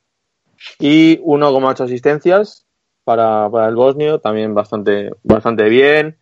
Y 0.78 1.18
1,8 1.18 1.84
asistencias 1.84 2.66
para, 3.02 3.46
el 3.66 3.74
bosnio, 3.74 4.20
también 4.20 4.54
bastante, 4.54 5.10
bastante 5.24 5.68
bien. 5.68 6.18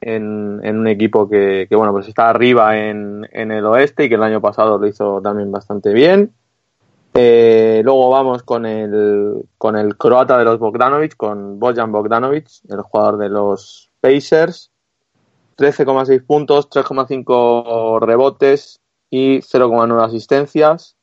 En, 0.00 0.60
en 0.62 0.78
un 0.78 0.86
equipo 0.86 1.28
que, 1.28 1.66
que, 1.68 1.76
bueno, 1.76 1.92
pues 1.92 2.08
está 2.08 2.30
arriba 2.30 2.78
en, 2.78 3.28
en, 3.32 3.50
el 3.50 3.66
oeste 3.66 4.04
y 4.04 4.08
que 4.08 4.14
el 4.14 4.22
año 4.22 4.40
pasado 4.40 4.78
lo 4.78 4.86
hizo 4.86 5.20
también 5.20 5.50
bastante 5.50 5.92
bien. 5.92 6.32
Eh, 7.14 7.82
luego 7.84 8.10
vamos 8.10 8.42
con 8.42 8.66
el, 8.66 9.48
con 9.58 9.76
el 9.76 9.96
croata 9.96 10.38
de 10.38 10.44
los 10.44 10.58
Bogdanovic, 10.58 11.16
con 11.16 11.58
Bojan 11.58 11.90
Bogdanovic, 11.90 12.48
el 12.68 12.82
jugador 12.82 13.18
de 13.18 13.28
los 13.28 13.90
Pacers. 14.00 14.70
13,6 15.56 16.24
puntos, 16.24 16.70
3,5 16.70 18.00
rebotes 18.00 18.80
y 19.10 19.40
0,9 19.40 20.02
asistencias. 20.02 20.96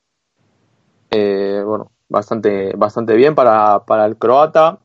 Eh, 1.12 1.62
bueno, 1.64 1.92
bastante, 2.10 2.74
bastante 2.76 3.14
bien 3.16 3.36
para, 3.36 3.86
para 3.86 4.06
el 4.06 4.18
croata. 4.18 4.80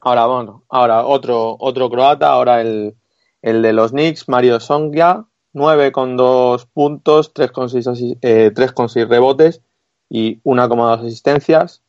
Ahora, 0.00 0.26
bueno, 0.26 0.64
ahora 0.68 1.06
otro, 1.06 1.56
otro 1.60 1.88
croata, 1.88 2.30
ahora 2.30 2.62
el, 2.62 2.96
el 3.42 3.62
de 3.62 3.72
los 3.72 3.92
Knicks, 3.92 4.28
Mario 4.28 4.58
Songia, 4.58 5.24
9,2 5.54 6.66
puntos, 6.72 7.32
3,6 7.32 8.18
eh, 8.22 8.50
3,6 8.52 9.08
rebotes 9.08 9.62
y 10.10 10.42
1,2 10.42 10.98
asistencias. 10.98 11.82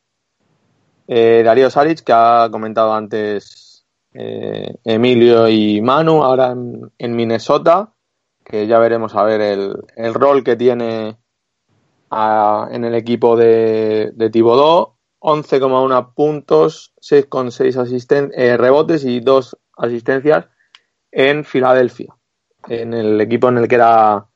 Eh, 1.06 1.42
Darío 1.44 1.68
Saric, 1.68 2.00
que 2.00 2.12
ha 2.14 2.48
comentado 2.50 2.94
antes 2.94 3.84
eh, 4.14 4.76
Emilio 4.84 5.48
y 5.48 5.82
Manu, 5.82 6.22
ahora 6.22 6.52
en, 6.52 7.16
Minnesota, 7.16 7.92
que 8.42 8.66
ya 8.66 8.78
veremos 8.78 9.14
a 9.14 9.24
ver 9.24 9.40
el, 9.40 9.76
el 9.96 10.14
rol 10.14 10.44
que 10.44 10.56
tiene 10.56 11.18
a, 12.10 12.68
en 12.70 12.84
el 12.84 12.94
equipo 12.94 13.36
de, 13.36 14.12
de 14.14 14.30
Tibodó. 14.30 14.96
11,1 15.20 16.14
puntos, 16.14 16.94
6,6 17.00 18.32
eh, 18.34 18.56
rebotes 18.56 19.04
y 19.04 19.20
2 19.20 19.56
asistencias 19.76 20.46
en 21.12 21.44
Filadelfia, 21.44 22.12
en 22.68 22.92
el 22.92 23.20
equipo 23.20 23.48
en 23.48 23.58
el 23.58 23.68
que 23.68 23.76
era 23.76 24.26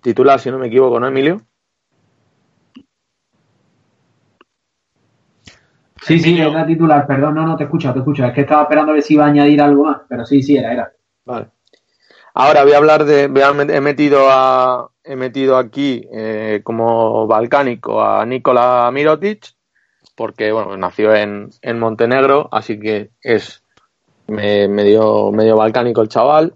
titular, 0.00 0.38
si 0.38 0.50
no 0.52 0.58
me 0.58 0.68
equivoco, 0.68 1.00
¿no, 1.00 1.08
Emilio? 1.08 1.47
Sí, 6.08 6.18
sí, 6.20 6.40
era 6.40 6.66
titular, 6.66 7.06
perdón, 7.06 7.34
no, 7.34 7.46
no 7.46 7.54
te 7.54 7.64
escucho, 7.64 7.92
te 7.92 7.98
escucho. 7.98 8.24
Es 8.24 8.32
que 8.32 8.40
estaba 8.40 8.62
esperando 8.62 8.92
a 8.92 8.94
ver 8.94 9.02
si 9.02 9.12
iba 9.12 9.26
a 9.26 9.28
añadir 9.28 9.60
algo 9.60 9.84
más, 9.84 10.00
pero 10.08 10.24
sí, 10.24 10.42
sí, 10.42 10.56
era, 10.56 10.72
era. 10.72 10.92
Vale. 11.26 11.48
Ahora 12.32 12.64
voy 12.64 12.72
a 12.72 12.78
hablar 12.78 13.04
de, 13.04 13.24
he 13.24 13.80
metido 13.82 14.30
a, 14.30 14.90
he 15.04 15.16
metido 15.16 15.58
aquí 15.58 16.08
eh, 16.10 16.62
como 16.64 17.26
balcánico 17.26 18.02
a 18.02 18.24
Nikola 18.24 18.90
Mirotic, 18.90 19.48
porque 20.14 20.50
bueno, 20.50 20.78
nació 20.78 21.14
en, 21.14 21.50
en 21.60 21.78
Montenegro, 21.78 22.48
así 22.52 22.80
que 22.80 23.10
es 23.20 23.62
medio, 24.28 25.30
medio 25.30 25.56
balcánico 25.56 26.00
el 26.00 26.08
chaval. 26.08 26.54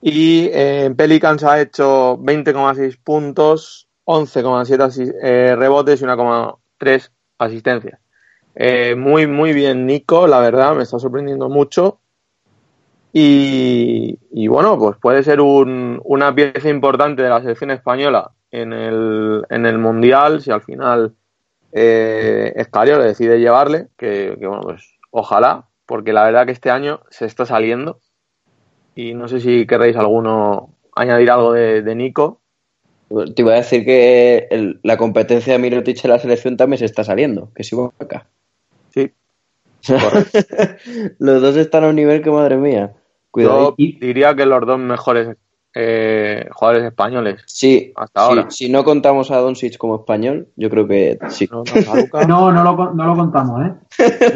Y 0.00 0.46
eh, 0.52 0.84
en 0.84 0.94
Pelicans 0.94 1.42
ha 1.42 1.60
hecho 1.60 2.16
20,6 2.18 2.96
puntos, 3.02 3.88
11,7 4.04 5.14
eh, 5.20 5.56
rebotes 5.56 6.00
y 6.00 6.04
1,3 6.04 7.10
asistencias. 7.38 8.00
Eh, 8.60 8.96
muy, 8.96 9.28
muy 9.28 9.52
bien 9.52 9.86
Nico, 9.86 10.26
la 10.26 10.40
verdad, 10.40 10.74
me 10.74 10.82
está 10.82 10.98
sorprendiendo 10.98 11.48
mucho. 11.48 12.00
Y, 13.12 14.18
y 14.32 14.48
bueno, 14.48 14.76
pues 14.76 14.96
puede 15.00 15.22
ser 15.22 15.40
un, 15.40 16.00
una 16.04 16.34
pieza 16.34 16.68
importante 16.68 17.22
de 17.22 17.28
la 17.28 17.40
selección 17.40 17.70
española 17.70 18.32
en 18.50 18.72
el, 18.72 19.46
en 19.48 19.64
el 19.64 19.78
Mundial, 19.78 20.42
si 20.42 20.50
al 20.50 20.62
final 20.62 21.14
eh, 21.70 22.52
Escario 22.56 22.98
le 22.98 23.04
decide 23.04 23.38
llevarle, 23.38 23.88
que, 23.96 24.36
bueno, 24.40 24.62
pues 24.62 24.98
ojalá, 25.12 25.68
porque 25.86 26.12
la 26.12 26.24
verdad 26.24 26.44
que 26.44 26.52
este 26.52 26.72
año 26.72 27.00
se 27.10 27.26
está 27.26 27.46
saliendo. 27.46 28.00
Y 28.96 29.14
no 29.14 29.28
sé 29.28 29.40
si 29.40 29.68
querréis 29.68 29.96
alguno 29.96 30.74
añadir 30.96 31.30
algo 31.30 31.52
de, 31.52 31.94
Nico. 31.94 32.40
Te 33.08 33.42
iba 33.42 33.52
a 33.52 33.58
decir 33.58 33.84
que 33.84 34.78
la 34.82 34.96
competencia 34.96 35.52
de 35.52 35.60
Mirotic 35.60 36.04
en 36.04 36.10
la 36.10 36.18
selección 36.18 36.56
también 36.56 36.78
se 36.78 36.86
está 36.86 37.04
saliendo, 37.04 37.52
que 37.54 37.62
sigo 37.62 37.94
acá. 38.00 38.26
Los 41.18 41.42
dos 41.42 41.56
están 41.56 41.84
a 41.84 41.88
un 41.88 41.96
nivel 41.96 42.22
que 42.22 42.30
madre 42.30 42.56
mía. 42.56 42.92
Cuidado. 43.30 43.74
Yo 43.78 43.84
diría 44.00 44.34
que 44.34 44.46
los 44.46 44.66
dos 44.66 44.78
mejores 44.78 45.36
eh, 45.74 46.48
jugadores 46.52 46.84
españoles. 46.86 47.42
Sí, 47.46 47.92
hasta 47.94 48.20
ahora. 48.22 48.50
Si 48.50 48.68
no 48.70 48.84
contamos 48.84 49.30
a 49.30 49.36
Doncic 49.38 49.76
como 49.76 49.96
español, 49.96 50.48
yo 50.56 50.70
creo 50.70 50.88
que 50.88 51.18
sí. 51.28 51.48
No, 51.50 51.62
no, 52.26 52.50
lo, 52.64 52.94
no 52.94 53.04
lo 53.06 53.16
contamos, 53.16 53.66
¿eh? 53.66 53.72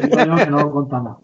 Digo 0.02 0.24
yo 0.24 0.36
que 0.36 0.46
no 0.50 0.58
lo 0.58 0.70
contamos. 0.70 1.18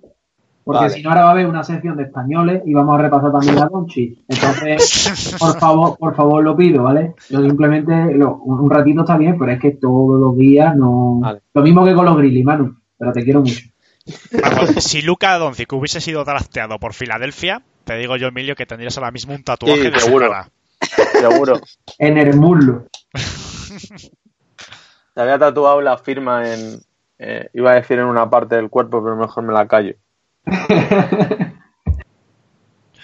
Porque 0.65 0.81
Vale. 0.83 0.91
si 0.95 1.03
no, 1.03 1.09
ahora 1.09 1.23
va 1.23 1.29
a 1.29 1.33
haber 1.33 1.47
una 1.47 1.65
sección 1.65 1.97
de 1.97 2.03
españoles 2.03 2.63
y 2.67 2.75
vamos 2.75 2.99
a 2.99 3.03
repasar 3.03 3.33
también 3.33 3.59
a 3.59 3.69
Donchi. 3.69 4.23
Entonces, 4.29 5.37
por 5.39 5.59
favor, 5.59 5.97
por 5.97 6.15
favor, 6.15 6.45
lo 6.45 6.55
pido, 6.55 6.83
¿vale? 6.83 7.15
Yo 7.31 7.41
simplemente, 7.43 8.13
lo- 8.15 8.37
un 8.37 8.69
ratito 8.71 9.01
está 9.01 9.17
bien, 9.17 9.39
pero 9.39 9.51
es 9.53 9.59
que 9.61 9.71
todos 9.73 10.21
los 10.21 10.37
días 10.37 10.77
no. 10.77 11.21
Vale. 11.21 11.41
Lo 11.55 11.63
mismo 11.63 11.87
que 11.87 11.95
con 11.95 12.05
los 12.05 12.19
Grizzlies, 12.19 12.45
Manu, 12.45 12.77
pero 12.99 13.13
te 13.13 13.25
quiero 13.25 13.41
mucho. 13.41 13.61
Si 14.81 15.03
Luca 15.03 15.37
Doncic 15.39 15.73
hubiese 15.73 16.01
sido 16.01 16.25
drafteado 16.25 16.79
por 16.79 16.95
Filadelfia, 16.95 17.63
te 17.85 17.97
digo 17.97 18.17
yo, 18.17 18.29
Emilio, 18.29 18.55
que 18.57 18.67
tendrías 18.67 18.97
ahora 18.99 19.11
mismo 19.11 19.35
un 19.35 19.43
tatuaje 19.45 19.83
Sí, 19.83 19.91
de 19.91 19.99
seguro. 20.01 20.33
Seguro. 21.21 21.61
En 21.99 22.17
el 22.19 22.37
muslo. 22.37 22.87
Se 25.15 25.21
había 25.21 25.39
tatuado 25.39 25.81
la 25.81 25.99
firma 25.99 26.49
en. 26.49 26.81
eh, 27.19 27.49
iba 27.53 27.73
a 27.73 27.75
decir 27.75 27.99
en 27.99 28.05
una 28.07 28.31
parte 28.31 28.55
del 28.55 28.71
cuerpo, 28.71 29.03
pero 29.03 29.17
mejor 29.17 29.43
me 29.43 29.53
la 29.53 29.67
callo. 29.67 29.95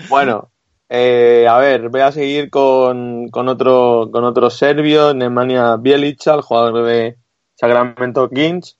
Bueno, 0.08 0.50
eh, 0.88 1.46
a 1.48 1.58
ver, 1.58 1.88
voy 1.88 2.00
a 2.00 2.12
seguir 2.12 2.50
con, 2.50 3.28
con 3.30 3.48
otro 3.48 4.08
con 4.12 4.24
otro 4.24 4.50
serbio, 4.50 5.14
Nemanja 5.14 5.76
Bielica, 5.76 6.34
el 6.34 6.42
jugador 6.42 6.84
de 6.84 7.16
Sacramento 7.56 8.28
Kings, 8.28 8.78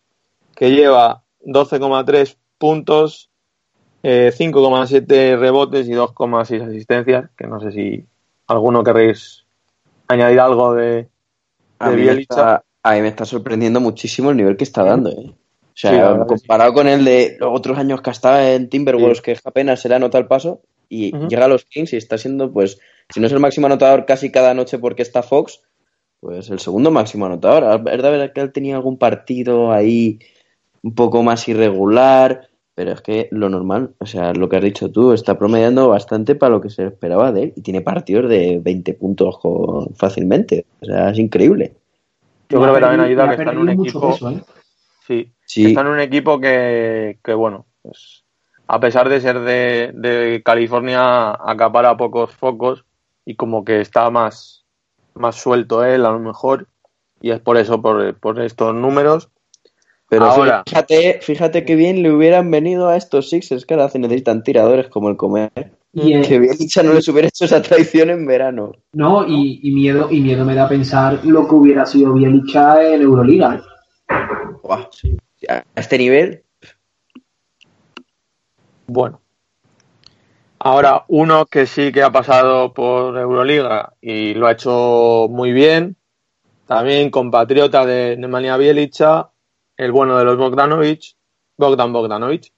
que 0.54 0.70
lleva 0.70 1.23
12,3 1.44 2.36
puntos, 2.58 3.30
eh, 4.02 4.32
5,7 4.36 5.38
rebotes 5.38 5.88
y 5.88 5.92
2,6 5.92 6.62
asistencias, 6.62 7.30
que 7.36 7.46
no 7.46 7.60
sé 7.60 7.72
si 7.72 8.06
alguno 8.46 8.84
querréis 8.84 9.44
añadir 10.08 10.40
algo 10.40 10.74
de, 10.74 11.08
A 11.78 11.90
de 11.90 11.96
mí, 11.96 12.08
está, 12.20 12.64
a 12.82 12.92
mí 12.94 13.00
me 13.00 13.08
está 13.08 13.24
sorprendiendo 13.24 13.80
muchísimo 13.80 14.30
el 14.30 14.36
nivel 14.36 14.56
que 14.56 14.64
está 14.64 14.84
dando. 14.84 15.10
¿eh? 15.10 15.32
O 15.32 15.76
sea, 15.76 15.90
Sí, 15.90 16.20
sí. 16.20 16.26
comparado 16.26 16.72
con 16.72 16.86
el 16.86 17.04
de 17.04 17.36
los 17.40 17.50
otros 17.56 17.78
años 17.78 18.00
que 18.00 18.10
estaba 18.10 18.52
en 18.52 18.68
Timberwolves, 18.68 19.20
que 19.20 19.38
apenas 19.44 19.80
se 19.80 19.88
le 19.88 19.96
anota 19.96 20.18
el 20.18 20.26
paso, 20.26 20.60
y 20.88 21.12
llega 21.28 21.46
a 21.46 21.48
los 21.48 21.64
Kings 21.64 21.92
y 21.92 21.96
está 21.96 22.18
siendo, 22.18 22.52
pues, 22.52 22.78
si 23.08 23.20
no 23.20 23.26
es 23.26 23.32
el 23.32 23.40
máximo 23.40 23.66
anotador 23.66 24.06
casi 24.06 24.30
cada 24.30 24.54
noche 24.54 24.78
porque 24.78 25.02
está 25.02 25.22
Fox, 25.22 25.62
pues 26.20 26.48
el 26.50 26.58
segundo 26.58 26.90
máximo 26.90 27.26
anotador. 27.26 27.80
Es 27.88 28.02
verdad 28.02 28.32
que 28.32 28.40
él 28.40 28.52
tenía 28.52 28.76
algún 28.76 28.98
partido 28.98 29.72
ahí 29.72 30.20
un 30.84 30.94
poco 30.94 31.22
más 31.22 31.48
irregular, 31.48 32.48
pero 32.74 32.92
es 32.92 33.00
que 33.00 33.28
lo 33.30 33.48
normal, 33.48 33.94
o 33.98 34.06
sea, 34.06 34.34
lo 34.34 34.48
que 34.48 34.56
has 34.56 34.62
dicho 34.62 34.90
tú, 34.90 35.12
está 35.12 35.38
promediando 35.38 35.88
bastante 35.88 36.34
para 36.34 36.50
lo 36.50 36.60
que 36.60 36.68
se 36.68 36.86
esperaba 36.86 37.32
de 37.32 37.44
él 37.44 37.52
y 37.56 37.62
tiene 37.62 37.80
partidos 37.80 38.28
de 38.28 38.60
20 38.62 38.92
puntos 38.94 39.38
con- 39.38 39.94
fácilmente. 39.94 40.66
O 40.82 40.84
sea, 40.86 41.10
es 41.10 41.18
increíble. 41.18 41.72
Yo 42.50 42.60
creo 42.60 42.74
que 42.74 42.80
también 42.80 43.00
ayuda 43.00 43.28
que 43.28 43.34
está 43.42 43.52
en 43.52 43.58
un 43.58 43.68
equipo. 43.70 44.10
peso, 44.10 44.30
¿eh? 44.30 44.42
Sí, 45.06 45.32
Sí. 45.46 45.66
está 45.66 45.80
en 45.80 45.86
un 45.86 46.00
equipo 46.00 46.38
que, 46.40 47.18
que, 47.24 47.32
bueno, 47.34 47.64
pues, 47.82 48.24
a 48.66 48.78
pesar 48.80 49.08
de 49.08 49.20
ser 49.20 49.40
de, 49.40 49.92
de 49.94 50.42
California, 50.44 51.30
acapara 51.32 51.96
pocos 51.96 52.32
focos 52.32 52.84
y 53.24 53.36
como 53.36 53.64
que 53.64 53.80
está 53.80 54.10
más, 54.10 54.64
más 55.14 55.36
suelto 55.36 55.82
él, 55.84 56.04
a 56.04 56.10
lo 56.12 56.18
mejor, 56.18 56.66
y 57.22 57.30
es 57.30 57.40
por 57.40 57.56
eso, 57.56 57.80
por, 57.80 58.14
por 58.16 58.40
estos 58.40 58.74
números. 58.74 59.30
Pero 60.14 60.26
Ahora. 60.26 60.62
fíjate, 60.64 61.18
fíjate 61.22 61.64
que 61.64 61.74
bien 61.74 62.00
le 62.00 62.12
hubieran 62.12 62.48
venido 62.48 62.88
a 62.88 62.96
estos 62.96 63.30
Sixers 63.30 63.66
que 63.66 63.74
ahora 63.74 63.88
se 63.88 63.98
necesitan 63.98 64.44
tiradores 64.44 64.86
como 64.86 65.08
el 65.08 65.16
comer. 65.16 65.50
Y, 65.92 66.14
eh, 66.14 66.22
Que 66.22 66.38
bien 66.38 66.54
no 66.84 66.92
les 66.92 67.08
hubiera 67.08 67.26
hecho 67.26 67.46
esa 67.46 67.60
traición 67.60 68.10
en 68.10 68.24
verano. 68.24 68.70
No, 68.92 69.26
y, 69.26 69.58
y 69.60 69.72
miedo, 69.72 70.06
y 70.12 70.20
miedo 70.20 70.44
me 70.44 70.54
da 70.54 70.68
pensar 70.68 71.24
lo 71.24 71.48
que 71.48 71.54
hubiera 71.56 71.84
sido 71.84 72.14
Bielicha 72.14 72.94
en 72.94 73.02
Euroliga. 73.02 73.60
Sí. 74.92 75.16
A 75.48 75.64
este 75.74 75.98
nivel, 75.98 76.44
Bueno. 78.86 79.20
Ahora, 80.60 81.04
uno 81.08 81.44
que 81.46 81.66
sí 81.66 81.90
que 81.90 82.04
ha 82.04 82.12
pasado 82.12 82.72
por 82.72 83.18
Euroliga 83.18 83.94
y 84.00 84.34
lo 84.34 84.46
ha 84.46 84.52
hecho 84.52 85.26
muy 85.28 85.52
bien, 85.52 85.96
también 86.66 87.10
compatriota 87.10 87.84
de 87.84 88.16
Nemanja 88.16 88.56
Bielica, 88.56 89.33
el 89.76 89.92
bueno 89.92 90.16
de 90.18 90.24
los 90.24 90.36
Bogdanovich, 90.36 91.16
Bogdan 91.56 91.92
Bogdanovich, 91.92 92.52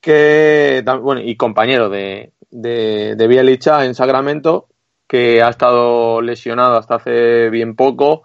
que, 0.00 0.84
bueno, 1.02 1.20
y 1.20 1.36
compañero 1.36 1.88
de, 1.88 2.32
de, 2.50 3.16
de 3.16 3.26
Bielica 3.26 3.84
en 3.84 3.94
Sacramento, 3.94 4.68
que 5.06 5.42
ha 5.42 5.48
estado 5.48 6.20
lesionado 6.20 6.76
hasta 6.76 6.96
hace 6.96 7.50
bien 7.50 7.74
poco 7.74 8.24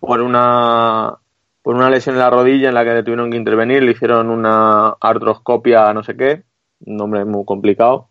por 0.00 0.20
una, 0.20 1.18
por 1.62 1.74
una 1.76 1.90
lesión 1.90 2.16
en 2.16 2.20
la 2.20 2.30
rodilla 2.30 2.68
en 2.68 2.74
la 2.74 2.84
que 2.84 2.94
le 2.94 3.02
tuvieron 3.02 3.30
que 3.30 3.36
intervenir, 3.36 3.82
le 3.82 3.92
hicieron 3.92 4.30
una 4.30 4.96
artroscopia 5.00 5.92
no 5.92 6.02
sé 6.02 6.16
qué, 6.16 6.42
un 6.86 6.96
nombre 6.96 7.24
muy 7.24 7.44
complicado. 7.44 8.08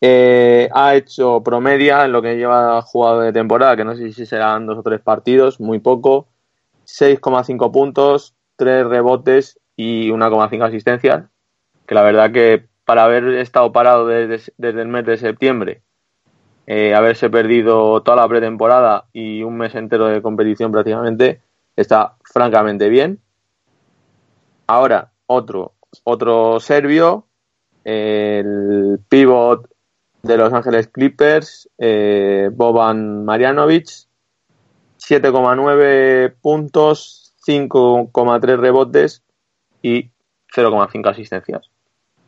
Eh, 0.00 0.68
ha 0.72 0.94
hecho 0.94 1.42
promedia 1.42 2.04
en 2.04 2.12
lo 2.12 2.20
que 2.20 2.36
lleva 2.36 2.80
jugado 2.82 3.20
de 3.20 3.32
temporada, 3.32 3.76
que 3.76 3.84
no 3.84 3.96
sé 3.96 4.12
si 4.12 4.26
serán 4.26 4.66
dos 4.66 4.78
o 4.78 4.82
tres 4.82 5.00
partidos, 5.00 5.58
muy 5.58 5.78
poco, 5.78 6.28
6,5 6.86 7.72
puntos, 7.72 8.34
3 8.56 8.86
rebotes 8.86 9.58
y 9.76 10.08
1,5 10.10 10.64
asistencias, 10.64 11.24
que 11.86 11.94
la 11.94 12.02
verdad 12.02 12.32
que 12.32 12.66
para 12.84 13.04
haber 13.04 13.24
estado 13.34 13.72
parado 13.72 14.06
desde, 14.06 14.52
el 14.58 14.88
mes 14.88 15.04
de 15.04 15.16
septiembre, 15.18 15.82
eh, 16.66 16.94
haberse 16.94 17.28
perdido 17.28 18.02
toda 18.02 18.16
la 18.16 18.28
pretemporada 18.28 19.06
y 19.12 19.42
un 19.42 19.56
mes 19.56 19.74
entero 19.74 20.06
de 20.06 20.22
competición 20.22 20.72
prácticamente, 20.72 21.40
está 21.74 22.16
francamente 22.24 22.88
bien. 22.88 23.20
Ahora, 24.68 25.12
otro, 25.26 25.74
otro 26.04 26.60
serbio, 26.60 27.26
el 27.84 29.00
pivot 29.08 29.68
de 30.22 30.36
Los 30.36 30.52
Ángeles 30.52 30.88
Clippers, 30.88 31.68
eh, 31.78 32.50
Boban 32.52 33.24
Marjanovic, 33.24 34.05
7,9 35.08 36.34
puntos, 36.40 37.34
5,3 37.46 38.56
rebotes 38.58 39.22
y 39.82 40.10
0,5 40.54 41.08
asistencias. 41.10 41.70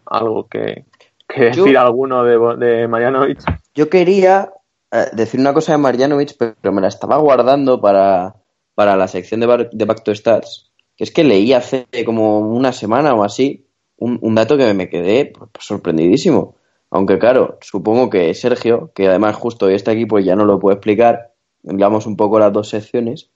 Algo 0.06 0.46
que, 0.48 0.84
que 1.28 1.52
Yo- 1.52 1.64
decir 1.64 1.78
alguno 1.78 2.24
de, 2.24 2.38
de 2.66 2.88
Marjanovic. 2.88 3.40
yo 3.74 3.88
quería 3.90 4.52
eh, 4.90 5.06
decir 5.12 5.40
una 5.40 5.52
cosa 5.52 5.72
de 5.72 5.78
Marjanovic, 5.78 6.36
pero 6.38 6.72
me 6.72 6.80
la 6.80 6.88
estaba 6.88 7.16
guardando 7.18 7.80
para, 7.80 8.36
para 8.74 8.96
la 8.96 9.08
sección 9.08 9.40
de, 9.40 9.46
Bar- 9.46 9.70
de 9.70 9.84
Back 9.84 10.02
to 10.04 10.14
Stats. 10.14 10.70
Que 10.96 11.04
es 11.04 11.10
que 11.12 11.22
leí 11.24 11.52
hace 11.52 11.86
como 12.04 12.40
una 12.40 12.72
semana 12.72 13.14
o 13.14 13.22
así 13.22 13.66
un, 13.98 14.18
un 14.20 14.34
dato 14.34 14.56
que 14.56 14.72
me 14.74 14.88
quedé 14.88 15.26
pues, 15.26 15.50
sorprendidísimo. 15.60 16.56
Aunque 16.90 17.18
claro, 17.18 17.58
supongo 17.60 18.08
que 18.10 18.32
Sergio, 18.34 18.90
que 18.94 19.06
además 19.08 19.36
justo 19.36 19.66
hoy 19.66 19.74
está 19.74 19.92
aquí, 19.92 20.06
pues 20.06 20.24
ya 20.24 20.34
no 20.34 20.44
lo 20.44 20.58
puede 20.58 20.76
explicar, 20.76 21.32
hablamos 21.66 22.06
un 22.06 22.16
poco 22.16 22.38
las 22.38 22.52
dos 22.52 22.68
secciones, 22.68 23.30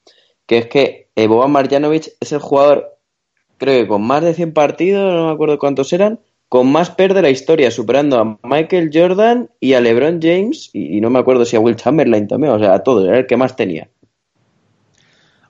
que 0.47 0.59
es 0.59 0.66
que 0.66 1.09
eh, 1.16 1.27
Boban 1.27 1.53
Marjanovic 1.53 2.12
es 2.20 2.33
el 2.33 2.41
jugador, 2.41 2.99
creo 3.59 3.83
que 3.83 3.89
con 3.89 4.03
más 4.03 4.23
de 4.23 4.35
100 4.35 4.53
partidos, 4.53 5.12
no 5.14 5.27
me 5.27 5.33
acuerdo 5.33 5.59
cuántos 5.59 5.93
eran, 5.93 6.20
con 6.49 6.70
más 6.70 6.91
PER 6.91 7.14
de 7.14 7.23
la 7.23 7.31
historia, 7.31 7.70
superando 7.70 8.18
a 8.18 8.39
Michael 8.43 8.91
Jordan 8.93 9.51
y 9.59 9.73
a 9.73 9.81
LeBron 9.81 10.20
James, 10.20 10.70
y, 10.73 11.01
no 11.01 11.09
me 11.09 11.18
acuerdo 11.18 11.45
si 11.45 11.57
a 11.57 11.61
Will 11.61 11.77
Chamberlain 11.77 12.29
también, 12.29 12.53
o 12.53 12.59
sea, 12.59 12.75
a 12.75 12.83
todos, 12.83 13.09
era 13.09 13.18
el 13.18 13.27
que 13.27 13.37
más 13.37 13.57
tenía. 13.57 13.89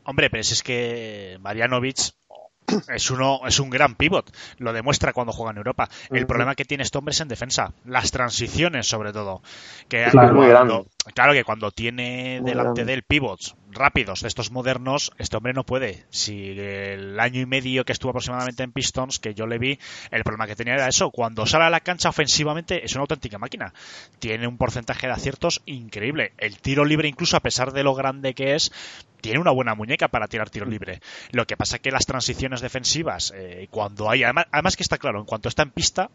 Hombre, 0.04 0.30
pero 0.30 0.40
es 0.40 0.62
que 0.62 1.38
Marjanovic 1.40 2.12
es 2.94 3.10
uno 3.10 3.40
es 3.46 3.58
un 3.60 3.70
gran 3.70 3.94
pivot, 3.94 4.30
lo 4.58 4.72
demuestra 4.72 5.12
cuando 5.12 5.32
juega 5.32 5.50
en 5.52 5.58
Europa. 5.58 5.88
El 6.10 6.26
problema 6.26 6.54
que 6.54 6.64
tiene 6.64 6.82
este 6.84 6.98
hombre 6.98 7.12
es 7.12 7.20
en 7.20 7.28
defensa, 7.28 7.72
las 7.84 8.10
transiciones 8.10 8.86
sobre 8.88 9.12
todo, 9.12 9.42
que 9.88 10.04
Claro. 10.10 10.34
Muy 10.34 10.46
cuando- 10.50 10.74
grande. 10.76 10.90
claro 11.14 11.32
que 11.32 11.44
cuando 11.44 11.70
tiene 11.70 12.38
Muy 12.40 12.50
delante 12.50 12.62
grande. 12.82 12.84
de 12.84 12.92
él 12.94 13.02
pivots 13.02 13.54
rápidos 13.72 14.20
de 14.20 14.28
estos 14.28 14.50
modernos, 14.50 15.12
este 15.18 15.36
hombre 15.36 15.52
no 15.52 15.64
puede. 15.64 16.04
Si 16.10 16.50
el 16.58 17.18
año 17.18 17.40
y 17.40 17.46
medio 17.46 17.84
que 17.84 17.92
estuvo 17.92 18.10
aproximadamente 18.10 18.62
en 18.62 18.72
Pistons, 18.72 19.18
que 19.18 19.34
yo 19.34 19.46
le 19.46 19.58
vi, 19.58 19.78
el 20.10 20.24
problema 20.24 20.46
que 20.46 20.56
tenía 20.56 20.74
era 20.74 20.88
eso, 20.88 21.10
cuando 21.10 21.46
sale 21.46 21.64
a 21.64 21.70
la 21.70 21.80
cancha 21.80 22.08
ofensivamente 22.08 22.84
es 22.84 22.94
una 22.94 23.02
auténtica 23.02 23.38
máquina. 23.38 23.72
Tiene 24.18 24.46
un 24.46 24.58
porcentaje 24.58 25.06
de 25.06 25.12
aciertos 25.12 25.62
increíble. 25.66 26.32
El 26.38 26.58
tiro 26.58 26.84
libre 26.84 27.08
incluso 27.08 27.36
a 27.36 27.40
pesar 27.40 27.72
de 27.72 27.82
lo 27.82 27.94
grande 27.94 28.34
que 28.34 28.54
es, 28.54 28.72
tiene 29.20 29.38
una 29.38 29.52
buena 29.52 29.74
muñeca 29.74 30.08
para 30.08 30.28
tirar 30.28 30.50
tiro 30.50 30.66
libre. 30.66 31.00
Lo 31.30 31.46
que 31.46 31.56
pasa 31.56 31.78
que 31.78 31.90
las 31.90 32.06
transiciones 32.06 32.60
defensivas, 32.60 33.32
eh, 33.34 33.68
cuando 33.70 34.10
hay, 34.10 34.24
además, 34.24 34.46
además 34.50 34.76
que 34.76 34.82
está 34.82 34.98
claro, 34.98 35.20
en 35.20 35.26
cuanto 35.26 35.48
está 35.48 35.62
en 35.62 35.70
pista, 35.70 36.10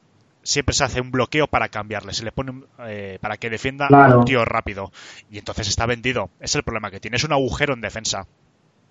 siempre 0.48 0.74
se 0.74 0.84
hace 0.86 1.02
un 1.02 1.12
bloqueo 1.12 1.48
para 1.48 1.68
cambiarle, 1.68 2.14
se 2.14 2.24
le 2.24 2.32
pone 2.32 2.52
un- 2.52 2.66
eh, 2.88 3.18
para 3.22 3.36
que 3.36 3.50
defienda 3.50 3.88
Claro. 3.90 4.14
a 4.14 4.18
un 4.20 4.26
tío 4.26 4.46
rápido. 4.46 4.92
Y 5.30 5.38
entonces 5.40 5.68
está 5.68 5.86
vendido. 5.86 6.30
Es 6.40 6.56
el 6.56 6.64
problema 6.64 6.90
que 6.90 7.02
tiene, 7.02 7.18
es 7.18 7.24
un 7.26 7.34
agujero 7.34 7.74
en 7.74 7.82
defensa. 7.82 8.26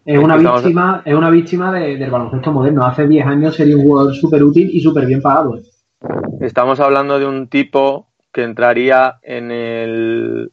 Es 0.05 0.19
una 0.19 0.37
víctima, 0.37 1.03
es 1.05 1.15
una 1.15 1.31
víctima 1.31 1.73
de- 1.73 1.97
del 1.97 2.11
baloncesto 2.11 2.53
moderno. 2.53 2.85
Hace 2.87 3.09
10 3.09 3.27
años 3.27 3.57
sería 3.57 3.75
un 3.77 3.83
jugador 3.83 4.15
súper 4.15 4.43
útil 4.45 4.69
y 4.71 4.81
súper 4.81 5.07
bien 5.07 5.23
pagado. 5.23 5.57
¿eh? 5.57 5.63
Estamos 6.43 6.79
hablando 6.79 7.19
de 7.19 7.27
un 7.27 7.49
tipo 7.49 8.09
que 8.33 8.43
entraría 8.45 9.19
en 9.23 9.51
el. 9.51 10.53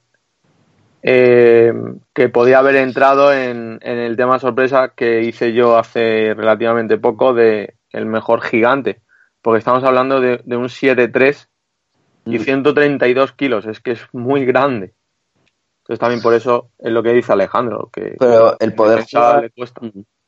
eh, 1.01 1.73
que 2.13 2.29
podía 2.29 2.59
haber 2.59 2.77
entrado 2.77 3.33
en, 3.33 3.77
en 3.81 3.97
el 3.97 4.15
tema 4.15 4.39
sorpresa 4.39 4.93
que 4.95 5.21
hice 5.23 5.51
yo 5.53 5.77
hace 5.77 6.33
relativamente 6.33 6.97
poco 6.97 7.33
de 7.33 7.75
el 7.91 8.05
mejor 8.05 8.41
gigante, 8.41 9.01
porque 9.43 9.59
estamos 9.59 9.83
hablando 9.83 10.19
de, 10.19 10.41
de 10.43 10.57
un 10.57 10.69
7-3 10.69 11.47
y 12.25 12.39
132 12.39 13.33
kilos, 13.33 13.65
es 13.67 13.79
que 13.79 13.91
es 13.91 14.01
muy 14.13 14.45
grande. 14.45 14.93
Entonces 15.81 15.99
también 15.99 16.21
por 16.21 16.33
eso 16.33 16.69
es 16.79 16.91
lo 16.91 17.03
que 17.03 17.11
dice 17.13 17.33
Alejandro, 17.33 17.89
que 17.93 18.15
Pero 18.17 18.57
el 18.59 18.73
poder 18.73 19.03
jugar- 19.03 19.41
le 19.43 19.49
cuesta. 19.51 19.81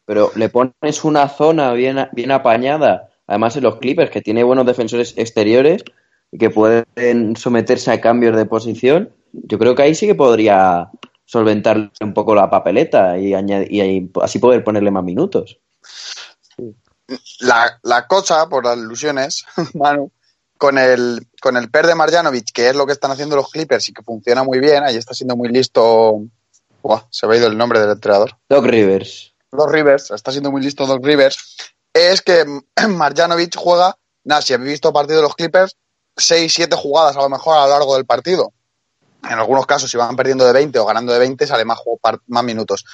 Pero 0.06 0.32
le 0.36 0.50
pones 0.50 1.04
una 1.04 1.28
zona 1.30 1.72
bien, 1.74 2.10
bien 2.12 2.32
apañada, 2.32 3.10
además 3.26 3.56
en 3.56 3.64
los 3.64 3.78
Clippers, 3.78 4.12
que 4.12 4.22
tiene 4.22 4.44
buenos 4.44 4.66
defensores 4.68 5.18
exteriores 5.18 5.84
y 6.32 6.38
que 6.38 6.50
pueden 6.52 7.36
someterse 7.38 7.90
a 7.92 8.02
cambios 8.02 8.36
de 8.36 8.46
posición, 8.46 9.10
yo 9.32 9.58
creo 9.58 9.74
que 9.74 9.82
ahí 9.84 9.96
sí 9.96 10.06
que 10.06 10.14
podría 10.16 10.90
solventarle 11.24 11.90
un 12.02 12.14
poco 12.14 12.36
la 12.36 12.50
papeleta 12.50 13.18
y, 13.18 13.34
añad- 13.34 13.66
y 13.70 13.80
ahí- 13.82 14.12
así 14.22 14.38
poder 14.40 14.64
ponerle 14.64 14.92
más 14.92 15.04
minutos. 15.04 15.60
La, 17.40 17.80
la 17.84 18.08
cosa, 18.08 18.48
por 18.50 18.66
las 18.66 18.78
ilusiones, 18.78 19.46
Manu, 19.74 20.12
con 20.58 20.78
el, 20.78 21.28
con 21.42 21.58
el 21.58 21.70
PER 21.70 21.88
de 21.88 21.96
Marjanovic, 21.96 22.52
que 22.52 22.70
es 22.70 22.76
lo 22.76 22.86
que 22.86 22.94
están 22.94 23.12
haciendo 23.12 23.36
los 23.36 23.50
Clippers 23.52 23.90
y 23.90 23.94
que 23.94 24.02
funciona 24.04 24.44
muy 24.44 24.60
bien, 24.60 24.84
ahí 24.84 24.96
está 24.96 25.14
siendo 25.14 25.36
muy 25.36 25.50
listo. 25.50 26.22
Se 27.10 27.26
me 27.28 27.36
ha 27.36 27.38
ido 27.38 27.48
el 27.48 27.58
nombre 27.58 27.80
del 27.80 27.90
entrenador. 27.92 28.38
Doc 28.50 28.66
Rivers. 28.66 29.34
Doc 29.52 29.72
Rivers, 29.72 30.12
está 30.12 30.32
siendo 30.32 30.52
muy 30.52 30.62
listo 30.62 30.86
Doc 30.86 31.04
Rivers, 31.06 31.58
es 31.94 32.22
que 32.22 32.46
Marjanovic 32.90 33.56
juega, 33.58 33.98
nada, 34.24 34.42
si 34.42 34.54
habéis 34.54 34.72
visto 34.74 34.92
partido 34.94 35.18
de 35.18 35.24
los 35.24 35.36
Clippers, 35.36 35.76
6, 36.18 36.54
7 36.54 36.76
jugadas 36.76 37.16
a 37.18 37.22
lo 37.22 37.30
mejor 37.30 37.58
a 37.58 37.64
lo 37.66 37.70
largo 37.72 37.96
del 37.96 38.06
partido. 38.06 38.54
En 39.24 39.34
algunos 39.40 39.66
casos, 39.66 39.90
si 39.90 39.98
van 39.98 40.16
perdiendo 40.16 40.46
de 40.46 40.54
20 40.54 40.78
o 40.80 40.86
ganando 40.86 41.12
de 41.12 41.20
20, 41.20 41.48
sale 41.48 41.66
más, 41.66 41.80
juego- 41.80 42.00
más 42.28 42.44
minutos. 42.44 42.86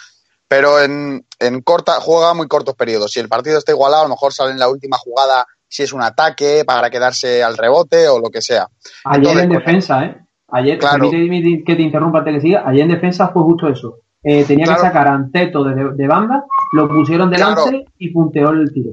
Pero 0.52 0.82
en, 0.82 1.26
en 1.40 1.62
corta, 1.62 1.94
juega 2.02 2.34
muy 2.34 2.46
cortos 2.50 2.76
periodos. 2.76 3.14
Si 3.14 3.22
el 3.22 3.30
partido 3.30 3.58
está 3.58 3.72
igualado, 3.72 4.02
a 4.02 4.06
lo 4.08 4.10
mejor 4.16 4.34
sale 4.34 4.52
en 4.52 4.60
la 4.60 4.68
última 4.68 4.98
jugada 4.98 5.46
si 5.70 5.84
es 5.84 5.94
un 5.94 6.02
ataque 6.02 6.64
para 6.66 6.90
quedarse 6.90 7.42
al 7.42 7.58
rebote 7.58 8.10
o 8.10 8.20
lo 8.20 8.30
que 8.30 8.42
sea. 8.42 8.68
Ayer 9.06 9.20
Entonces, 9.30 9.44
en 9.44 9.50
con- 9.50 9.58
defensa, 9.60 10.04
¿eh? 10.04 10.18
Ayer, 10.50 10.78
Claro. 10.78 11.10
permíteme 11.10 11.64
que 11.64 11.76
te 11.78 11.82
interrumpa 11.84 12.26
que 12.26 12.42
siga, 12.42 12.64
ayer 12.68 12.82
en 12.84 12.90
defensa 12.92 13.30
fue 13.30 13.44
justo 13.44 13.70
eso. 13.70 14.00
Eh, 14.22 14.44
tenía 14.44 14.66
Claro. 14.66 14.82
que 14.82 14.88
sacar 14.88 15.08
a 15.08 15.14
Anteto 15.14 15.64
de, 15.64 15.94
de 15.96 16.08
banda, 16.10 16.44
lo 16.74 16.90
pusieron 16.90 17.30
delante 17.30 17.62
Claro. 17.70 17.84
y 17.98 18.10
punteó 18.12 18.50
el 18.50 18.74
tiro. 18.74 18.92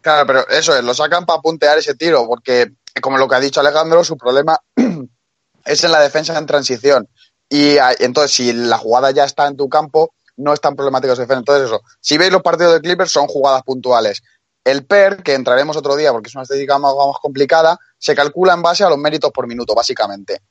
Claro, 0.00 0.26
pero 0.26 0.48
eso 0.48 0.76
es, 0.76 0.82
lo 0.82 0.92
sacan 0.92 1.24
para 1.24 1.40
puntear 1.40 1.78
ese 1.78 1.94
tiro, 1.94 2.26
porque, 2.26 2.72
como 3.00 3.16
lo 3.16 3.28
que 3.28 3.36
ha 3.36 3.40
dicho 3.40 3.60
Alejandro, 3.60 4.02
su 4.02 4.16
problema 4.16 4.58
es 5.64 5.84
en 5.84 5.92
la 5.92 6.00
defensa 6.00 6.36
en 6.36 6.46
transición. 6.46 7.06
Y 7.48 7.78
ah, 7.78 7.92
entonces, 8.00 8.32
si 8.32 8.52
la 8.52 8.76
jugada 8.76 9.12
ya 9.12 9.22
está 9.22 9.46
en 9.46 9.56
tu 9.56 9.68
campo, 9.68 10.10
no 10.36 10.52
es 10.52 10.60
tan 10.60 10.76
problemático 10.76 11.12
ese 11.12 11.22
defensa. 11.22 11.40
Entonces, 11.40 11.66
eso, 11.66 11.82
si 12.00 12.18
veis 12.18 12.32
los 12.32 12.42
partidos 12.42 12.74
de 12.74 12.80
Clippers, 12.80 13.10
son 13.10 13.26
jugadas 13.26 13.62
puntuales. 13.62 14.22
El 14.64 14.84
PER, 14.84 15.22
que 15.22 15.34
entraremos 15.34 15.76
otro 15.76 15.96
día 15.96 16.12
porque 16.12 16.28
es 16.28 16.34
una 16.34 16.42
estética 16.42 16.78
más, 16.78 16.92
complicada, 17.22 17.78
se 17.98 18.14
calcula 18.14 18.54
en 18.54 18.62
base 18.62 18.84
a 18.84 18.88
los 18.88 18.98
méritos 18.98 19.30
por 19.30 19.46
minuto, 19.46 19.74
básicamente. 19.74 20.42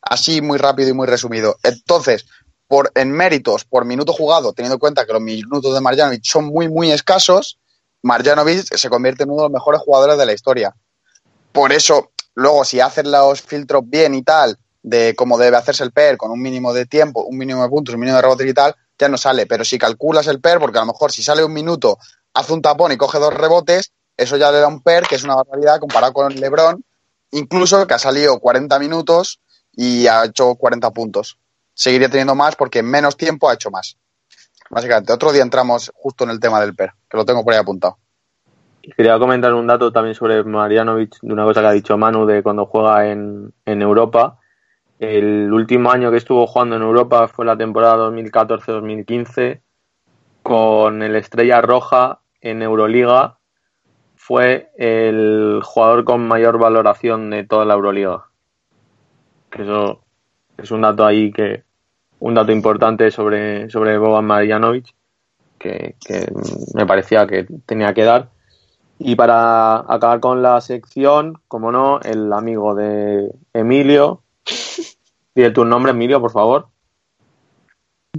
Así, 0.00 0.40
muy 0.40 0.58
rápido 0.58 0.90
y 0.90 0.92
muy 0.92 1.06
resumido. 1.06 1.56
Entonces, 1.62 2.24
por, 2.68 2.92
en 2.94 3.10
méritos 3.10 3.64
por 3.64 3.84
minuto 3.84 4.12
jugado, 4.12 4.52
teniendo 4.52 4.74
en 4.74 4.80
cuenta 4.80 5.04
que 5.04 5.12
los 5.12 5.22
minutos 5.22 5.74
de 5.74 5.80
Marjanovic 5.80 6.22
son 6.24 6.46
muy, 6.46 6.68
muy 6.68 6.92
escasos, 6.92 7.58
Marjanovic 8.02 8.76
se 8.76 8.88
convierte 8.88 9.24
en 9.24 9.30
uno 9.30 9.42
de 9.42 9.48
los 9.48 9.52
mejores 9.52 9.80
jugadores 9.80 10.18
de 10.18 10.26
la 10.26 10.32
historia. 10.32 10.74
Por 11.52 11.72
eso, 11.72 12.12
luego, 12.34 12.64
si 12.64 12.80
hacen 12.80 13.10
los 13.10 13.42
filtros 13.42 13.82
bien 13.86 14.14
y 14.14 14.22
tal, 14.22 14.58
de 14.84 15.16
cómo 15.16 15.38
debe 15.38 15.56
hacerse 15.56 15.82
el 15.82 15.92
PER, 15.92 16.16
con 16.16 16.30
un 16.30 16.40
mínimo 16.40 16.72
de 16.72 16.84
tiempo, 16.84 17.24
un 17.24 17.38
mínimo 17.38 17.62
de 17.62 17.68
puntos, 17.70 17.94
un 17.94 18.00
mínimo 18.00 18.16
de 18.16 18.22
rebotes 18.22 18.46
y 18.46 18.54
tal, 18.54 18.74
ya 18.98 19.08
no 19.08 19.16
sale. 19.16 19.46
Pero 19.46 19.64
si 19.64 19.78
calculas 19.78 20.26
el 20.26 20.40
PER, 20.40 20.58
porque 20.58 20.78
a 20.78 20.82
lo 20.82 20.88
mejor 20.88 21.12
si 21.12 21.22
sale 21.22 21.44
un 21.44 21.52
minuto, 21.52 21.98
hace 22.32 22.52
un 22.52 22.62
tapón 22.62 22.92
y 22.92 22.96
coge 22.96 23.18
dos 23.18 23.34
rebotes, 23.34 23.92
eso 24.16 24.36
ya 24.36 24.50
le 24.52 24.58
da 24.58 24.68
un 24.68 24.82
PER, 24.82 25.04
que 25.04 25.16
es 25.16 25.24
una 25.24 25.36
barbaridad 25.36 25.80
comparado 25.80 26.12
con 26.12 26.34
LeBron, 26.34 26.84
incluso 27.32 27.86
que 27.86 27.94
ha 27.94 27.98
salido 27.98 28.38
40 28.38 28.78
minutos 28.78 29.40
y 29.72 30.06
ha 30.06 30.24
hecho 30.24 30.54
40 30.54 30.90
puntos. 30.92 31.38
Seguiría 31.74 32.08
teniendo 32.08 32.34
más 32.34 32.54
porque 32.54 32.80
en 32.80 32.90
menos 32.90 33.16
tiempo 33.16 33.48
ha 33.48 33.54
hecho 33.54 33.70
más. 33.70 33.96
Básicamente, 34.70 35.12
otro 35.12 35.32
día 35.32 35.42
entramos 35.42 35.90
justo 35.94 36.24
en 36.24 36.30
el 36.30 36.40
tema 36.40 36.60
del 36.60 36.74
PER, 36.74 36.92
que 37.08 37.16
lo 37.16 37.24
tengo 37.24 37.44
por 37.44 37.52
ahí 37.52 37.58
apuntado. 37.58 37.98
Quería 38.96 39.18
comentar 39.18 39.52
un 39.54 39.66
dato 39.66 39.92
también 39.92 40.14
sobre 40.14 40.42
Marianovic, 40.44 41.18
de 41.22 41.32
una 41.32 41.44
cosa 41.44 41.62
que 41.62 41.66
ha 41.66 41.72
dicho 41.72 41.96
Manu 41.96 42.26
de 42.26 42.42
cuando 42.42 42.66
juega 42.66 43.10
en, 43.10 43.52
en 43.64 43.82
Europa. 43.82 44.38
El 44.98 45.52
último 45.52 45.90
año 45.90 46.10
que 46.10 46.16
estuvo 46.16 46.46
jugando 46.46 46.76
en 46.76 46.82
Europa 46.82 47.28
fue 47.28 47.44
la 47.44 47.56
temporada 47.56 48.08
2014-2015 48.10 49.60
con 50.42 51.02
el 51.02 51.16
Estrella 51.16 51.60
Roja 51.60 52.20
en 52.40 52.62
Euroliga. 52.62 53.38
Fue 54.16 54.70
el 54.76 55.60
jugador 55.64 56.04
con 56.04 56.26
mayor 56.26 56.58
valoración 56.58 57.30
de 57.30 57.44
toda 57.44 57.64
la 57.64 57.74
Euroliga. 57.74 58.26
Eso 59.50 60.02
es 60.56 60.70
un 60.70 60.80
dato 60.82 61.04
ahí 61.04 61.32
que 61.32 61.64
un 62.20 62.34
dato 62.34 62.52
importante 62.52 63.10
sobre, 63.10 63.68
sobre 63.70 63.98
Boban 63.98 64.24
Marjanovic 64.24 64.94
que 65.58 65.96
me 66.74 66.86
parecía 66.86 67.26
que 67.26 67.46
tenía 67.66 67.94
que 67.94 68.04
dar. 68.04 68.28
Y 68.98 69.16
para 69.16 69.76
acabar 69.92 70.20
con 70.20 70.42
la 70.42 70.60
sección, 70.60 71.40
como 71.48 71.72
no, 71.72 72.00
el 72.00 72.32
amigo 72.32 72.74
de 72.74 73.30
Emilio. 73.52 74.23
Dile 75.34 75.50
tu 75.50 75.64
nombre, 75.64 75.92
Emilio, 75.92 76.20
por 76.20 76.30
favor. 76.30 76.68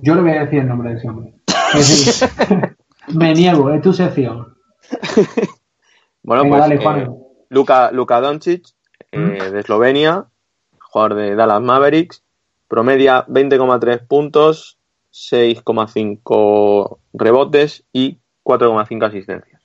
Yo 0.01 0.15
le 0.15 0.21
voy 0.21 0.31
a 0.31 0.41
decir 0.45 0.59
el 0.59 0.67
nombre 0.67 0.89
de 0.91 0.97
ese 0.97 1.07
hombre. 1.09 1.33
Es 1.73 1.87
decir, 2.05 2.29
me 3.15 3.33
niego, 3.33 3.69
es 3.71 3.81
tu 3.81 3.93
sección. 3.93 4.55
Bueno, 6.23 6.43
Venga, 6.43 6.57
pues 6.57 6.61
dale, 6.69 6.75
eh, 6.75 6.79
Juan. 6.83 7.15
Luka, 7.49 7.91
Luka 7.91 8.19
Doncic, 8.19 8.67
eh, 9.11 9.49
de 9.51 9.59
Eslovenia, 9.59 10.25
jugador 10.79 11.15
de 11.15 11.35
Dallas 11.35 11.61
Mavericks, 11.61 12.23
promedia 12.67 13.25
20,3 13.27 14.05
puntos, 14.07 14.77
6,5 15.13 16.97
rebotes 17.13 17.85
y 17.93 18.17
4,5 18.43 19.05
asistencias. 19.05 19.61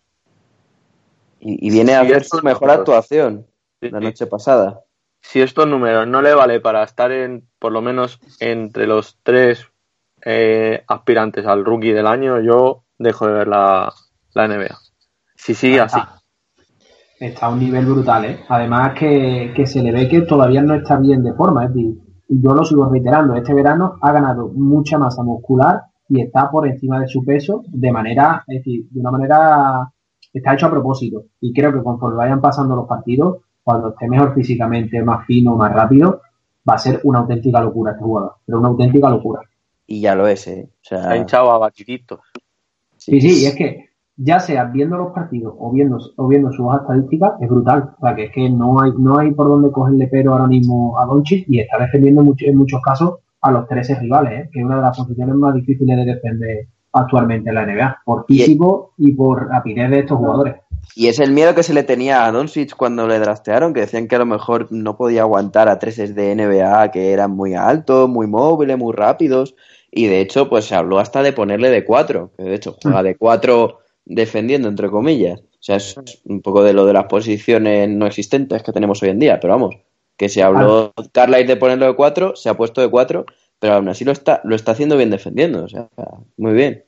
Y, 1.40 1.66
y 1.66 1.70
viene 1.70 1.94
a 1.94 2.00
Sí, 2.02 2.06
hacer 2.06 2.22
esto 2.22 2.38
su 2.38 2.44
mejor 2.44 2.70
actuación 2.70 3.46
Sí, 3.80 3.88
la 3.90 3.98
sí. 3.98 4.04
noche 4.04 4.26
pasada. 4.26 4.80
Si 5.20 5.40
estos 5.40 5.66
números 5.66 6.06
no 6.06 6.22
le 6.22 6.34
vale 6.34 6.60
para 6.60 6.82
estar 6.82 7.12
en, 7.12 7.48
por 7.58 7.72
lo 7.72 7.82
menos 7.82 8.20
entre 8.40 8.86
los 8.86 9.18
tres 9.22 9.66
eh, 10.24 10.82
aspirantes 10.88 11.46
al 11.46 11.64
rookie 11.64 11.92
del 11.92 12.06
año, 12.06 12.40
yo 12.40 12.84
dejo 12.98 13.26
de 13.26 13.32
ver 13.32 13.48
la, 13.48 13.92
la 14.34 14.48
NBA. 14.48 14.76
Si 15.36 15.54
sigue 15.54 15.80
así. 15.80 16.00
Está, 17.18 17.46
a 17.46 17.50
un 17.50 17.58
nivel 17.58 17.84
brutal, 17.84 18.24
¿eh? 18.24 18.40
Además 18.48 18.94
que, 18.98 19.52
que 19.54 19.66
se 19.66 19.82
le 19.82 19.92
ve 19.92 20.08
que 20.08 20.22
todavía 20.22 20.62
no 20.62 20.74
está 20.74 20.98
bien 20.98 21.22
de 21.22 21.34
forma, 21.34 21.64
es 21.64 21.74
decir, 21.74 21.98
y 22.28 22.42
yo 22.42 22.54
lo 22.54 22.64
sigo 22.64 22.88
reiterando, 22.88 23.34
este 23.34 23.52
verano 23.52 23.98
ha 24.00 24.12
ganado 24.12 24.48
mucha 24.48 24.98
masa 24.98 25.22
muscular 25.22 25.82
y 26.08 26.20
está 26.22 26.50
por 26.50 26.66
encima 26.66 27.00
de 27.00 27.08
su 27.08 27.24
peso 27.24 27.62
de 27.66 27.92
manera, 27.92 28.44
es 28.46 28.58
decir, 28.58 28.86
de 28.90 29.00
una 29.00 29.10
manera, 29.10 29.92
está 30.32 30.54
hecho 30.54 30.66
a 30.66 30.70
propósito. 30.70 31.24
Y 31.40 31.52
creo 31.52 31.72
que 31.72 31.82
conforme 31.82 32.16
vayan 32.16 32.40
pasando 32.40 32.76
los 32.76 32.86
partidos, 32.86 33.38
cuando 33.62 33.90
esté 33.90 34.08
mejor 34.08 34.34
físicamente, 34.34 35.02
más 35.02 35.26
fino, 35.26 35.56
más 35.56 35.72
rápido, 35.72 36.20
va 36.68 36.74
a 36.74 36.78
ser 36.78 37.00
una 37.04 37.20
auténtica 37.20 37.60
locura 37.60 37.92
este 37.92 38.04
jugador, 38.04 38.34
pero 38.44 38.58
una 38.58 38.68
auténtica 38.68 39.08
locura. 39.10 39.40
Y 39.86 40.00
ya 40.00 40.14
lo 40.14 40.26
es, 40.26 40.46
¿eh? 40.46 40.68
O 40.70 40.76
Se 40.82 40.94
ha 40.96 41.02
sea, 41.02 41.16
hinchado 41.16 41.50
a 41.50 41.58
batiditos. 41.58 42.20
Sí, 42.96 43.20
sí, 43.20 43.42
y 43.42 43.46
es 43.46 43.54
que 43.56 43.90
ya 44.16 44.38
sea 44.38 44.64
viendo 44.64 44.96
los 44.98 45.12
partidos 45.12 45.54
o 45.58 45.70
viendo, 45.72 45.98
o 46.16 46.28
viendo 46.28 46.52
sus 46.52 46.66
estadísticas, 46.74 47.32
es 47.40 47.48
brutal. 47.48 47.94
O 47.98 48.06
sea, 48.06 48.14
que 48.14 48.24
es 48.24 48.32
que 48.32 48.48
no 48.50 48.80
hay, 48.80 48.92
no 48.98 49.18
hay 49.18 49.32
por 49.32 49.48
dónde 49.48 49.70
cogerle 49.72 50.06
pero 50.08 50.32
ahora 50.32 50.46
mismo 50.46 50.98
a 50.98 51.06
Doncic 51.06 51.44
y 51.48 51.60
está 51.60 51.78
defendiendo 51.78 52.22
mucho- 52.22 52.44
en 52.46 52.56
muchos 52.56 52.80
casos 52.82 53.14
a 53.40 53.50
los 53.50 53.66
13 53.66 53.98
rivales, 53.98 54.32
¿eh? 54.44 54.50
que 54.52 54.58
es 54.60 54.64
una 54.64 54.76
de 54.76 54.82
las 54.82 54.98
posiciones 54.98 55.34
más 55.34 55.54
difíciles 55.54 55.96
de 55.96 56.04
defender 56.04 56.66
actualmente 56.92 57.48
en 57.48 57.54
la 57.54 57.62
NBA, 57.62 58.02
por 58.04 58.26
Y- 58.28 58.38
físico 58.38 58.92
y 58.98 59.12
por 59.14 59.48
rapidez 59.48 59.90
de 59.90 59.98
estos 60.00 60.18
jugadores. 60.18 60.56
Y 60.94 61.08
es 61.08 61.18
el 61.18 61.30
miedo 61.30 61.54
que 61.54 61.62
se 61.62 61.72
le 61.72 61.82
tenía 61.82 62.26
a 62.26 62.32
Doncic 62.32 62.74
cuando 62.76 63.06
le 63.06 63.18
draftearon, 63.18 63.72
que 63.72 63.80
decían 63.80 64.08
que 64.08 64.16
a 64.16 64.18
lo 64.18 64.26
mejor 64.26 64.68
no 64.70 64.96
podía 64.96 65.22
aguantar 65.22 65.68
a 65.68 65.78
treses 65.78 66.14
de 66.14 66.34
NBA 66.34 66.90
que 66.90 67.12
eran 67.12 67.30
muy 67.30 67.54
altos, 67.54 68.08
muy 68.08 68.26
móviles, 68.26 68.76
muy 68.76 68.92
rápidos. 68.92 69.54
Y 69.90 70.06
de 70.06 70.20
hecho, 70.20 70.48
pues 70.48 70.66
se 70.66 70.74
habló 70.74 70.98
hasta 70.98 71.22
de 71.22 71.32
ponerle 71.32 71.70
de 71.70 71.84
cuatro, 71.84 72.32
que 72.36 72.44
de 72.44 72.54
hecho 72.54 72.76
juega 72.82 73.02
de 73.02 73.16
cuatro 73.16 73.80
defendiendo, 74.04 74.68
entre 74.68 74.90
comillas. 74.90 75.40
O 75.40 75.62
sea, 75.62 75.76
es 75.76 75.96
un 76.24 76.40
poco 76.40 76.62
de 76.62 76.72
lo 76.72 76.86
de 76.86 76.92
las 76.92 77.04
posiciones 77.04 77.88
no 77.88 78.06
existentes 78.06 78.62
que 78.62 78.72
tenemos 78.72 79.02
hoy 79.02 79.10
en 79.10 79.18
día, 79.18 79.38
pero 79.40 79.54
vamos, 79.54 79.76
que 80.16 80.28
se 80.28 80.42
habló 80.42 80.92
Carlisle 81.12 81.44
de 81.44 81.56
ponerlo 81.56 81.86
de 81.86 81.96
cuatro, 81.96 82.34
se 82.36 82.48
ha 82.48 82.56
puesto 82.56 82.80
de 82.80 82.88
cuatro, 82.88 83.26
pero 83.58 83.74
aún 83.74 83.88
así 83.88 84.04
lo 84.04 84.12
está, 84.12 84.40
lo 84.44 84.56
está 84.56 84.72
haciendo 84.72 84.96
bien 84.96 85.10
defendiendo, 85.10 85.64
o 85.64 85.68
sea, 85.68 85.88
muy 86.36 86.52
bien. 86.54 86.84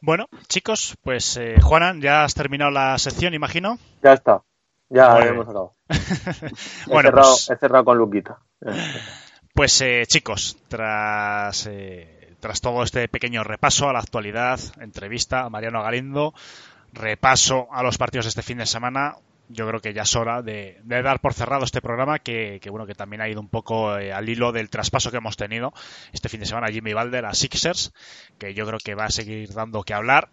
Bueno, 0.00 0.26
chicos, 0.48 0.96
pues 1.02 1.36
eh, 1.36 1.56
Juanan, 1.60 2.00
ya 2.00 2.24
has 2.24 2.34
terminado 2.34 2.70
la 2.70 2.98
sección, 2.98 3.34
imagino. 3.34 3.78
Ya 4.02 4.12
está. 4.12 4.42
Ya 4.90 5.18
hemos 5.20 5.48
acabado. 5.48 5.74
He, 5.88 5.94
cerrado, 7.02 7.32
pues- 7.32 7.50
he 7.50 7.56
cerrado 7.56 7.84
con 7.84 7.98
Luquita. 7.98 8.38
Pues 9.54 9.80
eh, 9.80 10.04
chicos, 10.06 10.56
tras, 10.68 11.66
eh, 11.66 12.36
tras 12.40 12.60
todo 12.60 12.82
este 12.82 13.08
pequeño 13.08 13.44
repaso 13.44 13.88
a 13.88 13.92
la 13.92 14.00
actualidad, 14.00 14.58
entrevista 14.80 15.42
a 15.44 15.50
Mariano 15.50 15.82
Galindo, 15.82 16.34
repaso 16.92 17.68
a 17.72 17.82
los 17.82 17.98
partidos 17.98 18.26
de 18.26 18.30
este 18.30 18.42
fin 18.42 18.58
de 18.58 18.66
semana, 18.66 19.16
yo 19.48 19.66
creo 19.68 19.80
que 19.80 19.92
ya 19.92 20.02
es 20.02 20.16
hora 20.16 20.42
de, 20.42 20.80
dar 20.84 21.20
por 21.20 21.34
cerrado 21.34 21.64
este 21.64 21.80
programa 21.80 22.18
que, 22.18 22.60
bueno 22.70 22.86
que 22.86 22.94
también 22.94 23.22
ha 23.22 23.28
ido 23.28 23.40
un 23.40 23.48
poco 23.48 23.98
eh, 23.98 24.12
al 24.12 24.28
hilo 24.28 24.52
del 24.52 24.70
traspaso 24.70 25.10
que 25.10 25.18
hemos 25.18 25.36
tenido 25.36 25.72
este 26.12 26.28
fin 26.28 26.40
de 26.40 26.46
semana 26.46 26.68
a 26.68 26.70
Jimmy 26.70 26.92
Balder 26.92 27.26
a 27.26 27.34
Sixers 27.34 27.92
que 28.38 28.54
yo 28.54 28.66
creo 28.66 28.78
que 28.78 28.94
va 28.94 29.06
a 29.06 29.10
seguir 29.10 29.52
dando 29.52 29.82
que 29.82 29.94
hablar 29.94 30.28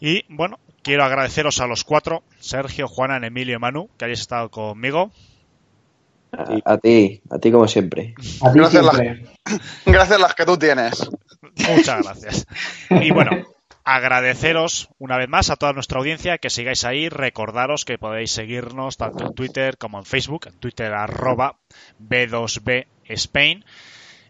y 0.00 0.24
bueno 0.28 0.58
quiero 0.82 1.04
agradeceros 1.04 1.60
a 1.60 1.66
los 1.66 1.84
cuatro 1.84 2.22
Sergio, 2.38 2.88
Juana, 2.88 3.24
Emilio 3.26 3.56
y 3.56 3.58
Manu 3.58 3.88
que 3.96 4.04
hayáis 4.04 4.20
estado 4.20 4.50
conmigo 4.50 5.10
a, 6.64 6.78
ti, 6.78 7.20
a 7.30 7.38
ti 7.38 7.52
como 7.52 7.68
siempre. 7.68 8.14
gracias, 8.54 8.84
Las, 8.84 8.98
gracias 9.84 10.18
las 10.18 10.34
que 10.34 10.46
tú 10.46 10.56
tienes. 10.56 11.10
Muchas 11.68 12.02
gracias. 12.02 12.46
Y 12.88 13.10
bueno, 13.10 13.32
agradeceros 13.84 14.88
una 14.98 15.16
vez 15.16 15.28
más 15.28 15.50
a 15.50 15.56
toda 15.56 15.72
nuestra 15.72 15.98
audiencia 15.98 16.38
que 16.38 16.50
sigáis 16.50 16.84
ahí. 16.84 17.08
Recordaros 17.08 17.84
que 17.84 17.98
podéis 17.98 18.30
seguirnos 18.30 18.96
tanto 18.96 19.26
en 19.26 19.34
Twitter 19.34 19.78
como 19.78 19.98
en 19.98 20.04
Facebook. 20.04 20.46
En 20.46 20.58
Twitter 20.58 20.92
arroba 20.92 21.58
B2B 22.00 22.86
Spain. 23.04 23.64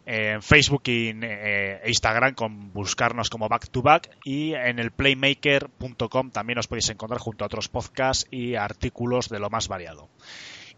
En 0.05 0.43
Facebook 0.43 0.83
y 0.87 1.13
eh, 1.23 1.81
Instagram 1.87 2.35
con 2.35 2.73
buscarnos 2.73 3.31
como 3.31 3.49
Back 3.49 3.69
to 3.69 3.83
Back 3.83 4.11
y 4.25 4.53
en 4.55 4.81
el 4.81 4.91
playmaker.com 4.91 6.31
también 6.33 6.59
os 6.59 6.67
podéis 6.67 6.89
encontrar 6.89 7.21
junto 7.21 7.45
a 7.45 7.47
otros 7.47 7.69
podcasts 7.69 8.27
y 8.29 8.57
artículos 8.57 9.29
de 9.29 9.39
lo 9.39 9.49
más 9.49 9.69
variado. 9.69 10.09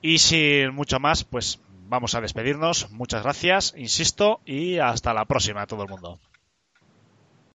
Y 0.02 0.18
sin 0.18 0.74
mucho 0.74 1.00
más, 1.00 1.24
pues 1.24 1.58
vamos 1.88 2.14
a 2.14 2.20
despedirnos. 2.20 2.90
Muchas 2.90 3.22
gracias, 3.22 3.72
insisto, 3.78 4.40
y 4.44 4.76
hasta 4.76 5.14
la 5.14 5.24
próxima 5.24 5.62
a 5.62 5.66
todo 5.66 5.84
el 5.84 5.88
mundo. 5.88 6.20